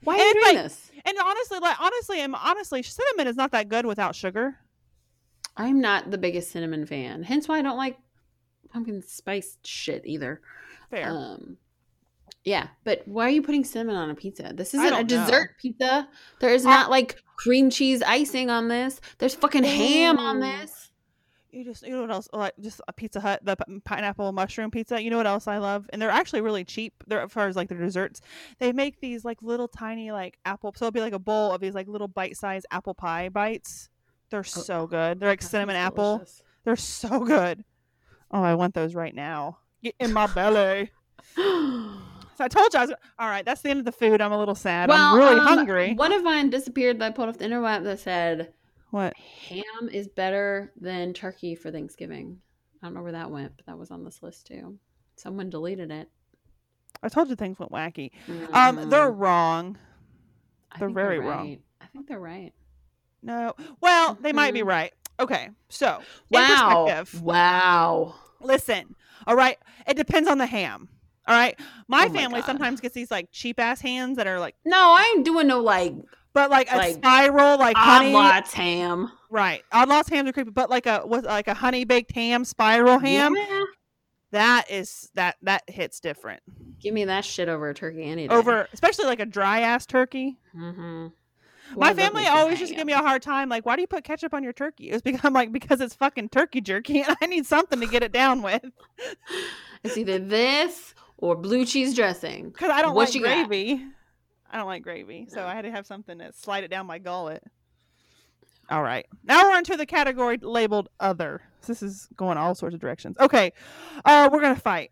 Why 0.03 0.15
are 0.15 0.21
And 0.21 0.27
you 0.27 0.35
doing 0.35 0.55
like- 0.57 0.65
this? 0.65 0.91
And 1.05 1.17
honestly, 1.19 1.59
like 1.61 1.81
honestly, 1.81 2.21
and 2.21 2.35
honestly, 2.35 2.83
cinnamon 2.83 3.27
is 3.29 3.37
not 3.37 3.53
that 3.53 3.69
good 3.69 3.87
without 3.87 4.15
sugar. 4.15 4.57
I'm 5.57 5.81
not 5.81 6.11
the 6.11 6.19
biggest 6.19 6.51
cinnamon 6.51 6.87
fan. 6.87 7.23
Hence 7.23 7.49
why 7.49 7.59
I 7.59 7.63
don't 7.63 7.77
like 7.77 7.99
pumpkin 8.71 9.03
spice 9.03 9.57
shit 9.65 10.03
either. 10.05 10.41
Fair. 10.91 11.09
Um, 11.11 11.57
yeah, 12.45 12.69
but 12.85 13.03
why 13.07 13.27
are 13.27 13.31
you 13.31 13.43
putting 13.43 13.65
cinnamon 13.65 13.97
on 13.97 14.11
a 14.11 14.15
pizza? 14.15 14.53
This 14.55 14.75
isn't 14.75 14.87
a 14.87 14.91
don't 14.91 15.11
know. 15.11 15.25
dessert 15.27 15.57
pizza. 15.61 16.09
There 16.41 16.55
is 16.55 16.65
not 16.65 16.91
like 16.91 17.17
cream 17.37 17.71
cheese 17.71 18.03
icing 18.03 18.49
on 18.51 18.69
this. 18.69 19.01
There's 19.19 19.35
fucking 19.35 19.65
ham 19.65 20.19
on 20.19 20.41
this. 20.41 20.89
You 21.53 21.64
just 21.64 21.82
you 21.84 21.92
know 21.92 22.03
what 22.03 22.11
else 22.11 22.28
like 22.32 22.53
just 22.61 22.80
a 22.86 22.92
Pizza 22.92 23.20
Hut 23.20 23.40
the 23.42 23.57
pineapple 23.84 24.30
mushroom 24.32 24.70
pizza. 24.70 25.03
You 25.03 25.11
know 25.11 25.16
what 25.16 25.26
else 25.26 25.46
I 25.48 25.59
love? 25.59 25.88
And 25.92 26.01
they're 26.01 26.11
actually 26.11 26.40
really 26.42 26.64
cheap. 26.64 27.03
They're 27.07 27.22
as 27.22 27.32
far 27.32 27.48
as 27.48 27.57
like 27.57 27.68
their 27.68 27.78
desserts. 27.78 28.20
They 28.59 28.72
make 28.72 29.01
these 29.01 29.24
like 29.24 29.42
little 29.42 29.68
tiny 29.68 30.12
like 30.12 30.38
apple. 30.44 30.72
So 30.76 30.86
it'll 30.86 30.92
be 30.92 31.01
like 31.01 31.12
a 31.12 31.18
bowl 31.18 31.53
of 31.53 31.61
these 31.61 31.74
like 31.74 31.88
little 31.88 32.09
bite 32.09 32.36
sized 32.36 32.66
apple 32.70 32.94
pie 32.94 33.28
bites. 33.28 33.88
They're 34.30 34.44
so 34.44 34.86
good. 34.86 35.18
They're 35.18 35.28
like 35.28 35.42
Oh, 35.42 35.46
cinnamon 35.46 35.76
apple. 35.76 36.18
delicious. 36.18 36.42
They're 36.64 36.76
so 36.76 37.20
good. 37.24 37.64
Oh, 38.30 38.42
I 38.42 38.55
want 38.55 38.74
those 38.74 38.94
right 38.94 39.14
now. 39.14 39.59
Get 39.82 39.94
in 39.98 40.12
my 40.12 40.26
belly. 40.28 40.90
So 42.36 42.44
I 42.44 42.48
told 42.48 42.72
you 42.72 42.80
I 42.80 42.86
was 42.86 42.94
all 43.18 43.28
right. 43.28 43.44
That's 43.44 43.61
the 43.61 43.68
end 43.68 43.80
of 43.80 43.84
the 43.84 43.92
food. 43.92 44.22
I'm 44.22 44.32
a 44.32 44.38
little 44.38 44.55
sad. 44.55 44.90
I'm 44.90 45.18
really 45.18 45.38
um, 45.38 45.46
hungry. 45.46 45.92
One 45.92 46.11
of 46.11 46.22
mine 46.22 46.48
disappeared 46.48 46.98
that 46.98 47.05
I 47.05 47.11
pulled 47.14 47.28
off 47.28 47.36
the 47.36 47.44
interweb 47.44 47.84
that 47.84 48.01
said 48.01 48.55
What? 48.91 49.14
ham 49.49 49.88
is 49.91 50.09
better 50.09 50.72
than 50.80 51.12
turkey 51.12 51.55
for 51.55 51.70
Thanksgiving. 51.70 52.38
I 52.82 52.86
don't 52.86 52.95
know 52.95 53.03
where 53.03 53.12
that 53.12 53.30
went, 53.30 53.53
but 53.57 53.66
that 53.66 53.78
was 53.78 53.91
on 53.91 54.05
this 54.05 54.22
list 54.22 54.47
too. 54.47 54.78
Someone 55.16 55.51
deleted 55.51 55.91
it. 55.91 56.09
I 57.03 57.09
told 57.09 57.28
you 57.28 57.36
things 57.36 57.59
went 57.59 57.72
wacky. 57.72 58.11
Um, 58.53 58.76
they're 58.91 59.11
Mhm. 59.12 59.18
wrong. 59.18 59.78
They're 60.78 60.88
very 60.91 61.18
wrong. 61.18 61.49
right. 61.49 61.61
I 61.80 61.86
think 61.86 62.09
they're 62.09 62.20
right. 62.20 62.53
No. 63.22 63.55
Well, 63.80 64.16
they 64.20 64.32
might 64.32 64.55
be 64.55 64.61
Mhm. 64.61 64.66
right. 64.66 64.95
Okay. 65.18 65.51
So, 65.68 66.03
Wow. 66.30 66.86
Wow. 67.22 68.14
listen. 68.41 68.95
All 69.26 69.36
right. 69.36 69.59
It 69.86 69.97
depends 69.97 70.28
on 70.28 70.38
the 70.38 70.47
ham. 70.47 70.88
All 71.26 71.34
right. 71.34 71.59
My 71.88 72.07
Oh 72.07 72.12
family 72.12 72.41
God. 72.41 72.47
sometimes 72.47 72.80
gets 72.80 72.95
these 72.95 73.11
like 73.11 73.28
cheap 73.30 73.61
ass 73.61 73.80
hands 73.80 74.16
that 74.16 74.26
are 74.26 74.41
like, 74.41 74.57
No, 74.64 74.76
I 74.76 75.12
ain't 75.14 75.24
doing 75.24 75.47
no 75.47 75.61
like 75.61 75.95
but 76.33 76.51
like 76.51 76.70
a 76.72 76.76
Like, 76.76 76.95
spiral, 76.95 77.59
like 77.59 77.76
honey. 77.76 78.14
odd 78.14 78.47
ham. 78.49 79.11
Right. 79.31 79.62
Odd 79.72 79.89
lots 79.89 80.09
hams 80.09 80.28
are 80.28 80.33
creepy, 80.33 80.51
but 80.51 80.70
like 80.70 80.87
a 80.87 81.03
with 81.07 81.24
like 81.24 81.49
a 81.49 81.55
honey 81.55 81.85
baked 81.85 82.12
ham, 82.12 82.45
spiral 82.45 82.99
ham. 82.99 83.35
Yeah. 83.37 83.64
That 84.33 84.70
is 84.70 85.11
that 85.14 85.37
that 85.43 85.62
hits 85.68 85.99
different 86.01 86.41
Give 86.81 86.95
me 86.95 87.05
that 87.07 87.24
shit 87.24 87.49
over 87.49 87.68
a 87.68 87.74
turkey 87.74 88.05
any 88.05 88.28
day. 88.28 88.35
over, 88.35 88.68
especially 88.72 89.07
like 89.07 89.20
a 89.20 89.26
dry 89.26 89.61
ass 89.61 89.87
turkey. 89.87 90.39
Mm-hmm. 90.57 91.09
My 91.76 91.95
family 91.95 92.26
always 92.26 92.59
just 92.59 92.74
give 92.74 92.85
me 92.87 92.93
a 92.95 92.99
hard 92.99 93.22
time, 93.22 93.49
like, 93.49 93.64
why 93.64 93.76
do 93.76 93.83
you 93.83 93.87
put 93.87 94.03
ketchup 94.03 94.35
on 94.35 94.43
your 94.43 94.53
turkey? 94.53 94.91
It's 94.91 95.03
because 95.03 95.20
I'm 95.22 95.33
like, 95.33 95.53
because 95.53 95.81
it's 95.81 95.95
fucking 95.95 96.31
turkey 96.31 96.61
jerky, 96.61 97.01
and 97.03 97.16
I 97.22 97.26
need 97.26 97.47
something 97.47 97.78
to 97.81 97.87
get 97.87 98.03
it 98.03 98.12
down 98.12 98.43
with. 98.43 98.62
It's 99.83 99.97
either 99.97 100.18
this 100.18 100.95
or 101.16 101.35
blue 101.37 101.64
cheese 101.64 101.95
dressing. 101.95 102.51
Because 102.53 102.70
I 102.70 102.83
don't 102.83 102.95
What 102.95 103.09
like 103.09 103.14
you 103.14 103.22
got? 103.22 103.49
I 104.51 104.57
don't 104.59 104.66
like 104.66 104.82
gravy, 104.82 105.26
so 105.28 105.44
I 105.44 105.55
had 105.55 105.62
to 105.62 105.70
have 105.70 105.86
something 105.86 106.18
to 106.18 106.32
slide 106.32 106.64
it 106.64 106.68
down 106.68 106.86
my 106.86 106.98
gullet. 106.98 107.42
All 108.68 108.82
right, 108.82 109.07
now 109.24 109.44
we're 109.44 109.59
into 109.59 109.76
the 109.76 109.86
category 109.86 110.38
labeled 110.40 110.88
other. 110.98 111.42
This 111.66 111.82
is 111.82 112.09
going 112.16 112.38
all 112.38 112.55
sorts 112.55 112.74
of 112.74 112.80
directions. 112.80 113.16
Okay, 113.18 113.53
uh, 114.05 114.28
we're 114.32 114.40
gonna 114.40 114.57
fight. 114.57 114.90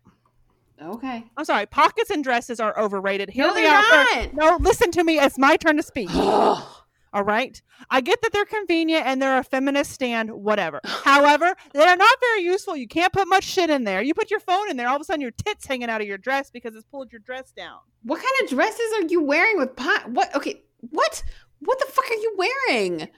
Okay. 0.81 1.25
I'm 1.35 1.43
sorry, 1.43 1.65
pockets 1.65 2.09
and 2.09 2.23
dresses 2.23 2.61
are 2.61 2.77
overrated. 2.79 3.29
Hear 3.29 3.47
No, 3.47 3.53
they're 3.53 3.69
out 3.69 3.83
first. 3.83 4.33
not. 4.33 4.33
No, 4.33 4.57
listen 4.61 4.91
to 4.91 5.03
me. 5.03 5.19
It's 5.19 5.37
my 5.37 5.57
turn 5.57 5.75
to 5.75 5.83
speak. 5.83 6.09
All 7.13 7.23
right. 7.23 7.61
I 7.89 8.01
get 8.01 8.21
that 8.21 8.31
they're 8.31 8.45
convenient 8.45 9.05
and 9.05 9.21
they're 9.21 9.39
a 9.39 9.43
feminist 9.43 9.91
stand, 9.91 10.29
whatever. 10.31 10.79
However, 10.85 11.55
they're 11.73 11.95
not 11.95 12.19
very 12.19 12.43
useful. 12.43 12.75
You 12.75 12.87
can't 12.87 13.11
put 13.11 13.27
much 13.27 13.43
shit 13.43 13.69
in 13.69 13.83
there. 13.83 14.01
You 14.01 14.13
put 14.13 14.29
your 14.29 14.39
phone 14.39 14.69
in 14.69 14.77
there, 14.77 14.87
all 14.87 14.95
of 14.95 15.01
a 15.01 15.05
sudden 15.05 15.21
your 15.21 15.31
tits 15.31 15.65
hanging 15.65 15.89
out 15.89 16.01
of 16.01 16.07
your 16.07 16.17
dress 16.17 16.51
because 16.51 16.75
it's 16.75 16.85
pulled 16.85 17.11
your 17.11 17.19
dress 17.19 17.51
down. 17.51 17.79
what 18.03 18.17
kind 18.17 18.31
of 18.43 18.49
dresses 18.49 18.93
are 18.97 19.07
you 19.07 19.21
wearing 19.23 19.57
with 19.57 19.75
pot? 19.75 20.09
What? 20.11 20.35
Okay. 20.35 20.63
What? 20.81 21.23
What 21.59 21.79
the 21.79 21.91
fuck 21.91 22.09
are 22.09 22.13
you 22.13 22.35
wearing? 22.37 23.09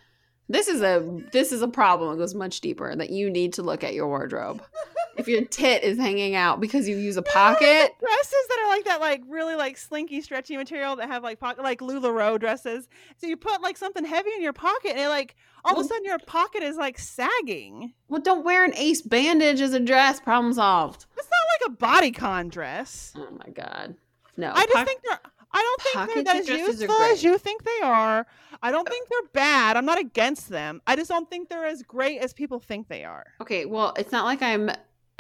This 0.50 0.68
is 0.68 0.82
a 0.82 1.22
this 1.32 1.52
is 1.52 1.62
a 1.62 1.68
problem. 1.68 2.14
It 2.14 2.18
goes 2.18 2.36
much 2.36 2.60
deeper. 2.62 2.94
That 2.96 3.10
you 3.10 3.30
need 3.30 3.54
to 3.54 3.62
look 3.62 3.84
at 3.84 3.94
your 3.94 4.08
wardrobe. 4.08 4.62
if 5.18 5.28
your 5.28 5.44
tit 5.46 5.84
is 5.84 5.98
hanging 5.98 6.36
out 6.36 6.60
because 6.60 6.88
you 6.88 6.98
use 6.98 7.18
a 7.18 7.22
pocket, 7.22 7.92
Dresses 8.00 8.48
that 8.50 8.60
are 8.64 8.70
like 8.70 8.86
that, 8.86 9.00
like 9.02 9.22
really 9.28 9.56
like 9.56 9.78
slinky, 9.78 10.22
stretchy 10.22 10.58
material 10.58 10.96
that 10.98 11.08
have 11.08 11.24
like 11.24 11.40
pocket, 11.40 11.64
like 11.64 11.80
Lularoe 11.80 12.40
dresses. 12.40 12.88
So 13.18 13.28
you 13.28 13.38
put 13.38 13.62
like 13.62 13.78
something 13.78 14.06
heavy 14.06 14.32
in 14.36 14.42
your 14.42 14.54
pocket, 14.54 14.92
and 14.92 15.00
it, 15.00 15.10
like 15.10 15.36
all 15.64 15.80
of 15.80 15.86
a 15.86 15.88
sudden 15.88 16.06
your 16.06 16.20
pocket 16.20 16.64
is 16.64 16.78
like 16.78 16.98
sagging. 16.98 17.94
well, 18.08 18.22
don't 18.22 18.46
wear 18.46 18.64
an 18.64 18.74
ace 18.76 19.02
bandage 19.02 19.62
as 19.62 19.74
a 19.74 19.80
dress. 19.80 20.20
Problem 20.20 20.54
solved. 20.54 21.06
It's 21.18 21.30
not 21.30 21.70
like 21.70 22.04
a 22.04 22.12
bodycon 22.12 22.50
dress. 22.50 23.14
Oh 23.16 23.30
my 23.32 23.52
god. 23.54 23.96
No. 24.38 24.52
I 24.54 24.66
just 24.66 24.76
poc- 24.76 24.86
think 24.86 25.02
they're. 25.04 25.20
I 25.54 25.62
don't 25.62 25.82
think 25.82 25.96
pockets 25.96 26.16
they're 26.16 26.24
that 26.24 26.36
as 26.38 26.80
useful 26.80 27.02
as 27.02 27.24
you 27.24 27.38
think 27.38 27.64
they 27.64 27.80
are. 27.84 28.26
I 28.64 28.72
don't 28.72 28.88
oh. 28.88 28.92
think 28.92 29.10
they're 29.10 29.30
bad. 29.34 29.76
I'm 29.76 29.86
not 29.86 30.00
against 30.00 30.50
them. 30.50 30.82
I 30.88 30.96
just 30.96 31.10
don't 31.10 31.30
think 31.30 31.50
they're 31.50 31.66
as 31.66 31.84
great 31.84 32.20
as 32.20 32.34
people 32.34 32.60
think 32.60 32.88
they 32.88 33.04
are. 33.04 33.26
Okay, 33.42 33.66
well, 33.66 33.94
it's 33.98 34.12
not 34.12 34.24
like 34.24 34.42
I'm 34.42 34.72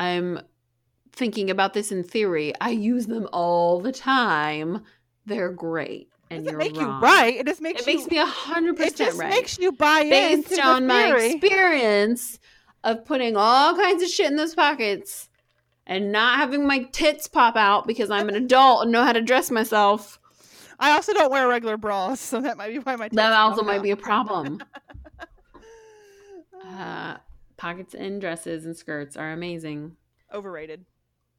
I'm 0.01 0.39
thinking 1.11 1.49
about 1.51 1.73
this 1.73 1.91
in 1.91 2.03
theory. 2.03 2.53
I 2.59 2.69
use 2.71 3.05
them 3.07 3.27
all 3.31 3.79
the 3.79 3.91
time. 3.91 4.83
They're 5.25 5.51
great. 5.51 6.09
And 6.29 6.43
doesn't 6.45 6.51
you're 6.59 6.69
make 6.69 6.75
you 6.75 6.87
right. 6.87 7.35
It 7.35 7.45
just 7.45 7.61
makes 7.61 7.81
It 7.81 7.87
you. 7.87 7.95
makes 7.97 8.09
me 8.09 8.17
a 8.17 8.25
hundred 8.25 8.75
it 8.75 8.77
percent 8.77 8.97
just 8.97 9.19
right. 9.19 9.29
makes 9.29 9.59
you 9.59 9.71
buy 9.73 10.01
it. 10.05 10.09
Based 10.09 10.51
into 10.51 10.63
on 10.65 10.83
the 10.83 10.87
my 10.87 11.15
experience 11.17 12.39
of 12.83 13.05
putting 13.05 13.35
all 13.37 13.75
kinds 13.75 14.01
of 14.01 14.09
shit 14.09 14.27
in 14.31 14.37
those 14.37 14.55
pockets 14.55 15.29
and 15.85 16.11
not 16.11 16.37
having 16.37 16.65
my 16.65 16.83
tits 16.91 17.27
pop 17.27 17.55
out 17.55 17.85
because 17.85 18.09
I'm 18.09 18.29
an 18.29 18.35
adult 18.43 18.83
and 18.83 18.91
know 18.91 19.03
how 19.03 19.11
to 19.13 19.21
dress 19.21 19.51
myself. 19.51 20.19
I 20.79 20.91
also 20.93 21.13
don't 21.13 21.31
wear 21.31 21.47
regular 21.47 21.77
bras, 21.77 22.19
so 22.19 22.41
that 22.41 22.57
might 22.57 22.69
be 22.69 22.79
why 22.79 22.95
my. 22.95 23.09
That 23.11 23.33
also 23.33 23.61
might 23.61 23.77
out. 23.77 23.83
be 23.83 23.91
a 23.91 23.97
problem. 23.97 24.63
Uh, 26.63 27.17
pockets 27.61 27.93
in 27.93 28.17
dresses 28.17 28.65
and 28.65 28.75
skirts 28.75 29.15
are 29.15 29.31
amazing. 29.31 29.95
overrated. 30.33 30.83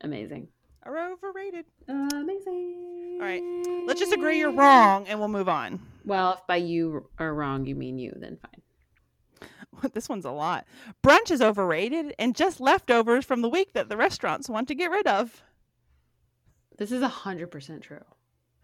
Amazing. 0.02 0.46
Are 0.84 1.12
overrated. 1.12 1.64
Amazing. 1.88 3.18
All 3.20 3.26
right, 3.26 3.42
Let's 3.86 3.98
just 3.98 4.12
agree 4.12 4.38
you're 4.38 4.52
wrong, 4.52 5.06
and 5.08 5.18
we'll 5.18 5.28
move 5.28 5.48
on. 5.48 5.80
Well, 6.04 6.34
if 6.34 6.46
by 6.46 6.56
you 6.56 7.08
are 7.18 7.34
wrong, 7.34 7.66
you 7.66 7.74
mean 7.74 7.98
you, 7.98 8.12
then 8.16 8.38
fine. 8.38 9.90
this 9.94 10.08
one's 10.08 10.24
a 10.24 10.30
lot. 10.30 10.64
Brunch 11.04 11.32
is 11.32 11.42
overrated 11.42 12.14
and 12.18 12.36
just 12.36 12.60
leftovers 12.60 13.24
from 13.24 13.42
the 13.42 13.48
week 13.48 13.72
that 13.72 13.88
the 13.88 13.96
restaurants 13.96 14.48
want 14.48 14.68
to 14.68 14.76
get 14.76 14.90
rid 14.90 15.08
of. 15.08 15.42
This 16.78 16.92
is 16.92 17.02
a 17.02 17.08
hundred 17.08 17.50
percent 17.50 17.82
true. 17.82 18.04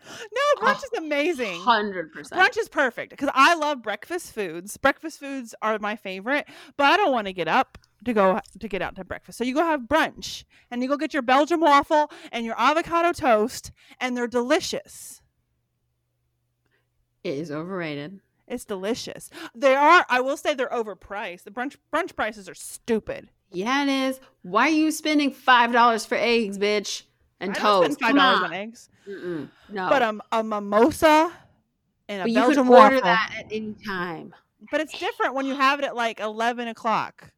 No, 0.05 0.63
brunch 0.67 0.81
Oh, 0.83 0.91
is 0.93 0.99
amazing. 0.99 1.61
Hundred 1.61 2.13
percent. 2.13 2.41
Brunch 2.41 2.59
is 2.59 2.69
perfect 2.69 3.11
because 3.11 3.31
I 3.35 3.55
love 3.55 3.83
breakfast 3.83 4.33
foods. 4.33 4.77
Breakfast 4.77 5.19
foods 5.21 5.55
are 5.63 5.79
my 5.79 5.97
favorite, 5.97 6.47
but 6.77 6.85
I 6.85 6.97
don't 6.97 7.13
want 7.13 7.27
to 7.27 7.33
get 7.33 7.49
up 7.49 7.79
to 8.05 8.13
go 8.13 8.41
to 8.59 8.69
get 8.69 8.81
out 8.81 8.97
to 8.97 9.05
breakfast. 9.05 9.39
So 9.39 9.45
you 9.45 9.55
go 9.55 9.65
have 9.65 9.83
brunch 9.83 10.45
and 10.71 10.83
you 10.83 10.89
go 10.89 10.97
get 10.97 11.13
your 11.13 11.23
Belgian 11.23 11.61
waffle 11.61 12.11
and 12.33 12.47
your 12.47 12.55
avocado 12.59 13.13
toast, 13.13 13.73
and 14.01 14.17
they're 14.17 14.29
delicious. 14.29 15.21
It 17.25 17.35
is 17.35 17.51
overrated. 17.51 18.21
It's 18.47 18.65
delicious. 18.65 19.29
They 19.55 19.75
are. 19.75 20.07
I 20.09 20.21
will 20.21 20.37
say 20.37 20.55
they're 20.55 20.69
overpriced. 20.69 21.43
The 21.45 21.51
brunch 21.51 21.77
brunch 21.93 22.17
prices 22.17 22.49
are 22.49 22.55
stupid. 22.55 23.29
Yeah, 23.51 23.83
it 23.83 23.89
is. 23.89 24.21
Why 24.43 24.69
are 24.69 24.71
you 24.71 24.91
spending 24.91 25.33
five 25.33 25.73
dollars 25.73 26.07
for 26.07 26.15
eggs, 26.15 26.57
bitch? 26.57 27.03
And 27.41 27.53
I 27.53 27.55
toast. 27.55 27.93
spend 27.95 28.01
five 28.01 28.15
dollars 28.17 28.45
on. 28.45 28.53
eggs, 28.53 28.89
Mm-mm. 29.09 29.49
No. 29.71 29.89
but 29.89 30.03
um, 30.03 30.21
a 30.33 30.43
mimosa 30.43 31.33
and 32.09 32.23
a 32.23 32.25
But 32.25 32.31
you 32.31 32.35
Belgian 32.35 32.67
could 32.67 32.73
order 32.75 32.97
waffle. 32.97 33.01
that 33.03 33.35
at 33.39 33.47
any 33.53 33.75
time. 33.87 34.35
But 34.73 34.81
it's 34.81 34.99
different 34.99 35.35
when 35.35 35.47
you 35.47 35.55
have 35.55 35.79
it 35.79 35.85
at 35.85 35.95
like 35.95 36.19
eleven 36.21 36.67
o'clock. 36.69 37.33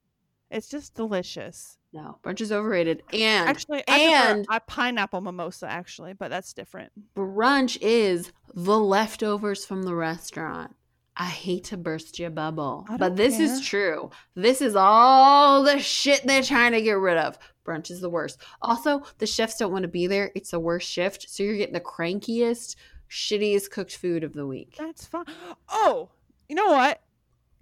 It's 0.50 0.68
just 0.68 0.94
delicious. 0.94 1.76
No, 1.92 2.18
brunch 2.22 2.40
is 2.40 2.50
overrated. 2.52 3.02
And 3.12 3.48
Actually, 3.48 3.82
and- 3.88 4.46
a 4.50 4.60
pineapple 4.60 5.20
mimosa 5.20 5.66
actually, 5.68 6.12
but 6.14 6.28
that's 6.30 6.52
different. 6.54 6.92
brunch 7.16 7.76
is 7.80 8.32
the 8.54 8.78
leftovers 8.78 9.64
from 9.64 9.82
the 9.82 9.94
restaurant. 9.94 10.74
I 11.16 11.24
hate 11.26 11.64
to 11.64 11.76
burst 11.76 12.18
your 12.18 12.30
bubble, 12.30 12.86
but 12.98 13.16
this 13.16 13.38
is 13.38 13.60
true. 13.60 14.10
This 14.34 14.62
is 14.62 14.74
all 14.76 15.62
the 15.64 15.78
shit 15.78 16.22
they're 16.24 16.42
trying 16.42 16.72
to 16.72 16.80
get 16.80 16.92
rid 16.96 17.18
of. 17.18 17.38
Brunch 17.70 17.90
is 17.90 18.00
the 18.00 18.10
worst. 18.10 18.40
Also, 18.62 19.02
the 19.18 19.26
chefs 19.26 19.56
don't 19.56 19.72
want 19.72 19.82
to 19.82 19.88
be 19.88 20.06
there. 20.06 20.30
It's 20.34 20.50
the 20.50 20.60
worst 20.60 20.90
shift, 20.90 21.28
so 21.28 21.42
you're 21.42 21.56
getting 21.56 21.74
the 21.74 21.80
crankiest, 21.80 22.76
shittiest 23.08 23.70
cooked 23.70 23.96
food 23.96 24.24
of 24.24 24.32
the 24.32 24.46
week. 24.46 24.74
That's 24.78 25.06
fine. 25.06 25.26
Oh, 25.68 26.10
you 26.48 26.56
know 26.56 26.68
what? 26.68 27.00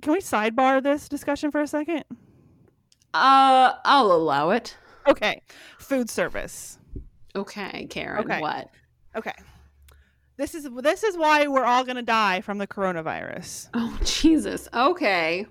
Can 0.00 0.12
we 0.12 0.20
sidebar 0.20 0.82
this 0.82 1.08
discussion 1.08 1.50
for 1.50 1.60
a 1.60 1.66
second? 1.66 2.04
Uh, 3.12 3.74
I'll 3.84 4.12
allow 4.12 4.50
it. 4.50 4.76
Okay, 5.06 5.42
food 5.78 6.08
service. 6.08 6.78
Okay, 7.34 7.86
Karen. 7.90 8.24
Okay. 8.24 8.40
What? 8.40 8.68
Okay, 9.16 9.32
this 10.38 10.54
is 10.54 10.68
this 10.82 11.02
is 11.02 11.18
why 11.18 11.48
we're 11.48 11.64
all 11.64 11.84
gonna 11.84 12.02
die 12.02 12.40
from 12.40 12.58
the 12.58 12.66
coronavirus. 12.66 13.68
Oh 13.74 13.98
Jesus. 14.04 14.68
Okay. 14.72 15.46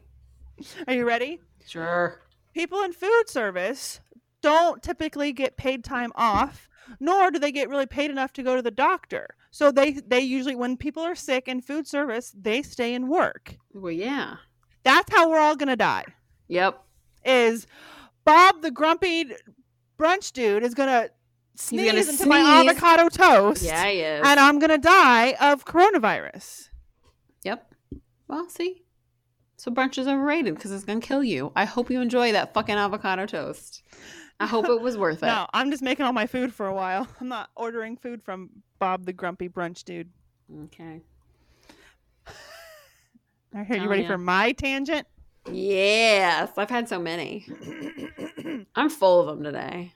Are 0.88 0.94
you 0.94 1.06
ready? 1.06 1.42
Sure. 1.68 2.22
People 2.54 2.82
in 2.84 2.94
food 2.94 3.26
service 3.28 4.00
don't 4.42 4.82
typically 4.84 5.32
get 5.34 5.58
paid 5.58 5.84
time 5.84 6.12
off, 6.16 6.70
nor 7.00 7.32
do 7.32 7.40
they 7.40 7.52
get 7.52 7.70
really 7.70 7.86
paid 7.86 8.12
enough 8.12 8.34
to 8.34 8.44
go 8.44 8.56
to 8.56 8.62
the 8.62 8.72
doctor. 8.72 9.36
So 9.52 9.72
they 9.72 9.92
they 9.94 10.20
usually 10.22 10.56
when 10.56 10.78
people 10.78 11.04
are 11.04 11.16
sick 11.16 11.48
in 11.48 11.62
food 11.62 11.88
service, 11.88 12.34
they 12.40 12.62
stay 12.62 12.94
and 12.94 13.10
work. 13.10 13.56
Well, 13.74 13.92
yeah. 13.92 14.36
That's 14.84 15.12
how 15.14 15.30
we're 15.30 15.40
all 15.40 15.56
gonna 15.56 15.76
die. 15.76 16.06
Yep. 16.48 16.82
Is 17.26 17.68
Bob 18.24 18.62
the 18.62 18.72
grumpy 18.72 19.26
brunch 20.00 20.32
dude 20.34 20.64
is 20.64 20.74
gonna 20.74 21.10
sneeze 21.56 21.92
gonna 21.92 22.00
into 22.12 22.26
my 22.28 22.40
avocado 22.40 23.10
toast, 23.10 23.64
Yeah, 23.64 23.86
he 23.88 24.00
is. 24.02 24.22
and 24.26 24.40
I'm 24.40 24.60
gonna 24.60 24.78
die 24.78 25.34
of 25.42 25.66
coronavirus. 25.66 26.70
Yep. 27.44 27.74
Well, 28.28 28.48
see. 28.50 28.84
So 29.58 29.72
brunch 29.72 29.98
is 29.98 30.08
overrated 30.08 30.56
because 30.56 30.72
it's 30.72 30.84
gonna 30.86 31.02
kill 31.02 31.24
you. 31.24 31.52
I 31.56 31.66
hope 31.66 31.90
you 31.90 32.00
enjoy 32.00 32.32
that 32.34 32.54
fucking 32.54 32.76
avocado 32.76 33.26
toast. 33.26 33.82
I 34.40 34.46
hope 34.48 34.68
it 34.70 34.82
was 34.82 34.98
worth 34.98 35.24
it. 35.24 35.28
No, 35.28 35.48
I'm 35.54 35.72
just 35.72 35.82
making 35.84 36.06
all 36.06 36.14
my 36.14 36.28
food 36.28 36.54
for 36.54 36.68
a 36.68 36.74
while. 36.74 37.08
I'm 37.22 37.28
not 37.28 37.50
ordering 37.56 37.98
food 37.98 38.22
from 38.24 38.50
Bob 38.80 39.06
the 39.06 39.14
grumpy 39.14 39.50
brunch 39.50 39.84
dude. 39.84 40.10
Okay. 40.66 41.02
All 43.56 43.62
right, 43.68 43.70
you 43.82 43.86
Oh, 43.86 43.88
ready 43.88 44.02
yeah. 44.04 44.08
for 44.10 44.18
my 44.18 44.52
tangent? 44.52 45.08
Yes, 45.52 46.52
I've 46.58 46.70
had 46.70 46.88
so 46.90 47.00
many. 47.00 47.48
I'm 48.76 48.90
full 48.90 49.22
of 49.22 49.28
them 49.28 49.44
today. 49.44 49.94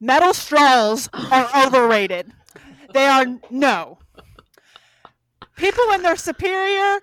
Metal 0.00 0.32
straws 0.32 1.08
are 1.12 1.48
overrated. 1.66 2.32
They 2.92 3.06
are 3.06 3.26
no. 3.50 3.98
People 5.56 5.84
when 5.88 6.02
they're 6.02 6.16
superior, 6.16 7.00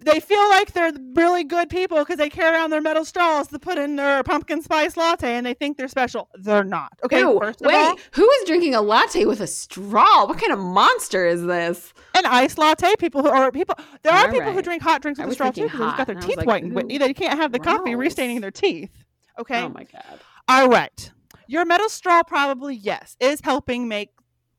they 0.00 0.20
feel 0.20 0.48
like 0.50 0.72
they're 0.72 0.92
really 1.14 1.44
good 1.44 1.68
people 1.68 1.98
because 1.98 2.16
they 2.16 2.28
carry 2.28 2.54
around 2.54 2.70
their 2.70 2.80
metal 2.80 3.04
straws 3.04 3.48
to 3.48 3.58
put 3.58 3.78
in 3.78 3.96
their 3.96 4.22
pumpkin 4.22 4.62
spice 4.62 4.96
latte 4.96 5.34
and 5.34 5.44
they 5.44 5.54
think 5.54 5.76
they're 5.76 5.88
special. 5.88 6.28
They're 6.34 6.64
not. 6.64 6.92
Okay, 7.04 7.20
Ew, 7.20 7.38
first 7.40 7.60
wait, 7.60 7.74
all, 7.74 7.96
who 8.12 8.30
is 8.30 8.44
drinking 8.46 8.74
a 8.74 8.82
latte 8.82 9.24
with 9.24 9.40
a 9.40 9.46
straw? 9.46 10.26
What 10.26 10.38
kind 10.38 10.52
of 10.52 10.58
monster 10.58 11.26
is 11.26 11.44
this? 11.44 11.92
an 12.16 12.26
iced 12.26 12.58
latte. 12.58 12.94
People 12.96 13.22
who 13.22 13.28
are 13.28 13.52
people. 13.52 13.76
There 14.02 14.12
are 14.12 14.26
All 14.26 14.32
people 14.32 14.52
who 14.52 14.62
drink 14.62 14.82
hot 14.82 15.02
drinks 15.02 15.20
with 15.20 15.28
a 15.30 15.34
straw 15.34 15.50
too 15.50 15.64
because 15.64 15.78
they've 15.78 15.96
got 15.96 16.06
their 16.06 16.16
and 16.16 16.24
I 16.24 16.26
was 16.26 16.26
teeth 16.26 16.36
like, 16.38 16.46
whitened. 16.46 16.74
Whitney. 16.74 16.98
They 16.98 17.14
can't 17.14 17.38
have 17.38 17.52
the 17.52 17.58
coffee 17.58 17.94
restaining 17.94 18.40
their 18.40 18.50
teeth. 18.50 18.90
Okay. 19.38 19.62
Oh 19.62 19.68
my 19.68 19.84
god. 19.84 20.20
All 20.48 20.68
right. 20.68 21.12
Your 21.48 21.64
metal 21.64 21.88
straw 21.88 22.22
probably, 22.22 22.74
yes, 22.74 23.16
is 23.20 23.40
helping 23.40 23.86
make 23.86 24.10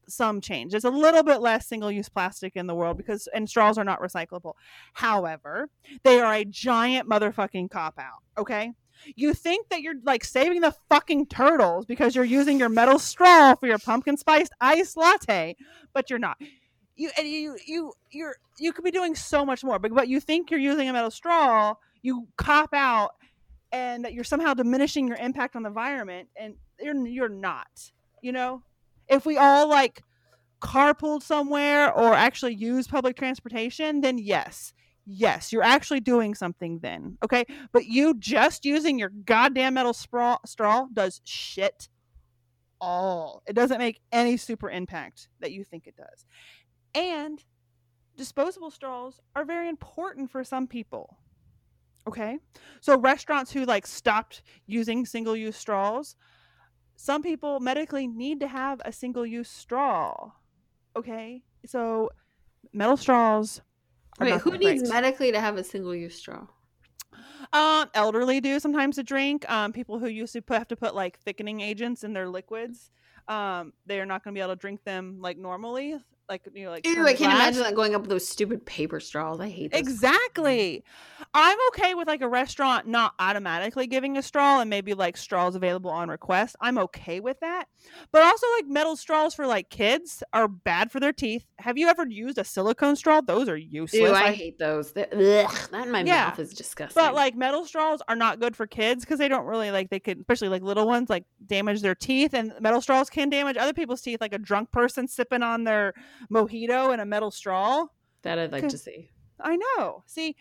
some 0.07 0.41
change. 0.41 0.71
There's 0.71 0.83
a 0.83 0.89
little 0.89 1.23
bit 1.23 1.41
less 1.41 1.67
single 1.67 1.91
use 1.91 2.09
plastic 2.09 2.55
in 2.55 2.67
the 2.67 2.75
world 2.75 2.97
because, 2.97 3.27
and 3.33 3.49
straws 3.49 3.77
are 3.77 3.83
not 3.83 4.01
recyclable. 4.01 4.53
However, 4.93 5.69
they 6.03 6.19
are 6.19 6.33
a 6.33 6.45
giant 6.45 7.09
motherfucking 7.09 7.69
cop 7.69 7.99
out. 7.99 8.23
Okay. 8.37 8.73
You 9.15 9.33
think 9.33 9.69
that 9.69 9.81
you're 9.81 9.95
like 10.03 10.23
saving 10.23 10.61
the 10.61 10.73
fucking 10.89 11.27
turtles 11.27 11.85
because 11.85 12.15
you're 12.15 12.25
using 12.25 12.57
your 12.57 12.69
metal 12.69 12.97
straw 12.97 13.53
for 13.55 13.67
your 13.67 13.77
pumpkin 13.77 14.17
spiced 14.17 14.53
iced 14.59 14.97
latte, 14.97 15.55
but 15.93 16.09
you're 16.09 16.19
not. 16.19 16.37
You 16.95 17.11
and 17.15 17.27
you 17.27 17.57
you 17.67 17.93
you're 18.09 18.35
you 18.57 18.73
could 18.73 18.83
be 18.83 18.89
doing 18.89 19.13
so 19.13 19.45
much 19.45 19.63
more, 19.63 19.77
but 19.77 19.93
but 19.93 20.07
you 20.07 20.19
think 20.19 20.49
you're 20.49 20.59
using 20.59 20.89
a 20.89 20.93
metal 20.93 21.11
straw, 21.11 21.75
you 22.01 22.27
cop 22.37 22.73
out 22.73 23.11
and 23.71 24.05
that 24.05 24.13
you're 24.13 24.23
somehow 24.23 24.53
diminishing 24.53 25.07
your 25.07 25.17
impact 25.17 25.55
on 25.55 25.63
the 25.63 25.67
environment 25.67 26.29
and 26.35 26.55
you're 26.79 26.95
you're 27.07 27.29
not 27.29 27.91
you 28.21 28.31
know 28.31 28.61
if 29.09 29.25
we 29.25 29.37
all 29.37 29.67
like 29.67 30.01
carpooled 30.61 31.21
somewhere 31.21 31.93
or 31.93 32.13
actually 32.13 32.55
use 32.55 32.87
public 32.87 33.15
transportation 33.15 34.01
then 34.01 34.17
yes. 34.17 34.73
Yes 35.05 35.53
you're 35.53 35.63
actually 35.63 35.99
doing 35.99 36.35
something 36.35 36.79
then 36.79 37.17
okay? 37.23 37.45
But 37.71 37.85
you 37.85 38.15
just 38.15 38.65
using 38.65 38.99
your 38.99 39.09
goddamn 39.09 39.75
metal 39.75 39.93
straw 39.93 40.37
straw 40.45 40.87
does 40.91 41.21
shit 41.23 41.89
all. 42.79 43.43
It 43.47 43.53
doesn't 43.53 43.79
make 43.79 43.99
any 44.11 44.37
super 44.37 44.69
impact 44.69 45.29
that 45.39 45.51
you 45.51 45.63
think 45.63 45.87
it 45.87 45.95
does. 45.95 46.25
And 46.93 47.43
disposable 48.17 48.71
straws 48.71 49.19
are 49.35 49.45
very 49.45 49.69
important 49.69 50.31
for 50.31 50.43
some 50.43 50.67
people 50.67 51.17
okay? 52.07 52.39
So 52.81 52.97
restaurants 52.97 53.51
who 53.51 53.65
like 53.65 53.85
stopped 53.85 54.41
using 54.65 55.05
single 55.05 55.35
use 55.35 55.57
straws, 55.57 56.15
some 56.97 57.21
people 57.21 57.59
medically 57.59 58.07
need 58.07 58.39
to 58.41 58.47
have 58.47 58.81
a 58.83 58.91
single 58.91 59.25
use 59.25 59.47
straw. 59.49 60.31
Okay? 60.95 61.43
So 61.65 62.09
metal 62.73 62.97
straws 62.97 63.61
Wait, 64.19 64.41
who 64.41 64.57
needs 64.57 64.89
medically 64.89 65.31
to 65.31 65.39
have 65.39 65.57
a 65.57 65.63
single 65.63 65.95
use 65.95 66.15
straw? 66.15 66.47
um 67.53 67.89
elderly 67.93 68.41
do 68.41 68.59
sometimes 68.59 68.95
to 68.95 69.03
drink. 69.03 69.49
Um 69.49 69.71
people 69.71 69.99
who 69.99 70.07
used 70.07 70.33
to 70.33 70.41
put, 70.41 70.57
have 70.57 70.67
to 70.69 70.75
put 70.75 70.95
like 70.95 71.19
thickening 71.19 71.61
agents 71.61 72.03
in 72.03 72.13
their 72.13 72.27
liquids. 72.27 72.89
Um 73.27 73.73
they 73.85 73.99
are 73.99 74.05
not 74.05 74.23
going 74.23 74.33
to 74.33 74.37
be 74.37 74.41
able 74.41 74.53
to 74.53 74.59
drink 74.59 74.83
them 74.83 75.19
like 75.21 75.37
normally. 75.37 75.95
Like 76.29 76.41
you 76.53 76.65
know 76.65 76.71
like 76.71 76.85
Ew, 76.85 77.05
I 77.05 77.13
can't 77.13 77.31
glass. 77.31 77.35
imagine 77.35 77.63
that 77.63 77.73
going 77.75 77.95
up 77.95 78.01
with 78.01 78.09
those 78.09 78.27
stupid 78.27 78.65
paper 78.65 78.99
straws. 78.99 79.39
I 79.39 79.47
hate 79.47 79.71
those. 79.71 79.79
Exactly. 79.79 80.83
I'm 81.33 81.57
okay 81.69 81.93
with 81.95 82.05
like 82.07 82.21
a 82.21 82.27
restaurant 82.27 82.85
not 82.85 83.13
automatically 83.17 83.87
giving 83.87 84.17
a 84.17 84.21
straw 84.21 84.59
and 84.59 84.69
maybe 84.69 84.93
like 84.93 85.15
straws 85.15 85.55
available 85.55 85.89
on 85.89 86.09
request. 86.09 86.57
I'm 86.59 86.77
okay 86.79 87.21
with 87.21 87.39
that. 87.39 87.65
But 88.11 88.23
also 88.23 88.45
like 88.57 88.67
metal 88.67 88.97
straws 88.97 89.33
for 89.35 89.47
like 89.47 89.69
kids 89.69 90.21
are 90.33 90.49
bad 90.49 90.91
for 90.91 90.99
their 90.99 91.13
teeth. 91.13 91.45
Have 91.59 91.77
you 91.77 91.87
ever 91.87 92.05
used 92.05 92.37
a 92.37 92.43
silicone 92.43 92.97
straw? 92.97 93.21
Those 93.21 93.47
are 93.47 93.55
useless. 93.57 94.01
Ew, 94.01 94.07
I 94.07 94.27
I- 94.27 94.31
hate 94.33 94.59
those. 94.59 94.91
They're- 94.91 95.07
ugh, 95.13 95.69
that 95.71 95.85
in 95.85 95.91
my 95.91 96.01
Yeah, 96.03 96.25
mouth 96.27 96.39
is 96.39 96.53
disgusting. 96.53 97.01
but 97.01 97.15
like 97.15 97.35
metal 97.37 97.63
straws 97.65 98.01
are 98.09 98.17
not 98.17 98.41
good 98.41 98.53
for 98.55 98.67
kids 98.67 99.05
because 99.05 99.17
they 99.17 99.29
don't 99.29 99.45
really 99.45 99.71
like 99.71 99.89
they 99.89 99.99
could 100.01 100.19
especially 100.19 100.49
like 100.49 100.61
little 100.61 100.87
ones 100.87 101.09
like 101.09 101.23
damage 101.45 101.81
their 101.81 101.95
teeth 101.95 102.33
and 102.33 102.51
metal 102.59 102.81
straws 102.81 103.09
can 103.09 103.29
damage 103.29 103.55
other 103.55 103.73
people's 103.73 104.01
teeth 104.01 104.19
like 104.19 104.33
a 104.33 104.37
drunk 104.37 104.71
person 104.73 105.07
sipping 105.07 105.41
on 105.41 105.63
their 105.63 105.93
mojito 106.31 106.93
in 106.93 106.99
a 106.99 107.05
metal 107.05 107.31
straw. 107.31 107.85
that 108.23 108.39
I'd 108.39 108.51
like 108.51 108.67
to 108.69 108.77
see. 108.77 109.09
I 109.39 109.55
know. 109.55 110.03
See, 110.07 110.35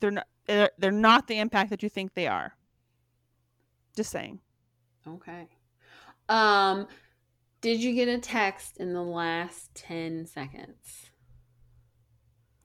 they're 0.00 0.10
not. 0.10 0.26
They're, 0.46 0.70
they're 0.78 0.92
not 0.92 1.26
the 1.26 1.38
impact 1.40 1.70
that 1.70 1.82
you 1.82 1.88
think 1.88 2.14
they 2.14 2.28
are. 2.28 2.54
Just 3.96 4.10
saying. 4.12 4.38
Okay. 5.08 5.48
Um, 6.28 6.86
did 7.60 7.82
you 7.82 7.94
get 7.94 8.06
a 8.08 8.18
text 8.18 8.76
in 8.76 8.92
the 8.92 9.02
last 9.02 9.74
ten 9.74 10.26
seconds? 10.26 11.10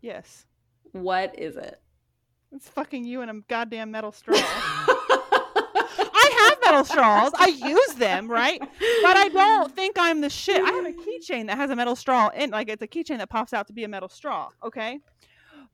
Yes, 0.01 0.45
What 0.93 1.37
is 1.39 1.57
it? 1.57 1.79
it's 2.51 2.67
fucking 2.67 3.05
you 3.05 3.21
and 3.21 3.31
a 3.31 3.35
goddamn 3.47 3.91
metal 3.91 4.11
straw. 4.11 4.35
Metal 6.71 6.85
straws. 6.85 7.31
I 7.37 7.47
use 7.47 7.93
them, 7.95 8.29
right? 8.29 8.59
But 8.59 9.17
I 9.17 9.29
don't 9.29 9.71
think 9.75 9.97
I'm 9.99 10.21
the 10.21 10.29
shit. 10.29 10.61
I 10.61 10.69
have 10.71 10.85
a 10.85 10.91
keychain 10.91 11.47
that 11.47 11.57
has 11.57 11.69
a 11.69 11.75
metal 11.75 11.95
straw 11.95 12.29
in, 12.29 12.49
like 12.51 12.69
it's 12.69 12.81
a 12.81 12.87
keychain 12.87 13.17
that 13.19 13.29
pops 13.29 13.53
out 13.53 13.67
to 13.67 13.73
be 13.73 13.83
a 13.83 13.87
metal 13.87 14.09
straw. 14.09 14.49
Okay. 14.63 14.99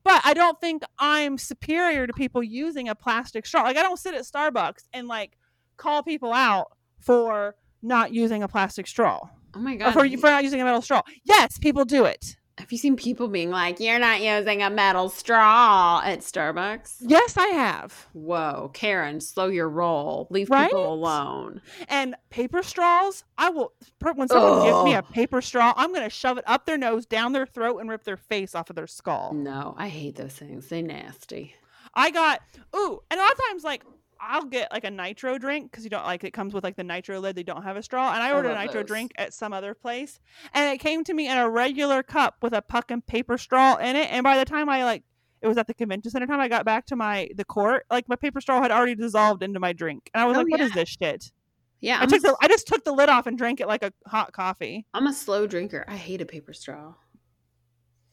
But 0.04 0.22
I 0.24 0.32
don't 0.34 0.60
think 0.60 0.82
I'm 0.98 1.38
superior 1.38 2.06
to 2.06 2.12
people 2.12 2.42
using 2.42 2.88
a 2.88 2.94
plastic 2.94 3.46
straw. 3.46 3.62
Like 3.62 3.76
I 3.76 3.82
don't 3.82 3.98
sit 3.98 4.14
at 4.14 4.22
Starbucks 4.22 4.84
and 4.92 5.08
like 5.08 5.36
call 5.76 6.02
people 6.02 6.32
out 6.32 6.68
for 7.00 7.54
not 7.82 8.12
using 8.12 8.42
a 8.42 8.48
plastic 8.48 8.86
straw. 8.86 9.20
Oh 9.54 9.60
my 9.60 9.74
Or 9.74 9.78
god. 9.78 9.92
for, 9.94 10.08
for 10.18 10.26
not 10.30 10.44
using 10.44 10.60
a 10.60 10.64
metal 10.64 10.82
straw. 10.82 11.02
Yes, 11.24 11.58
people 11.58 11.84
do 11.84 12.04
it. 12.04 12.36
Have 12.58 12.72
you 12.72 12.78
seen 12.78 12.96
people 12.96 13.28
being 13.28 13.50
like, 13.50 13.78
"You're 13.80 13.98
not 14.00 14.20
using 14.20 14.62
a 14.62 14.68
metal 14.70 15.08
straw" 15.08 16.02
at 16.04 16.20
Starbucks? 16.20 16.96
Yes, 17.00 17.36
I 17.36 17.46
have. 17.48 18.08
Whoa, 18.12 18.70
Karen, 18.74 19.20
slow 19.20 19.46
your 19.46 19.68
roll. 19.68 20.26
Leave 20.30 20.50
Right? 20.50 20.68
people 20.68 20.92
alone. 20.92 21.62
And 21.88 22.16
paper 22.30 22.62
straws, 22.62 23.24
I 23.38 23.50
will. 23.50 23.72
When 24.02 24.28
someone 24.28 24.64
gives 24.64 24.82
me 24.84 24.94
a 24.94 25.02
paper 25.02 25.40
straw, 25.40 25.72
I'm 25.76 25.90
going 25.92 26.02
to 26.02 26.10
shove 26.10 26.36
it 26.38 26.44
up 26.46 26.66
their 26.66 26.78
nose, 26.78 27.06
down 27.06 27.32
their 27.32 27.46
throat, 27.46 27.78
and 27.78 27.88
rip 27.88 28.04
their 28.04 28.16
face 28.16 28.54
off 28.54 28.70
of 28.70 28.76
their 28.76 28.86
skull. 28.88 29.32
No, 29.34 29.74
I 29.78 29.88
hate 29.88 30.16
those 30.16 30.32
things. 30.34 30.68
They 30.68 30.82
nasty. 30.82 31.54
I 31.94 32.10
got 32.10 32.40
ooh, 32.76 33.00
and 33.10 33.18
a 33.18 33.22
lot 33.22 33.32
of 33.32 33.38
times 33.48 33.64
like 33.64 33.82
I'll 34.20 34.44
get 34.44 34.72
like 34.72 34.84
a 34.84 34.90
nitro 34.90 35.38
drink 35.38 35.70
because 35.70 35.84
you 35.84 35.90
don't 35.90 36.04
like 36.04 36.24
it 36.24 36.32
comes 36.32 36.54
with 36.54 36.64
like 36.64 36.76
the 36.76 36.84
nitro 36.84 37.20
lid. 37.20 37.36
They 37.36 37.42
don't 37.42 37.62
have 37.62 37.76
a 37.76 37.82
straw, 37.82 38.12
and 38.12 38.22
I 38.22 38.32
I 38.32 38.32
ordered 38.32 38.50
a 38.50 38.58
nitro 38.58 38.82
those. 38.82 38.88
drink 38.88 39.12
at 39.16 39.32
some 39.34 39.52
other 39.52 39.74
place, 39.74 40.20
and 40.52 40.72
it 40.74 40.78
came 40.78 41.04
to 41.04 41.14
me 41.14 41.28
in 41.28 41.36
a 41.38 41.48
regular 41.48 42.02
cup 42.02 42.36
with 42.42 42.52
a 42.52 42.62
puck 42.62 42.90
and 42.90 43.06
paper 43.06 43.38
straw 43.38 43.76
in 43.76 43.96
it. 43.96 44.10
And 44.10 44.24
by 44.24 44.36
the 44.38 44.44
time 44.44 44.68
I 44.68 44.84
like, 44.84 45.04
it 45.40 45.46
was 45.48 45.56
at 45.56 45.66
the 45.66 45.74
convention 45.74 46.10
center 46.10 46.26
time 46.26 46.40
I 46.40 46.48
got 46.48 46.64
back 46.64 46.86
to 46.86 46.96
my 46.96 47.28
the 47.36 47.44
court, 47.44 47.84
like 47.90 48.08
my 48.08 48.16
paper 48.16 48.40
straw 48.40 48.60
had 48.60 48.70
already 48.70 48.94
dissolved 48.94 49.42
into 49.42 49.60
my 49.60 49.72
drink, 49.72 50.10
and 50.14 50.22
I 50.22 50.26
was 50.26 50.36
Oh, 50.36 50.40
like, 50.40 50.50
"What 50.50 50.60
is 50.60 50.70
yeah. 50.70 50.74
this 50.74 50.88
shit?" 51.00 51.32
Yeah, 51.80 51.98
I 52.00 52.02
I'm, 52.02 52.08
took 52.08 52.22
the, 52.22 52.36
I 52.42 52.48
just 52.48 52.66
took 52.66 52.82
the 52.84 52.92
lid 52.92 53.08
off 53.08 53.26
and 53.28 53.38
drank 53.38 53.60
it 53.60 53.68
like 53.68 53.84
a 53.84 53.92
hot 54.06 54.32
coffee. 54.32 54.86
I'm 54.94 55.06
a 55.06 55.12
slow 55.12 55.46
drinker. 55.46 55.84
I 55.86 55.96
hate 55.96 56.20
a 56.20 56.26
paper 56.26 56.52
straw. 56.52 56.94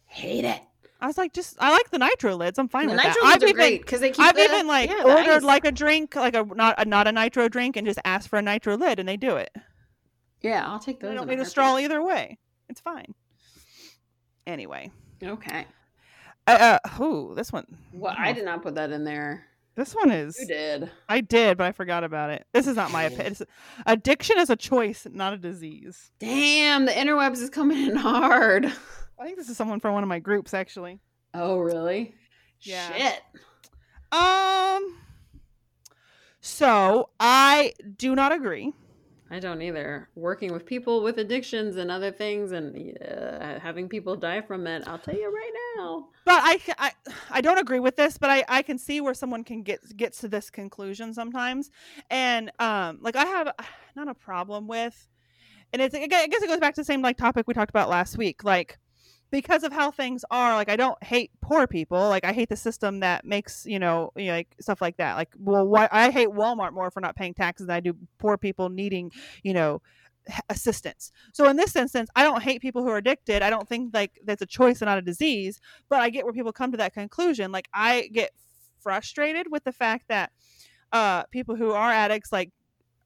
Hate 0.05 0.45
it. 0.45 0.61
I 1.05 1.07
was 1.07 1.19
like, 1.19 1.33
just 1.33 1.55
I 1.59 1.71
like 1.71 1.91
the 1.91 1.99
nitro 1.99 2.35
lids. 2.35 2.57
I'm 2.57 2.67
fine 2.67 2.87
The 2.87 2.93
with 2.95 3.03
nitro 3.03 3.21
that. 3.21 3.27
lids 3.27 3.35
I've 3.35 3.43
are 3.43 3.45
even 3.45 3.55
great 3.57 3.81
because 3.81 3.99
they 4.01 4.09
keep. 4.09 4.25
I've 4.25 4.35
the- 4.35 4.41
even 4.41 4.65
like 4.65 4.89
yeah, 4.89 5.03
ordered 5.03 5.29
ice. 5.35 5.43
like 5.43 5.63
a 5.63 5.71
drink, 5.71 6.15
like 6.15 6.35
a 6.35 6.43
not 6.43 6.73
a 6.79 6.85
not 6.85 7.05
a 7.07 7.11
nitro 7.11 7.47
drink, 7.47 7.77
and 7.77 7.85
just 7.85 7.99
asked 8.03 8.27
for 8.27 8.39
a 8.39 8.41
nitro 8.41 8.75
lid, 8.75 8.97
and 8.99 9.07
they 9.07 9.15
do 9.15 9.35
it. 9.35 9.55
Yeah, 10.41 10.65
I'll 10.65 10.79
take 10.79 10.99
those. 10.99 11.11
I 11.11 11.13
don't 11.13 11.27
need 11.29 11.39
a 11.39 11.45
straw 11.45 11.77
either 11.77 12.01
way. 12.03 12.39
It's 12.69 12.81
fine. 12.81 13.13
Anyway, 14.47 14.89
Okay. 15.23 15.67
uh, 16.47 16.79
uh 16.83 17.03
ooh, 17.03 17.33
this 17.35 17.51
one. 17.51 17.65
Well, 17.93 18.15
I 18.17 18.33
did 18.33 18.45
not 18.45 18.63
put 18.63 18.73
that 18.75 18.91
in 18.91 19.03
there. 19.03 19.45
This 19.75 19.93
one 19.93 20.09
is. 20.09 20.39
You 20.39 20.47
did. 20.47 20.89
I 21.07 21.21
did, 21.21 21.57
but 21.57 21.67
I 21.67 21.71
forgot 21.71 22.03
about 22.03 22.31
it. 22.31 22.47
This 22.51 22.65
is 22.65 22.75
not 22.77 22.91
my 22.91 23.03
opinion. 23.03 23.35
Addiction 23.85 24.39
is 24.39 24.49
a 24.49 24.55
choice, 24.55 25.05
not 25.11 25.33
a 25.33 25.37
disease. 25.37 26.09
Damn, 26.17 26.85
the 26.85 26.93
interwebs 26.93 27.41
is 27.41 27.49
coming 27.51 27.85
in 27.89 27.95
hard. 27.95 28.71
I 29.19 29.25
think 29.25 29.37
this 29.37 29.49
is 29.49 29.57
someone 29.57 29.79
from 29.79 29.93
one 29.93 30.03
of 30.03 30.09
my 30.09 30.19
groups, 30.19 30.53
actually. 30.53 30.99
Oh, 31.33 31.57
really? 31.59 32.13
Yeah. 32.61 32.93
Shit. 32.93 33.21
Um. 34.11 34.97
So 36.41 37.09
I 37.19 37.73
do 37.97 38.15
not 38.15 38.31
agree. 38.31 38.71
I 39.31 39.39
don't 39.39 39.61
either. 39.61 40.09
Working 40.15 40.53
with 40.53 40.65
people 40.65 41.01
with 41.01 41.17
addictions 41.17 41.77
and 41.77 41.89
other 41.89 42.11
things 42.11 42.51
and 42.51 42.95
uh, 43.03 43.59
having 43.59 43.89
people 43.89 44.15
die 44.15 44.41
from 44.41 44.67
it, 44.67 44.83
I'll 44.87 44.99
tell 44.99 45.15
you 45.15 45.33
right 45.33 45.51
now. 45.77 46.07
but 46.25 46.39
I, 46.43 46.59
I 46.77 46.91
I 47.31 47.41
don't 47.41 47.57
agree 47.57 47.79
with 47.79 47.95
this, 47.95 48.17
but 48.19 48.29
I 48.29 48.45
I 48.47 48.61
can 48.61 48.77
see 48.77 49.01
where 49.01 49.15
someone 49.15 49.43
can 49.43 49.63
get 49.63 49.79
gets 49.97 50.19
to 50.19 50.27
this 50.27 50.51
conclusion 50.51 51.13
sometimes, 51.13 51.71
and 52.11 52.51
um 52.59 52.99
like 53.01 53.15
I 53.15 53.25
have 53.25 53.51
not 53.95 54.07
a 54.07 54.13
problem 54.13 54.67
with, 54.67 55.07
and 55.73 55.81
it's 55.81 55.95
I 55.95 56.05
guess 56.05 56.43
it 56.43 56.47
goes 56.47 56.59
back 56.59 56.75
to 56.75 56.81
the 56.81 56.85
same 56.85 57.01
like 57.01 57.17
topic 57.17 57.47
we 57.47 57.55
talked 57.55 57.71
about 57.71 57.89
last 57.89 58.17
week, 58.17 58.43
like 58.43 58.77
because 59.35 59.63
of 59.63 59.73
how 59.73 59.91
things 59.91 60.23
are 60.31 60.55
like 60.55 60.69
i 60.69 60.77
don't 60.77 61.03
hate 61.03 61.29
poor 61.41 61.67
people 61.67 62.07
like 62.07 62.23
i 62.23 62.31
hate 62.31 62.47
the 62.47 62.55
system 62.55 63.01
that 63.01 63.25
makes 63.25 63.65
you 63.65 63.77
know, 63.77 64.09
you 64.15 64.27
know 64.27 64.31
like 64.31 64.55
stuff 64.61 64.79
like 64.81 64.95
that 64.95 65.17
like 65.17 65.27
well 65.37 65.67
why 65.67 65.89
i 65.91 66.09
hate 66.09 66.29
walmart 66.29 66.71
more 66.71 66.89
for 66.89 67.01
not 67.01 67.17
paying 67.17 67.33
taxes 67.33 67.67
than 67.67 67.75
i 67.75 67.81
do 67.81 67.93
poor 68.17 68.37
people 68.37 68.69
needing 68.69 69.11
you 69.43 69.53
know 69.53 69.81
assistance. 70.49 71.11
So 71.33 71.49
in 71.49 71.57
this 71.57 71.75
instance 71.75 72.09
i 72.15 72.23
don't 72.23 72.41
hate 72.41 72.61
people 72.61 72.81
who 72.81 72.87
are 72.87 72.95
addicted 72.95 73.41
i 73.41 73.49
don't 73.49 73.67
think 73.67 73.93
like 73.93 74.13
that's 74.23 74.41
a 74.41 74.45
choice 74.45 74.81
and 74.81 74.87
not 74.87 74.97
a 74.97 75.01
disease 75.01 75.59
but 75.89 75.99
i 75.99 76.09
get 76.09 76.23
where 76.23 76.33
people 76.33 76.53
come 76.53 76.71
to 76.71 76.77
that 76.77 76.93
conclusion 76.93 77.51
like 77.51 77.67
i 77.73 78.09
get 78.13 78.31
frustrated 78.79 79.47
with 79.51 79.65
the 79.65 79.73
fact 79.73 80.05
that 80.07 80.31
uh 80.93 81.23
people 81.25 81.57
who 81.57 81.71
are 81.71 81.91
addicts 81.91 82.31
like 82.31 82.51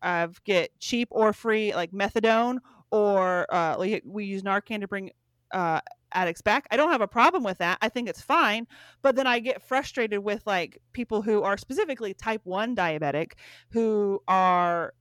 uh, 0.03 0.27
get 0.45 0.69
cheap 0.79 1.07
or 1.11 1.33
free 1.33 1.73
like 1.73 1.91
methadone 1.91 2.59
or 2.91 3.47
uh 3.53 3.75
we 4.05 4.25
use 4.25 4.43
narcan 4.43 4.79
to 4.79 4.87
bring 4.87 5.09
uh 5.53 5.81
addicts 6.11 6.41
back. 6.41 6.67
I 6.71 6.77
don't 6.77 6.91
have 6.91 7.01
a 7.01 7.07
problem 7.07 7.43
with 7.43 7.57
that. 7.59 7.77
I 7.81 7.89
think 7.89 8.09
it's 8.09 8.21
fine. 8.21 8.67
But 9.01 9.15
then 9.15 9.27
I 9.27 9.39
get 9.39 9.61
frustrated 9.61 10.19
with 10.19 10.45
like 10.45 10.81
people 10.93 11.21
who 11.21 11.43
are 11.43 11.57
specifically 11.57 12.13
type 12.13 12.41
1 12.43 12.75
diabetic 12.75 13.33
who 13.71 14.21
are 14.27 14.93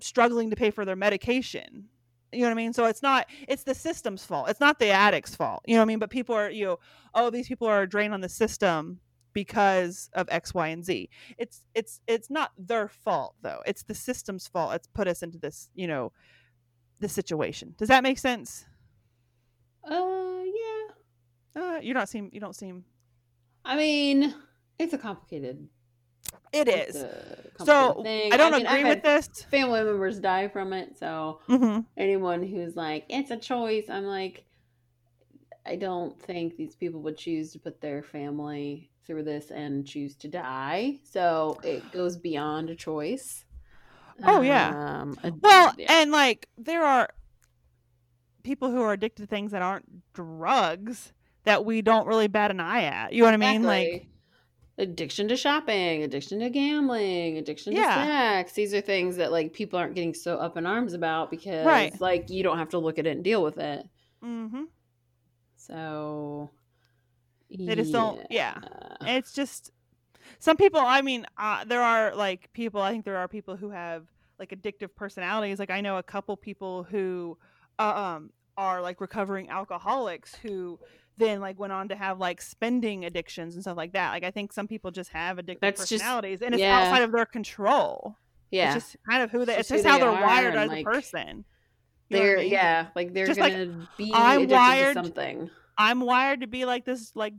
struggling 0.00 0.50
to 0.50 0.56
pay 0.56 0.70
for 0.70 0.84
their 0.84 0.96
medication. 0.96 1.88
You 2.32 2.40
know 2.40 2.46
what 2.46 2.52
I 2.52 2.54
mean? 2.54 2.72
So 2.72 2.84
it's 2.86 3.02
not 3.02 3.26
it's 3.48 3.62
the 3.64 3.74
system's 3.74 4.24
fault. 4.24 4.48
It's 4.48 4.60
not 4.60 4.78
the 4.78 4.90
addict's 4.90 5.34
fault. 5.34 5.62
You 5.66 5.74
know 5.74 5.80
what 5.80 5.86
I 5.86 5.88
mean? 5.88 5.98
But 5.98 6.10
people 6.10 6.34
are 6.34 6.50
you 6.50 6.64
know, 6.64 6.78
oh 7.14 7.30
these 7.30 7.48
people 7.48 7.68
are 7.68 7.86
drained 7.86 8.14
on 8.14 8.20
the 8.20 8.28
system 8.28 9.00
because 9.32 10.08
of 10.14 10.26
X, 10.30 10.54
Y, 10.54 10.68
and 10.68 10.84
Z. 10.84 11.10
It's 11.38 11.62
it's 11.74 12.00
it's 12.06 12.30
not 12.30 12.52
their 12.56 12.88
fault 12.88 13.34
though. 13.42 13.60
It's 13.66 13.82
the 13.82 13.94
system's 13.94 14.48
fault. 14.48 14.74
It's 14.74 14.86
put 14.86 15.08
us 15.08 15.22
into 15.22 15.38
this, 15.38 15.70
you 15.74 15.86
know, 15.86 16.12
this 17.00 17.12
situation. 17.12 17.74
Does 17.76 17.88
that 17.88 18.02
make 18.02 18.18
sense? 18.18 18.64
Uh, 19.88 20.42
yeah. 20.44 21.62
Uh, 21.62 21.78
you 21.80 21.94
don't 21.94 22.08
seem 22.08 22.28
you 22.32 22.40
don't 22.40 22.56
seem 22.56 22.84
I 23.64 23.76
mean, 23.76 24.34
it's 24.78 24.92
a 24.92 24.98
complicated. 24.98 25.68
it's 26.52 26.96
is. 26.96 27.04
So 27.64 28.02
thing. 28.02 28.32
I 28.32 28.36
don't 28.36 28.52
mean, 28.52 28.66
agree 28.66 28.84
with 28.84 29.02
this. 29.02 29.28
Family 29.50 29.82
members 29.82 30.20
die 30.20 30.48
from 30.48 30.72
it, 30.72 30.98
so 30.98 31.40
hmm 31.46 31.80
anyone 31.96 32.42
who's 32.42 32.76
like, 32.76 33.04
it's 33.08 33.30
a 33.30 33.36
choice, 33.36 33.88
I'm 33.88 34.04
like, 34.04 34.44
I 35.64 35.76
don't 35.76 36.20
think 36.20 36.56
these 36.56 36.76
people 36.76 37.00
would 37.02 37.16
choose 37.16 37.52
to 37.52 37.58
put 37.58 37.80
their 37.80 38.02
family 38.02 38.90
through 39.06 39.24
this 39.24 39.50
and 39.50 39.86
choose 39.86 40.14
to 40.16 40.28
die. 40.28 40.98
So 41.04 41.58
it 41.64 41.90
goes 41.92 42.16
beyond 42.16 42.70
a 42.70 42.74
choice. 42.76 43.44
Oh, 44.24 44.40
yeah. 44.42 45.00
Um, 45.02 45.16
Well, 45.42 45.74
yeah. 45.76 45.86
and 45.90 46.10
like 46.10 46.48
there 46.56 46.82
are 46.84 47.08
people 48.46 48.70
who 48.70 48.80
are 48.80 48.92
addicted 48.92 49.24
to 49.24 49.26
things 49.26 49.50
that 49.50 49.60
aren't 49.60 50.12
drugs 50.14 51.12
that 51.44 51.64
we 51.64 51.82
don't 51.82 52.06
really 52.06 52.28
bat 52.28 52.50
an 52.50 52.60
eye 52.60 52.84
at. 52.84 53.12
You 53.12 53.20
know 53.20 53.26
what 53.26 53.34
I 53.34 53.38
mean? 53.38 53.62
Like 53.62 54.06
addiction 54.78 55.26
to 55.28 55.36
shopping, 55.36 56.02
addiction 56.04 56.38
to 56.40 56.48
gambling, 56.50 57.38
addiction 57.38 57.74
to 57.74 57.82
sex. 57.82 58.52
These 58.52 58.72
are 58.72 58.80
things 58.80 59.16
that 59.16 59.32
like 59.32 59.52
people 59.52 59.78
aren't 59.78 59.94
getting 59.94 60.14
so 60.14 60.36
up 60.36 60.56
in 60.56 60.64
arms 60.66 60.92
about 60.92 61.30
because 61.30 61.66
Right. 61.66 62.00
like 62.00 62.30
you 62.30 62.42
don't 62.42 62.58
have 62.58 62.70
to 62.70 62.78
look 62.78 62.98
at 62.98 63.06
it 63.06 63.10
and 63.10 63.24
deal 63.24 63.42
with 63.42 63.58
it. 63.58 63.86
hmm 64.22 64.64
So 65.56 66.50
they 67.50 67.74
just 67.74 67.92
don't. 67.92 68.20
Yeah, 68.30 68.54
it's 69.02 69.32
just 69.32 69.72
some 70.38 70.56
people. 70.56 70.80
I 70.80 71.02
mean, 71.02 71.26
uh, 71.36 71.64
there 71.64 71.82
are 71.82 72.14
like 72.14 72.52
people. 72.52 72.80
I 72.80 72.92
think 72.92 73.04
there 73.04 73.16
are 73.16 73.28
people 73.28 73.56
who 73.56 73.70
have 73.70 74.06
like 74.38 74.50
addictive 74.50 74.94
personalities. 74.94 75.58
Like 75.58 75.70
I 75.70 75.80
know 75.80 75.98
a 75.98 76.02
couple 76.02 76.36
people 76.36 76.84
who 76.84 77.38
um 77.78 78.30
are 78.56 78.80
like 78.80 79.00
recovering 79.00 79.50
alcoholics 79.50 80.34
who 80.36 80.78
then 81.18 81.40
like 81.40 81.58
went 81.58 81.72
on 81.72 81.88
to 81.88 81.96
have 81.96 82.18
like 82.18 82.40
spending 82.40 83.04
addictions 83.04 83.54
and 83.54 83.62
stuff 83.62 83.76
like 83.76 83.92
that. 83.92 84.10
Like 84.12 84.24
I 84.24 84.30
think 84.30 84.52
some 84.52 84.66
people 84.68 84.90
just 84.90 85.10
have 85.10 85.36
addictive 85.38 85.60
That's 85.60 85.88
just- 85.88 86.02
personalities 86.02 86.42
and 86.42 86.54
it's 86.54 86.60
yeah. 86.60 86.78
outside 86.80 87.02
of 87.02 87.12
their 87.12 87.26
control. 87.26 88.16
Yeah. 88.50 88.74
It's 88.74 88.84
just 88.86 88.96
kind 89.08 89.22
of 89.22 89.30
who 89.30 89.44
they 89.44 89.52
It's 89.54 89.60
it's 89.62 89.68
just 89.70 89.84
just 89.84 89.88
how 89.88 89.98
they 89.98 90.04
they're 90.16 90.26
wired 90.26 90.54
as 90.54 90.68
like, 90.68 90.86
a 90.86 90.90
person. 90.90 91.44
You 92.08 92.18
what 92.18 92.22
I 92.22 92.24
they're 92.26 92.36
mean? 92.38 92.52
yeah, 92.52 92.86
like 92.94 93.12
they're 93.12 93.26
Just 93.26 93.40
like, 93.40 93.52
gonna 93.52 93.88
be 93.98 94.12
I'm 94.14 94.46
wired- 94.48 94.96
to 94.96 95.02
something. 95.04 95.50
I'm 95.76 96.00
wired 96.00 96.40
to 96.42 96.46
be 96.46 96.64
like 96.64 96.84
this 96.84 97.12
like 97.14 97.34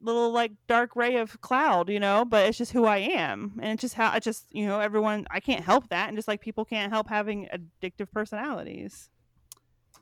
little 0.00 0.30
like 0.30 0.52
dark 0.68 0.94
ray 0.96 1.16
of 1.16 1.40
cloud, 1.40 1.88
you 1.88 1.98
know, 2.00 2.24
but 2.24 2.46
it's 2.46 2.56
just 2.58 2.72
who 2.72 2.84
I 2.84 2.98
am. 2.98 3.58
And 3.60 3.72
it's 3.72 3.80
just 3.80 3.94
how 3.94 4.10
I 4.10 4.18
just, 4.20 4.46
you 4.50 4.66
know, 4.66 4.80
everyone 4.80 5.26
I 5.30 5.40
can't 5.40 5.64
help 5.64 5.88
that 5.88 6.08
and 6.08 6.16
just 6.16 6.28
like 6.28 6.40
people 6.40 6.64
can't 6.64 6.92
help 6.92 7.08
having 7.08 7.48
addictive 7.52 8.10
personalities. 8.12 9.10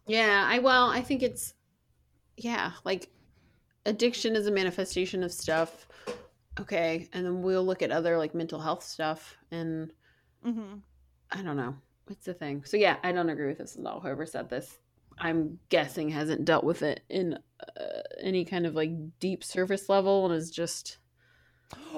Yeah, 0.06 0.44
I 0.48 0.58
well, 0.58 0.88
I 0.88 1.00
think 1.00 1.22
it's 1.22 1.54
yeah, 2.36 2.72
like 2.84 3.10
addiction 3.86 4.36
is 4.36 4.46
a 4.46 4.50
manifestation 4.50 5.22
of 5.22 5.32
stuff. 5.32 5.86
Okay, 6.60 7.08
and 7.12 7.24
then 7.24 7.42
we'll 7.42 7.64
look 7.64 7.82
at 7.82 7.90
other 7.90 8.18
like 8.18 8.34
mental 8.34 8.60
health 8.60 8.82
stuff 8.84 9.36
and 9.50 9.92
hmm 10.44 10.74
I 11.30 11.42
don't 11.42 11.56
know. 11.56 11.74
It's 12.10 12.26
the 12.26 12.34
thing. 12.34 12.62
So 12.64 12.76
yeah, 12.76 12.96
I 13.02 13.12
don't 13.12 13.30
agree 13.30 13.46
with 13.46 13.58
this 13.58 13.76
at 13.78 13.86
all. 13.86 14.00
Whoever 14.00 14.26
said 14.26 14.50
this, 14.50 14.78
I'm 15.18 15.58
guessing 15.70 16.10
hasn't 16.10 16.44
dealt 16.44 16.64
with 16.64 16.82
it 16.82 17.00
in 17.08 17.38
uh, 17.80 18.00
any 18.20 18.44
kind 18.44 18.66
of 18.66 18.74
like 18.74 18.90
deep 19.20 19.42
surface 19.44 19.88
level 19.88 20.26
and 20.26 20.34
is 20.34 20.50
just 20.50 20.98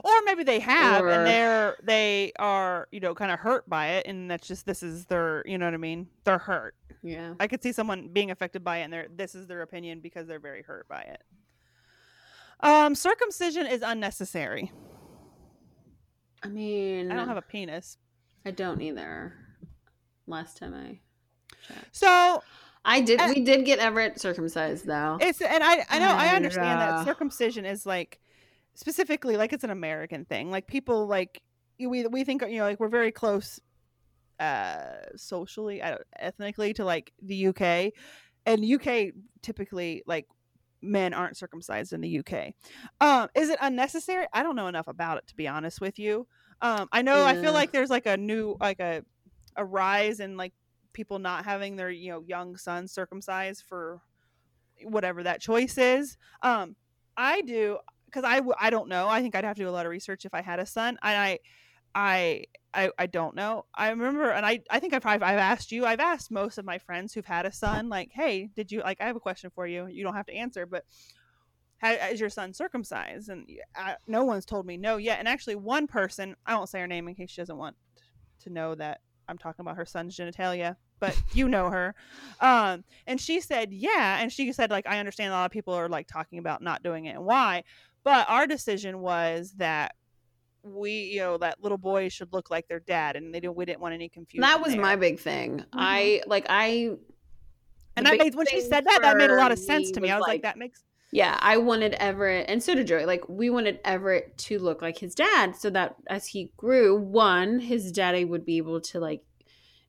Or 0.04 0.12
maybe 0.24 0.44
they 0.44 0.60
have 0.60 1.02
Or- 1.02 1.08
and 1.08 1.26
they're 1.26 1.76
they 1.82 2.32
are, 2.38 2.86
you 2.92 3.00
know, 3.00 3.14
kind 3.14 3.32
of 3.32 3.40
hurt 3.40 3.68
by 3.68 3.88
it 3.92 4.06
and 4.06 4.30
that's 4.30 4.46
just 4.46 4.66
this 4.66 4.82
is 4.84 5.06
their, 5.06 5.42
you 5.46 5.58
know 5.58 5.64
what 5.64 5.74
I 5.74 5.78
mean? 5.78 6.06
They're 6.24 6.38
hurt. 6.38 6.76
Yeah. 7.04 7.34
I 7.38 7.46
could 7.46 7.62
see 7.62 7.72
someone 7.72 8.08
being 8.12 8.30
affected 8.30 8.64
by 8.64 8.78
it 8.78 8.82
and 8.82 8.92
they're 8.92 9.06
this 9.14 9.34
is 9.34 9.46
their 9.46 9.62
opinion 9.62 10.00
because 10.00 10.26
they're 10.26 10.40
very 10.40 10.62
hurt 10.62 10.88
by 10.88 11.02
it. 11.02 11.22
Um 12.60 12.94
circumcision 12.94 13.66
is 13.66 13.82
unnecessary. 13.82 14.72
I 16.42 16.48
mean, 16.48 17.12
I 17.12 17.16
don't 17.16 17.28
have 17.28 17.36
a 17.36 17.42
penis. 17.42 17.98
I 18.44 18.50
don't 18.50 18.80
either. 18.80 19.34
last 20.26 20.56
time 20.56 20.74
I 20.74 21.00
checked. 21.66 21.96
So 21.96 22.42
I 22.84 23.00
did. 23.00 23.20
Uh, 23.20 23.32
we 23.34 23.42
did 23.42 23.64
get 23.64 23.78
Everett 23.78 24.20
circumcised 24.20 24.86
though. 24.86 25.18
it's 25.20 25.40
and 25.40 25.62
I 25.62 25.84
I 25.88 25.98
know 25.98 26.08
I 26.08 26.28
understand 26.28 26.80
uh, 26.80 26.86
that 26.86 27.04
circumcision 27.04 27.64
is 27.64 27.86
like 27.86 28.20
specifically 28.74 29.36
like 29.36 29.52
it's 29.52 29.64
an 29.64 29.70
American 29.70 30.24
thing. 30.24 30.50
Like 30.50 30.66
people 30.66 31.06
like 31.06 31.42
we 31.78 32.06
we 32.06 32.24
think 32.24 32.42
you 32.42 32.58
know 32.58 32.64
like 32.64 32.80
we're 32.80 32.88
very 32.88 33.12
close 33.12 33.60
uh 34.40 34.96
socially 35.16 35.82
I 35.82 35.90
don't, 35.90 36.02
ethnically 36.18 36.74
to 36.74 36.84
like 36.84 37.12
the 37.22 37.46
UK 37.48 37.92
and 38.46 38.64
UK 38.64 39.12
typically 39.42 40.02
like 40.06 40.26
men 40.82 41.14
aren't 41.14 41.36
circumcised 41.36 41.92
in 41.92 42.00
the 42.00 42.18
UK. 42.20 42.54
Um 43.00 43.28
is 43.34 43.48
it 43.48 43.58
unnecessary? 43.60 44.26
I 44.32 44.42
don't 44.42 44.56
know 44.56 44.66
enough 44.66 44.88
about 44.88 45.18
it 45.18 45.26
to 45.28 45.36
be 45.36 45.48
honest 45.48 45.80
with 45.80 45.98
you. 45.98 46.26
Um 46.60 46.88
I 46.92 47.02
know 47.02 47.24
I 47.24 47.36
feel 47.36 47.52
like 47.52 47.72
there's 47.72 47.90
like 47.90 48.06
a 48.06 48.16
new 48.16 48.56
like 48.60 48.80
a 48.80 49.04
a 49.56 49.64
rise 49.64 50.20
in 50.20 50.36
like 50.36 50.52
people 50.92 51.18
not 51.18 51.44
having 51.44 51.76
their 51.76 51.90
you 51.90 52.10
know 52.10 52.22
young 52.26 52.56
sons 52.56 52.92
circumcised 52.92 53.64
for 53.68 54.00
whatever 54.82 55.22
that 55.22 55.40
choice 55.40 55.78
is. 55.78 56.16
Um, 56.42 56.76
I 57.16 57.42
do 57.42 57.78
because 58.06 58.24
I 58.24 58.36
w- 58.36 58.54
I 58.58 58.70
don't 58.70 58.88
know. 58.88 59.08
I 59.08 59.20
think 59.20 59.34
I'd 59.34 59.44
have 59.44 59.56
to 59.56 59.62
do 59.62 59.68
a 59.68 59.70
lot 59.70 59.86
of 59.86 59.90
research 59.90 60.24
if 60.24 60.34
I 60.34 60.42
had 60.42 60.58
a 60.58 60.66
son. 60.66 60.98
And 61.02 61.18
I 61.18 61.38
I 61.94 62.44
I 62.72 62.90
I 62.98 63.06
don't 63.06 63.36
know. 63.36 63.66
I 63.74 63.90
remember, 63.90 64.30
and 64.30 64.44
I 64.44 64.60
I 64.70 64.80
think 64.80 64.94
I've 64.94 65.06
I've 65.06 65.22
I've 65.22 65.38
asked 65.38 65.72
you. 65.72 65.86
I've 65.86 66.00
asked 66.00 66.30
most 66.30 66.58
of 66.58 66.64
my 66.64 66.78
friends 66.78 67.12
who've 67.12 67.24
had 67.24 67.46
a 67.46 67.52
son, 67.52 67.88
like, 67.88 68.10
hey, 68.12 68.50
did 68.54 68.72
you 68.72 68.80
like? 68.80 69.00
I 69.00 69.06
have 69.06 69.16
a 69.16 69.20
question 69.20 69.50
for 69.54 69.66
you. 69.66 69.86
You 69.86 70.04
don't 70.04 70.14
have 70.14 70.26
to 70.26 70.34
answer, 70.34 70.66
but. 70.66 70.84
is 72.10 72.20
your 72.20 72.30
son 72.30 72.54
circumcised? 72.54 73.28
And 73.28 73.46
I, 73.76 73.96
no 74.06 74.24
one's 74.24 74.46
told 74.46 74.64
me 74.64 74.78
no 74.78 74.96
yet. 74.96 75.18
And 75.18 75.28
actually, 75.28 75.56
one 75.56 75.86
person, 75.86 76.34
I 76.46 76.54
won't 76.54 76.70
say 76.70 76.80
her 76.80 76.86
name 76.86 77.08
in 77.08 77.14
case 77.14 77.30
she 77.30 77.42
doesn't 77.42 77.58
want 77.58 77.76
to 78.40 78.50
know 78.50 78.74
that 78.76 79.00
I'm 79.28 79.36
talking 79.36 79.62
about 79.62 79.76
her 79.76 79.84
son's 79.84 80.16
genitalia, 80.16 80.76
but 80.98 81.20
you 81.34 81.48
know 81.48 81.68
her. 81.70 81.94
Um, 82.40 82.84
and 83.06 83.20
she 83.20 83.40
said, 83.40 83.72
yeah. 83.72 84.18
And 84.20 84.32
she 84.32 84.52
said, 84.52 84.70
like, 84.70 84.86
I 84.86 84.98
understand 84.98 85.32
a 85.32 85.36
lot 85.36 85.46
of 85.46 85.50
people 85.50 85.74
are 85.74 85.88
like 85.88 86.06
talking 86.06 86.38
about 86.38 86.62
not 86.62 86.82
doing 86.82 87.04
it 87.04 87.16
and 87.16 87.24
why. 87.24 87.64
But 88.02 88.30
our 88.30 88.46
decision 88.46 89.00
was 89.00 89.52
that 89.58 89.94
we, 90.64 90.92
you 90.92 91.20
know, 91.20 91.38
that 91.38 91.62
little 91.62 91.78
boy 91.78 92.08
should 92.08 92.32
look 92.32 92.50
like 92.50 92.66
their 92.68 92.80
dad, 92.80 93.16
and 93.16 93.34
they 93.34 93.40
didn't. 93.40 93.56
We 93.56 93.64
didn't 93.64 93.80
want 93.80 93.94
any 93.94 94.08
confusion. 94.08 94.42
that 94.42 94.60
was 94.60 94.72
there. 94.72 94.80
my 94.80 94.96
big 94.96 95.20
thing. 95.20 95.64
I 95.72 96.22
like 96.26 96.46
I. 96.48 96.90
And 97.96 98.06
that 98.06 98.18
made 98.18 98.34
when 98.34 98.46
she 98.46 98.60
said 98.60 98.84
that, 98.86 99.02
that 99.02 99.16
made 99.16 99.30
a 99.30 99.36
lot 99.36 99.52
of 99.52 99.58
sense 99.58 99.92
to 99.92 100.00
me. 100.00 100.10
I 100.10 100.16
was 100.16 100.26
like, 100.26 100.42
that 100.42 100.58
makes 100.58 100.82
Yeah, 101.12 101.38
I 101.40 101.58
wanted 101.58 101.94
Everett, 101.94 102.46
and 102.48 102.60
so 102.62 102.74
did 102.74 102.88
Joey. 102.88 103.04
Like, 103.06 103.28
we 103.28 103.50
wanted 103.50 103.78
Everett 103.84 104.36
to 104.38 104.58
look 104.58 104.82
like 104.82 104.98
his 104.98 105.14
dad, 105.14 105.54
so 105.54 105.70
that 105.70 105.94
as 106.08 106.26
he 106.26 106.50
grew, 106.56 106.96
one, 106.96 107.60
his 107.60 107.92
daddy 107.92 108.24
would 108.24 108.44
be 108.44 108.56
able 108.56 108.80
to 108.80 108.98
like 108.98 109.22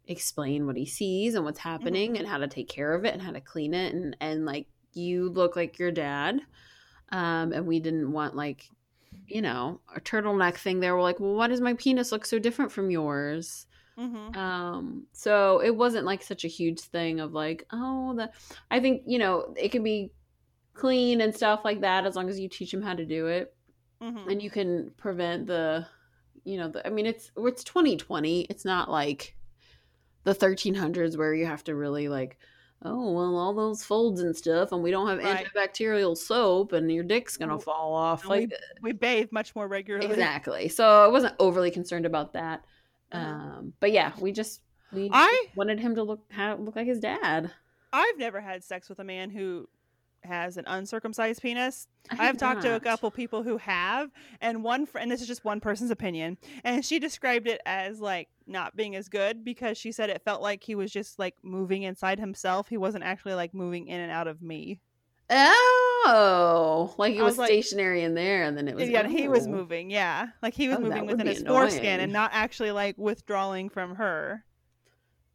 explain 0.08 0.68
what 0.68 0.78
he 0.78 0.86
sees 0.86 1.34
and 1.34 1.44
what's 1.46 1.60
happening, 1.60 2.18
and 2.18 2.28
how 2.28 2.38
to 2.38 2.48
take 2.48 2.70
care 2.70 2.94
of 2.94 3.06
it, 3.06 3.14
and 3.14 3.24
how 3.24 3.32
to 3.32 3.42
clean 3.42 3.74
it, 3.74 3.94
and 3.94 4.16
and 4.22 4.46
like 4.46 4.68
you 4.94 5.30
look 5.30 5.56
like 5.56 5.80
your 5.80 5.92
dad. 5.92 6.42
Um, 7.12 7.54
and 7.54 7.68
we 7.68 7.80
didn't 7.80 8.12
want 8.12 8.36
like, 8.36 8.70
you 9.28 9.42
know, 9.42 9.82
a 9.96 10.00
turtleneck 10.02 10.56
thing. 10.58 10.80
There, 10.80 10.96
we're 10.96 11.02
like, 11.02 11.20
well, 11.20 11.34
why 11.36 11.48
does 11.48 11.62
my 11.62 11.74
penis 11.74 12.12
look 12.12 12.26
so 12.26 12.40
different 12.40 12.72
from 12.72 12.90
yours? 12.92 13.68
hmm 13.98 14.36
Um, 14.36 15.08
so 15.14 15.62
it 15.62 15.76
wasn't 15.76 16.06
like 16.06 16.24
such 16.24 16.46
a 16.46 16.50
huge 16.50 16.80
thing 16.82 17.20
of 17.20 17.34
like, 17.34 17.66
oh, 17.72 18.16
the. 18.16 18.32
I 18.72 18.80
think 18.80 19.04
you 19.08 19.20
know 19.20 19.54
it 19.58 19.72
can 19.72 19.84
be 19.84 20.12
clean 20.74 21.22
and 21.22 21.36
stuff 21.36 21.62
like 21.66 21.82
that 21.82 22.06
as 22.06 22.16
long 22.16 22.30
as 22.30 22.40
you 22.40 22.50
teach 22.50 22.72
them 22.72 22.82
how 22.82 22.94
to 22.94 23.06
do 23.06 23.28
it, 23.28 23.56
hmm 24.02 24.30
and 24.30 24.42
you 24.42 24.50
can 24.50 24.92
prevent 24.98 25.48
the, 25.48 25.88
you 26.44 26.58
know, 26.58 26.70
the. 26.70 26.86
I 26.86 26.90
mean, 26.90 27.06
it's 27.06 27.32
it's 27.38 27.64
2020. 27.64 28.42
It's 28.44 28.66
not 28.66 28.92
like 28.92 29.36
the 30.24 30.34
1300s 30.34 31.18
where 31.18 31.34
you 31.34 31.46
have 31.46 31.64
to 31.66 31.76
really 31.76 32.08
like. 32.10 32.38
Oh 32.84 33.12
well, 33.14 33.36
all 33.36 33.54
those 33.54 33.84
folds 33.84 34.22
and 34.22 34.36
stuff, 34.36 34.72
and 34.72 34.84
we 34.84 34.92
don't 34.92 35.08
have 35.08 35.18
Right. 35.20 35.46
antibacterial 35.48 36.16
soap, 36.16 36.74
and 36.74 36.92
your 36.92 37.04
dick's 37.04 37.36
gonna 37.38 37.58
fall 37.60 37.94
off. 37.94 38.22
and 38.24 38.32
we- 38.32 38.40
Like 38.42 38.54
we 38.82 38.92
bathe 38.92 39.32
much 39.32 39.56
more 39.56 39.68
regularly. 39.68 40.08
exactly. 40.08 40.68
So 40.68 40.86
I 41.04 41.08
wasn't 41.08 41.36
overly 41.40 41.72
concerned 41.72 42.06
about 42.06 42.34
that. 42.34 42.64
Uh-huh. 43.12 43.26
Um, 43.26 43.74
but 43.80 43.92
yeah, 43.92 44.12
we 44.20 44.32
just 44.32 44.62
we 44.92 45.10
I- 45.12 45.48
wanted 45.56 45.80
him 45.80 45.96
to 45.96 46.04
look 46.04 46.22
how 46.32 46.56
look 46.58 46.76
like 46.76 46.88
his 46.88 47.00
dad. 47.00 47.52
I've 47.94 48.18
never 48.18 48.42
had 48.42 48.64
sex 48.64 48.90
with 48.90 49.00
a 49.00 49.04
man 49.04 49.30
who 49.30 49.68
has 50.26 50.58
an 50.58 50.66
uncircumcised 50.68 51.42
penis. 51.42 51.88
I 52.10 52.14
I've 52.14 52.20
have 52.20 52.38
talked 52.38 52.62
to 52.64 52.76
a 52.76 52.80
couple 52.80 53.10
people 53.12 53.44
who 53.44 53.58
have, 53.58 54.12
and 54.42 54.64
one 54.64 54.86
friend, 54.86 55.04
and 55.04 55.12
this 55.12 55.22
is 55.22 55.28
just 55.28 55.46
one 55.46 55.60
person's 55.60 55.92
opinion, 55.92 56.38
and 56.64 56.86
she 56.86 57.00
described 57.00 57.48
it 57.48 57.62
as 57.66 58.00
like 58.00 58.30
not 58.48 58.76
being 58.76 58.96
as 58.96 59.10
good 59.10 59.44
because 59.44 59.78
she 59.78 59.92
said 59.92 60.10
it 60.10 60.22
felt 60.24 60.42
like 60.42 60.64
he 60.64 60.76
was 60.76 60.92
just 60.92 61.18
like 61.18 61.36
moving 61.44 61.84
inside 61.84 62.20
himself. 62.20 62.68
He 62.70 62.78
wasn't 62.78 63.04
actually 63.04 63.34
like 63.34 63.54
moving 63.54 63.88
in 63.88 64.00
and 64.00 64.12
out 64.12 64.28
of 64.28 64.42
me. 64.42 64.80
Oh, 65.30 66.94
like 66.98 67.16
it 67.16 67.20
I 67.20 67.24
was, 67.24 67.32
was 67.32 67.38
like- 67.40 67.48
stationary 67.48 68.04
in 68.04 68.14
there, 68.14 68.44
and 68.44 68.58
then 68.58 68.68
it 68.68 68.76
was. 68.76 68.88
yeah, 68.90 69.02
and 69.02 69.12
he 69.12 69.28
was 69.28 69.48
oh. 69.48 69.52
moving. 69.52 69.90
Yeah, 69.90 70.28
like 70.42 70.54
he 70.54 70.68
was 70.68 70.78
Oh, 70.78 70.82
moving 70.82 71.08
within 71.08 71.28
his 71.28 71.42
foreskin 71.42 72.00
and 72.00 72.14
not 72.14 72.32
actually 72.34 72.72
like 72.72 72.98
withdrawing 72.98 73.70
from 73.70 73.96
her. 73.96 74.44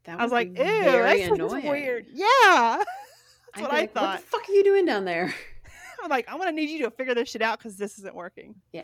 That 0.04 0.18
I 0.18 0.22
was 0.22 0.32
like, 0.32 0.48
ew, 0.48 1.36
that's 1.36 1.64
weird. 1.64 2.06
Yeah, 2.12 2.82
I'd 3.60 3.62
that's 3.62 3.72
what 3.72 3.78
I 3.78 3.80
like, 3.80 3.94
thought. 3.94 4.02
What 4.02 4.20
the 4.20 4.26
fuck 4.26 4.48
are 4.48 4.52
you 4.52 4.64
doing 4.64 4.84
down 4.86 5.04
there? 5.04 5.34
I'm 6.02 6.08
like, 6.10 6.26
I'm 6.28 6.38
gonna 6.38 6.52
need 6.52 6.70
you 6.70 6.84
to 6.84 6.90
figure 6.90 7.14
this 7.14 7.28
shit 7.30 7.42
out 7.42 7.58
because 7.58 7.76
this 7.76 7.98
isn't 7.98 8.14
working. 8.14 8.54
Yeah, 8.72 8.82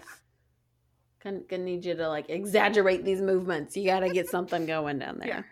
gonna, 1.25 1.41
gonna 1.41 1.65
need 1.65 1.85
you 1.85 1.95
to 1.95 2.09
like 2.09 2.29
exaggerate 2.29 3.05
these 3.05 3.21
movements. 3.21 3.77
You 3.77 3.87
got 3.87 4.01
to 4.01 4.11
get 4.11 4.29
something 4.29 4.67
going 4.67 4.99
down 4.99 5.19
there. 5.21 5.29
Yeah. 5.29 5.43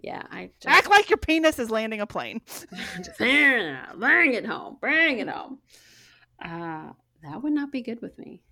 Yeah, 0.00 0.22
I 0.30 0.50
just, 0.60 0.66
Act 0.66 0.90
like 0.90 1.08
your 1.08 1.16
penis 1.16 1.58
is 1.58 1.70
landing 1.70 2.02
a 2.02 2.06
plane. 2.06 2.42
just 2.96 3.16
bring 3.16 4.34
it 4.34 4.44
home, 4.44 4.76
bring 4.78 5.18
it 5.18 5.28
home. 5.28 5.60
Uh, 6.44 6.90
that 7.22 7.42
would 7.42 7.54
not 7.54 7.72
be 7.72 7.80
good 7.80 8.02
with 8.02 8.18
me. 8.18 8.42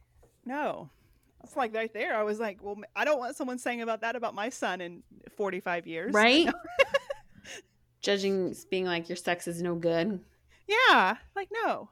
No. 0.46 0.88
It's 1.44 1.54
like 1.54 1.74
right 1.74 1.92
there. 1.92 2.16
I 2.16 2.22
was 2.22 2.40
like, 2.40 2.62
well, 2.62 2.78
I 2.96 3.04
don't 3.04 3.18
want 3.18 3.36
someone 3.36 3.58
saying 3.58 3.82
about 3.82 4.00
that 4.00 4.16
about 4.16 4.34
my 4.34 4.48
son 4.48 4.80
in 4.80 5.02
45 5.36 5.86
years. 5.86 6.14
right? 6.14 6.48
Judging, 8.02 8.54
being 8.70 8.84
like 8.84 9.08
your 9.08 9.16
sex 9.16 9.46
is 9.48 9.62
no 9.62 9.74
good. 9.74 10.20
Yeah. 10.68 11.16
Like, 11.36 11.48
no. 11.64 11.88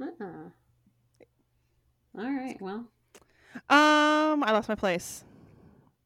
Uh-uh. 0.00 0.50
All 2.18 2.30
right. 2.32 2.56
Well, 2.60 2.86
Um, 3.68 4.42
I 4.44 4.50
lost 4.52 4.68
my 4.68 4.74
place. 4.74 5.24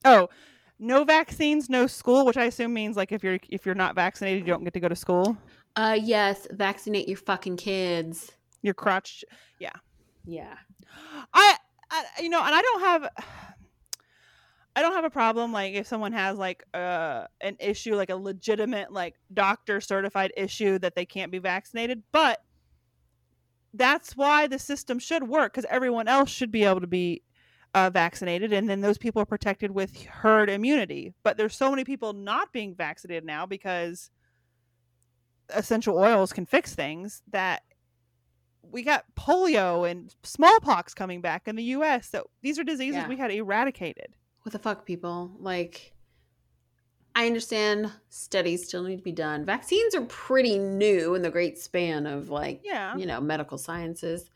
Oh, 0.05 0.28
no 0.78 1.05
vaccines, 1.05 1.69
no 1.70 1.86
school, 1.86 2.24
which 2.27 2.36
I 2.36 2.44
assume 2.44 2.73
means 2.74 2.97
like 2.97 3.12
if 3.12 3.23
you're 3.23 3.39
if 3.48 3.64
you're 3.66 3.74
not 3.74 3.94
vaccinated, 3.94 4.40
you 4.47 4.52
don't 4.52 4.64
get 4.64 4.74
to 4.74 4.81
go 4.81 4.89
to 4.89 4.97
school. 4.97 5.36
uh, 5.77 5.97
yes, 6.01 6.47
vaccinate 6.51 7.09
your 7.09 7.16
fucking 7.19 7.56
kids. 7.56 8.32
Your 8.62 8.74
crotch. 8.74 9.24
Yeah. 9.59 10.55
I, 11.35 11.56
I 11.90 12.05
you 12.20 12.28
know, 12.28 12.40
and 12.43 12.55
I 12.55 12.62
don't 12.62 12.81
have 12.81 13.09
I 14.74 14.81
don't 14.82 14.94
have 14.94 15.05
a 15.05 15.11
problem 15.11 15.53
like 15.53 15.74
if 15.74 15.86
someone 15.86 16.12
has 16.12 16.39
like 16.39 16.65
uh 16.73 17.27
an 17.40 17.57
issue 17.61 17.94
like 17.94 18.11
a 18.11 18.16
legitimate 18.16 18.93
like 18.93 19.16
doctor 19.32 19.81
certified 19.81 20.32
issue 20.36 20.78
that 20.78 20.94
they 20.94 21.05
can't 21.05 21.31
be 21.31 21.39
vaccinated, 21.39 22.03
but 22.12 22.43
that's 23.74 24.16
why 24.16 24.47
the 24.47 24.59
system 24.59 24.99
should 24.99 25.28
work 25.28 25.55
cuz 25.55 25.66
everyone 25.69 26.09
else 26.09 26.31
should 26.31 26.51
be 26.51 26.65
able 26.65 26.81
to 26.81 26.86
be 26.86 27.23
uh, 27.74 27.89
vaccinated 27.89 28.53
and 28.53 28.69
then 28.69 28.82
those 28.82 28.99
people 28.99 29.23
are 29.23 29.27
protected 29.27 29.70
with 29.70 30.05
herd 30.05 30.51
immunity. 30.51 31.15
But 31.23 31.36
there's 31.36 31.57
so 31.57 31.70
many 31.70 31.85
people 31.85 32.12
not 32.12 32.53
being 32.53 32.74
vaccinated 32.74 33.24
now 33.24 33.47
because 33.47 34.11
essential 35.49 35.99
oils 35.99 36.32
can 36.32 36.47
fix 36.47 36.74
things 36.74 37.23
that 37.31 37.62
we 38.62 38.82
got 38.82 39.05
polio 39.19 39.90
and 39.90 40.15
smallpox 40.23 40.94
coming 40.94 41.20
back 41.20 41.49
in 41.49 41.57
the 41.57 41.65
US. 41.65 42.09
So 42.09 42.28
these 42.43 42.59
are 42.59 42.65
diseases 42.65 43.03
Yeah. 43.03 43.09
we 43.09 43.16
had 43.16 43.31
eradicated. 43.31 44.15
What 44.43 44.52
the 44.52 44.59
fuck, 44.59 44.85
people? 44.86 45.31
Like, 45.39 45.93
I 47.14 47.27
understand 47.27 47.93
studies 48.09 48.66
still 48.66 48.82
need 48.82 48.97
to 48.97 49.02
be 49.02 49.12
done. 49.12 49.44
Vaccines 49.44 49.94
are 49.94 50.02
pretty 50.06 50.59
new 50.59 51.14
in 51.14 51.23
the 51.23 51.31
great 51.31 51.59
span 51.59 52.06
of 52.06 52.31
like, 52.31 52.60
Yeah. 52.64 52.97
you 52.97 53.06
know, 53.06 53.20
medical 53.20 53.59
sciences. 53.59 54.31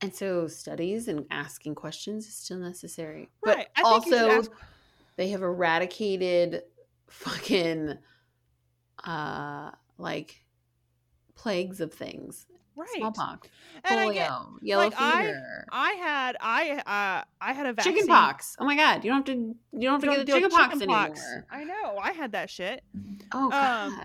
And 0.00 0.14
so 0.14 0.46
studies 0.48 1.08
and 1.08 1.24
asking 1.30 1.74
questions 1.76 2.26
is 2.26 2.34
still 2.34 2.58
necessary. 2.58 3.30
Right. 3.44 3.66
But 3.74 3.84
I 3.86 3.98
think 4.00 4.14
also, 4.14 4.30
ask- 4.30 4.50
they 5.16 5.28
have 5.30 5.42
eradicated 5.42 6.62
fucking, 7.08 7.96
uh, 9.04 9.70
like 9.98 10.44
plagues 11.34 11.80
of 11.80 11.92
things. 11.92 12.46
Right. 12.76 12.88
Smallpox, 12.96 13.48
And 13.84 14.00
I 14.00 14.06
polio, 14.06 14.12
get- 14.14 14.30
yellow 14.62 14.84
like, 14.84 14.94
I- 14.98 15.22
fever. 15.26 15.66
I 15.70 15.90
had 15.92 16.36
I 16.40 16.70
uh 17.20 17.24
I 17.40 17.52
had 17.52 17.66
a 17.66 17.72
vaccine. 17.72 17.92
Chicken 17.94 18.08
pox. 18.08 18.56
Oh 18.58 18.64
my 18.64 18.74
god, 18.76 19.04
you 19.04 19.10
don't 19.10 19.26
have 19.26 19.36
to 19.36 19.54
you 19.72 19.80
don't 19.80 19.92
have 19.92 20.00
to 20.00 20.06
Don't 20.06 20.14
get 20.16 20.18
the 20.20 20.24
deal 20.26 20.36
chicken 20.36 20.50
pox 20.50 20.72
chickenpox. 20.74 21.20
anymore. 21.22 21.46
I 21.50 21.64
know. 21.64 21.98
I 22.02 22.10
had 22.12 22.32
that 22.32 22.50
shit. 22.50 22.82
Oh 23.32 23.48
god. 23.50 23.92
Um, 23.92 24.00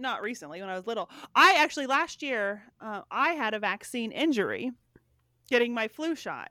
Not 0.00 0.22
recently 0.22 0.60
when 0.60 0.68
I 0.70 0.74
was 0.76 0.86
little. 0.86 1.10
I 1.34 1.56
actually 1.58 1.86
last 1.86 2.22
year 2.22 2.62
uh, 2.80 3.02
I 3.10 3.30
had 3.34 3.54
a 3.54 3.58
vaccine 3.58 4.12
injury 4.12 4.72
getting 5.50 5.74
my 5.74 5.88
flu 5.88 6.14
shot. 6.14 6.50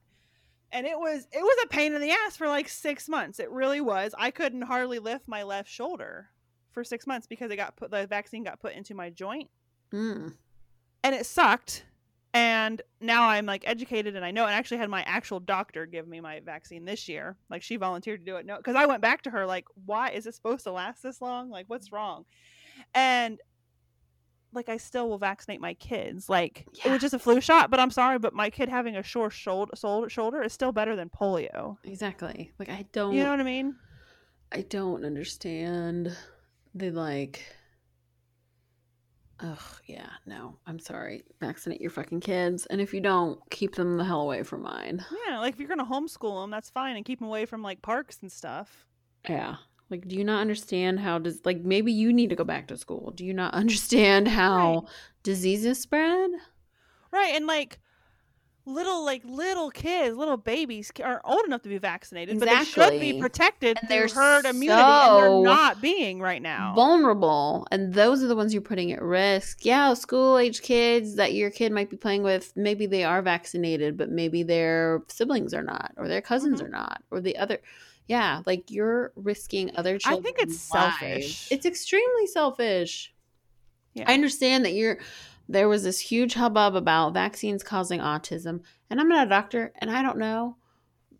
and 0.72 0.86
it 0.88 0.98
was 0.98 1.28
it 1.32 1.42
was 1.42 1.58
a 1.64 1.68
pain 1.68 1.94
in 1.94 2.02
the 2.02 2.12
ass 2.12 2.36
for 2.38 2.48
like 2.48 2.68
six 2.70 3.08
months. 3.10 3.40
It 3.40 3.50
really 3.52 3.80
was. 3.82 4.14
I 4.18 4.32
couldn't 4.32 4.64
hardly 4.64 5.00
lift 5.00 5.28
my 5.28 5.44
left 5.44 5.70
shoulder 5.70 6.30
for 6.72 6.84
six 6.84 7.08
months 7.08 7.26
because 7.28 7.52
it 7.52 7.56
got 7.58 7.76
put 7.78 7.90
the 7.92 8.06
vaccine 8.08 8.44
got 8.44 8.60
put 8.60 8.74
into 8.74 8.94
my 8.94 9.10
joint, 9.10 9.50
Mm. 9.94 10.34
And 11.08 11.16
it 11.16 11.26
sucked. 11.26 11.86
And 12.34 12.82
now 13.00 13.30
I'm 13.30 13.46
like 13.46 13.64
educated 13.66 14.18
and 14.18 14.26
I 14.26 14.32
know. 14.32 14.46
And 14.46 14.54
I 14.54 14.58
actually 14.58 14.78
had 14.78 14.90
my 14.90 15.04
actual 15.04 15.40
doctor 15.40 15.86
give 15.86 16.06
me 16.06 16.20
my 16.20 16.42
vaccine 16.42 16.84
this 16.84 17.08
year. 17.08 17.38
Like 17.50 17.64
she 17.64 17.78
volunteered 17.78 18.26
to 18.26 18.32
do 18.32 18.36
it. 18.36 18.46
No, 18.46 18.58
because 18.58 18.76
I 18.76 18.86
went 18.86 19.02
back 19.02 19.22
to 19.24 19.30
her 19.30 19.46
like, 19.46 19.66
why 19.86 20.10
is 20.10 20.28
it 20.28 20.36
supposed 20.36 20.66
to 20.66 20.72
last 20.72 21.02
this 21.02 21.22
long? 21.22 21.50
Like, 21.50 21.66
what's 21.68 21.94
wrong? 21.94 22.26
And 22.94 23.40
like, 24.52 24.68
I 24.68 24.76
still 24.76 25.08
will 25.08 25.18
vaccinate 25.18 25.62
my 25.62 25.76
kids. 25.76 26.28
Like, 26.28 26.68
it 26.84 26.92
was 26.92 27.00
just 27.00 27.14
a 27.14 27.20
flu 27.20 27.40
shot, 27.40 27.72
but 27.72 27.80
I'm 27.80 27.92
sorry, 27.92 28.20
but 28.20 28.34
my 28.34 28.50
kid 28.50 28.68
having 28.68 28.98
a 28.98 29.04
sore 29.04 29.32
shoulder 29.32 29.72
shoulder, 29.76 30.10
shoulder 30.10 30.44
is 30.44 30.52
still 30.52 30.74
better 30.74 30.96
than 30.98 31.10
polio. 31.10 31.78
Exactly. 31.86 32.52
Like 32.60 32.70
I 32.70 32.86
don't. 32.92 33.16
You 33.16 33.24
know 33.24 33.32
what 33.32 33.40
I 33.40 33.44
mean? 33.44 33.78
I 34.52 34.62
don't 34.62 35.06
understand 35.06 36.16
the 36.76 36.92
like. 36.92 37.42
Ugh, 39.40 39.82
yeah, 39.86 40.10
no, 40.26 40.56
I'm 40.66 40.80
sorry. 40.80 41.24
Vaccinate 41.40 41.80
your 41.80 41.92
fucking 41.92 42.22
kids, 42.22 42.66
and 42.68 42.82
if 42.82 42.94
you 42.94 43.02
don't, 43.02 43.40
keep 43.52 43.76
them 43.76 43.98
the 43.98 44.04
hell 44.04 44.22
away 44.22 44.44
from 44.44 44.64
mine. 44.64 45.06
Yeah, 45.28 45.40
like 45.40 45.54
if 45.54 45.60
you're 45.60 45.70
gonna 45.70 45.86
homeschool 45.86 46.44
them, 46.44 46.52
that's 46.52 46.70
fine, 46.70 46.96
and 46.96 47.06
keep 47.06 47.20
them 47.20 47.28
away 47.28 47.46
from 47.46 47.62
like 47.62 47.82
parks 47.82 48.20
and 48.22 48.32
stuff. 48.32 48.86
Yeah. 49.28 49.58
Like, 49.90 50.08
do 50.08 50.16
you 50.16 50.24
not 50.24 50.42
understand 50.42 51.00
how 51.00 51.20
does 51.20 51.42
like 51.46 51.60
maybe 51.60 51.92
you 51.92 52.12
need 52.12 52.30
to 52.30 52.36
go 52.36 52.44
back 52.44 52.68
to 52.68 52.78
school? 52.78 53.12
Do 53.12 53.26
you 53.26 53.34
not 53.34 53.54
understand 53.54 54.28
how 54.28 54.86
diseases 55.24 55.80
spread? 55.80 56.32
Right, 57.12 57.34
and 57.36 57.46
like 57.46 57.80
little 58.68 59.04
like 59.04 59.24
little 59.26 59.72
kids, 59.72 60.16
little 60.16 60.38
babies 60.38 60.92
are 61.04 61.22
old 61.24 61.46
enough 61.46 61.62
to 61.64 61.70
be 61.70 61.78
vaccinated, 61.78 62.40
but 62.40 62.50
they 62.50 62.64
should 62.66 63.00
be 63.00 63.14
protected 63.14 63.78
And 63.78 63.90
through 63.90 63.98
they're 63.98 64.08
herd 64.08 64.46
immunity, 64.46 64.82
and 64.82 65.18
they're 65.18 65.42
not 65.42 65.82
being 65.82 66.20
right 66.20 66.42
now. 66.42 66.74
Vulnerable, 66.76 67.66
and 67.72 67.94
those 67.94 68.22
are 68.22 68.28
the 68.28 68.36
ones 68.36 68.54
you're 68.54 68.62
putting 68.62 68.92
at 68.92 69.02
risk. 69.02 69.66
Yeah, 69.66 69.94
school 69.94 70.38
age 70.38 70.62
kids 70.62 71.16
that 71.16 71.34
your 71.34 71.50
kid 71.50 71.72
might 71.72 71.90
be 71.90 71.98
playing 71.98 72.24
with, 72.24 72.54
maybe 72.56 72.86
they 72.86 73.04
are 73.04 73.22
vaccinated, 73.22 73.98
but 73.98 74.10
maybe 74.10 74.44
their 74.44 75.02
siblings 75.08 75.54
are 75.54 75.64
not, 75.64 75.94
or 75.98 76.08
their 76.08 76.22
cousins 76.22 76.62
Mhm. 76.62 76.66
are 76.66 76.70
not, 76.70 77.04
or 77.10 77.22
the 77.22 77.38
other. 77.38 77.60
Yeah, 78.08 78.42
like 78.46 78.70
you're 78.70 79.12
risking 79.16 79.72
other 79.76 79.98
children. 79.98 80.20
I 80.20 80.24
think 80.24 80.38
it's 80.40 80.60
selfish. 80.60 81.48
It's 81.52 81.66
extremely 81.66 82.28
selfish. 82.28 83.14
Yeah. 83.94 84.06
I 84.08 84.14
understand 84.14 84.64
that 84.66 84.74
you're 84.74 85.00
there 85.50 85.68
was 85.70 85.84
this 85.84 86.00
huge 86.00 86.34
hubbub 86.34 86.76
about 86.76 87.14
vaccines 87.14 87.64
causing 87.64 88.00
autism, 88.00 88.62
and 88.90 89.00
I'm 89.00 89.08
not 89.10 89.28
a 89.28 89.30
doctor, 89.30 89.72
and 89.80 89.90
I 89.90 90.02
don't 90.02 90.18
know. 90.18 90.58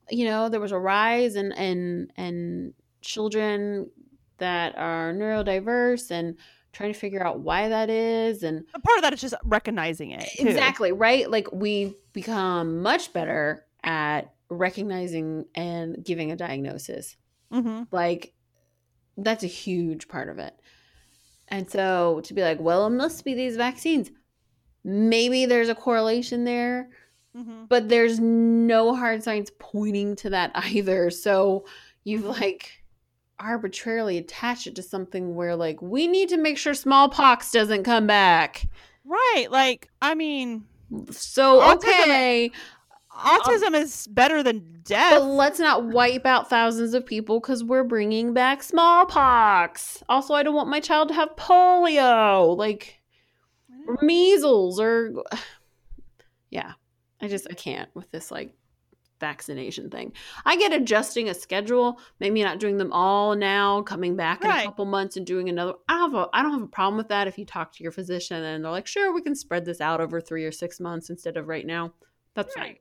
You 0.10 0.26
know, 0.26 0.50
there 0.50 0.60
was 0.60 0.72
a 0.72 0.80
rise 0.80 1.36
in 1.36 1.52
and 1.54 2.12
and 2.18 2.74
children 3.02 3.90
that 4.38 4.78
are 4.78 5.14
neurodiverse 5.14 6.12
and 6.12 6.36
trying 6.74 6.94
to 6.94 7.00
figure 7.00 7.26
out 7.26 7.40
why 7.40 7.70
that 7.70 7.90
is 7.90 8.44
and 8.44 8.64
A 8.76 8.80
part 8.80 8.98
of 8.98 9.02
that 9.04 9.14
is 9.14 9.22
just 9.22 9.34
recognizing 9.44 10.12
it. 10.12 10.30
too. 10.38 10.48
exactly 10.48 10.92
right 10.92 11.30
like 11.32 11.48
we've 11.52 11.96
become 12.14 12.82
much 12.84 13.14
better 13.14 13.66
at 13.84 14.34
recognizing 14.50 15.46
and 15.56 16.04
giving 16.06 16.32
a 16.32 16.36
diagnosis 16.36 17.16
Mm-hmm. 17.52 17.84
like 17.92 18.34
that's 19.18 19.44
a 19.44 19.48
huge 19.48 20.08
part 20.10 20.28
of 20.30 20.38
it 20.38 20.54
and 21.48 21.68
so 21.72 22.20
to 22.26 22.34
be 22.34 22.42
like 22.42 22.60
well 22.60 22.86
it 22.86 22.90
must 22.92 23.24
be 23.26 23.34
these 23.34 23.56
vaccines 23.56 24.12
maybe 24.88 25.46
there's 25.46 25.70
a 25.70 25.76
correlation 25.76 26.44
there 26.46 26.90
Mm-hmm. 27.38 27.66
but 27.70 27.88
there's 27.88 28.20
no 28.20 28.96
hard 28.96 29.22
science 29.22 29.52
pointing 29.60 30.16
to 30.16 30.32
that 30.32 30.50
either. 30.56 31.12
So 31.12 31.66
you've 32.04 32.24
like 32.26 32.82
arbitrarily 33.40 34.18
attached 34.18 34.66
it 34.66 34.74
to 34.78 34.82
something 34.82 35.36
where 35.36 35.56
like 35.56 35.80
we 35.80 36.08
need 36.08 36.30
to 36.30 36.38
make 36.38 36.58
sure 36.58 36.74
smallpox 36.74 37.52
doesn't 37.52 37.84
come 37.84 38.08
back. 38.08 38.66
Right, 39.06 39.46
like 39.52 39.88
I 40.02 40.16
mean, 40.16 40.64
so 41.12 41.60
Autism- 41.60 41.76
okay. 41.76 42.52
autism 43.12 43.76
is 43.76 44.08
better 44.08 44.42
than 44.42 44.82
death. 44.84 45.12
but 45.20 45.24
let's 45.26 45.60
not 45.60 45.84
wipe 45.86 46.26
out 46.26 46.50
thousands 46.50 46.96
of 46.96 47.06
people 47.06 47.40
because 47.40 47.64
we're 47.64 47.84
bringing 47.84 48.34
back 48.34 48.64
smallpox. 48.64 50.02
Also 50.10 50.34
i 50.34 50.42
don't 50.42 50.56
want 50.56 50.70
my 50.70 50.80
child 50.80 51.10
to 51.10 51.14
have 51.14 51.36
polio. 51.36 52.58
Like 52.58 52.97
measles 54.02 54.80
or 54.80 55.14
yeah 56.50 56.74
i 57.22 57.28
just 57.28 57.48
i 57.50 57.54
can't 57.54 57.90
with 57.96 58.10
this 58.12 58.32
like 58.32 58.54
vaccination 59.20 59.90
thing. 59.90 60.14
I 60.46 60.58
get 60.58 60.72
adjusting 60.74 61.28
a 61.28 61.34
schedule 61.34 62.00
maybe 62.20 62.44
not 62.44 62.60
doing 62.60 62.78
them 62.78 62.94
all 62.94 63.36
now 63.36 63.82
coming 63.82 64.16
back 64.16 64.44
in 64.44 64.52
a 64.52 64.64
couple 64.66 64.86
months 64.86 65.18
and 65.18 65.26
doing 65.26 65.50
another 65.50 65.74
i 65.90 65.94
don't 65.98 66.12
have 66.12 66.22
a 66.22 66.30
i 66.34 66.44
don't 66.44 66.52
have 66.54 66.62
a 66.62 66.68
problem 66.68 66.98
with 66.98 67.08
that 67.08 67.28
if 67.28 67.36
you 67.40 67.44
talk 67.44 67.72
to 67.74 67.82
your 67.84 67.92
physician 67.92 68.44
and 68.44 68.64
they're 68.64 68.72
like 68.72 68.86
sure 68.86 69.12
we 69.12 69.24
can 69.24 69.34
spread 69.34 69.66
this 69.66 69.82
out 69.82 70.02
over 70.02 70.22
three 70.22 70.46
or 70.46 70.52
six 70.52 70.80
months 70.80 71.10
instead 71.10 71.36
of 71.36 71.48
right 71.48 71.66
now. 71.66 71.94
That's 72.36 72.54
fine. 72.54 72.76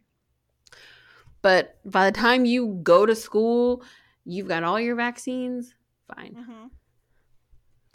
But 1.41 1.79
by 1.87 2.11
the 2.11 2.19
time 2.19 2.45
you 2.45 2.81
go 2.83 3.07
to 3.07 3.15
school 3.15 3.83
you've 4.27 4.49
got 4.49 4.63
all 4.63 4.79
your 4.79 4.95
vaccines 4.97 5.75
fine. 6.15 6.35
Mhm. 6.35 6.71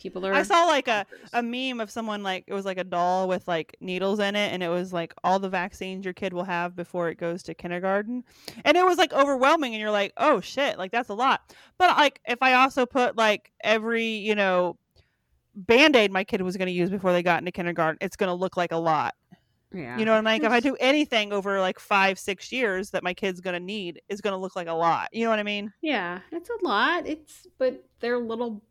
People 0.02 0.26
are 0.26 0.34
I 0.34 0.44
saw 0.44 0.66
like 0.66 0.88
a 0.88 1.06
a 1.34 1.44
meme 1.44 1.80
of 1.80 1.92
someone 1.92 2.24
like 2.24 2.44
it 2.48 2.54
was 2.54 2.66
like 2.66 2.78
a 2.78 2.84
doll 2.84 3.28
with 3.28 3.48
like 3.48 3.76
needles 3.80 4.20
in 4.20 4.36
it 4.36 4.52
and 4.52 4.64
it 4.64 4.70
was 4.70 4.92
like 4.92 5.14
all 5.24 5.40
the 5.40 5.50
vaccines 5.50 6.06
your 6.06 6.14
kid 6.14 6.34
will 6.34 6.44
have 6.44 6.76
before 6.76 7.10
it 7.10 7.18
goes 7.18 7.44
to 7.44 7.54
kindergarten. 7.54 8.24
And 8.66 8.78
it 8.78 8.86
was 8.86 8.98
like 8.98 9.14
overwhelming 9.14 9.74
and 9.74 9.82
you're 9.82 9.92
like 9.92 10.14
oh 10.18 10.42
shit 10.42 10.78
like 10.78 10.92
that's 10.92 11.10
a 11.10 11.14
lot. 11.14 11.42
But 11.78 11.98
like 11.98 12.20
if 12.28 12.42
i 12.42 12.54
also 12.54 12.86
put 12.86 13.16
like 13.18 13.52
every 13.64 14.06
you 14.06 14.36
know 14.36 14.78
band-aid 15.56 16.12
my 16.12 16.24
kid 16.24 16.42
was 16.42 16.58
going 16.58 16.68
to 16.68 16.72
use 16.72 16.90
before 16.90 17.12
they 17.12 17.22
got 17.22 17.40
into 17.40 17.52
kindergarten 17.52 17.98
it's 18.00 18.16
going 18.16 18.30
to 18.30 18.34
look 18.34 18.58
like 18.58 18.72
a 18.72 18.78
lot. 18.78 19.14
Yeah. 19.74 19.98
You 19.98 20.04
know 20.04 20.12
what 20.12 20.18
i 20.28 20.34
mean? 20.34 20.42
Like 20.42 20.44
if 20.44 20.52
i 20.52 20.60
do 20.60 20.76
anything 20.80 21.32
over 21.32 21.60
like 21.60 21.80
five 21.80 22.18
six 22.18 22.52
years 22.52 22.90
that 22.92 23.04
my 23.04 23.14
kid's 23.14 23.40
going 23.40 23.54
to 23.54 23.60
need 23.60 24.02
is 24.10 24.20
going 24.20 24.34
to 24.34 24.38
look 24.38 24.56
like 24.56 24.68
a 24.68 24.74
lot. 24.74 25.10
You 25.14 25.26
know 25.26 25.30
what 25.30 25.40
i 25.40 25.44
mean? 25.44 25.72
Yeah, 25.82 26.20
it's 26.32 26.50
a 26.50 26.66
lot. 26.66 27.08
It's 27.08 27.48
but 27.58 27.84
they're 28.00 28.18
little 28.18 28.62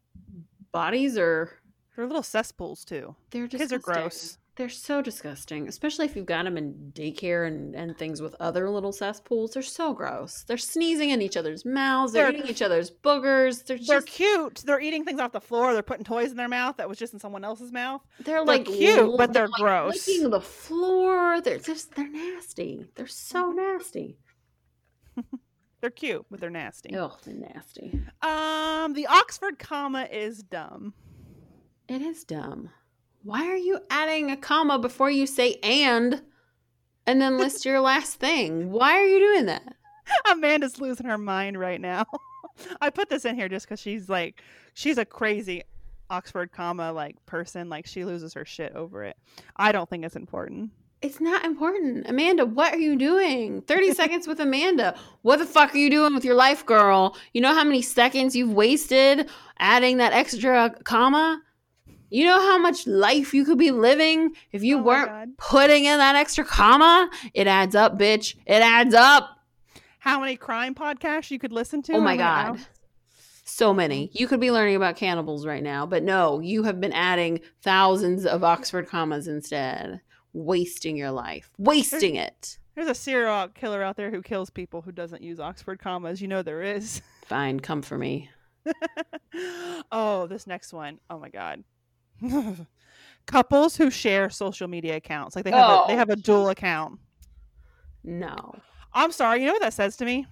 bodies 0.73 1.19
are 1.19 1.51
they're 1.97 2.07
little 2.07 2.23
cesspools 2.23 2.85
too 2.85 3.15
they're 3.31 3.47
just 3.47 3.61
kids 3.61 3.73
are 3.73 3.79
gross 3.79 4.39
They're 4.57 4.69
so 4.69 5.01
disgusting, 5.01 5.69
especially 5.69 6.05
if 6.05 6.15
you've 6.15 6.27
got 6.27 6.45
them 6.45 6.59
in 6.59 6.93
daycare 6.95 7.47
and, 7.47 7.75
and 7.75 7.97
things 7.97 8.21
with 8.21 8.35
other 8.41 8.69
little 8.69 8.93
cesspools. 8.93 9.53
They're 9.53 9.63
so 9.63 9.95
gross. 9.95 10.45
They're 10.47 10.59
sneezing 10.59 11.11
in 11.11 11.23
each 11.23 11.39
other's 11.39 11.65
mouths. 11.65 12.13
They're, 12.13 12.27
They're- 12.31 12.41
eating 12.41 12.51
each 12.51 12.61
other's 12.61 12.91
boogers. 12.91 13.65
They're 13.65 13.79
they're 13.79 14.03
cute. 14.03 14.57
They're 14.67 14.81
eating 14.81 15.05
things 15.07 15.19
off 15.19 15.33
the 15.33 15.41
floor. 15.41 15.73
They're 15.73 15.83
putting 15.83 16.05
toys 16.05 16.31
in 16.31 16.37
their 16.37 16.49
mouth 16.49 16.77
that 16.77 16.89
was 16.91 16.99
just 16.99 17.15
in 17.15 17.21
someone 17.21 17.43
else's 17.43 17.73
mouth. 17.73 18.03
they're 18.19 18.45
they're 18.45 18.45
like 18.45 18.67
cute, 18.67 19.17
but 19.17 19.33
they're 19.33 19.49
like 19.49 19.61
gross. 19.63 20.07
licking 20.07 20.29
the 20.29 20.43
floor. 20.43 21.41
They're 21.41 21.59
just 21.59 21.95
they're 21.95 22.11
nasty. 22.11 22.85
They're 22.97 23.07
so 23.07 23.53
nasty. 23.53 24.19
They're 25.81 25.91
cute, 25.91 26.27
but 26.31 26.41
they're 26.41 26.51
nasty. 26.51 26.95
Oh, 26.97 27.17
they're 27.25 27.35
nasty. 27.35 28.01
Um, 28.23 28.93
the 28.93 29.07
Oxford 29.07 29.59
comma 29.59 30.07
is 30.11 30.43
dumb. 30.43 30.93
It 31.89 32.03
is 32.03 32.25
dumb. 32.25 32.71
Why 33.23 33.47
are 33.47 33.57
you 33.57 33.81
adding 33.91 34.31
a 34.31 34.37
comma 34.37 34.79
before 34.79 35.11
you 35.11 35.27
say 35.27 35.57
and 35.63 36.23
and 37.07 37.21
then 37.21 37.39
list 37.39 37.65
your 37.65 37.81
last 37.81 38.21
thing? 38.21 38.71
Why 38.71 38.93
are 38.93 39.07
you 39.07 39.19
doing 39.19 39.47
that? 39.47 39.75
Amanda's 40.31 40.81
losing 40.81 41.07
her 41.07 41.19
mind 41.19 41.59
right 41.59 41.81
now. 41.81 42.05
I 42.81 42.91
put 42.91 43.09
this 43.09 43.25
in 43.25 43.37
here 43.37 43.49
just 43.49 43.67
because 43.67 43.81
she's 43.81 44.09
like, 44.09 44.43
she's 44.75 44.99
a 44.99 45.05
crazy 45.05 45.63
Oxford 46.11 46.53
comma 46.53 46.93
like 46.93 47.25
person. 47.27 47.69
Like 47.69 47.87
she 47.87 48.05
loses 48.05 48.35
her 48.35 48.45
shit 48.45 48.75
over 48.75 49.05
it. 49.05 49.17
I 49.57 49.73
don't 49.73 49.89
think 49.89 50.05
it's 50.05 50.17
important. 50.17 50.71
It's 51.03 51.21
not 51.21 51.45
important. 51.45 52.07
Amanda, 52.09 52.45
what 52.45 52.75
are 52.75 52.79
you 52.79 52.95
doing? 52.97 53.63
30 53.63 53.93
seconds 53.95 54.27
with 54.27 54.39
Amanda. 54.39 54.95
What 55.23 55.39
the 55.39 55.47
fuck 55.47 55.75
are 55.75 55.79
you 55.79 55.89
doing 55.89 56.15
with 56.15 56.25
your 56.25 56.35
life, 56.35 56.67
girl? 56.67 57.17
You 57.33 57.41
know 57.41 57.55
how 57.55 57.65
many 57.65 57.81
seconds 57.81 58.37
you've 58.37 58.53
wasted 58.53 59.31
adding 59.59 59.97
that 59.97 60.13
extra 60.13 60.75
comma? 60.85 61.41
You 62.11 62.25
know 62.27 62.41
how 62.41 62.59
much 62.59 62.87
life 62.87 63.33
you 63.33 63.45
could 63.45 63.57
be 63.57 63.71
living 63.71 64.35
if 64.53 64.63
you 64.63 64.79
Oh 64.79 64.83
weren't 64.83 65.39
putting 65.39 65.85
in 65.85 65.99
that 65.99 66.17
extra 66.17 66.45
comma? 66.45 67.09
It 67.33 67.47
adds 67.47 67.75
up, 67.75 67.99
bitch. 67.99 68.35
It 68.47 68.63
adds 68.63 68.95
up. 68.95 69.39
How 70.01 70.19
many 70.19 70.37
crime 70.37 70.75
podcasts 70.75 71.31
you 71.31 71.39
could 71.39 71.53
listen 71.53 71.83
to? 71.83 71.93
Oh 71.95 72.01
my 72.01 72.17
god. 72.17 72.49
hours? 72.49 72.67
So 73.45 73.73
many. 73.73 74.09
Mm. 74.09 74.21
You 74.21 74.27
could 74.27 74.41
be 74.41 74.51
learning 74.51 74.77
about 74.77 74.97
cannibals 74.97 75.47
right 75.47 75.63
now, 75.63 75.87
but 75.87 76.03
no, 76.03 76.41
you 76.41 76.65
have 76.65 76.81
been 76.81 76.93
adding 76.93 77.41
thousands 77.63 78.27
of 78.27 78.43
Oxford 78.45 78.89
commas 78.89 79.29
instead. 79.29 80.01
Wasting 80.33 80.97
your 80.97 81.11
life. 81.11 81.51
Wasting 81.59 82.17
it. 82.17 82.59
There's 82.75 82.89
a 82.89 82.95
serial 82.95 83.49
killer 83.49 83.83
out 83.83 83.97
there 83.97 84.11
who 84.11 84.23
kills 84.23 84.49
people 84.51 84.81
who 84.81 84.93
doesn't 84.93 85.23
use 85.23 85.41
Oxford 85.41 85.79
commas. 85.81 86.23
You 86.23 86.29
know 86.29 86.43
there 86.43 86.63
is. 86.63 87.03
Fine, 87.27 87.61
come 87.61 87.83
for 87.83 87.99
me. 87.99 88.31
oh, 89.93 90.27
this 90.29 90.47
next 90.47 90.73
one. 90.73 90.99
Oh 91.09 91.19
my 91.19 91.29
god. 91.31 91.65
Couples 93.27 93.77
who 93.77 93.91
share 93.91 94.31
social 94.31 94.69
media 94.69 94.97
accounts, 94.97 95.37
like 95.37 95.45
they 95.45 95.51
have 95.51 95.71
a, 95.71 95.85
they 95.89 95.95
Oh. 95.95 95.97
have 95.99 96.11
a 96.11 96.17
dual 96.17 96.49
account. 96.49 96.99
No. 98.03 98.55
I'm 98.93 99.13
sorry. 99.13 99.41
You 99.41 99.47
know 99.47 99.53
what 99.53 99.63
that 99.63 99.75
says 99.75 99.97
to 99.99 100.05
me? 100.05 100.27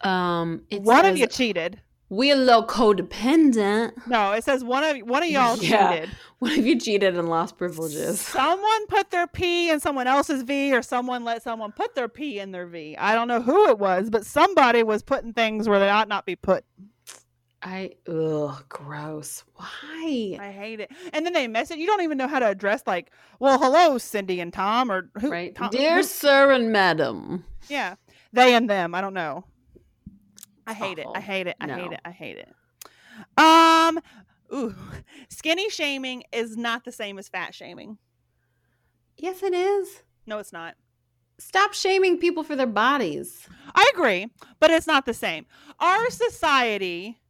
Um, 0.00 0.62
one 0.70 1.04
of 1.06 1.16
you 1.16 1.26
cheated. 1.26 1.80
We 2.14 2.30
a 2.30 2.36
little 2.36 2.64
codependent. 2.66 3.92
No, 4.06 4.32
it 4.32 4.44
says 4.44 4.62
one 4.64 4.84
of 4.84 4.96
one 5.08 5.22
of 5.22 5.28
y'all 5.30 5.56
Yeah. 5.60 5.92
cheated. 5.92 6.10
What 6.38 6.52
if 6.52 6.64
you 6.66 6.78
cheated 6.78 7.16
and 7.16 7.28
lost 7.28 7.56
privileges? 7.56 8.20
Someone 8.20 8.86
put 8.88 9.10
their 9.10 9.26
P 9.26 9.70
in 9.70 9.80
someone 9.80 10.06
else's 10.06 10.42
V, 10.42 10.74
or 10.74 10.82
someone 10.82 11.24
let 11.24 11.42
someone 11.42 11.72
put 11.72 11.94
their 11.94 12.08
P 12.08 12.38
in 12.38 12.52
their 12.52 12.66
V. 12.66 12.96
I 12.98 13.14
don't 13.14 13.28
know 13.28 13.40
who 13.40 13.68
it 13.68 13.78
was, 13.78 14.10
but 14.10 14.26
somebody 14.26 14.82
was 14.82 15.02
putting 15.02 15.32
things 15.32 15.68
where 15.68 15.78
they 15.78 15.88
ought 15.90 16.08
not 16.08 16.26
be 16.26 16.36
put. 16.36 16.64
I 17.62 17.92
ugh, 18.06 18.62
gross. 18.68 19.42
Why? 19.54 20.36
I 20.38 20.50
hate 20.50 20.80
it. 20.80 20.90
And 21.14 21.24
then 21.24 21.32
they 21.32 21.48
message. 21.48 21.78
You 21.78 21.86
don't 21.86 22.02
even 22.02 22.18
know 22.18 22.28
how 22.28 22.38
to 22.38 22.46
address 22.48 22.82
like, 22.86 23.10
well, 23.40 23.58
hello, 23.58 23.96
Cindy 23.96 24.38
and 24.40 24.52
Tom, 24.52 24.90
or 24.92 25.08
who? 25.18 25.30
Right, 25.30 25.54
Tom, 25.54 25.70
dear 25.70 25.96
who- 25.96 26.02
sir 26.02 26.52
and 26.52 26.70
madam. 26.72 27.44
yeah, 27.68 27.94
they 28.34 28.54
and 28.54 28.68
them. 28.68 28.94
I 28.94 29.00
don't 29.00 29.14
know. 29.14 29.44
I 30.66 30.72
hate 30.72 30.98
it. 30.98 31.06
I 31.14 31.20
hate 31.20 31.46
it. 31.46 31.56
I 31.60 31.68
hate 31.68 31.92
it. 31.92 32.00
I 32.04 32.10
hate 32.10 32.38
it. 32.38 32.54
Um, 33.36 34.00
ooh, 34.52 34.74
skinny 35.28 35.68
shaming 35.70 36.24
is 36.32 36.56
not 36.56 36.84
the 36.84 36.92
same 36.92 37.18
as 37.18 37.28
fat 37.28 37.54
shaming. 37.54 37.98
Yes, 39.16 39.42
it 39.42 39.54
is. 39.54 40.02
No, 40.26 40.38
it's 40.38 40.52
not. 40.52 40.74
Stop 41.38 41.74
shaming 41.74 42.18
people 42.18 42.44
for 42.44 42.56
their 42.56 42.66
bodies. 42.66 43.48
I 43.74 43.90
agree, 43.92 44.28
but 44.60 44.70
it's 44.70 44.86
not 44.86 45.04
the 45.04 45.14
same. 45.14 45.46
Our 45.80 46.08
society, 46.10 47.20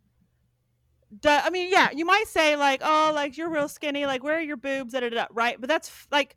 do, 1.21 1.29
I 1.29 1.51
mean, 1.51 1.71
yeah, 1.71 1.91
you 1.95 2.05
might 2.05 2.29
say 2.29 2.57
like, 2.57 2.83
oh, 2.85 3.13
like 3.15 3.37
you're 3.39 3.49
real 3.49 3.69
skinny, 3.69 4.05
like 4.07 4.23
where 4.23 4.37
are 4.37 4.43
your 4.43 4.59
boobs, 4.59 4.93
da, 4.93 5.01
da, 5.01 5.09
da, 5.09 5.27
right? 5.31 5.59
But 5.59 5.69
that's 5.69 6.07
like, 6.11 6.37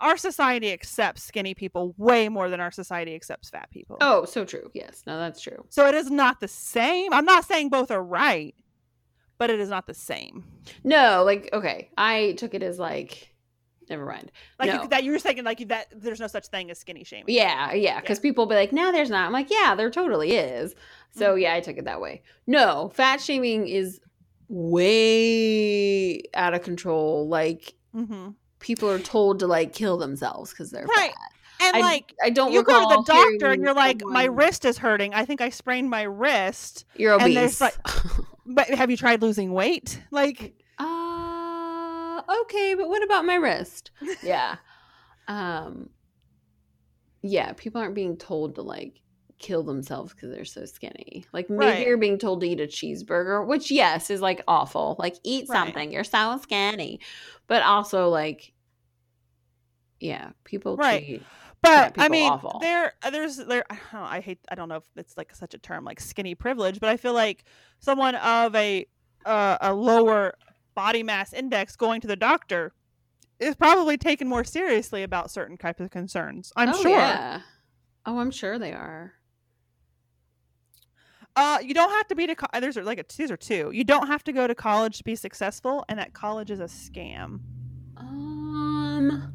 our 0.00 0.16
society 0.16 0.72
accepts 0.72 1.22
skinny 1.22 1.54
people 1.54 1.94
way 1.96 2.28
more 2.28 2.48
than 2.48 2.60
our 2.60 2.70
society 2.70 3.14
accepts 3.14 3.50
fat 3.50 3.70
people. 3.70 3.96
Oh, 4.00 4.24
so 4.24 4.44
true. 4.44 4.70
Yes, 4.74 5.02
no, 5.06 5.18
that's 5.18 5.40
true. 5.40 5.64
So 5.70 5.86
it 5.86 5.94
is 5.94 6.10
not 6.10 6.40
the 6.40 6.48
same. 6.48 7.12
I'm 7.12 7.24
not 7.24 7.44
saying 7.44 7.68
both 7.68 7.90
are 7.90 8.02
right, 8.02 8.54
but 9.38 9.50
it 9.50 9.60
is 9.60 9.68
not 9.68 9.86
the 9.86 9.94
same. 9.94 10.44
No, 10.84 11.22
like 11.24 11.48
okay, 11.52 11.90
I 11.96 12.32
took 12.38 12.54
it 12.54 12.62
as 12.62 12.78
like, 12.78 13.34
never 13.90 14.04
mind. 14.06 14.32
Like 14.58 14.72
No. 14.72 14.82
you, 14.82 14.88
that 14.88 15.04
you 15.04 15.12
were 15.12 15.18
saying 15.18 15.44
like 15.44 15.66
that. 15.68 15.86
There's 15.94 16.20
no 16.20 16.26
such 16.26 16.46
thing 16.48 16.70
as 16.70 16.78
skinny 16.78 17.04
shaming. 17.04 17.34
Yeah, 17.34 17.72
yeah, 17.72 18.00
because 18.00 18.18
people 18.20 18.46
be 18.46 18.54
like, 18.54 18.72
"No, 18.72 18.92
there's 18.92 19.10
not." 19.10 19.26
I'm 19.26 19.32
like, 19.32 19.50
"Yeah, 19.50 19.74
there 19.74 19.90
totally 19.90 20.32
is." 20.36 20.74
So 21.12 21.34
Mhm. 21.34 21.42
yeah, 21.42 21.54
I 21.54 21.60
took 21.60 21.76
it 21.78 21.84
that 21.84 22.00
way. 22.00 22.22
No, 22.46 22.90
fat 22.94 23.20
shaming 23.20 23.66
is 23.68 24.00
way 24.48 26.22
out 26.34 26.54
of 26.54 26.62
control. 26.62 27.28
Like 27.28 27.74
hmm 27.92 28.30
people 28.60 28.90
are 28.90 28.98
told 28.98 29.38
to 29.40 29.46
like 29.46 29.72
kill 29.72 29.96
themselves 29.96 30.50
because 30.50 30.70
they're 30.70 30.86
Right. 30.86 31.10
fat. 31.12 31.32
And 31.60 31.76
I, 31.76 31.80
like 31.80 32.14
I 32.22 32.30
don't. 32.30 32.52
you 32.52 32.62
go 32.62 32.72
to 32.88 32.96
the 32.96 33.02
doctor 33.12 33.50
and 33.50 33.60
you're 33.62 33.74
like, 33.74 34.00
my 34.04 34.24
wrist 34.24 34.64
is 34.64 34.78
hurting. 34.78 35.12
I 35.14 35.24
think 35.24 35.40
I 35.40 35.48
sprained 35.50 35.90
my 35.90 36.02
wrist. 36.02 36.84
You're 36.94 37.14
obese. 37.14 37.60
like- 37.60 37.74
But 38.46 38.68
have 38.70 38.90
you 38.90 38.96
tried 38.96 39.20
losing 39.22 39.52
weight? 39.52 40.00
Like, 40.10 40.54
uh, 40.78 42.22
okay, 42.42 42.74
but 42.74 42.88
what 42.88 43.02
about 43.02 43.24
my 43.24 43.34
wrist? 43.36 43.90
Yeah. 44.22 44.56
um. 45.26 45.90
Yeah, 47.22 47.52
people 47.54 47.80
aren't 47.80 47.94
being 47.96 48.16
told 48.16 48.54
to 48.54 48.62
like 48.62 49.00
kill 49.40 49.62
themselves 49.64 50.14
because 50.14 50.30
they're 50.30 50.44
so 50.44 50.64
skinny. 50.64 51.24
Like 51.32 51.50
maybe 51.50 51.64
Right. 51.64 51.86
you're 51.86 51.96
being 51.96 52.18
told 52.18 52.40
to 52.40 52.48
eat 52.48 52.60
a 52.60 52.66
cheeseburger, 52.66 53.44
which 53.46 53.70
yes 53.70 54.10
is 54.10 54.20
like 54.20 54.42
awful. 54.48 54.94
Like 54.98 55.16
eat 55.24 55.46
Right. 55.48 55.56
something. 55.56 55.92
You're 55.92 56.04
so 56.04 56.38
skinny, 56.42 57.00
but 57.48 57.62
also 57.62 58.08
like, 58.08 58.52
yeah, 59.98 60.30
people 60.44 60.76
Right. 60.76 61.04
treat. 61.04 61.22
but 61.60 61.68
fat 61.68 61.94
I 61.98 62.08
mean, 62.08 62.30
awful. 62.30 62.60
there, 62.60 62.92
there's, 63.10 63.36
there. 63.38 63.64
I 63.68 63.74
don't 63.74 64.00
know. 64.00 64.06
I 64.06 64.20
hate. 64.20 64.38
I 64.48 64.54
don't 64.54 64.68
know 64.68 64.76
if 64.76 64.84
it's 64.94 65.16
like 65.16 65.34
such 65.34 65.54
a 65.54 65.58
term 65.58 65.84
like 65.84 65.98
skinny 65.98 66.36
privilege, 66.36 66.78
but 66.78 66.88
I 66.88 66.96
feel 66.96 67.14
like 67.14 67.42
someone 67.80 68.14
of 68.14 68.54
a 68.54 68.86
uh, 69.26 69.58
a 69.60 69.74
lower 69.74 70.34
body 70.76 71.02
mass 71.02 71.32
index 71.32 71.74
going 71.74 72.00
to 72.02 72.06
the 72.06 72.14
doctor 72.14 72.72
is 73.40 73.56
probably 73.56 73.96
taken 73.96 74.28
more 74.28 74.44
seriously 74.44 75.02
about 75.02 75.30
certain 75.30 75.56
types 75.56 75.80
of 75.80 75.90
concerns. 75.90 76.52
I'm 76.54 76.68
oh, 76.70 76.82
sure. 76.82 76.90
Yeah. 76.92 77.40
Oh, 78.06 78.18
I'm 78.18 78.30
sure 78.30 78.58
they 78.58 78.72
are. 78.72 79.14
Uh, 81.38 81.60
you 81.62 81.72
don't 81.72 81.90
have 81.90 82.08
to 82.08 82.16
be 82.16 82.26
to. 82.26 82.34
Co- 82.34 82.60
there's 82.60 82.74
like 82.76 82.98
a, 82.98 83.04
these 83.16 83.30
are 83.30 83.36
two. 83.36 83.70
You 83.72 83.84
don't 83.84 84.08
have 84.08 84.24
to 84.24 84.32
go 84.32 84.48
to 84.48 84.56
college 84.56 84.98
to 84.98 85.04
be 85.04 85.14
successful, 85.14 85.84
and 85.88 85.96
that 85.96 86.12
college 86.12 86.50
is 86.50 86.58
a 86.58 86.64
scam. 86.64 87.40
Um. 87.96 89.32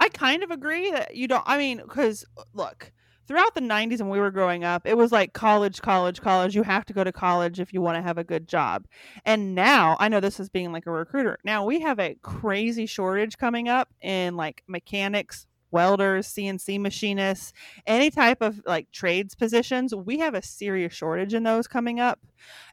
I 0.00 0.08
kind 0.08 0.42
of 0.42 0.50
agree 0.50 0.90
that 0.90 1.14
you 1.14 1.28
don't. 1.28 1.44
I 1.46 1.58
mean, 1.58 1.76
because 1.76 2.24
look, 2.54 2.90
throughout 3.28 3.54
the 3.54 3.60
90s 3.60 4.00
when 4.00 4.08
we 4.08 4.18
were 4.18 4.32
growing 4.32 4.64
up, 4.64 4.84
it 4.84 4.96
was 4.96 5.12
like 5.12 5.32
college, 5.32 5.80
college, 5.80 6.20
college. 6.20 6.56
You 6.56 6.64
have 6.64 6.84
to 6.86 6.92
go 6.92 7.04
to 7.04 7.12
college 7.12 7.60
if 7.60 7.72
you 7.72 7.80
want 7.80 7.98
to 7.98 8.02
have 8.02 8.18
a 8.18 8.24
good 8.24 8.48
job. 8.48 8.86
And 9.24 9.54
now, 9.54 9.96
I 10.00 10.08
know 10.08 10.18
this 10.18 10.40
is 10.40 10.48
being 10.48 10.72
like 10.72 10.86
a 10.86 10.90
recruiter. 10.90 11.38
Now 11.44 11.64
we 11.64 11.82
have 11.82 12.00
a 12.00 12.16
crazy 12.20 12.86
shortage 12.86 13.38
coming 13.38 13.68
up 13.68 13.90
in 14.00 14.34
like 14.36 14.64
mechanics, 14.66 15.46
welders, 15.72 16.28
CNC 16.28 16.78
machinists, 16.80 17.52
any 17.86 18.10
type 18.10 18.40
of 18.42 18.60
like 18.66 18.90
trades 18.92 19.34
positions. 19.34 19.94
We 19.94 20.18
have 20.18 20.34
a 20.34 20.42
serious 20.42 20.92
shortage 20.92 21.34
in 21.34 21.42
those 21.42 21.66
coming 21.66 21.98
up. 22.00 22.20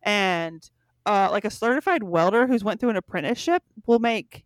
And 0.03 0.69
uh, 1.05 1.29
like 1.31 1.45
a 1.45 1.49
certified 1.49 2.03
welder 2.03 2.45
who's 2.45 2.63
went 2.63 2.79
through 2.79 2.89
an 2.91 2.97
apprenticeship 2.97 3.63
will 3.87 3.99
make 3.99 4.45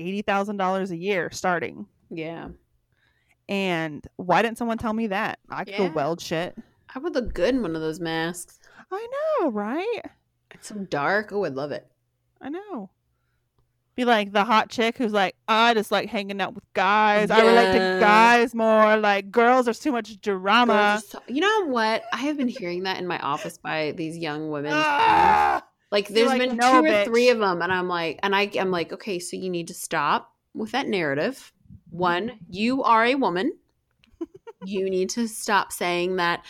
$80,000 0.00 0.90
a 0.90 0.96
year 0.96 1.30
starting. 1.30 1.86
Yeah. 2.08 2.48
And 3.48 4.06
why 4.16 4.42
didn't 4.42 4.58
someone 4.58 4.78
tell 4.78 4.92
me 4.92 5.08
that? 5.08 5.38
I 5.50 5.64
could 5.64 5.74
Yeah. 5.74 5.92
weld 5.92 6.20
shit. 6.20 6.56
I 6.94 6.98
would 7.00 7.14
look 7.14 7.34
good 7.34 7.54
in 7.54 7.62
one 7.62 7.74
of 7.74 7.82
those 7.82 8.00
masks. 8.00 8.58
I 8.90 9.06
know, 9.40 9.50
right? 9.50 10.02
It's 10.52 10.68
so 10.68 10.76
dark. 10.76 11.32
Oh, 11.32 11.44
I'd 11.44 11.54
love 11.54 11.72
it. 11.72 11.86
I 12.40 12.48
know. 12.48 12.90
Be 14.00 14.06
like 14.06 14.32
the 14.32 14.44
hot 14.44 14.70
chick 14.70 14.96
who's 14.96 15.12
like, 15.12 15.36
I 15.46 15.74
just 15.74 15.92
like 15.92 16.08
hanging 16.08 16.40
out 16.40 16.54
with 16.54 16.64
guys. 16.72 17.30
I 17.30 17.42
relate 17.44 17.72
to 17.72 17.98
guys 18.00 18.54
more. 18.54 18.96
Like 18.96 19.30
girls 19.30 19.68
are 19.68 19.74
too 19.74 19.92
much 19.92 20.18
drama. 20.22 21.02
So- 21.06 21.20
you 21.28 21.42
know 21.42 21.66
what? 21.66 22.04
I 22.10 22.16
have 22.16 22.38
been 22.38 22.48
hearing 22.48 22.84
that 22.84 22.98
in 22.98 23.06
my 23.06 23.18
office 23.18 23.58
by 23.58 23.92
these 23.92 24.16
young 24.16 24.48
women. 24.48 24.72
Ah! 24.74 25.62
like, 25.90 26.08
there's 26.08 26.28
like, 26.28 26.40
been 26.40 26.56
"No, 26.56 26.80
two 26.80 26.86
or 26.86 26.88
bitch." 26.88 27.04
three 27.04 27.28
of 27.28 27.40
them, 27.40 27.60
and 27.60 27.70
I'm 27.70 27.88
like, 27.88 28.20
and 28.22 28.34
I, 28.34 28.50
I'm 28.58 28.70
like, 28.70 28.90
okay, 28.90 29.18
so 29.18 29.36
you 29.36 29.50
need 29.50 29.68
to 29.68 29.74
stop 29.74 30.32
with 30.54 30.72
that 30.72 30.88
narrative. 30.88 31.52
One, 31.90 32.38
you 32.48 32.82
are 32.82 33.04
a 33.04 33.16
woman. 33.16 33.52
you 34.64 34.88
need 34.88 35.10
to 35.10 35.28
stop 35.28 35.72
saying 35.72 36.16
that. 36.16 36.42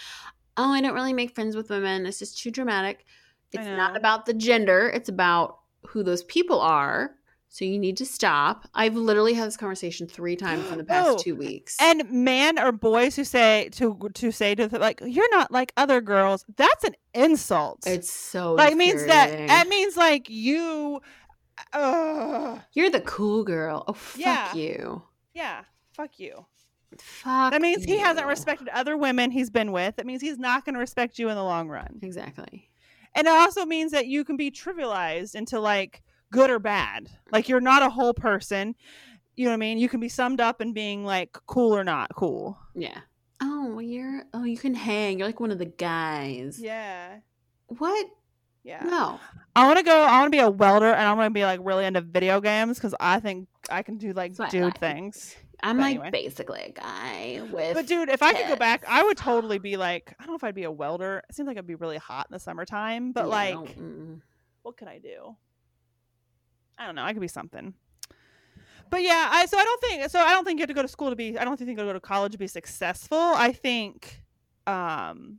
Oh, 0.57 0.71
I 0.71 0.81
don't 0.81 0.95
really 0.95 1.15
make 1.15 1.35
friends 1.35 1.57
with 1.57 1.71
women. 1.71 2.07
It's 2.07 2.21
just 2.21 2.39
too 2.41 2.53
dramatic. 2.53 3.07
It's 3.51 3.67
not 3.67 3.97
about 3.97 4.27
the 4.27 4.35
gender. 4.35 4.89
It's 4.95 5.09
about 5.09 5.59
who 5.89 6.05
those 6.05 6.23
people 6.23 6.61
are. 6.61 7.17
So 7.53 7.65
you 7.65 7.81
need 7.81 7.97
to 7.97 8.07
stop. 8.07 8.69
I've 8.75 8.95
literally 8.95 9.35
had 9.35 9.49
this 9.49 9.57
conversation 9.57 10.07
three 10.07 10.37
times 10.37 10.71
in 10.71 10.79
the 10.79 10.85
past 10.85 11.09
Oh, 11.11 11.17
two 11.19 11.35
weeks. 11.35 11.77
And 11.81 12.09
men 12.09 12.61
or 12.61 12.71
boys 12.71 13.17
who 13.17 13.25
say 13.25 13.69
to 13.73 14.09
to 14.15 14.31
say 14.31 14.55
to 14.55 14.69
the, 14.69 14.79
like 14.79 15.03
you're 15.05 15.29
not 15.31 15.51
like 15.51 15.73
other 15.77 16.01
girls. 16.01 16.45
That's 16.57 16.85
an 16.85 16.95
insult. 17.13 17.81
It's 17.87 18.09
so 18.09 18.53
like 18.55 18.77
means 18.77 19.05
that 19.07 19.49
that 19.49 19.67
means 19.69 19.97
like 19.97 20.31
you. 20.31 21.01
Uh, 21.73 22.59
You're 22.73 22.91
the 22.91 23.01
cool 23.03 23.45
girl. 23.45 23.85
Oh 23.87 23.93
fuck 23.93 24.21
Yeah. 24.21 24.55
you. 24.55 25.03
yeah. 25.35 25.63
Fuck 25.93 26.19
you. 26.19 26.47
Fuck. 26.99 27.53
That 27.53 27.61
means 27.61 27.85
he 27.85 27.99
hasn't 27.99 28.27
respected 28.27 28.69
other 28.69 28.97
women 28.97 29.31
he's 29.31 29.51
been 29.51 29.71
with. 29.73 29.97
That 29.97 30.07
means 30.07 30.23
he's 30.23 30.39
not 30.39 30.65
going 30.65 30.75
to 30.75 30.81
respect 30.81 31.19
you 31.19 31.29
in 31.29 31.37
the 31.37 31.45
long 31.45 31.69
run. 31.69 31.99
Exactly. 32.03 32.71
And 33.15 33.27
it 33.27 33.31
also 33.31 33.67
means 33.67 33.93
that 33.93 34.07
you 34.07 34.25
can 34.25 34.37
be 34.37 34.51
trivialized 34.51 35.35
into 35.35 35.61
like 35.61 36.03
good 36.33 36.51
or 36.51 36.59
bad. 36.59 37.09
Like 37.33 37.49
you're 37.49 37.61
not 37.61 37.83
a 37.83 37.91
whole 37.91 38.15
person. 38.15 38.75
You 39.37 39.45
know 39.47 39.51
what 39.53 39.55
I 39.55 39.59
mean? 39.59 39.79
You 39.79 39.89
can 39.89 40.01
be 40.01 40.09
summed 40.09 40.41
up 40.41 40.61
in 40.61 40.73
being 40.73 41.05
like 41.05 41.33
cool 41.47 41.77
or 41.77 41.85
not 41.85 42.15
cool. 42.15 42.59
Yeah. 42.75 42.99
Oh, 43.41 43.79
you're. 43.79 44.25
Oh, 44.35 44.45
you 44.45 44.59
can 44.59 44.75
hang. 44.75 45.19
You're 45.19 45.29
like 45.29 45.41
one 45.41 45.51
of 45.51 45.59
the 45.59 45.65
guys. 45.65 46.59
Yeah. 46.61 47.19
What? 47.69 48.07
Yeah. 48.65 48.83
No. 48.85 49.19
I 49.57 49.67
want 49.67 49.79
to 49.79 49.83
go. 49.85 50.03
I 50.03 50.21
want 50.21 50.27
to 50.27 50.37
be 50.37 50.41
a 50.41 50.51
welder, 50.51 50.93
and 50.93 51.09
I'm 51.09 51.17
going 51.17 51.31
to 51.31 51.35
be 51.35 51.45
like 51.45 51.61
really 51.63 51.87
into 51.87 52.03
video 52.03 52.41
games 52.43 52.77
because 52.79 52.95
I 53.01 53.19
think 53.21 53.49
I 53.71 53.83
can 53.83 53.97
do 53.97 54.13
like 54.13 54.35
That's 54.35 54.53
dude 54.53 54.65
like. 54.65 54.79
things. 54.79 55.35
I'm 55.63 55.77
But 55.77 55.83
like 55.83 55.91
anyway. 55.97 56.11
basically 56.11 56.61
a 56.63 56.73
guy 56.73 57.43
with. 57.51 57.75
But 57.75 57.87
dude, 57.87 58.09
if 58.11 58.23
I 58.23 58.33
could 58.35 58.47
go 58.49 58.57
back, 58.57 58.85
I 58.89 59.03
would 59.05 59.17
totally 59.17 59.59
be 59.59 59.77
like, 59.79 60.15
I 60.19 60.25
don't 60.25 60.33
know 60.33 60.37
if 60.37 60.45
I'd 60.45 60.55
be 60.55 60.65
a 60.65 60.71
welder. 60.71 61.23
It 61.29 61.35
seems 61.35 61.47
like 61.47 61.57
it'd 61.57 61.67
be 61.67 61.75
really 61.75 61.99
hot 61.99 62.27
in 62.31 62.35
the 62.35 62.39
summertime, 62.39 63.13
but 63.13 63.25
Yeah, 63.25 63.31
like, 63.31 63.77
what 64.63 64.77
could 64.77 64.89
I 64.89 64.99
do? 64.99 65.37
I 66.81 66.87
don't 66.87 66.95
know. 66.95 67.05
I 67.05 67.13
could 67.13 67.21
be 67.21 67.29
something. 67.29 67.75
But 68.89 69.03
yeah, 69.03 69.29
I 69.31 69.47
so 69.47 69.59
I 69.59 69.65
don't 69.65 69.81
think 69.83 70.11
so. 70.11 70.19
I 70.19 70.31
don't 70.31 70.45
think 70.45 70.59
you 70.59 70.63
have 70.63 70.69
to 70.69 70.75
go 70.75 70.83
to 70.83 70.89
school 70.89 71.11
to 71.11 71.17
be. 71.17 71.39
I 71.39 71.45
don't 71.45 71.57
think 71.57 71.69
you 71.69 71.77
have 71.77 71.87
to 71.87 71.91
go 71.91 71.93
to 71.93 72.01
college 72.01 72.33
to 72.33 72.39
be 72.39 72.49
successful. 72.49 73.19
I 73.19 73.53
think, 73.53 74.23
um, 74.67 75.39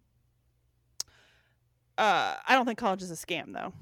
uh, 1.98 2.36
I 2.48 2.54
don't 2.54 2.66
think 2.66 2.78
college 2.78 3.02
is 3.02 3.12
a 3.12 3.16
scam 3.16 3.54
though. 3.54 3.74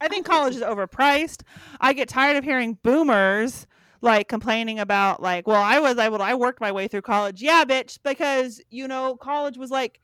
I 0.00 0.08
think 0.08 0.24
college 0.24 0.54
is 0.54 0.62
overpriced. 0.62 1.42
I 1.78 1.92
get 1.92 2.08
tired 2.08 2.36
of 2.36 2.44
hearing 2.44 2.78
boomers 2.82 3.66
like 4.00 4.28
complaining 4.28 4.78
about 4.78 5.20
like, 5.20 5.46
well, 5.46 5.62
I 5.62 5.78
was 5.78 5.98
able 5.98 6.18
to, 6.18 6.24
I 6.24 6.34
worked 6.34 6.60
my 6.60 6.72
way 6.72 6.88
through 6.88 7.02
college. 7.02 7.42
Yeah, 7.42 7.64
bitch, 7.66 7.98
because 8.02 8.62
you 8.70 8.88
know, 8.88 9.16
college 9.16 9.58
was 9.58 9.70
like 9.70 10.00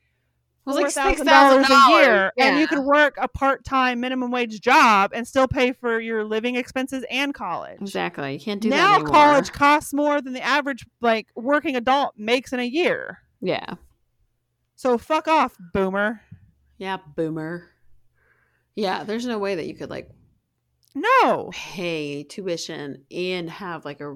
was 0.67 0.75
like 0.75 0.91
thousand 0.91 1.17
six 1.17 1.29
dollars 1.29 1.65
a 1.69 1.89
year, 1.91 2.31
Yeah. 2.37 2.45
and 2.47 2.59
you 2.59 2.67
could 2.67 2.79
work 2.83 3.15
a 3.19 3.27
part 3.27 3.63
time 3.63 3.99
minimum 3.99 4.29
wage 4.31 4.59
job 4.61 5.11
and 5.13 5.27
still 5.27 5.47
pay 5.47 5.71
for 5.71 5.99
your 5.99 6.23
living 6.23 6.55
expenses 6.55 7.03
and 7.09 7.33
college. 7.33 7.81
exactly. 7.81 8.33
You 8.33 8.39
can't 8.39 8.61
do 8.61 8.69
that 8.69 9.01
now 9.01 9.05
college 9.05 9.51
costs 9.51 9.93
more 9.93 10.21
than 10.21 10.33
the 10.33 10.41
average 10.43 10.85
like 11.01 11.27
working 11.35 11.75
adult 11.75 12.13
makes 12.17 12.53
in 12.53 12.59
a 12.59 12.63
year. 12.65 13.19
Yeah. 13.41 13.75
So 14.75 14.97
fuck 14.97 15.27
off, 15.27 15.55
boomer. 15.73 16.21
Yeah, 16.77 16.97
boomer. 17.15 17.69
Yeah, 18.75 19.03
there's 19.03 19.25
no 19.25 19.39
way 19.39 19.55
that 19.55 19.65
you 19.65 19.73
could 19.73 19.89
like 19.89 20.09
No. 20.93 21.49
pay 21.53 22.23
tuition 22.23 23.03
and 23.09 23.49
have 23.49 23.85
like 23.85 24.01
a 24.01 24.15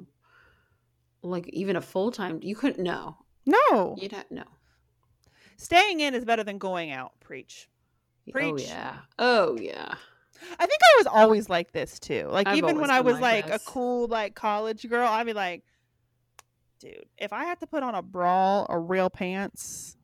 like 1.23 1.48
even 1.49 1.76
a 1.76 1.82
full 1.82 2.11
time. 2.11 2.40
You 2.41 2.56
couldn't. 2.56 2.84
No, 2.84 3.18
No. 3.45 3.95
you'd 3.99 4.11
have 4.11 4.30
no. 4.32 4.44
Staying 5.62 6.00
in 6.00 6.16
is 6.16 6.26
better 6.26 6.44
than 6.44 6.58
going 6.58 6.90
out. 6.90 7.12
Preach. 7.20 7.70
Oh 8.28 8.32
Preach. 8.32 8.64
yeah. 8.68 8.96
Oh 9.20 9.56
yeah. 9.60 9.94
I 10.60 10.66
think 10.66 10.80
I 10.82 10.98
was 10.98 11.06
always 11.06 11.50
like 11.50 11.72
this 11.72 12.00
too. 12.00 12.28
Like 12.32 12.48
I've 12.48 12.58
even 12.58 12.80
when 12.80 12.90
I 12.90 13.02
was 13.02 13.20
like 13.20 13.48
like, 13.48 13.62
a 13.62 13.64
cool 13.64 14.08
like 14.08 14.34
college 14.34 14.90
girl, 14.90 15.08
I'd 15.08 15.28
be 15.28 15.34
like, 15.34 15.64
dude, 16.80 17.06
if 17.16 17.32
I 17.32 17.46
had 17.46 17.60
to 17.60 17.68
put 17.68 17.84
on 17.84 17.94
a 17.94 18.02
bra 18.02 18.64
or 18.64 18.82
real 18.82 19.12
pants, 19.12 19.98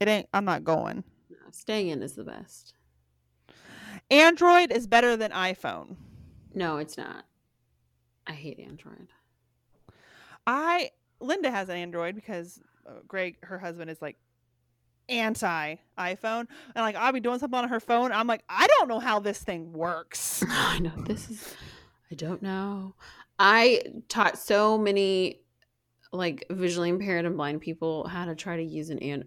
it 0.00 0.06
ain't. 0.06 0.28
I'm 0.34 0.44
not 0.44 0.64
going. 0.64 1.02
No, 1.30 1.38
staying 1.50 1.88
in 1.88 2.02
is 2.02 2.12
the 2.12 2.24
best. 2.24 2.74
Android 4.10 4.70
is 4.70 4.86
better 4.86 5.16
than 5.16 5.30
iPhone. 5.30 5.96
No, 6.54 6.76
it's 6.76 6.98
not. 6.98 7.24
I 8.26 8.32
hate 8.32 8.60
Android. 8.60 9.08
I 10.46 10.90
Linda 11.20 11.50
has 11.50 11.70
an 11.70 11.78
Android 11.78 12.14
because 12.14 12.60
uh, 12.86 13.00
Greg, 13.08 13.38
her 13.44 13.58
husband, 13.58 13.90
is 13.90 14.02
like 14.02 14.18
anti 15.08 15.76
iPhone, 15.98 16.46
and 16.74 16.76
like 16.76 16.96
I'll 16.96 17.12
be 17.12 17.20
doing 17.20 17.38
something 17.38 17.58
on 17.58 17.68
her 17.68 17.80
phone. 17.80 18.12
I'm 18.12 18.26
like, 18.26 18.42
I 18.48 18.66
don't 18.66 18.88
know 18.88 19.00
how 19.00 19.18
this 19.18 19.38
thing 19.38 19.72
works. 19.72 20.44
I 20.48 20.78
know 20.78 20.92
this 20.96 21.30
is. 21.30 21.54
I 22.10 22.14
don't 22.14 22.42
know. 22.42 22.94
I 23.38 23.82
taught 24.08 24.38
so 24.38 24.78
many 24.78 25.40
like 26.10 26.46
visually 26.50 26.88
impaired 26.88 27.26
and 27.26 27.36
blind 27.36 27.60
people 27.60 28.08
how 28.08 28.24
to 28.24 28.34
try 28.34 28.56
to 28.56 28.62
use 28.62 28.88
an 28.88 28.98
and 29.00 29.24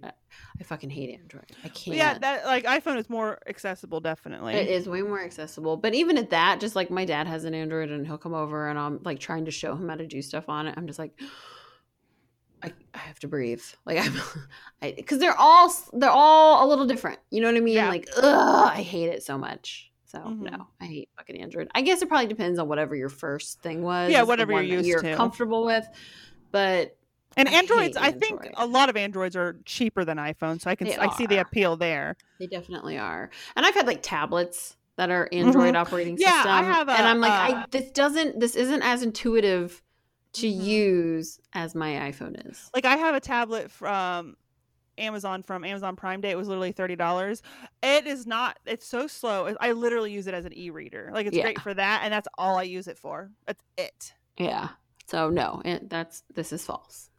I 0.60 0.64
fucking 0.64 0.90
hate 0.90 1.20
Android. 1.20 1.52
I 1.64 1.70
can't. 1.70 1.98
Yeah, 1.98 2.18
that 2.18 2.45
like 2.45 2.66
iPhone 2.66 2.98
is 2.98 3.10
more 3.10 3.40
accessible, 3.48 3.99
definitely. 3.99 4.53
It 4.53 4.68
is 4.68 4.88
way 4.88 5.02
more 5.02 5.22
accessible. 5.22 5.78
But 5.78 5.94
even 5.94 6.18
at 6.18 6.30
that, 6.32 6.60
just 6.60 6.76
like 6.76 6.90
my 6.90 7.06
dad 7.06 7.28
has 7.28 7.44
an 7.44 7.53
Android 7.53 7.90
and 7.90 8.06
he'll 8.06 8.18
come 8.18 8.34
over 8.34 8.68
and 8.68 8.80
I'm 8.80 8.99
like 9.03 9.20
trying 9.20 9.45
to 9.45 9.52
show 9.52 9.76
him 9.76 9.90
how 9.90 9.95
to 9.95 10.08
do 10.08 10.22
stuff 10.22 10.49
on 10.49 10.68
it. 10.68 10.76
I'm 10.78 10.88
just 10.88 10.99
like, 10.99 11.20
I, 12.64 12.72
I 12.94 12.98
have 13.00 13.20
to 13.20 13.28
breathe. 13.28 13.64
Like 13.86 13.98
I'm, 14.06 14.14
I 14.82 14.94
because 14.96 15.20
they're 15.20 15.38
all 15.38 15.74
they're 15.94 16.10
all 16.10 16.66
a 16.66 16.68
little 16.68 16.86
different. 16.86 17.20
You 17.30 17.42
know 17.42 17.48
what 17.48 17.58
I 17.58 17.62
mean? 17.62 17.76
Yeah. 17.76 17.90
Like, 17.90 18.08
ugh, 18.18 18.72
I 18.74 18.82
hate 18.82 19.10
it 19.10 19.24
so 19.24 19.38
much. 19.38 19.92
So 20.06 20.20
Mhm. 20.20 20.40
no, 20.52 20.68
I 20.82 20.86
hate 20.86 21.10
fucking 21.18 21.40
Android. 21.42 21.70
I 21.74 21.82
guess 21.82 22.02
it 22.02 22.10
probably 22.10 22.28
depends 22.28 22.60
on 22.60 22.68
whatever 22.68 22.96
your 22.96 23.10
first 23.10 23.62
thing 23.62 23.82
was. 23.82 24.12
Yeah, 24.12 24.24
whatever 24.24 24.52
you're 24.54 24.78
used 24.80 24.88
you're 24.90 25.02
to. 25.02 25.16
comfortable 25.16 25.66
with. 25.66 25.88
But 26.52 26.98
And 27.38 27.48
I 27.48 27.54
Androids, 27.54 27.96
I 27.96 28.12
think 28.12 28.42
a 28.58 28.66
lot 28.66 28.90
of 28.90 28.98
Androids 28.98 29.36
are 29.38 29.58
cheaper 29.66 30.04
than 30.04 30.18
iPhones, 30.18 30.62
so 30.62 30.70
I 30.70 30.76
can 30.76 30.88
They 30.88 30.98
I 30.98 31.10
see 31.16 31.28
the 31.28 31.38
appeal 31.38 31.78
there. 31.78 32.18
They 32.40 32.48
definitely 32.48 32.98
are. 32.98 33.30
And 33.56 33.66
I've 33.66 33.74
had 33.74 33.88
like 33.88 34.02
tablets 34.04 34.76
that 34.98 35.10
are 35.10 35.30
Android 35.32 35.76
operating 35.76 36.16
Mm-hmm. 36.16 36.22
Yeah, 36.24 36.44
system. 36.44 36.52
I 36.52 36.64
have 36.64 36.90
and 36.90 37.08
a, 37.08 37.10
I'm 37.10 37.22
like, 37.22 37.32
uh, 37.32 37.58
I, 37.60 37.66
this 37.72 37.90
doesn't 37.92 38.40
this 38.42 38.56
isn't 38.58 38.82
as 38.82 39.02
intuitive 39.04 39.82
to 40.34 40.48
Mhm. 40.48 40.64
use 40.64 41.40
as 41.53 41.76
my 41.76 42.12
iPhone 42.12 42.49
is. 42.49 42.70
Like 42.74 42.86
I 42.86 42.95
have 42.98 43.16
a 43.16 43.20
tablet 43.20 43.70
from 43.72 44.38
Amazon 44.98 45.41
from 45.44 45.64
Amazon 45.64 45.95
Prime 45.95 46.22
Day. 46.22 46.32
It 46.32 46.38
was 46.38 46.48
literally 46.48 46.72
thirty 46.72 46.95
dollars. 46.95 47.41
It 47.82 48.06
is 48.08 48.26
not. 48.28 48.60
It's 48.66 48.86
so 48.88 49.08
slow. 49.08 49.56
I 49.60 49.72
literally 49.72 50.12
use 50.12 50.28
it 50.28 50.34
as 50.34 50.45
an 50.45 50.53
e-reader. 50.58 51.10
Like 51.14 51.28
it's 51.28 51.36
Yeah. 51.36 51.44
great 51.44 51.60
for 51.62 51.74
that, 51.74 52.02
and 52.03 52.14
that's 52.14 52.28
all 52.38 52.58
I 52.58 52.64
use 52.64 52.88
it 52.88 52.98
for. 52.98 53.32
That's 53.45 53.64
it. 53.78 54.14
Yeah. 54.38 54.70
So 55.08 55.30
no, 55.30 55.62
it, 55.66 55.90
that's 55.90 56.24
this 56.34 56.53
is 56.53 56.66
false. 56.66 57.10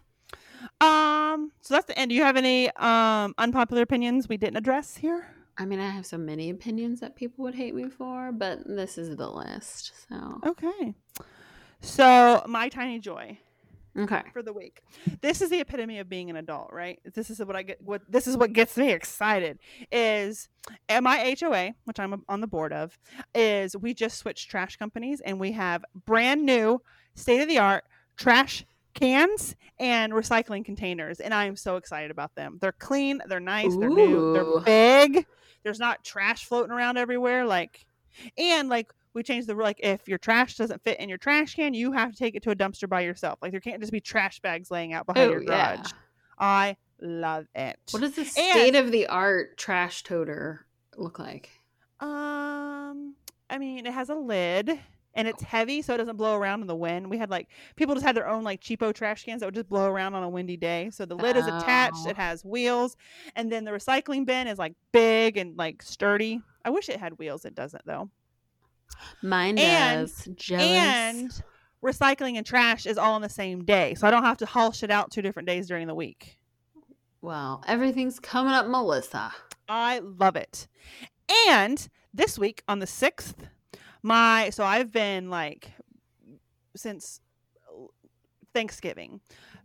Um. 0.81 1.51
So 1.61 1.75
that's 1.75 1.87
the 1.87 1.99
end. 1.99 2.11
Do 2.11 2.15
you 2.15 2.23
have 2.23 2.37
any 2.37 2.71
um 2.77 3.35
unpopular 3.39 3.83
opinions 3.83 4.29
we 4.29 4.37
didn't 4.37 4.57
address 4.57 4.97
here? 4.97 5.27
I 5.59 5.67
mean, 5.67 5.81
I 5.81 5.89
have 5.91 6.07
so 6.07 6.17
many 6.17 6.49
opinions 6.51 7.01
that 7.01 7.15
people 7.15 7.45
would 7.45 7.55
hate 7.55 7.75
me 7.75 7.89
for, 7.91 8.33
but 8.33 8.61
this 8.67 8.97
is 8.97 9.15
the 9.17 9.29
list. 9.31 9.93
So 10.09 10.41
Okay. 10.47 10.95
So 11.83 12.43
my 12.47 12.69
tiny 12.69 12.99
joy. 12.99 13.39
okay, 13.99 14.23
for 14.33 14.43
the 14.43 14.53
week. 14.53 14.81
This 15.21 15.43
is 15.43 15.51
the 15.51 15.61
epitome 15.61 15.99
of 15.99 16.09
being 16.09 16.31
an 16.31 16.37
adult, 16.37 16.71
right? 16.73 16.99
This 17.15 17.29
is 17.29 17.39
what 17.41 17.57
I 17.57 17.63
get. 17.63 17.83
What 17.83 18.03
this 18.09 18.27
is 18.27 18.37
what 18.37 18.53
gets 18.53 18.77
me 18.77 18.91
excited 18.91 19.59
is 19.91 20.49
at 20.89 21.03
my 21.03 21.37
HOA, 21.39 21.75
which 21.85 22.01
I'm 22.01 22.25
on 22.29 22.41
the 22.41 22.47
board 22.47 22.73
of, 22.73 22.99
is 23.35 23.77
we 23.77 23.93
just 23.93 24.19
switched 24.19 24.51
trash 24.51 24.77
companies 24.77 25.21
and 25.21 25.39
we 25.39 25.53
have 25.53 25.85
brand 26.07 26.47
new, 26.47 26.81
state 27.15 27.43
of 27.43 27.49
the 27.49 27.59
art 27.59 27.85
trash 28.17 28.65
cans 28.95 29.57
and 29.79 30.13
recycling 30.13 30.65
containers, 30.65 31.19
and 31.21 31.35
I 31.35 31.47
am 31.47 31.57
so 31.57 31.77
excited 31.77 32.11
about 32.11 32.35
them. 32.35 32.59
They're 32.61 32.73
clean, 32.73 33.21
they're 33.27 33.41
nice, 33.41 33.77
they're 33.77 33.89
new, 33.89 34.33
they're 34.33 34.61
big. 34.61 35.27
There's 35.65 35.79
not 35.79 36.05
trash 36.05 36.45
floating 36.45 36.73
around 36.73 36.97
everywhere, 36.99 37.45
like, 37.47 37.87
and 38.37 38.69
like 38.69 38.93
we 39.15 39.23
changed 39.23 39.47
the 39.49 39.55
like 39.55 39.79
if 39.81 40.09
your 40.09 40.19
trash 40.19 40.57
doesn't 40.57 40.83
fit 40.83 40.99
in 41.01 41.09
your 41.09 41.19
trash 41.19 41.55
can, 41.55 41.75
you 41.75 41.93
have 41.93 42.13
to 42.13 42.17
take 42.17 42.35
it 42.35 42.43
to 42.45 42.51
a 42.51 42.57
dumpster 42.57 42.89
by 42.89 43.01
yourself. 43.03 43.39
Like 43.43 43.51
there 43.53 43.61
can't 43.61 43.81
just 43.81 43.93
be 43.93 44.01
trash 44.01 44.41
bags 44.41 44.71
laying 44.71 44.93
out 44.93 45.07
behind 45.07 45.29
oh 45.29 45.33
your 45.33 45.43
yeah. 45.43 45.83
I 46.39 46.77
love 47.01 47.47
it. 47.55 47.79
What 47.91 48.01
does 48.01 48.15
the 48.15 48.25
state 48.25 48.75
of 48.75 48.91
the 48.91 49.07
art 49.07 49.57
trash 49.59 50.03
toter 50.03 50.67
look 50.97 51.19
like? 51.19 51.51
um 52.01 53.15
I 53.49 53.59
mean 53.59 53.87
it 53.87 53.93
has 53.93 54.09
a 54.09 54.15
lid 54.15 54.79
and 55.15 55.29
it's 55.29 55.43
heavy 55.43 55.83
so 55.83 55.95
it 55.95 55.99
doesn't 55.99 56.17
blow 56.17 56.37
around 56.37 56.63
in 56.63 56.67
the 56.67 56.75
wind. 56.75 57.09
We 57.11 57.19
had 57.19 57.31
like 57.31 57.49
people 57.77 57.95
just 57.95 58.05
had 58.05 58.17
their 58.17 58.29
own 58.29 58.43
like 58.45 58.61
cheapo 58.61 58.95
trash 58.95 59.25
cans 59.25 59.41
that 59.41 59.47
would 59.47 59.55
just 59.55 59.69
blow 59.69 59.87
around 59.87 60.15
on 60.15 60.23
a 60.23 60.29
windy 60.29 60.57
day. 60.57 60.91
So 60.91 61.05
the 61.05 61.15
lid 61.15 61.37
is 61.37 61.47
attached, 61.47 62.07
Oh. 62.07 62.11
it 62.11 62.17
has 62.17 62.45
wheels, 62.45 62.97
and 63.37 63.53
then 63.53 63.65
the 63.65 63.71
recycling 63.73 64.25
bin 64.25 64.47
is 64.49 64.59
like 64.59 64.75
big 64.91 65.37
and 65.37 65.57
like 65.57 65.83
sturdy. 65.83 66.41
I 66.65 66.71
wish 66.71 66.89
it 66.89 66.99
had 66.99 67.19
wheels, 67.19 67.45
it 67.45 67.55
doesn't 67.55 67.85
though. 67.85 68.09
Mine 69.23 69.59
And- 69.59 70.07
does. 70.09 70.29
Jealous. 70.35 70.65
And 70.67 71.43
recycling 71.83 72.37
and 72.37 72.47
trash 72.47 72.87
is 72.87 72.97
all 72.99 73.15
on 73.15 73.23
the 73.23 73.29
same 73.29 73.65
day. 73.65 73.95
So 73.95 74.07
I 74.07 74.11
don't 74.11 74.25
have 74.25 74.39
to 74.39 74.47
haul 74.47 74.73
shit 74.73 74.91
out 74.91 75.11
two 75.11 75.23
different 75.23 75.49
days 75.49 75.67
during 75.69 75.87
the 75.87 75.95
week. 75.95 76.39
well, 77.21 77.63
everything's 77.69 78.19
coming 78.21 78.53
up, 78.53 78.67
Melissa. 78.67 79.33
I 79.69 80.01
love 80.01 80.37
it. 80.37 80.67
And 81.49 81.89
this 82.13 82.39
week 82.39 82.63
on 82.69 82.81
the 82.81 82.87
6th, 82.87 83.35
my 84.03 84.51
so 84.51 84.65
I've 84.65 84.91
been 84.91 85.31
like 85.31 85.71
since 86.77 87.21
Thanksgiving. 88.55 89.21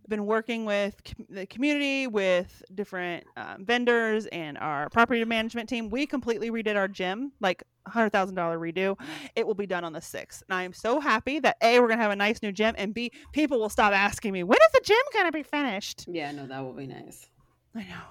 Been 0.10 0.26
working 0.26 0.64
with 0.64 0.96
com- 1.04 1.26
the 1.30 1.46
community, 1.46 2.08
with 2.08 2.64
different 2.74 3.26
um, 3.36 3.66
vendors, 3.66 4.26
and 4.28 4.58
our 4.58 4.90
property 4.90 5.24
management 5.26 5.68
team. 5.68 5.90
We 5.90 6.06
completely 6.06 6.50
redid 6.50 6.78
our 6.78 6.88
gym, 6.88 7.34
like 7.42 7.64
hundred 7.86 8.12
thousand 8.12 8.36
dollar 8.36 8.58
redo. 8.58 8.98
It 9.36 9.46
will 9.46 9.54
be 9.54 9.68
done 9.68 9.84
on 9.84 9.92
the 9.92 10.02
sixth, 10.02 10.44
and 10.48 10.58
I 10.58 10.64
am 10.64 10.72
so 10.72 11.02
happy 11.02 11.40
that 11.40 11.58
a 11.62 11.80
we're 11.82 11.90
gonna 11.90 12.02
have 12.02 12.12
a 12.12 12.16
nice 12.16 12.42
new 12.42 12.54
gym, 12.54 12.74
and 12.78 12.94
b 12.94 13.12
people 13.34 13.60
will 13.60 13.68
stop 13.70 13.92
asking 13.92 14.32
me 14.32 14.44
when 14.44 14.58
is 14.58 14.72
the 14.74 14.82
gym 14.86 14.98
gonna 15.14 15.32
be 15.32 15.44
finished. 15.44 16.06
Yeah, 16.08 16.32
no, 16.32 16.48
that 16.48 16.64
will 16.64 16.74
be 16.74 16.88
nice. 16.88 17.28
I 17.76 17.80
know. 17.82 18.02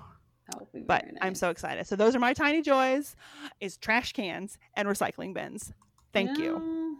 That 0.51 0.61
will 0.61 0.69
be 0.75 0.81
but 0.81 1.05
nice. 1.07 1.15
I'm 1.23 1.35
so 1.35 1.49
excited. 1.49 1.87
So 1.87 1.97
those 1.97 2.15
are 2.15 2.19
my 2.21 2.35
tiny 2.35 2.61
joys: 2.61 3.17
is 3.61 3.79
trash 3.79 4.13
cans 4.13 4.59
and 4.77 4.87
recycling 4.87 5.33
bins. 5.33 5.73
Thank 6.13 6.37
you. 6.39 6.99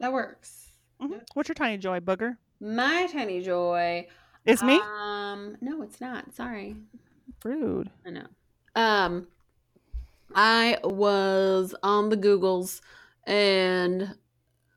That 0.00 0.12
works. 0.12 0.68
Mhm. 1.00 1.22
What's 1.32 1.48
your 1.48 1.54
tiny 1.54 1.78
joy, 1.78 2.00
Booger? 2.00 2.36
My 2.60 3.06
tiny 3.12 3.42
joy. 3.42 4.06
It's 4.44 4.62
me. 4.62 4.80
Um, 4.80 5.56
no, 5.60 5.82
it's 5.82 6.00
not. 6.00 6.34
Sorry. 6.34 6.76
Rude. 7.44 7.90
I 8.06 8.10
know. 8.10 8.26
Um, 8.74 9.26
I 10.34 10.78
was 10.84 11.74
on 11.82 12.08
the 12.08 12.16
Googles 12.16 12.80
and 13.26 14.14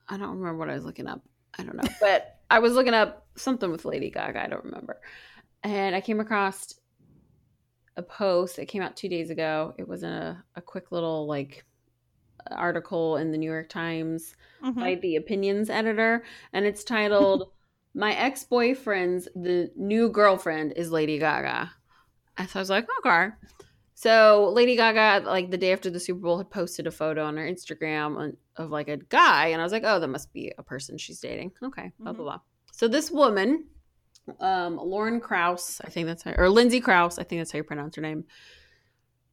I 0.08 0.18
don't 0.18 0.38
remember 0.38 0.58
what 0.58 0.70
I 0.70 0.74
was 0.76 0.86
looking 0.86 1.08
up. 1.08 1.22
I 1.58 1.64
don't 1.64 1.76
know, 1.76 1.90
but 2.02 2.40
I 2.50 2.60
was 2.60 2.74
looking 2.74 2.94
up 2.94 3.28
something 3.36 3.72
with 3.72 3.86
Lady 3.86 4.10
Gaga. 4.10 4.44
I 4.44 4.48
don't 4.48 4.64
remember. 4.66 5.00
And 5.64 5.96
I 5.96 6.02
came 6.02 6.20
across 6.20 6.74
a 7.98 8.02
post 8.02 8.56
that 8.56 8.68
came 8.68 8.82
out 8.82 8.96
two 8.96 9.10
days 9.10 9.30
ago. 9.30 9.74
It 9.78 9.88
was 9.88 10.04
a, 10.04 10.44
a 10.56 10.62
quick 10.62 10.92
little 10.92 11.28
like 11.28 11.64
article 12.50 13.18
in 13.18 13.32
the 13.32 13.38
New 13.38 13.50
York 13.52 13.70
Times 13.70 14.36
Mhm. 14.64 14.76
by 14.76 14.96
the 14.96 15.16
opinions 15.18 15.70
editor, 15.70 16.24
and 16.54 16.66
it's 16.66 16.84
titled 16.84 17.52
"My 17.94 18.14
Ex 18.14 18.44
Boyfriend's 18.44 19.28
the 19.36 19.72
New 19.76 20.10
Girlfriend 20.10 20.74
is 20.76 20.92
Lady 20.92 21.20
Gaga." 21.20 21.72
And 22.38 22.50
so 22.50 22.60
I 22.60 22.62
was 22.62 22.70
like, 22.70 22.88
okay. 23.00 23.30
So 23.96 24.50
Lady 24.54 24.78
Gaga, 24.78 25.26
like 25.26 25.52
the 25.52 25.58
day 25.58 25.74
after 25.74 25.90
the 25.90 26.00
Super 26.00 26.22
Bowl, 26.22 26.38
had 26.38 26.50
posted 26.50 26.88
a 26.88 26.92
photo 26.92 27.26
on 27.26 27.36
her 27.36 27.44
Instagram 27.46 28.34
of 28.56 28.70
like 28.70 28.88
a 28.88 28.96
guy, 28.96 29.48
and 29.48 29.60
I 29.60 29.64
was 29.64 29.74
like, 29.74 29.84
oh, 29.86 30.00
that 30.00 30.08
must 30.08 30.32
be 30.32 30.54
a 30.58 30.64
person 30.64 30.98
she's 30.98 31.20
dating. 31.20 31.52
Okay, 31.62 31.92
blah 32.00 32.14
blah 32.14 32.24
Mhm. 32.24 32.26
blah. 32.28 32.40
So 32.72 32.88
this 32.88 33.12
woman, 33.12 33.66
um, 34.40 34.78
Lauren 34.78 35.20
Crouse, 35.20 35.82
I 35.84 35.90
think 35.90 36.08
that's 36.08 36.24
her, 36.24 36.36
or 36.38 36.50
Lindsay 36.50 36.80
Crouse, 36.80 37.20
I 37.20 37.24
think 37.24 37.42
that's 37.42 37.52
how 37.52 37.58
you 37.58 37.64
pronounce 37.64 37.98
her 37.98 38.02
name. 38.02 38.24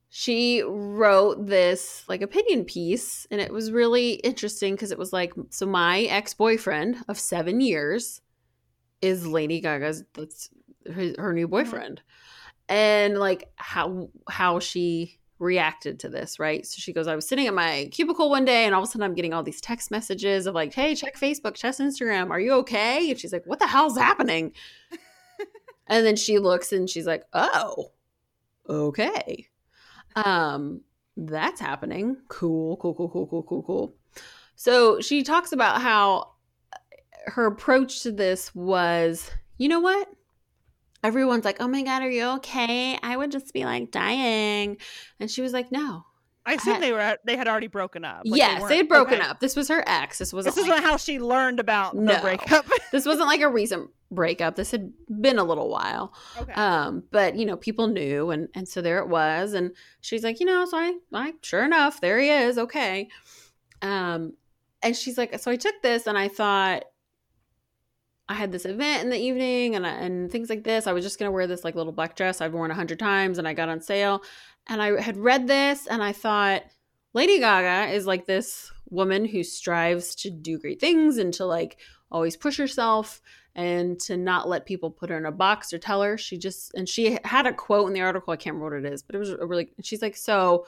She 0.09 0.63
wrote 0.63 1.47
this 1.47 2.05
like 2.09 2.23
opinion 2.23 2.65
piece, 2.65 3.27
and 3.31 3.41
it 3.41 3.53
was 3.53 3.71
really 3.71 4.15
interesting 4.15 4.75
because 4.75 4.91
it 4.91 4.99
was 4.99 5.13
like, 5.13 5.33
so 5.51 5.67
my 5.67 6.03
ex 6.03 6.35
boyfriend 6.35 7.05
of 7.07 7.19
seven 7.21 7.61
years 7.61 8.21
is 9.03 9.27
Lady 9.27 9.61
Gaga's 9.61 10.05
that's 10.15 10.51
her, 10.93 11.13
her 11.19 11.33
new 11.33 11.49
boyfriend, 11.49 12.03
and 12.69 13.19
like 13.19 13.51
how 13.57 14.09
how 14.29 14.59
she 14.59 15.19
reacted 15.39 16.01
to 16.01 16.09
this, 16.09 16.39
right? 16.39 16.67
So 16.67 16.77
she 16.79 16.93
goes, 16.93 17.07
I 17.07 17.15
was 17.15 17.29
sitting 17.29 17.47
at 17.47 17.55
my 17.55 17.89
cubicle 17.93 18.31
one 18.31 18.45
day, 18.45 18.65
and 18.65 18.75
all 18.75 18.83
of 18.83 18.89
a 18.89 18.91
sudden 18.91 19.03
I'm 19.03 19.15
getting 19.15 19.35
all 19.35 19.43
these 19.43 19.61
text 19.61 19.91
messages 19.91 20.47
of 20.47 20.55
like, 20.55 20.73
Hey, 20.73 20.95
check 20.95 21.17
Facebook, 21.17 21.55
check 21.55 21.75
Instagram, 21.75 22.31
are 22.31 22.41
you 22.41 22.53
okay? 22.55 23.11
And 23.11 23.19
she's 23.19 23.33
like, 23.33 23.47
What 23.47 23.59
the 23.59 23.67
hell's 23.67 23.99
happening? 23.99 24.53
and 25.87 26.07
then 26.07 26.17
she 26.17 26.39
looks 26.39 26.73
and 26.73 26.89
she's 26.89 27.07
like, 27.07 27.25
Oh, 27.33 27.93
okay. 28.69 29.49
Um, 30.15 30.81
that's 31.17 31.61
happening. 31.61 32.17
Cool, 32.29 32.77
cool, 32.79 32.95
cool, 32.95 33.09
cool, 33.09 33.27
cool, 33.27 33.43
cool, 33.43 33.63
cool. 33.63 33.95
So 34.55 35.01
she 35.01 35.23
talks 35.23 35.53
about 35.53 35.83
how 35.83 36.33
her 37.27 37.47
approach 37.47 38.03
to 38.03 38.13
this 38.13 38.55
was, 38.55 39.31
you 39.59 39.69
know 39.69 39.81
what? 39.81 40.09
Everyone's 41.05 41.45
like, 41.45 41.59
oh 41.61 41.69
my 41.69 41.83
God, 41.83 42.03
are 42.03 42.11
you 42.11 42.25
okay? 42.37 42.99
I 43.03 43.17
would 43.17 43.31
just 43.31 43.53
be 43.53 43.65
like 43.65 43.91
dying. 43.91 44.79
And 45.21 45.31
she 45.31 45.43
was 45.43 45.53
like, 45.53 45.71
no. 45.71 46.05
I 46.45 46.55
assume 46.55 46.75
had- 46.75 46.83
they 46.83 46.93
were 46.93 47.19
they 47.25 47.37
had 47.37 47.49
already 47.49 47.67
broken 47.67 48.05
up. 48.05 48.23
Like, 48.25 48.39
yes, 48.39 48.55
they, 48.55 48.61
weren't- 48.63 48.75
had 48.77 48.89
broken 48.89 49.15
okay. 49.21 49.29
up. 49.29 49.41
This 49.41 49.57
was 49.57 49.69
her 49.69 49.83
ex. 49.87 50.19
This 50.19 50.33
wasn't 50.33 50.55
This 50.55 50.63
is 50.65 50.69
like, 50.69 50.83
how 50.83 50.97
she 50.97 51.19
learned 51.19 51.59
about 51.61 51.95
the 51.95 52.01
No. 52.03 52.21
breakup. 52.21 52.67
this 52.93 53.05
wasn't 53.05 53.27
like 53.27 53.41
a 53.41 53.49
recent 53.49 53.91
breakup. 54.13 54.55
This 54.55 54.71
had 54.71 54.93
been 55.21 55.39
a 55.39 55.45
little 55.45 55.69
while. 55.69 56.15
okay. 56.41 56.53
Um, 56.53 57.03
but 57.11 57.35
you 57.37 57.47
know, 57.47 57.57
people 57.57 57.89
knew 57.89 58.31
and 58.31 58.49
and 58.55 58.69
so 58.69 58.81
there 58.81 58.99
it 58.99 59.09
was. 59.09 59.55
And 59.55 59.73
she's 60.01 60.23
like, 60.23 60.39
you 60.39 60.47
know, 60.47 60.65
so 60.67 60.77
I, 60.79 60.95
I 61.13 61.35
sure 61.43 61.65
enough, 61.65 62.01
there 62.01 62.19
he 62.21 62.31
is, 62.31 62.59
okay. 62.59 63.09
Um, 63.83 64.35
and 64.83 64.97
she's 64.97 65.19
like, 65.19 65.37
so 65.41 65.51
I 65.51 65.57
took 65.57 65.75
this 65.83 66.07
and 66.07 66.17
I 66.17 66.29
thought 66.29 66.85
I 68.29 68.35
had 68.35 68.53
this 68.53 68.65
event 68.65 69.05
in 69.05 69.11
the 69.11 69.19
evening 69.19 69.77
and 69.77 69.87
and 69.87 70.31
things 70.31 70.51
like 70.51 70.65
this. 70.65 70.87
I 70.87 70.93
was 70.93 71.05
just 71.05 71.19
gonna 71.19 71.31
wear 71.31 71.47
this 71.47 71.65
like 71.65 71.75
little 71.75 71.93
black 71.93 72.17
dress 72.17 72.41
I've 72.41 72.55
worn 72.55 72.71
a 72.71 72.75
hundred 72.75 72.99
times 72.99 73.39
and 73.39 73.47
I 73.47 73.55
got 73.55 73.69
on 73.69 73.81
sale. 73.81 74.23
And 74.67 74.83
I 74.83 75.01
had 75.01 75.17
read 75.17 75.47
this 75.47 75.87
and 75.87 76.03
I 76.03 76.13
thought, 76.13 76.63
Lady 77.15 77.39
Gaga 77.39 77.93
is 77.93 78.07
like 78.07 78.27
this 78.27 78.73
woman 78.91 79.25
who 79.25 79.43
strives 79.43 80.15
to 80.17 80.31
do 80.31 80.59
great 80.59 80.81
things 80.81 81.19
and 81.19 81.33
to 81.35 81.45
like 81.45 81.79
always 82.11 82.37
push 82.37 82.57
herself 82.59 83.21
and 83.55 83.99
to 84.01 84.17
not 84.17 84.49
let 84.49 84.67
people 84.67 84.91
put 84.91 85.09
her 85.11 85.17
in 85.17 85.25
a 85.25 85.33
box 85.33 85.73
or 85.73 85.79
tell 85.79 86.03
her. 86.03 86.19
She 86.19 86.37
just, 86.37 86.75
and 86.75 86.89
she 86.89 87.19
had 87.25 87.47
a 87.47 87.53
quote 87.53 87.89
in 87.89 87.95
the 87.95 88.03
article. 88.03 88.33
I 88.33 88.37
can't 88.37 88.55
remember 88.55 88.77
what 88.77 88.87
it 88.87 88.93
is, 88.93 89.03
but 89.03 89.15
it 89.15 89.19
was 89.19 89.31
a 89.31 89.47
really, 89.47 89.71
she's 89.83 90.03
like, 90.03 90.17
so 90.17 90.67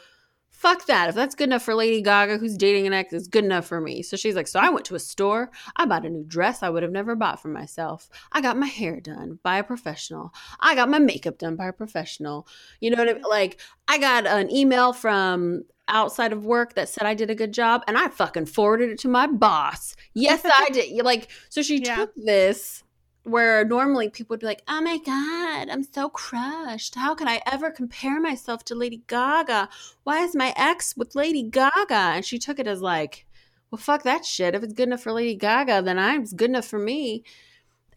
fuck 0.51 0.87
that. 0.87 1.09
If 1.09 1.15
that's 1.15 1.35
good 1.35 1.49
enough 1.49 1.63
for 1.63 1.75
Lady 1.75 2.03
Gaga, 2.03 2.39
who's 2.39 2.57
dating 2.57 2.87
an 2.87 2.93
ex, 2.93 3.13
it's 3.13 3.29
good 3.29 3.45
enough 3.45 3.67
for 3.67 3.81
me. 3.81 4.03
So 4.03 4.17
she's 4.17 4.35
like, 4.35 4.49
so 4.49 4.59
I 4.59 4.71
went 4.71 4.85
to 4.87 4.95
a 4.97 4.99
store. 5.01 5.51
I 5.77 5.87
bought 5.87 6.05
a 6.05 6.11
new 6.11 6.25
dress 6.25 6.63
I 6.63 6.69
would 6.71 6.83
have 6.83 6.93
never 6.93 7.15
bought 7.15 7.41
for 7.41 7.49
myself. 7.49 8.09
I 8.33 8.41
got 8.41 8.57
my 8.57 8.67
hair 8.67 9.01
done 9.01 9.39
by 9.43 9.59
a 9.59 9.65
professional. 9.65 10.33
I 10.61 10.75
got 10.75 10.89
my 10.89 10.99
makeup 10.99 11.39
done 11.39 11.57
by 11.57 11.69
a 11.69 11.73
professional. 11.73 12.49
You 12.81 12.91
know 12.91 12.97
what 12.99 13.09
I 13.09 13.15
mean? 13.15 13.23
Like, 13.29 13.61
I 13.87 13.99
got 13.99 14.27
an 14.27 14.51
email 14.51 14.93
from 14.93 15.65
outside 15.89 16.33
of 16.33 16.45
work 16.45 16.75
that 16.75 16.89
said 16.89 17.07
I 17.07 17.15
did 17.15 17.31
a 17.31 17.35
good 17.35 17.53
job 17.53 17.83
and 17.89 17.97
I 17.97 18.09
fucking 18.09 18.47
forwarded 18.47 18.91
it 18.91 18.99
to 19.01 19.09
my 19.09 19.27
boss. 19.27 19.97
Yes, 20.13 20.43
I 20.45 20.69
did. 20.73 21.03
Like 21.05 21.29
so 21.49 21.63
she 21.63 21.83
Yeah. 21.83 21.97
took 21.97 22.15
this 22.15 22.83
where 23.29 23.65
normally 23.65 24.09
people 24.09 24.35
would 24.35 24.41
be 24.41 24.47
like, 24.47 24.63
"Oh 24.69 24.81
my 24.81 24.99
god, 24.99 25.69
I'm 25.69 25.83
so 25.83 26.09
crushed. 26.09 26.95
How 26.95 27.15
can 27.15 27.29
I 27.29 27.43
ever 27.47 27.71
compare 27.71 28.21
myself 28.21 28.65
to 28.65 28.75
Lady 28.75 29.03
Gaga? 29.07 29.69
Why 30.05 30.25
is 30.25 30.35
my 30.35 30.53
ex 30.57 30.97
with 30.97 31.15
Lady 31.15 31.43
Gaga?" 31.43 31.95
And 31.95 32.25
she 32.25 32.39
took 32.39 32.59
it 32.59 32.67
as 32.67 32.81
like, 32.81 33.27
"Well, 33.71 33.79
fuck 33.79 34.03
that 34.05 34.25
shit. 34.25 34.55
If 34.55 34.63
it's 34.63 34.73
good 34.73 34.89
enough 34.89 35.03
for 35.03 35.13
Lady 35.13 35.35
Gaga, 35.35 35.83
then 35.83 35.99
I'm 35.99 36.25
good 36.25 36.51
enough 36.51 36.67
for 36.67 36.79
me." 36.79 37.25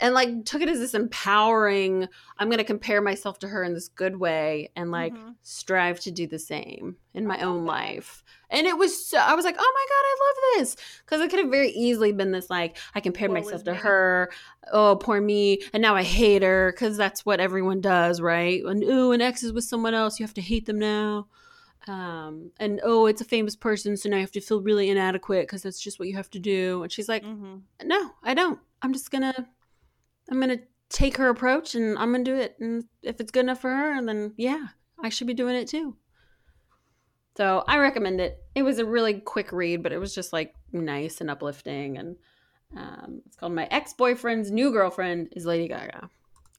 And 0.01 0.13
like 0.13 0.43
took 0.45 0.61
it 0.61 0.67
as 0.67 0.79
this 0.79 0.93
empowering, 0.95 2.07
I'm 2.39 2.47
going 2.49 2.57
to 2.57 2.63
compare 2.63 3.01
myself 3.01 3.39
to 3.39 3.47
her 3.47 3.63
in 3.63 3.73
this 3.73 3.87
good 3.87 4.17
way 4.17 4.69
and 4.75 4.91
like 4.91 5.13
Mhm. 5.13 5.35
strive 5.43 5.99
to 6.01 6.11
do 6.11 6.27
the 6.27 6.39
same 6.39 6.97
in 7.13 7.25
my 7.27 7.39
own 7.41 7.65
life. 7.65 8.23
And 8.49 8.67
it 8.67 8.77
was 8.77 9.05
so, 9.07 9.17
I 9.17 9.33
was 9.35 9.45
like, 9.45 9.55
oh 9.57 9.73
my 9.73 9.85
God, 9.89 10.05
I 10.05 10.15
love 10.25 10.59
this. 10.59 10.75
Because 11.05 11.21
it 11.21 11.29
could 11.29 11.39
have 11.39 11.49
very 11.51 11.69
easily 11.69 12.11
been 12.11 12.31
this 12.31 12.49
like, 12.49 12.77
I 12.95 12.99
compared 12.99 13.29
Woe 13.31 13.35
myself 13.35 13.63
to 13.65 13.71
me. 13.73 13.77
her. 13.77 14.31
Oh, 14.73 14.95
poor 14.97 15.21
me. 15.21 15.61
And 15.71 15.81
now 15.81 15.95
I 15.95 16.03
hate 16.03 16.41
her 16.43 16.71
because 16.73 16.97
that's 16.97 17.25
what 17.25 17.39
everyone 17.39 17.79
does, 17.79 18.19
right? 18.19 18.61
And 18.65 18.83
ooh, 18.83 19.11
an 19.13 19.21
ex 19.21 19.43
is 19.43 19.53
with 19.53 19.63
someone 19.63 19.93
else. 19.93 20.19
You 20.19 20.25
have 20.25 20.33
to 20.33 20.41
hate 20.41 20.65
them 20.65 20.79
now. 20.79 21.27
Um, 21.87 22.51
and 22.59 22.79
oh, 22.83 23.05
it's 23.07 23.21
a 23.21 23.25
famous 23.25 23.55
person. 23.55 23.97
So 23.97 24.09
now 24.09 24.17
you 24.17 24.21
have 24.21 24.31
to 24.33 24.41
feel 24.41 24.61
really 24.61 24.89
inadequate 24.89 25.43
because 25.47 25.63
that's 25.63 25.79
just 25.79 25.99
what 25.99 26.07
you 26.07 26.15
have 26.15 26.29
to 26.31 26.39
do. 26.39 26.83
And 26.83 26.91
she's 26.91 27.09
like, 27.09 27.23
Mhm. 27.23 27.61
no, 27.83 28.11
I 28.23 28.33
don't. 28.33 28.59
I'm 28.81 28.93
just 28.93 29.11
gonna, 29.11 29.47
I'm 30.31 30.39
gonna 30.39 30.59
take 30.89 31.17
her 31.17 31.29
approach 31.29 31.75
and 31.75 31.97
I'm 31.97 32.11
gonna 32.11 32.23
do 32.23 32.35
it. 32.35 32.55
And 32.59 32.85
if 33.03 33.19
it's 33.19 33.31
good 33.31 33.41
enough 33.41 33.61
for 33.61 33.69
her, 33.69 34.03
then 34.03 34.33
yeah, 34.37 34.67
I 35.03 35.09
should 35.09 35.27
be 35.27 35.33
doing 35.33 35.55
it 35.55 35.67
too. 35.67 35.97
So 37.37 37.63
I 37.67 37.77
recommend 37.77 38.19
it. 38.19 38.43
It 38.55 38.63
was 38.63 38.79
a 38.79 38.85
really 38.85 39.15
quick 39.19 39.51
read, 39.51 39.83
but 39.83 39.91
it 39.91 39.99
was 39.99 40.15
just 40.15 40.33
like 40.33 40.53
nice 40.71 41.21
and 41.21 41.29
uplifting. 41.29 41.97
And 41.97 42.15
um, 42.75 43.21
it's 43.25 43.35
called 43.35 43.53
My 43.53 43.67
Ex 43.71 43.93
Boyfriend's 43.93 44.51
New 44.51 44.71
Girlfriend 44.71 45.29
is 45.35 45.45
Lady 45.45 45.67
Gaga. 45.67 46.09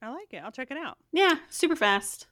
I 0.00 0.08
like 0.08 0.32
it. 0.32 0.42
I'll 0.44 0.52
check 0.52 0.70
it 0.70 0.76
out. 0.76 0.98
Yeah, 1.12 1.36
super 1.48 1.76
fast. 1.76 2.26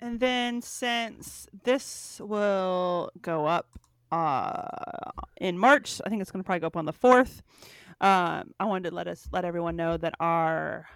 And 0.00 0.20
then 0.20 0.60
since 0.60 1.46
this 1.62 2.20
will 2.22 3.10
go 3.22 3.46
up 3.46 3.78
uh, 4.12 4.66
in 5.38 5.58
March, 5.58 6.00
I 6.04 6.10
think 6.10 6.20
it's 6.20 6.30
going 6.30 6.42
to 6.42 6.46
probably 6.46 6.60
go 6.60 6.66
up 6.66 6.76
on 6.76 6.84
the 6.84 6.92
fourth. 6.92 7.42
Um, 8.04 8.52
I 8.60 8.66
wanted 8.66 8.90
to 8.90 8.94
let 8.94 9.08
us 9.08 9.26
let 9.32 9.46
everyone 9.46 9.76
know 9.76 9.96
that 9.96 10.14
our 10.20 10.86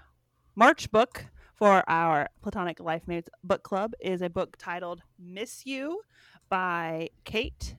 March 0.55 0.90
book 0.90 1.24
for 1.55 1.82
our 1.89 2.28
Platonic 2.43 2.80
Life 2.80 3.09
Mates 3.09 3.30
book 3.43 3.62
club 3.62 3.94
is 3.98 4.20
a 4.20 4.28
book 4.28 4.59
titled 4.59 5.01
"Miss 5.18 5.64
You" 5.64 6.02
by 6.51 7.09
Kate 7.24 7.76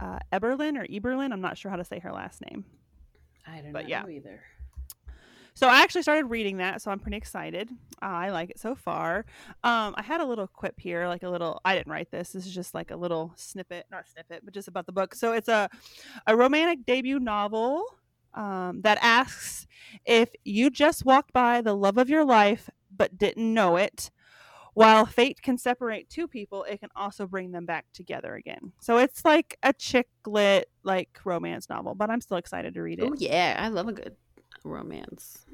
uh, 0.00 0.18
Eberlen 0.32 0.76
or 0.76 0.84
Eberlen. 0.88 1.32
I'm 1.32 1.40
not 1.40 1.56
sure 1.56 1.70
how 1.70 1.76
to 1.76 1.84
say 1.84 2.00
her 2.00 2.12
last 2.12 2.40
name. 2.50 2.64
I 3.46 3.60
don't 3.60 3.72
But 3.72 3.84
know 3.84 3.88
yeah. 3.88 4.08
either. 4.08 4.42
So 5.54 5.68
I 5.68 5.82
actually 5.82 6.02
started 6.02 6.24
reading 6.26 6.56
that, 6.56 6.82
so 6.82 6.90
I'm 6.90 6.98
pretty 6.98 7.18
excited. 7.18 7.70
Uh, 8.02 8.06
I 8.06 8.30
like 8.30 8.50
it 8.50 8.58
so 8.58 8.74
far. 8.74 9.26
Um, 9.62 9.94
I 9.96 10.02
had 10.02 10.20
a 10.20 10.24
little 10.26 10.48
quip 10.48 10.80
here, 10.80 11.06
like 11.06 11.22
a 11.22 11.30
little. 11.30 11.60
I 11.64 11.76
didn't 11.76 11.92
write 11.92 12.10
this. 12.10 12.32
This 12.32 12.46
is 12.46 12.52
just 12.52 12.74
like 12.74 12.90
a 12.90 12.96
little 12.96 13.32
snippet, 13.36 13.86
not 13.92 14.08
snippet, 14.08 14.44
but 14.44 14.52
just 14.52 14.66
about 14.66 14.86
the 14.86 14.92
book. 14.92 15.14
So 15.14 15.34
it's 15.34 15.46
a 15.46 15.70
a 16.26 16.36
romantic 16.36 16.84
debut 16.84 17.20
novel 17.20 17.86
um, 18.36 18.82
that 18.82 18.98
asks 19.00 19.66
if 20.04 20.30
you 20.44 20.70
just 20.70 21.04
walked 21.04 21.32
by 21.32 21.60
the 21.60 21.74
love 21.74 21.98
of 21.98 22.08
your 22.08 22.24
life 22.24 22.70
but 22.94 23.18
didn't 23.18 23.52
know 23.52 23.76
it. 23.76 24.10
While 24.74 25.06
fate 25.06 25.40
can 25.40 25.56
separate 25.56 26.10
two 26.10 26.28
people, 26.28 26.64
it 26.64 26.80
can 26.80 26.90
also 26.94 27.26
bring 27.26 27.50
them 27.50 27.64
back 27.64 27.86
together 27.94 28.34
again. 28.34 28.72
So 28.78 28.98
it's 28.98 29.24
like 29.24 29.58
a 29.62 29.72
chick 29.72 30.08
lit, 30.26 30.68
like 30.82 31.18
romance 31.24 31.70
novel, 31.70 31.94
but 31.94 32.10
I'm 32.10 32.20
still 32.20 32.36
excited 32.36 32.74
to 32.74 32.82
read 32.82 32.98
it. 32.98 33.08
Oh 33.10 33.14
yeah, 33.16 33.56
I 33.58 33.68
love 33.68 33.88
a 33.88 33.94
good 33.94 34.16
romance. 34.64 35.46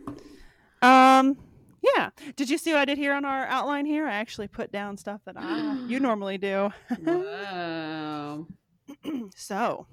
Um, 0.83 1.39
yeah. 1.83 2.11
Did 2.35 2.51
you 2.51 2.59
see 2.59 2.73
what 2.73 2.81
I 2.81 2.85
did 2.85 2.99
here 2.99 3.15
on 3.15 3.25
our 3.25 3.47
outline 3.47 3.87
here? 3.87 4.07
I 4.07 4.15
actually 4.15 4.49
put 4.49 4.73
down 4.73 4.97
stuff 4.97 5.21
that 5.27 5.37
I, 5.39 5.75
you 5.87 6.01
normally 6.01 6.39
do. 6.39 6.71
Wow. 7.05 8.47
so, 9.37 9.87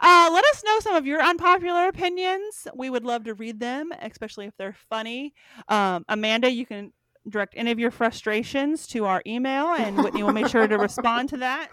Uh, 0.00 0.28
let 0.32 0.44
us 0.46 0.62
know 0.64 0.80
some 0.80 0.96
of 0.96 1.06
your 1.06 1.22
unpopular 1.22 1.88
opinions. 1.88 2.66
We 2.74 2.90
would 2.90 3.04
love 3.04 3.24
to 3.24 3.34
read 3.34 3.60
them, 3.60 3.92
especially 4.00 4.46
if 4.46 4.56
they're 4.56 4.76
funny. 4.90 5.34
Um, 5.68 6.04
Amanda, 6.08 6.50
you 6.50 6.66
can 6.66 6.92
direct 7.28 7.54
any 7.56 7.70
of 7.70 7.78
your 7.78 7.90
frustrations 7.90 8.86
to 8.88 9.04
our 9.04 9.22
email, 9.26 9.68
and 9.68 10.02
Whitney 10.02 10.22
will 10.22 10.32
make 10.32 10.48
sure 10.48 10.66
to 10.66 10.78
respond 10.78 11.28
to 11.30 11.36
that. 11.38 11.68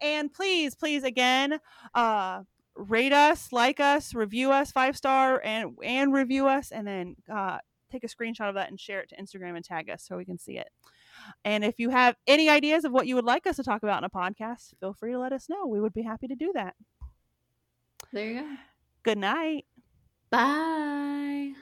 And 0.00 0.32
please, 0.32 0.74
please, 0.74 1.02
again, 1.04 1.58
uh, 1.94 2.42
rate 2.74 3.12
us, 3.12 3.52
like 3.52 3.80
us, 3.80 4.14
review 4.14 4.52
us 4.52 4.70
five 4.70 4.96
star, 4.96 5.40
and 5.42 5.76
and 5.82 6.12
review 6.12 6.46
us, 6.46 6.70
and 6.70 6.86
then 6.86 7.16
uh, 7.32 7.58
take 7.90 8.04
a 8.04 8.08
screenshot 8.08 8.48
of 8.48 8.54
that 8.56 8.68
and 8.68 8.78
share 8.78 9.00
it 9.00 9.08
to 9.10 9.16
Instagram 9.16 9.56
and 9.56 9.64
tag 9.64 9.88
us 9.88 10.04
so 10.04 10.16
we 10.16 10.24
can 10.24 10.38
see 10.38 10.58
it. 10.58 10.68
And 11.44 11.64
if 11.64 11.78
you 11.78 11.90
have 11.90 12.16
any 12.26 12.48
ideas 12.48 12.84
of 12.84 12.92
what 12.92 13.06
you 13.06 13.14
would 13.14 13.24
like 13.24 13.46
us 13.46 13.56
to 13.56 13.62
talk 13.62 13.82
about 13.82 13.98
in 13.98 14.04
a 14.04 14.10
podcast, 14.10 14.74
feel 14.80 14.94
free 14.94 15.12
to 15.12 15.18
let 15.18 15.32
us 15.32 15.48
know. 15.48 15.66
We 15.66 15.80
would 15.80 15.92
be 15.94 16.02
happy 16.02 16.26
to 16.28 16.34
do 16.34 16.52
that. 16.54 16.74
There 18.12 18.30
you 18.30 18.40
go. 18.40 18.56
Good 19.02 19.18
night. 19.18 19.66
Bye. 20.30 21.54